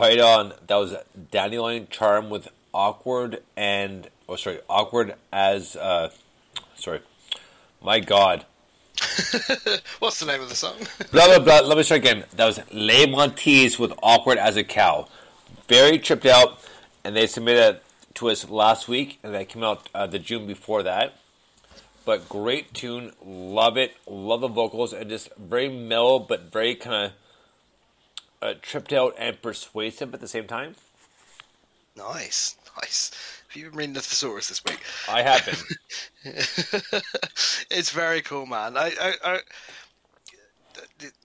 Right 0.00 0.20
on. 0.20 0.52
That 0.68 0.76
was 0.76 0.94
Dandelion 1.32 1.88
Charm 1.90 2.30
with 2.30 2.48
awkward 2.72 3.42
and 3.56 4.08
oh 4.28 4.36
sorry, 4.36 4.60
awkward 4.68 5.14
as 5.32 5.74
uh 5.74 6.10
sorry. 6.76 7.00
My 7.82 7.98
God. 7.98 8.44
What's 9.98 10.20
the 10.20 10.26
name 10.26 10.40
of 10.40 10.48
the 10.48 10.54
song? 10.54 10.74
blah 11.12 11.26
blah 11.26 11.38
blah. 11.40 11.60
Let 11.66 11.76
me 11.76 11.82
start 11.82 12.00
again. 12.02 12.24
That 12.36 12.46
was 12.46 12.60
Les 12.72 13.06
Montees 13.06 13.78
with 13.78 13.92
awkward 14.02 14.38
as 14.38 14.56
a 14.56 14.62
cow. 14.64 15.08
Very 15.68 15.98
tripped 15.98 16.26
out, 16.26 16.60
and 17.04 17.16
they 17.16 17.26
submitted 17.26 17.80
to 18.14 18.30
us 18.30 18.48
last 18.48 18.88
week, 18.88 19.18
and 19.24 19.34
that 19.34 19.48
came 19.48 19.64
out 19.64 19.88
uh, 19.94 20.06
the 20.06 20.18
June 20.18 20.46
before 20.46 20.82
that. 20.84 21.14
but 22.04 22.28
great 22.28 22.72
tune. 22.72 23.12
Love 23.24 23.76
it. 23.76 23.94
Love 24.06 24.40
the 24.42 24.48
vocals 24.48 24.92
and 24.92 25.10
just 25.10 25.28
very 25.36 25.68
mellow, 25.68 26.18
but 26.18 26.52
very 26.52 26.74
kind 26.74 27.06
of 27.06 27.12
uh, 28.40 28.54
tripped 28.60 28.92
out 28.92 29.14
and 29.18 29.40
persuasive 29.40 30.14
at 30.14 30.20
the 30.20 30.28
same 30.28 30.46
time. 30.46 30.76
Nice, 31.96 32.56
nice. 32.76 33.10
Have 33.48 33.56
you 33.56 33.70
been 33.70 33.78
reading 33.78 33.94
the 33.94 34.00
Thesaurus 34.00 34.48
this 34.48 34.62
week? 34.64 34.80
I 35.08 35.22
have 35.22 35.44
been. 35.44 36.34
it's 37.70 37.90
very 37.90 38.22
cool, 38.22 38.46
man. 38.46 38.76
I, 38.76 38.92
I, 39.00 39.14
I 39.24 39.40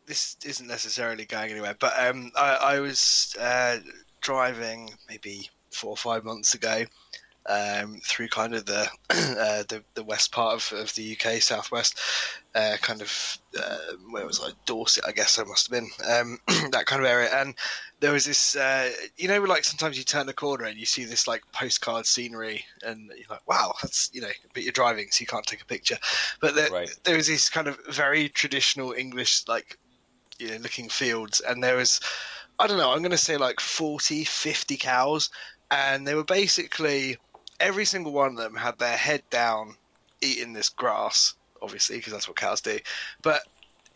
this 0.06 0.38
isn't 0.46 0.68
necessarily 0.68 1.26
going 1.26 1.52
anywhere, 1.52 1.76
but 1.78 1.94
um, 2.00 2.32
I, 2.36 2.56
I 2.56 2.80
was 2.80 3.36
uh, 3.40 3.78
driving 4.22 4.92
maybe 5.10 5.50
four 5.72 5.92
or 5.92 5.98
five 5.98 6.24
months 6.24 6.54
ago 6.54 6.86
um, 7.48 8.00
through 8.04 8.30
kind 8.30 8.56
of 8.56 8.66
the, 8.66 8.88
uh, 9.10 9.64
the 9.68 9.84
the 9.94 10.04
west 10.04 10.32
part 10.32 10.56
of, 10.56 10.80
of 10.80 10.96
the 10.96 11.18
UK, 11.18 11.42
southwest, 11.42 12.00
uh, 12.56 12.78
kind 12.82 13.02
of 13.02 13.38
uh, 13.58 13.78
where 14.10 14.26
was 14.26 14.40
I? 14.44 14.52
Dorset, 14.66 15.06
I 15.08 15.12
guess 15.12 15.40
I 15.40 15.44
must 15.44 15.68
have 15.68 15.80
been 15.80 15.90
um, 16.10 16.40
that 16.72 16.86
kind 16.86 17.02
of 17.02 17.08
area. 17.08 17.30
And 17.34 17.56
there 18.00 18.14
was 18.14 18.26
this, 18.26 18.56
uh, 18.56 18.92
you 19.18 19.28
know, 19.28 19.42
like 19.42 19.64
sometimes 19.64 19.98
you 19.98 20.04
turn 20.04 20.30
a 20.30 20.34
corner 20.34 20.66
and 20.66 20.78
you 20.78 20.86
see 20.86 21.04
this 21.06 21.28
like 21.28 21.42
postcard 21.52 22.06
scenery, 22.06 22.64
and 22.86 23.10
you're 23.10 23.28
like, 23.30 23.48
wow, 23.48 23.74
that's 23.82 24.12
you 24.14 24.22
know, 24.22 24.30
but 24.54 24.64
you're 24.64 24.72
driving, 24.72 25.08
so 25.10 25.22
you 25.22 25.28
can't 25.28 25.46
take 25.46 25.62
a 25.62 25.66
picture. 25.66 25.98
But 26.40 26.56
there, 26.56 26.70
there 27.04 27.18
was 27.18 27.28
this 27.28 27.50
kind 27.50 27.68
of 27.68 27.80
very 27.88 28.30
traditional 28.30 28.94
English 28.94 29.48
like 29.48 29.78
you 30.40 30.50
know 30.50 30.58
looking 30.58 30.90
fields, 30.90 31.40
and 31.42 31.64
there 31.64 31.76
was. 31.76 32.00
I 32.60 32.68
don't 32.68 32.78
know, 32.78 32.92
I'm 32.92 33.00
going 33.00 33.10
to 33.10 33.18
say 33.18 33.36
like 33.36 33.60
40, 33.60 34.26
50 34.26 34.78
cows, 34.78 35.32
and 35.72 36.08
they 36.08 36.14
were 36.14 36.24
basically 36.24 37.18
every 37.60 37.84
single 37.84 38.12
one 38.12 38.30
of 38.30 38.38
them 38.38 38.56
had 38.56 38.78
their 38.78 38.96
head 38.96 39.24
down 39.32 39.76
eating 40.22 40.54
this 40.54 40.70
grass, 40.70 41.34
obviously, 41.64 41.98
because 41.98 42.14
that's 42.14 42.28
what 42.28 42.38
cows 42.38 42.62
do. 42.62 42.78
But 43.22 43.42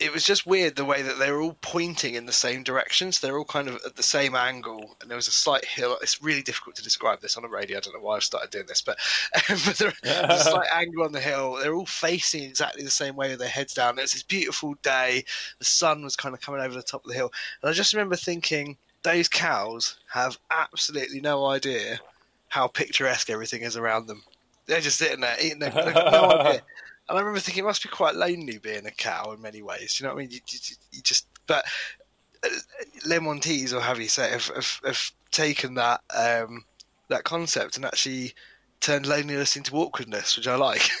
it 0.00 0.12
was 0.12 0.22
just 0.22 0.46
weird 0.46 0.76
the 0.76 0.84
way 0.84 1.02
that 1.02 1.18
they 1.18 1.28
were 1.32 1.40
all 1.42 1.56
pointing 1.60 2.14
in 2.14 2.24
the 2.24 2.32
same 2.32 2.62
direction. 2.62 3.10
So 3.10 3.26
they're 3.26 3.36
all 3.36 3.44
kind 3.44 3.66
of 3.66 3.80
at 3.84 3.96
the 3.96 4.02
same 4.04 4.36
angle, 4.36 4.96
and 5.00 5.10
there 5.10 5.16
was 5.16 5.26
a 5.26 5.32
slight 5.32 5.64
hill. 5.64 5.98
It's 6.00 6.22
really 6.22 6.42
difficult 6.42 6.76
to 6.76 6.84
describe 6.84 7.20
this 7.20 7.36
on 7.36 7.44
a 7.44 7.48
radio. 7.48 7.78
I 7.78 7.80
don't 7.80 7.94
know 7.94 8.00
why 8.00 8.14
I've 8.14 8.22
started 8.22 8.50
doing 8.50 8.66
this, 8.68 8.80
but, 8.80 8.96
but 9.48 9.76
there- 9.76 9.92
there's 10.04 10.40
a 10.40 10.44
slight 10.50 10.68
angle 10.72 11.02
on 11.04 11.10
the 11.10 11.18
hill. 11.20 11.54
They're 11.60 11.74
all 11.74 11.84
facing 11.84 12.44
exactly 12.44 12.84
the 12.84 12.90
same 12.90 13.16
way 13.16 13.30
with 13.30 13.40
their 13.40 13.48
heads 13.48 13.74
down. 13.74 13.98
It 13.98 14.02
was 14.02 14.12
this 14.12 14.22
beautiful 14.22 14.74
day. 14.82 15.24
The 15.58 15.64
sun 15.64 16.04
was 16.04 16.14
kind 16.14 16.32
of 16.34 16.40
coming 16.40 16.60
over 16.60 16.74
the 16.74 16.82
top 16.82 17.04
of 17.04 17.08
the 17.08 17.16
hill, 17.16 17.32
and 17.62 17.68
I 17.70 17.72
just 17.72 17.92
remember 17.92 18.14
thinking, 18.16 18.76
those 19.02 19.28
cows 19.28 19.96
have 20.12 20.38
absolutely 20.50 21.20
no 21.20 21.44
idea 21.46 21.98
how 22.48 22.66
picturesque 22.68 23.30
everything 23.30 23.62
is 23.62 23.76
around 23.76 24.06
them. 24.06 24.22
They're 24.66 24.80
just 24.80 24.98
sitting 24.98 25.20
there 25.20 25.36
eating. 25.42 25.58
Their, 25.58 25.70
they've 25.70 25.94
got 25.94 26.12
no 26.12 26.30
idea. 26.40 26.62
And 27.08 27.16
I 27.16 27.20
remember 27.20 27.40
thinking 27.40 27.64
it 27.64 27.66
must 27.66 27.82
be 27.82 27.88
quite 27.88 28.14
lonely 28.14 28.58
being 28.58 28.86
a 28.86 28.90
cow 28.90 29.32
in 29.32 29.40
many 29.40 29.62
ways. 29.62 29.98
You 29.98 30.06
know 30.06 30.14
what 30.14 30.20
I 30.20 30.22
mean? 30.22 30.30
You, 30.30 30.40
you, 30.48 30.76
you 30.92 31.02
just 31.02 31.26
but 31.46 31.64
uh, 32.44 32.48
lemon 33.06 33.40
teas 33.40 33.72
or 33.72 33.80
have 33.80 33.98
you 33.98 34.08
say 34.08 34.30
have, 34.30 34.46
have, 34.48 34.80
have 34.84 35.10
taken 35.30 35.74
that 35.74 36.02
um, 36.14 36.64
that 37.08 37.24
concept 37.24 37.76
and 37.76 37.86
actually 37.86 38.34
turned 38.80 39.06
loneliness 39.06 39.56
into 39.56 39.76
awkwardness, 39.76 40.36
which 40.36 40.46
I 40.46 40.54
like. 40.54 40.82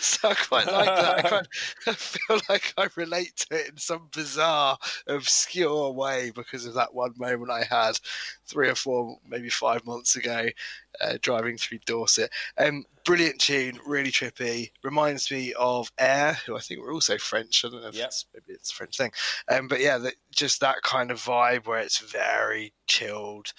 so 0.00 0.28
I 0.28 0.34
quite 0.34 0.66
like 0.66 0.86
that. 0.86 1.24
I, 1.24 1.28
quite, 1.28 1.46
I 1.86 1.92
feel 1.92 2.40
like 2.48 2.72
I 2.76 2.88
relate 2.96 3.36
to 3.36 3.60
it 3.60 3.68
in 3.70 3.76
some 3.76 4.08
bizarre, 4.12 4.78
obscure 5.06 5.92
way 5.92 6.32
because 6.34 6.66
of 6.66 6.74
that 6.74 6.94
one 6.94 7.14
moment 7.16 7.50
I 7.50 7.64
had 7.64 7.98
three 8.46 8.68
or 8.68 8.74
four, 8.74 9.18
maybe 9.28 9.50
five 9.50 9.84
months 9.84 10.16
ago, 10.16 10.46
uh, 11.00 11.18
driving 11.20 11.56
through 11.58 11.80
Dorset. 11.84 12.30
Um, 12.56 12.84
brilliant 13.04 13.40
tune, 13.40 13.78
really 13.86 14.10
trippy. 14.10 14.70
Reminds 14.82 15.30
me 15.30 15.52
of 15.54 15.92
Air, 15.98 16.38
who 16.46 16.56
I 16.56 16.60
think 16.60 16.80
were 16.80 16.92
also 16.92 17.18
French. 17.18 17.64
I 17.64 17.68
don't 17.68 17.82
know 17.82 17.88
if 17.88 17.98
it's, 17.98 18.26
maybe 18.32 18.54
it's 18.54 18.72
a 18.72 18.74
French 18.74 18.96
thing. 18.96 19.12
Um, 19.48 19.68
but 19.68 19.80
yeah, 19.80 19.98
that, 19.98 20.14
just 20.30 20.60
that 20.60 20.82
kind 20.82 21.10
of 21.10 21.22
vibe 21.22 21.66
where 21.66 21.80
it's 21.80 21.98
very 21.98 22.72
chilled, 22.86 23.52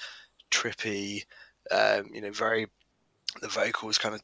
trippy. 0.50 1.24
Um, 1.70 2.10
you 2.14 2.22
know, 2.22 2.32
very 2.32 2.68
the 3.42 3.48
vocals 3.48 3.98
kind 3.98 4.16
of 4.16 4.22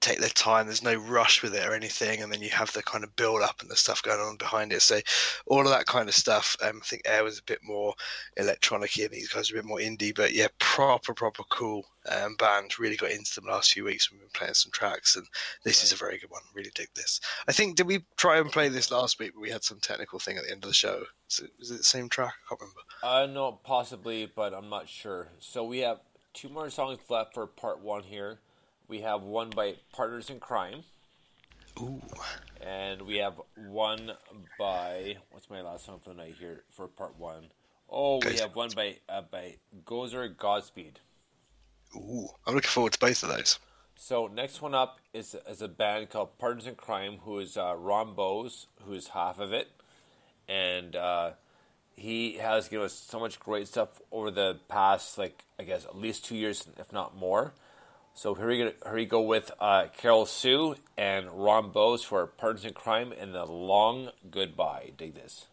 take 0.00 0.18
their 0.18 0.28
time. 0.28 0.66
There's 0.66 0.82
no 0.82 0.94
rush 0.94 1.42
with 1.42 1.54
it 1.54 1.66
or 1.66 1.74
anything, 1.74 2.22
and 2.22 2.32
then 2.32 2.40
you 2.40 2.50
have 2.50 2.72
the 2.72 2.82
kind 2.82 3.04
of 3.04 3.16
build 3.16 3.42
up 3.42 3.60
and 3.60 3.70
the 3.70 3.76
stuff 3.76 4.02
going 4.02 4.20
on 4.20 4.36
behind 4.36 4.72
it. 4.72 4.82
So 4.82 5.00
all 5.46 5.60
of 5.60 5.70
that 5.70 5.86
kind 5.86 6.08
of 6.08 6.14
stuff. 6.14 6.56
Um, 6.62 6.80
I 6.82 6.86
think 6.86 7.02
Air 7.04 7.24
was 7.24 7.38
a 7.38 7.42
bit 7.42 7.60
more 7.62 7.94
electronic 8.36 8.96
and 8.96 9.10
these 9.10 9.28
guys 9.28 9.50
are 9.50 9.54
a 9.54 9.58
bit 9.58 9.64
more 9.64 9.78
indie, 9.78 10.14
but 10.14 10.32
yeah, 10.32 10.48
proper 10.58 11.14
proper 11.14 11.42
cool 11.50 11.84
um, 12.10 12.36
band. 12.36 12.78
Really 12.78 12.96
got 12.96 13.10
into 13.10 13.34
them 13.34 13.50
last 13.50 13.72
few 13.72 13.84
weeks. 13.84 14.10
We've 14.10 14.20
been 14.20 14.28
playing 14.32 14.54
some 14.54 14.72
tracks, 14.72 15.16
and 15.16 15.26
this 15.64 15.82
is 15.82 15.92
a 15.92 15.96
very 15.96 16.18
good 16.18 16.30
one. 16.30 16.42
Really 16.54 16.70
dig 16.74 16.88
this. 16.94 17.20
I 17.48 17.52
think 17.52 17.76
did 17.76 17.86
we 17.86 18.04
try 18.16 18.38
and 18.38 18.52
play 18.52 18.68
this 18.68 18.90
last 18.90 19.18
week? 19.18 19.32
But 19.34 19.42
we 19.42 19.50
had 19.50 19.64
some 19.64 19.80
technical 19.80 20.18
thing 20.18 20.38
at 20.38 20.44
the 20.44 20.52
end 20.52 20.64
of 20.64 20.70
the 20.70 20.74
show. 20.74 21.02
It, 21.40 21.50
was 21.58 21.70
it 21.70 21.78
the 21.78 21.84
same 21.84 22.08
track? 22.08 22.34
I 22.46 22.54
can't 22.54 22.60
remember. 22.60 22.80
Uh, 23.02 23.26
no, 23.26 23.52
possibly, 23.52 24.30
but 24.34 24.54
I'm 24.54 24.70
not 24.70 24.88
sure. 24.88 25.28
So 25.40 25.64
we 25.64 25.80
have 25.80 25.98
two 26.38 26.48
more 26.48 26.70
songs 26.70 26.98
left 27.08 27.34
for 27.34 27.46
part 27.46 27.80
one 27.80 28.04
here. 28.04 28.38
We 28.86 29.00
have 29.00 29.22
one 29.22 29.50
by 29.50 29.74
Partners 29.92 30.30
in 30.30 30.38
Crime. 30.38 30.84
Ooh. 31.80 32.00
And 32.60 33.02
we 33.02 33.16
have 33.16 33.40
one 33.68 34.12
by 34.58 35.16
what's 35.30 35.50
my 35.50 35.62
last 35.62 35.86
song 35.86 36.00
for 36.02 36.10
the 36.10 36.16
night 36.16 36.36
here 36.38 36.62
for 36.70 36.86
part 36.86 37.18
one? 37.18 37.46
Oh, 37.90 38.20
we 38.24 38.36
have 38.38 38.54
one 38.54 38.70
by 38.74 38.96
uh, 39.08 39.22
by 39.22 39.56
Gozer 39.84 40.36
Godspeed. 40.36 41.00
Ooh, 41.96 42.28
I'm 42.46 42.54
looking 42.54 42.68
forward 42.68 42.92
to 42.92 42.98
both 42.98 43.22
of 43.22 43.30
those. 43.30 43.58
So 43.96 44.28
next 44.28 44.62
one 44.62 44.74
up 44.74 45.00
is 45.12 45.34
is 45.48 45.62
a 45.62 45.68
band 45.68 46.10
called 46.10 46.38
Partners 46.38 46.66
in 46.66 46.76
Crime, 46.76 47.18
who 47.24 47.38
is 47.40 47.56
uh, 47.56 47.74
Ron 47.76 48.14
Bose, 48.14 48.68
who 48.84 48.92
is 48.92 49.08
half 49.08 49.40
of 49.40 49.52
it, 49.52 49.68
and 50.48 50.94
uh, 50.94 51.32
he 51.98 52.34
has 52.34 52.68
given 52.68 52.86
us 52.86 52.92
so 52.92 53.18
much 53.18 53.40
great 53.40 53.68
stuff 53.68 54.00
over 54.12 54.30
the 54.30 54.58
past, 54.68 55.18
like 55.18 55.44
I 55.58 55.64
guess 55.64 55.84
at 55.84 55.96
least 55.96 56.24
two 56.24 56.36
years, 56.36 56.66
if 56.78 56.92
not 56.92 57.16
more. 57.16 57.52
So 58.14 58.34
here 58.34 58.48
we 58.48 58.58
go, 58.58 58.72
here 58.84 58.94
we 58.94 59.06
go 59.06 59.20
with 59.20 59.50
uh, 59.60 59.86
Carol 59.96 60.26
Sue 60.26 60.76
and 60.96 61.30
Ron 61.30 61.70
Bose 61.70 62.02
for 62.02 62.26
Partners 62.26 62.64
in 62.64 62.72
Crime 62.72 63.12
and 63.12 63.34
the 63.34 63.44
Long 63.44 64.10
Goodbye. 64.30 64.92
Dig 64.96 65.14
this. 65.14 65.46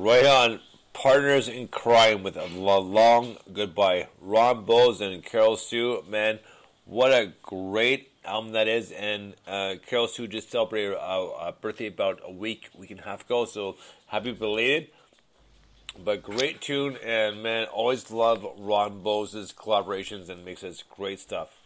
Right 0.00 0.24
on. 0.24 0.60
Partners 0.92 1.48
in 1.48 1.66
Crime 1.66 2.22
with 2.22 2.36
a 2.36 2.46
long 2.46 3.36
goodbye. 3.52 4.06
Ron 4.20 4.64
Bowles 4.64 5.00
and 5.00 5.24
Carol 5.24 5.56
Sue. 5.56 6.04
Man, 6.08 6.38
what 6.84 7.10
a 7.10 7.32
great 7.42 8.12
album 8.24 8.52
that 8.52 8.68
is. 8.68 8.92
And 8.92 9.34
uh, 9.48 9.74
Carol 9.88 10.06
Sue 10.06 10.28
just 10.28 10.52
celebrated 10.52 10.92
a, 10.92 11.48
a 11.48 11.54
birthday 11.60 11.88
about 11.88 12.20
a 12.24 12.30
week, 12.30 12.70
week 12.78 12.92
and 12.92 13.00
a 13.00 13.02
half 13.02 13.24
ago. 13.24 13.44
So 13.44 13.74
happy 14.06 14.30
belated. 14.30 14.90
But 16.04 16.22
great 16.22 16.60
tune. 16.60 16.96
And 17.04 17.42
man, 17.42 17.66
always 17.66 18.08
love 18.12 18.46
Ron 18.56 19.00
Bowles' 19.00 19.52
collaborations 19.52 20.28
and 20.28 20.44
makes 20.44 20.62
us 20.62 20.84
great 20.88 21.18
stuff. 21.18 21.56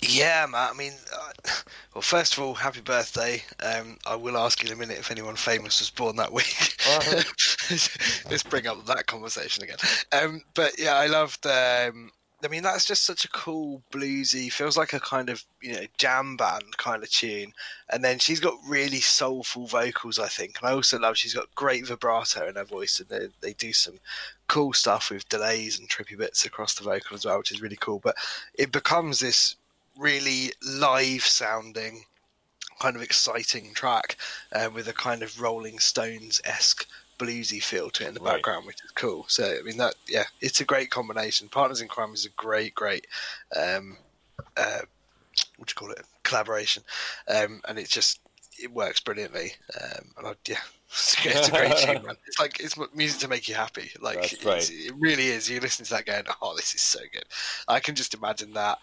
Yeah, 0.00 0.46
Matt. 0.50 0.72
I 0.74 0.76
mean, 0.76 0.92
uh, 1.10 1.27
well, 1.94 2.02
first 2.02 2.36
of 2.36 2.42
all, 2.42 2.54
happy 2.54 2.80
birthday. 2.80 3.42
Um, 3.62 3.98
I 4.06 4.16
will 4.16 4.36
ask 4.36 4.62
you 4.62 4.68
in 4.68 4.74
a 4.74 4.78
minute 4.78 4.98
if 4.98 5.10
anyone 5.10 5.36
famous 5.36 5.80
was 5.80 5.90
born 5.90 6.16
that 6.16 6.32
week. 6.32 6.76
Let's 8.30 8.42
bring 8.42 8.66
up 8.66 8.86
that 8.86 9.06
conversation 9.06 9.64
again. 9.64 9.76
Um, 10.12 10.42
but 10.54 10.78
yeah, 10.78 10.94
I 10.94 11.06
loved. 11.06 11.46
Um, 11.46 12.10
I 12.44 12.46
mean, 12.46 12.62
that's 12.62 12.84
just 12.84 13.04
such 13.04 13.24
a 13.24 13.30
cool 13.30 13.82
bluesy. 13.90 14.50
Feels 14.50 14.76
like 14.76 14.92
a 14.92 15.00
kind 15.00 15.28
of 15.28 15.44
you 15.60 15.72
know 15.72 15.84
jam 15.96 16.36
band 16.36 16.76
kind 16.76 17.02
of 17.02 17.10
tune. 17.10 17.52
And 17.90 18.04
then 18.04 18.18
she's 18.18 18.40
got 18.40 18.54
really 18.66 19.00
soulful 19.00 19.66
vocals, 19.66 20.18
I 20.18 20.28
think. 20.28 20.58
And 20.60 20.68
I 20.68 20.72
also 20.72 20.98
love 20.98 21.16
she's 21.16 21.34
got 21.34 21.54
great 21.54 21.86
vibrato 21.86 22.48
in 22.48 22.56
her 22.56 22.64
voice, 22.64 23.00
and 23.00 23.08
they, 23.08 23.28
they 23.40 23.52
do 23.54 23.72
some 23.72 23.98
cool 24.46 24.72
stuff 24.72 25.10
with 25.10 25.28
delays 25.28 25.78
and 25.78 25.88
trippy 25.88 26.16
bits 26.16 26.44
across 26.44 26.74
the 26.74 26.84
vocal 26.84 27.16
as 27.16 27.24
well, 27.24 27.38
which 27.38 27.52
is 27.52 27.62
really 27.62 27.78
cool. 27.80 27.98
But 27.98 28.16
it 28.54 28.72
becomes 28.72 29.18
this 29.20 29.56
really 29.98 30.52
live 30.62 31.22
sounding 31.22 32.04
kind 32.80 32.96
of 32.96 33.02
exciting 33.02 33.74
track 33.74 34.16
uh, 34.52 34.70
with 34.72 34.88
a 34.88 34.92
kind 34.92 35.22
of 35.22 35.40
rolling 35.40 35.78
stones 35.78 36.40
esque 36.44 36.86
bluesy 37.18 37.60
feel 37.60 37.90
to 37.90 38.04
it 38.04 38.08
in 38.08 38.14
the 38.14 38.20
Right. 38.20 38.34
background 38.34 38.64
which 38.64 38.84
is 38.84 38.92
cool. 38.92 39.24
So 39.28 39.44
i 39.58 39.62
mean 39.62 39.76
that 39.78 39.94
yeah 40.08 40.24
it's 40.40 40.60
a 40.60 40.64
great 40.64 40.90
combination. 40.90 41.48
Partners 41.48 41.80
in 41.80 41.88
crime 41.88 42.12
is 42.14 42.26
a 42.26 42.30
great 42.30 42.74
great 42.74 43.06
um 43.56 43.96
uh 44.56 44.80
what 45.56 45.68
do 45.68 45.72
you 45.72 45.74
call 45.74 45.90
it? 45.90 46.02
Collaboration. 46.22 46.84
Um 47.28 47.60
and 47.68 47.78
it 47.78 47.88
just 47.88 48.20
it 48.62 48.72
works 48.72 49.00
brilliantly. 49.00 49.52
Um 49.80 50.12
and 50.18 50.26
I, 50.28 50.34
yeah 50.46 50.58
it's 50.90 51.16
a, 51.24 51.30
it's 51.30 51.48
a 51.48 51.52
great 51.52 51.76
tune 51.76 52.02
man. 52.02 52.16
It's 52.26 52.38
like 52.38 52.60
it's 52.60 52.76
music 52.94 53.20
to 53.20 53.28
make 53.28 53.48
you 53.48 53.54
happy. 53.56 53.90
Like 54.00 54.38
right. 54.44 54.70
it 54.70 54.94
really 54.98 55.26
is. 55.28 55.50
You 55.50 55.58
listen 55.60 55.84
to 55.86 55.90
that 55.94 56.06
going 56.06 56.24
oh 56.40 56.54
this 56.54 56.74
is 56.74 56.82
so 56.82 57.00
good. 57.12 57.24
I 57.66 57.80
can 57.80 57.96
just 57.96 58.14
imagine 58.14 58.52
that 58.52 58.78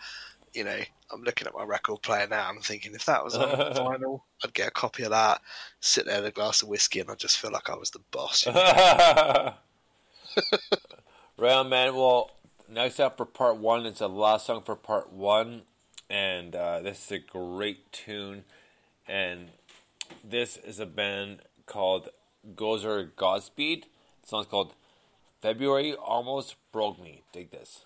you 0.55 0.63
know, 0.63 0.79
I'm 1.11 1.23
looking 1.23 1.47
at 1.47 1.53
my 1.53 1.63
record 1.63 2.01
player 2.01 2.27
now. 2.27 2.47
I'm 2.47 2.59
thinking 2.59 2.95
if 2.95 3.05
that 3.05 3.23
was 3.23 3.35
on 3.35 3.49
vinyl, 3.49 4.21
I'd 4.43 4.53
get 4.53 4.69
a 4.69 4.71
copy 4.71 5.03
of 5.03 5.11
that, 5.11 5.41
sit 5.79 6.05
there 6.05 6.17
with 6.17 6.27
a 6.27 6.31
glass 6.31 6.61
of 6.61 6.69
whiskey, 6.69 7.01
and 7.01 7.11
I 7.11 7.15
just 7.15 7.37
feel 7.37 7.51
like 7.51 7.69
I 7.69 7.75
was 7.75 7.91
the 7.91 7.99
boss. 8.11 8.45
you 8.45 8.53
know? 8.53 9.53
right 11.37 11.63
man. 11.63 11.95
Well, 11.95 12.31
next 12.69 12.99
up 12.99 13.17
for 13.17 13.25
part 13.25 13.57
one, 13.57 13.85
it's 13.85 13.99
the 13.99 14.09
last 14.09 14.47
song 14.47 14.63
for 14.63 14.75
part 14.75 15.11
one, 15.11 15.63
and 16.09 16.55
uh, 16.55 16.81
this 16.81 17.05
is 17.05 17.11
a 17.11 17.19
great 17.19 17.91
tune. 17.91 18.43
And 19.07 19.49
this 20.23 20.57
is 20.57 20.79
a 20.79 20.85
band 20.85 21.39
called 21.67 22.09
Gozer 22.55 23.11
Godspeed. 23.15 23.85
The 24.23 24.27
song's 24.27 24.47
called 24.47 24.73
February 25.41 25.93
Almost 25.93 26.55
Broke 26.71 26.99
Me. 26.99 27.21
Dig 27.31 27.51
this. 27.51 27.81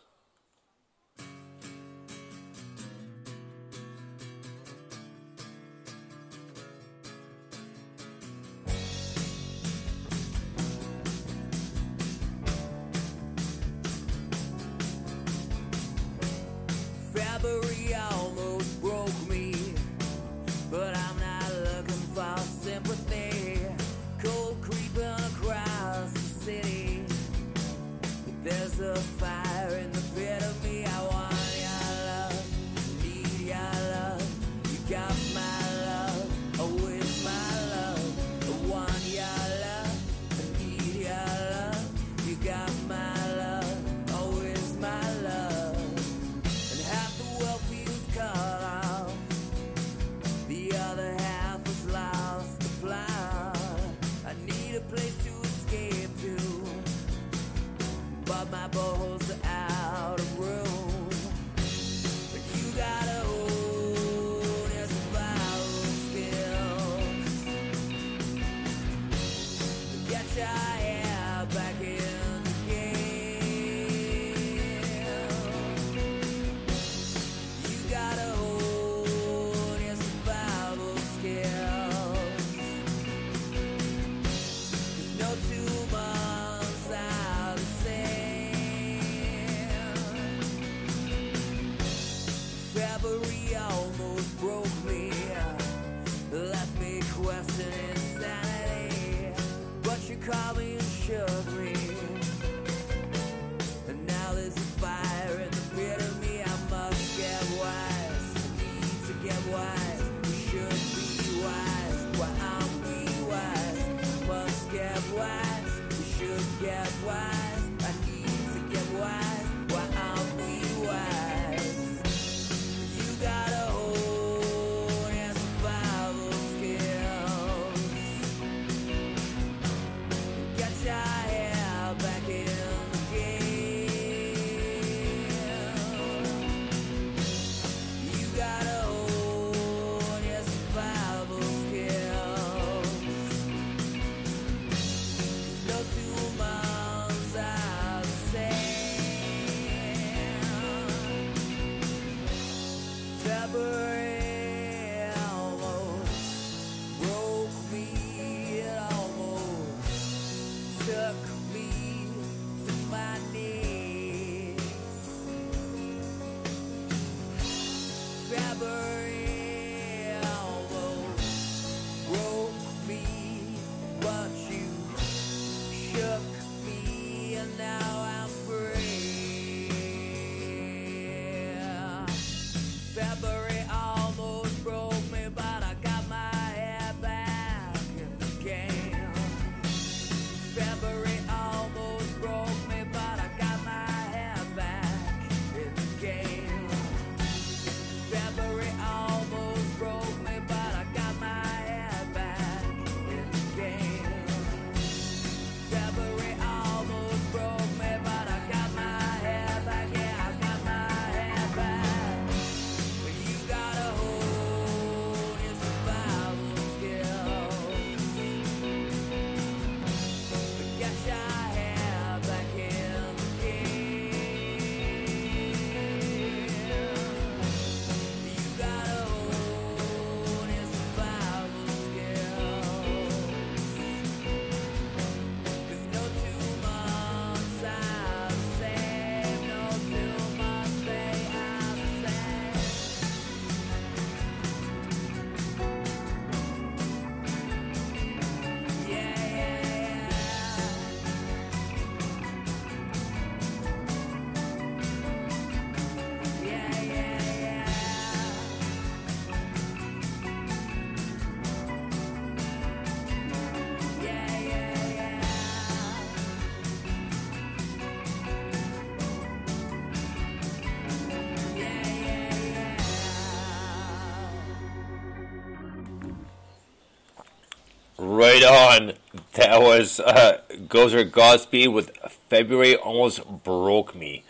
Right 278.20 278.44
on. 278.44 278.96
That 279.36 279.62
was 279.62 280.02
uh, 280.02 280.42
Gozer 280.68 281.10
Godspeed 281.10 281.70
with 281.70 281.98
February 282.30 282.76
almost 282.76 283.26
broke 283.46 283.96
me. 283.96 284.26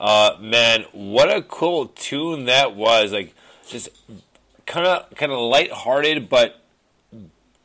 Uh, 0.00 0.38
man, 0.40 0.86
what 0.92 1.30
a 1.30 1.42
cool 1.42 1.88
tune 1.88 2.46
that 2.46 2.74
was! 2.74 3.12
Like, 3.12 3.34
just 3.68 3.90
kind 4.64 4.86
of 4.86 5.14
kind 5.16 5.32
of 5.32 5.38
lighthearted, 5.38 6.30
but 6.30 6.62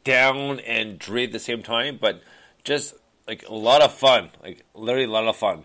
down 0.04 0.60
and 0.60 1.00
dreary 1.00 1.28
at 1.28 1.32
the 1.32 1.40
same 1.40 1.64
time. 1.64 1.98
But 2.02 2.22
just 2.66 2.94
like 3.26 3.48
a 3.48 3.54
lot 3.54 3.82
of 3.82 3.94
fun, 3.94 4.32
like 4.44 4.66
literally 4.74 5.06
a 5.06 5.10
lot 5.10 5.26
of 5.26 5.38
fun. 5.38 5.64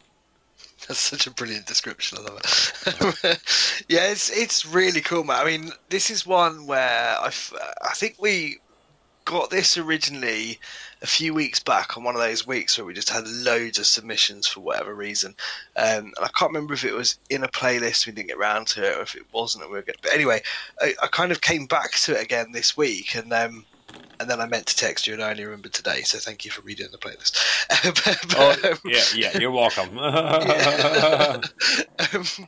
That's 0.86 1.00
such 1.00 1.26
a 1.26 1.32
brilliant 1.32 1.66
description. 1.66 2.18
I 2.20 2.22
love 2.22 3.20
it. 3.24 3.84
yeah, 3.88 4.08
it's 4.12 4.30
it's 4.30 4.64
really 4.64 5.00
cool, 5.00 5.24
man. 5.24 5.40
I 5.40 5.44
mean, 5.44 5.72
this 5.88 6.10
is 6.10 6.24
one 6.24 6.68
where 6.68 7.16
I, 7.18 7.32
I 7.82 7.94
think 7.94 8.14
we 8.20 8.60
got 9.26 9.50
this 9.50 9.76
originally 9.76 10.58
a 11.02 11.06
few 11.06 11.34
weeks 11.34 11.60
back 11.60 11.96
on 11.96 12.04
one 12.04 12.14
of 12.14 12.20
those 12.22 12.46
weeks 12.46 12.78
where 12.78 12.86
we 12.86 12.94
just 12.94 13.10
had 13.10 13.26
loads 13.28 13.78
of 13.78 13.84
submissions 13.84 14.46
for 14.46 14.60
whatever 14.60 14.94
reason. 14.94 15.34
Um, 15.76 16.14
and 16.16 16.22
I 16.22 16.28
can't 16.28 16.52
remember 16.52 16.72
if 16.72 16.84
it 16.84 16.94
was 16.94 17.18
in 17.28 17.44
a 17.44 17.48
playlist 17.48 18.06
we 18.06 18.12
didn't 18.12 18.28
get 18.28 18.38
round 18.38 18.68
to 18.68 18.82
it 18.82 18.96
or 18.96 19.02
if 19.02 19.14
it 19.14 19.26
wasn't 19.32 19.68
we 19.68 19.76
were 19.76 19.82
good. 19.82 19.98
But 20.00 20.14
anyway, 20.14 20.40
I, 20.80 20.94
I 21.02 21.08
kind 21.08 21.32
of 21.32 21.42
came 21.42 21.66
back 21.66 21.90
to 21.90 22.14
it 22.16 22.22
again 22.22 22.52
this 22.52 22.76
week 22.76 23.14
and 23.14 23.30
um, 23.32 23.66
and 24.20 24.30
then 24.30 24.40
I 24.40 24.46
meant 24.46 24.66
to 24.66 24.76
text 24.76 25.06
you 25.06 25.14
and 25.14 25.22
I 25.22 25.30
only 25.30 25.44
remembered 25.44 25.72
today. 25.72 26.02
So 26.02 26.18
thank 26.18 26.44
you 26.44 26.50
for 26.50 26.62
redoing 26.62 26.90
the 26.90 26.98
playlist. 26.98 27.36
Oh, 28.38 28.54
yeah, 28.84 29.02
yeah, 29.14 29.38
you're 29.38 29.50
welcome. 29.50 29.98
um, 29.98 30.10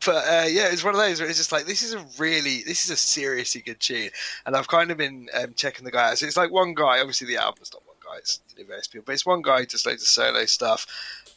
but 0.05 0.24
uh, 0.24 0.47
yeah, 0.49 0.69
it's 0.70 0.85
one 0.85 0.95
of 0.95 1.01
those 1.01 1.20
where 1.20 1.28
it's 1.28 1.39
just 1.39 1.53
like 1.53 1.66
this 1.66 1.82
is 1.82 1.95
a 1.95 2.05
really, 2.19 2.62
this 2.62 2.85
is 2.85 2.90
a 2.90 2.97
seriously 2.97 3.61
good 3.61 3.81
tune, 3.81 4.11
and 4.47 4.55
I've 4.57 4.69
kind 4.69 4.90
of 4.90 4.99
been 4.99 5.28
um, 5.35 5.55
checking 5.55 5.85
the 5.85 5.90
guy 5.90 6.11
out. 6.11 6.19
So 6.19 6.27
it's 6.27 6.36
like 6.36 6.51
one 6.51 6.74
guy. 6.74 7.01
Obviously, 7.01 7.27
the 7.27 7.39
album's 7.39 7.73
not 7.73 7.82
one 7.86 7.97
guy; 8.05 8.19
it's 8.19 8.40
you 8.57 8.62
know, 8.62 8.69
various 8.69 8.86
people, 8.86 9.05
but 9.07 9.12
it's 9.12 9.27
one 9.27 9.43
guy 9.43 9.61
who 9.61 9.66
does 9.66 9.86
loads 9.86 10.03
of 10.03 10.09
solo 10.09 10.45
stuff. 10.45 10.86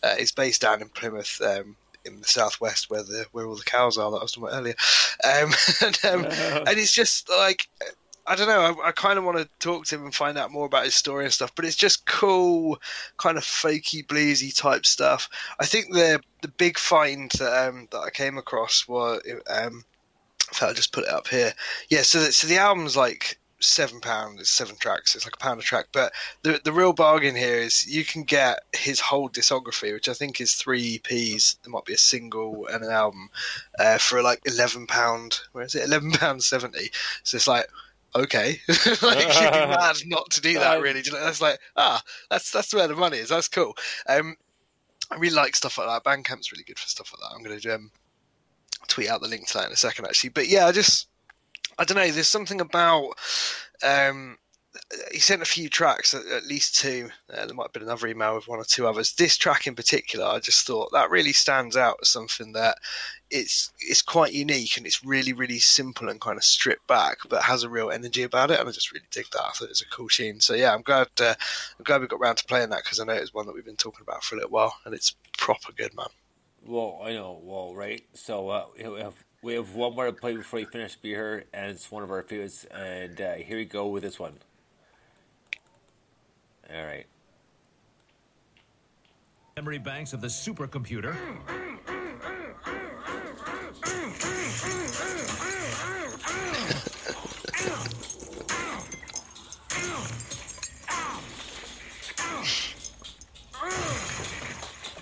Uh, 0.03 0.16
he's 0.16 0.32
based 0.32 0.62
down 0.62 0.82
in 0.82 0.90
Plymouth. 0.90 1.41
Um, 1.41 1.76
in 2.03 2.20
the 2.20 2.28
southwest, 2.28 2.90
where 2.90 3.03
the 3.03 3.28
where 3.32 3.45
all 3.45 3.56
the 3.56 3.64
cows 3.64 3.95
are 3.98 4.10
that 4.10 4.18
I 4.18 4.24
was 4.24 4.32
talking 4.32 4.49
about 4.49 4.60
earlier, 4.60 4.76
um, 5.24 5.53
and, 5.82 5.99
um, 6.06 6.26
and 6.68 6.80
it's 6.80 6.91
just 6.91 7.30
like 7.30 7.70
I 8.27 8.35
don't 8.35 8.48
know. 8.48 8.81
I, 8.84 8.89
I 8.89 8.91
kind 8.91 9.18
of 9.18 9.26
want 9.26 9.38
to 9.38 9.49
talk 9.60 9.85
to 9.85 9.95
him 9.95 10.03
and 10.03 10.15
find 10.15 10.38
out 10.38 10.52
more 10.52 10.65
about 10.65 10.85
his 10.85 10.95
story 10.95 11.26
and 11.26 11.34
stuff. 11.34 11.53
But 11.56 11.65
it's 11.65 11.76
just 11.76 12.06
cool, 12.06 12.80
kind 13.18 13.38
of 13.38 13.43
folky, 13.43 14.06
bluesy 14.06 14.56
type 14.56 14.85
stuff. 14.85 15.30
I 15.60 15.65
think 15.65 15.93
the 15.93 16.22
the 16.41 16.48
big 16.48 16.77
find 16.77 17.31
that 17.31 17.68
um, 17.68 17.88
that 17.91 17.99
I 17.99 18.10
came 18.10 18.38
across 18.38 18.88
was 18.88 19.22
um, 19.49 19.84
I'll 20.61 20.73
just 20.73 20.93
put 20.93 21.06
it 21.06 21.10
up 21.10 21.27
here. 21.27 21.53
Yeah, 21.89 22.02
so 22.02 22.19
the, 22.19 22.31
so 22.31 22.48
the 22.48 22.57
album's 22.57 22.98
like 22.98 23.39
seven 23.60 24.02
pound. 24.02 24.39
It's 24.39 24.49
seven 24.49 24.76
tracks. 24.76 25.15
It's 25.15 25.26
like 25.26 25.35
a 25.35 25.39
pound 25.39 25.60
a 25.60 25.64
track. 25.64 25.88
But 25.91 26.14
the 26.43 26.60
the 26.64 26.72
real 26.72 26.93
bargain 26.93 27.35
here 27.35 27.57
is 27.57 27.88
you 27.88 28.03
can 28.03 28.23
get 28.23 28.60
his 28.73 28.99
whole 28.99 29.30
discography, 29.30 29.93
which 29.93 30.10
I 30.10 30.14
think 30.14 30.41
is 30.41 30.53
three 30.53 30.99
EPs. 30.99 31.57
There 31.64 31.72
might 31.72 31.85
be 31.85 31.93
a 31.93 31.98
single 31.98 32.68
and 32.68 32.84
an 32.84 32.91
album 32.91 33.30
uh, 33.80 33.98
for 33.98 34.22
like 34.22 34.41
eleven 34.45 34.88
pound. 34.88 35.39
Where 35.53 35.64
is 35.64 35.76
it? 35.76 35.85
Eleven 35.85 36.11
pound 36.11 36.43
seventy. 36.43 36.91
So 37.23 37.38
it's 37.38 37.48
like 37.48 37.68
okay, 38.16 38.60
like 38.68 39.20
you'd 39.20 39.52
be 39.52 39.68
mad 39.68 39.98
not 40.06 40.30
to 40.32 40.42
do 40.42 40.54
that. 40.56 40.82
Really, 40.82 41.02
you 41.04 41.12
know, 41.12 41.24
that's 41.24 41.42
like 41.42 41.60
ah, 41.76 42.02
that's 42.30 42.52
that's 42.52 42.74
where 42.74 42.88
the 42.88 42.96
money 42.96 43.18
is. 43.18 43.30
That's 43.30 43.48
cool. 43.48 43.76
Um, 44.08 44.36
I 45.12 45.18
really 45.18 45.36
like 45.36 45.56
stuff 45.56 45.78
like 45.78 45.88
that. 45.88 46.04
Bandcamp's 46.10 46.52
really 46.52 46.64
good 46.64 46.80
for 46.80 46.88
stuff 46.88 47.12
like 47.14 47.22
that. 47.22 47.36
I'm 47.36 47.44
going 47.44 47.60
to 47.60 47.76
um, 47.76 47.92
tweet 48.88 49.10
out 49.10 49.22
the 49.22 49.28
link 49.28 49.48
to 49.48 49.58
that 49.58 49.68
in 49.68 49.74
a 49.74 49.78
second, 49.78 50.06
actually. 50.06 50.30
But 50.30 50.48
yeah, 50.48 50.68
I 50.68 50.72
just 50.72 51.08
I 51.78 51.84
don't 51.84 51.98
know. 51.98 52.10
There's 52.10 52.28
something 52.28 52.62
about 52.62 53.14
um, 53.84 54.38
he 55.11 55.19
sent 55.19 55.41
a 55.41 55.45
few 55.45 55.69
tracks, 55.69 56.14
at, 56.14 56.45
least 56.45 56.80
two. 56.80 57.10
Uh, 57.30 57.45
there 57.45 57.53
might 57.53 57.65
have 57.65 57.73
been 57.73 57.84
another 57.84 58.07
email 58.07 58.35
with 58.35 58.48
one 58.48 58.60
or 58.60 58.64
two 58.64 58.88
others. 58.88 59.14
This 59.14 59.38
track 59.38 59.68
in 59.68 59.76
particular, 59.76 60.26
I 60.26 60.39
just 60.39 60.65
thought 60.65 60.91
that 60.93 61.10
really 61.10 61.34
stands 61.34 61.76
out 61.76 61.98
as 62.02 62.10
something 62.10 62.53
that 62.53 62.77
it's 63.30 63.72
it's 63.80 64.02
quite 64.02 64.34
unique 64.34 64.76
and 64.76 64.85
it's 64.85 65.06
really 65.06 65.31
really 65.31 65.60
simple 65.60 66.10
and 66.10 66.19
kind 66.19 66.38
of 66.38 66.43
stripped 66.43 66.88
back, 66.88 67.18
but 67.30 67.43
has 67.43 67.64
a 67.64 67.69
real 67.69 67.91
energy 67.91 68.23
about 68.23 68.52
it. 68.52 68.60
And 68.60 68.68
I 68.68 68.72
just 68.72 68.91
really 68.91 69.06
dig 69.11 69.26
that. 69.31 69.41
I 69.41 69.52
thought 69.52 69.65
it 69.65 69.69
was 69.69 69.81
a 69.81 69.95
cool 69.95 70.07
tune. 70.07 70.39
So 70.39 70.53
yeah, 70.53 70.73
I'm 70.73 70.81
glad 70.81 71.07
uh, 71.19 71.35
I'm 71.77 71.84
glad 71.84 72.02
we 72.02 72.07
got 72.07 72.22
round 72.22 72.38
to 72.38 72.45
playing 72.45 72.69
that 72.69 72.84
because 72.84 72.99
I 72.99 73.06
know 73.06 73.14
it's 73.14 73.34
one 73.34 73.45
that 73.48 73.56
we've 73.56 73.65
been 73.65 73.76
talking 73.76 74.03
about 74.03 74.23
for 74.23 74.35
a 74.35 74.38
little 74.39 74.52
while 74.52 74.76
and 74.85 74.93
it's 74.93 75.15
proper 75.38 75.73
good, 75.73 75.95
man. 75.95 76.07
Well, 76.65 77.02
I 77.03 77.14
know. 77.14 77.39
Well, 77.43 77.73
right. 77.73 78.03
So 78.14 78.49
uh, 78.49 78.65
we 78.76 78.99
have 79.02 79.15
we 79.41 79.53
have 79.56 79.73
one 79.76 79.95
more 79.95 80.06
to 80.06 80.14
play 80.14 80.35
before 80.35 80.60
we 80.60 80.65
finish 80.65 80.95
beer, 80.95 81.45
and 81.53 81.72
it's 81.72 81.91
one 81.91 82.03
of 82.03 82.11
our 82.11 82.22
favorites. 82.22 82.65
And 82.65 83.19
uh, 83.19 83.34
here 83.34 83.57
we 83.57 83.65
go 83.65 83.88
with 83.88 84.03
this 84.03 84.19
one. 84.19 84.35
All 86.73 86.85
right. 86.85 87.06
Memory 89.57 89.80
banks 89.80 90.14
of 90.14 90.22
the 90.22 90.27
supercomputer. 90.27 91.15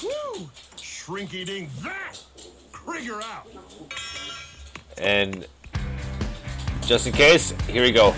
Woo! 0.02 0.50
Shrinky 0.78 1.46
ding 1.46 1.70
that! 1.84 2.20
Krieger 2.72 3.22
out! 3.22 3.48
And 4.98 5.46
just 6.82 7.06
in 7.06 7.14
case, 7.14 7.52
here 7.68 7.84
we 7.84 7.92
go. 7.92 8.16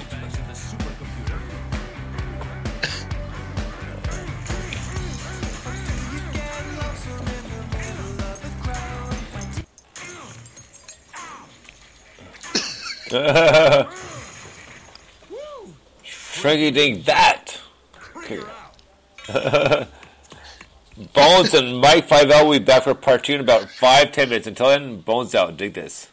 Frankie 16.05 16.71
dig 16.71 17.03
that. 17.05 17.59
Bones 21.13 21.53
and 21.53 21.79
Mike 21.79 22.07
Five 22.07 22.31
L 22.31 22.47
will 22.47 22.57
be 22.59 22.63
back 22.63 22.83
for 22.83 22.93
part 22.93 23.25
two 23.25 23.33
in 23.33 23.41
about 23.41 23.69
five 23.69 24.13
ten 24.13 24.29
minutes. 24.29 24.47
Until 24.47 24.67
then, 24.69 25.01
Bones 25.01 25.35
out. 25.35 25.57
Dig 25.57 25.73
this. 25.73 26.07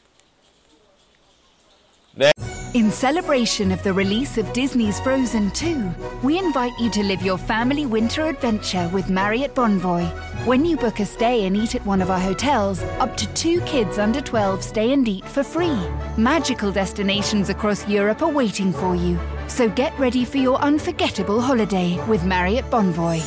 In 2.74 2.90
celebration 2.90 3.73
of 3.73 3.82
the 3.82 3.95
release 3.95 4.36
of 4.36 4.53
Disney's 4.53 5.01
Frozen 5.01 5.53
2, 5.53 5.90
we 6.23 6.39
invite 6.39 6.78
you 6.78 6.90
to 6.90 7.03
live 7.03 7.23
your 7.23 7.39
family 7.39 7.86
winter 7.86 8.27
adventure 8.27 8.90
with 8.93 9.09
Marriott 9.09 9.55
Bonvoy. 9.55 10.05
When 10.45 10.66
you 10.66 10.77
book 10.77 11.01
a 11.01 11.07
stay 11.07 11.47
and 11.47 11.57
eat 11.57 11.74
at 11.74 11.86
one 11.86 12.03
of 12.03 12.11
our 12.11 12.20
hotels, 12.20 12.82
up 13.01 13.16
to 13.16 13.27
two 13.32 13.62
kids 13.62 13.97
under 13.97 14.20
12 14.20 14.62
stay 14.62 14.93
and 14.93 15.09
eat 15.09 15.24
for 15.24 15.43
free. 15.43 15.78
Magical 16.19 16.70
destinations 16.70 17.49
across 17.49 17.89
Europe 17.89 18.20
are 18.20 18.31
waiting 18.31 18.74
for 18.74 18.95
you. 18.95 19.19
So 19.47 19.70
get 19.70 19.99
ready 19.99 20.27
for 20.27 20.36
your 20.36 20.59
unforgettable 20.59 21.40
holiday 21.40 21.99
with 22.07 22.23
Marriott 22.24 22.66
Bonvoy. 22.66 23.24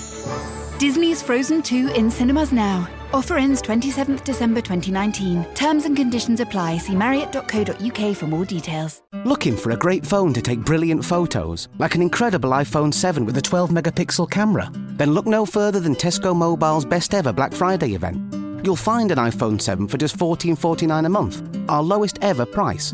Disney's 0.78 1.24
Frozen 1.24 1.64
2 1.64 1.94
in 1.96 2.12
cinemas 2.12 2.52
now. 2.52 2.88
Offer 3.14 3.38
ends 3.38 3.62
27th 3.62 4.24
December 4.24 4.62
2019. 4.62 5.44
Terms 5.54 5.86
and 5.86 5.98
conditions 5.98 6.40
apply. 6.40 6.78
See 6.78 6.96
marriott.co.uk 6.96 8.16
for 8.16 8.28
more 8.28 8.46
details. 8.46 9.02
Looking 9.26 9.58
for 9.58 9.72
a 9.72 9.78
great 9.78 10.06
phone 10.06 10.34
to 10.34 10.42
take 10.42 10.60
brilliant 10.62 11.04
photos, 11.04 11.68
like 11.78 11.96
an 11.96 12.02
incredible 12.02 12.52
iPhone 12.52 12.94
7 12.94 13.26
with 13.26 13.36
a 13.38 13.42
12 13.42 13.70
megapixel 13.72 14.32
camera? 14.32 14.70
Then 14.74 15.12
look 15.14 15.26
no 15.26 15.46
further 15.46 15.82
than 15.82 15.96
Tesco 15.96 16.34
Mobile's 16.34 16.86
best 16.86 17.14
ever 17.14 17.34
Black 17.34 17.54
Friday 17.54 17.96
event. 17.96 18.34
You'll 18.66 18.78
find 18.78 19.12
an 19.12 19.18
iPhone 19.18 19.60
7 19.60 19.88
for 19.90 19.98
just 19.98 20.18
$14.49 20.18 21.06
a 21.06 21.10
month, 21.10 21.44
our 21.70 21.84
lowest 21.84 22.18
ever 22.22 22.46
price. 22.46 22.94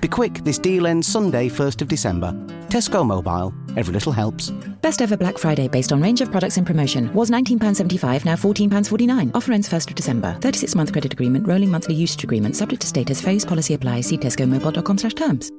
Be 0.00 0.08
quick, 0.08 0.44
this 0.44 0.58
deal 0.58 0.86
ends 0.86 1.08
Sunday, 1.08 1.48
1st 1.48 1.82
of 1.82 1.88
December. 1.88 2.32
Tesco 2.68 3.04
Mobile, 3.04 3.52
every 3.76 3.94
little 3.94 4.12
helps. 4.12 4.50
Best 4.82 5.00
ever 5.00 5.16
Black 5.16 5.38
Friday 5.38 5.68
based 5.68 5.92
on 5.92 6.02
range 6.02 6.20
of 6.20 6.30
products 6.30 6.56
in 6.56 6.64
promotion 6.64 7.12
was 7.14 7.30
£19.75, 7.30 8.24
now 8.24 8.34
£14.49. 8.34 9.30
Offer 9.34 9.52
ends 9.52 9.68
1st 9.68 9.90
of 9.90 9.94
December. 9.94 10.36
36 10.40 10.74
month 10.74 10.92
credit 10.92 11.12
agreement, 11.12 11.46
rolling 11.46 11.70
monthly 11.70 11.94
usage 11.94 12.24
agreement, 12.24 12.56
subject 12.56 12.82
to 12.82 12.88
status, 12.88 13.20
phase 13.20 13.44
policy 13.44 13.74
applies. 13.74 14.06
See 14.06 14.18
tescomobile.com 14.18 14.98
slash 14.98 15.14
terms. 15.14 15.52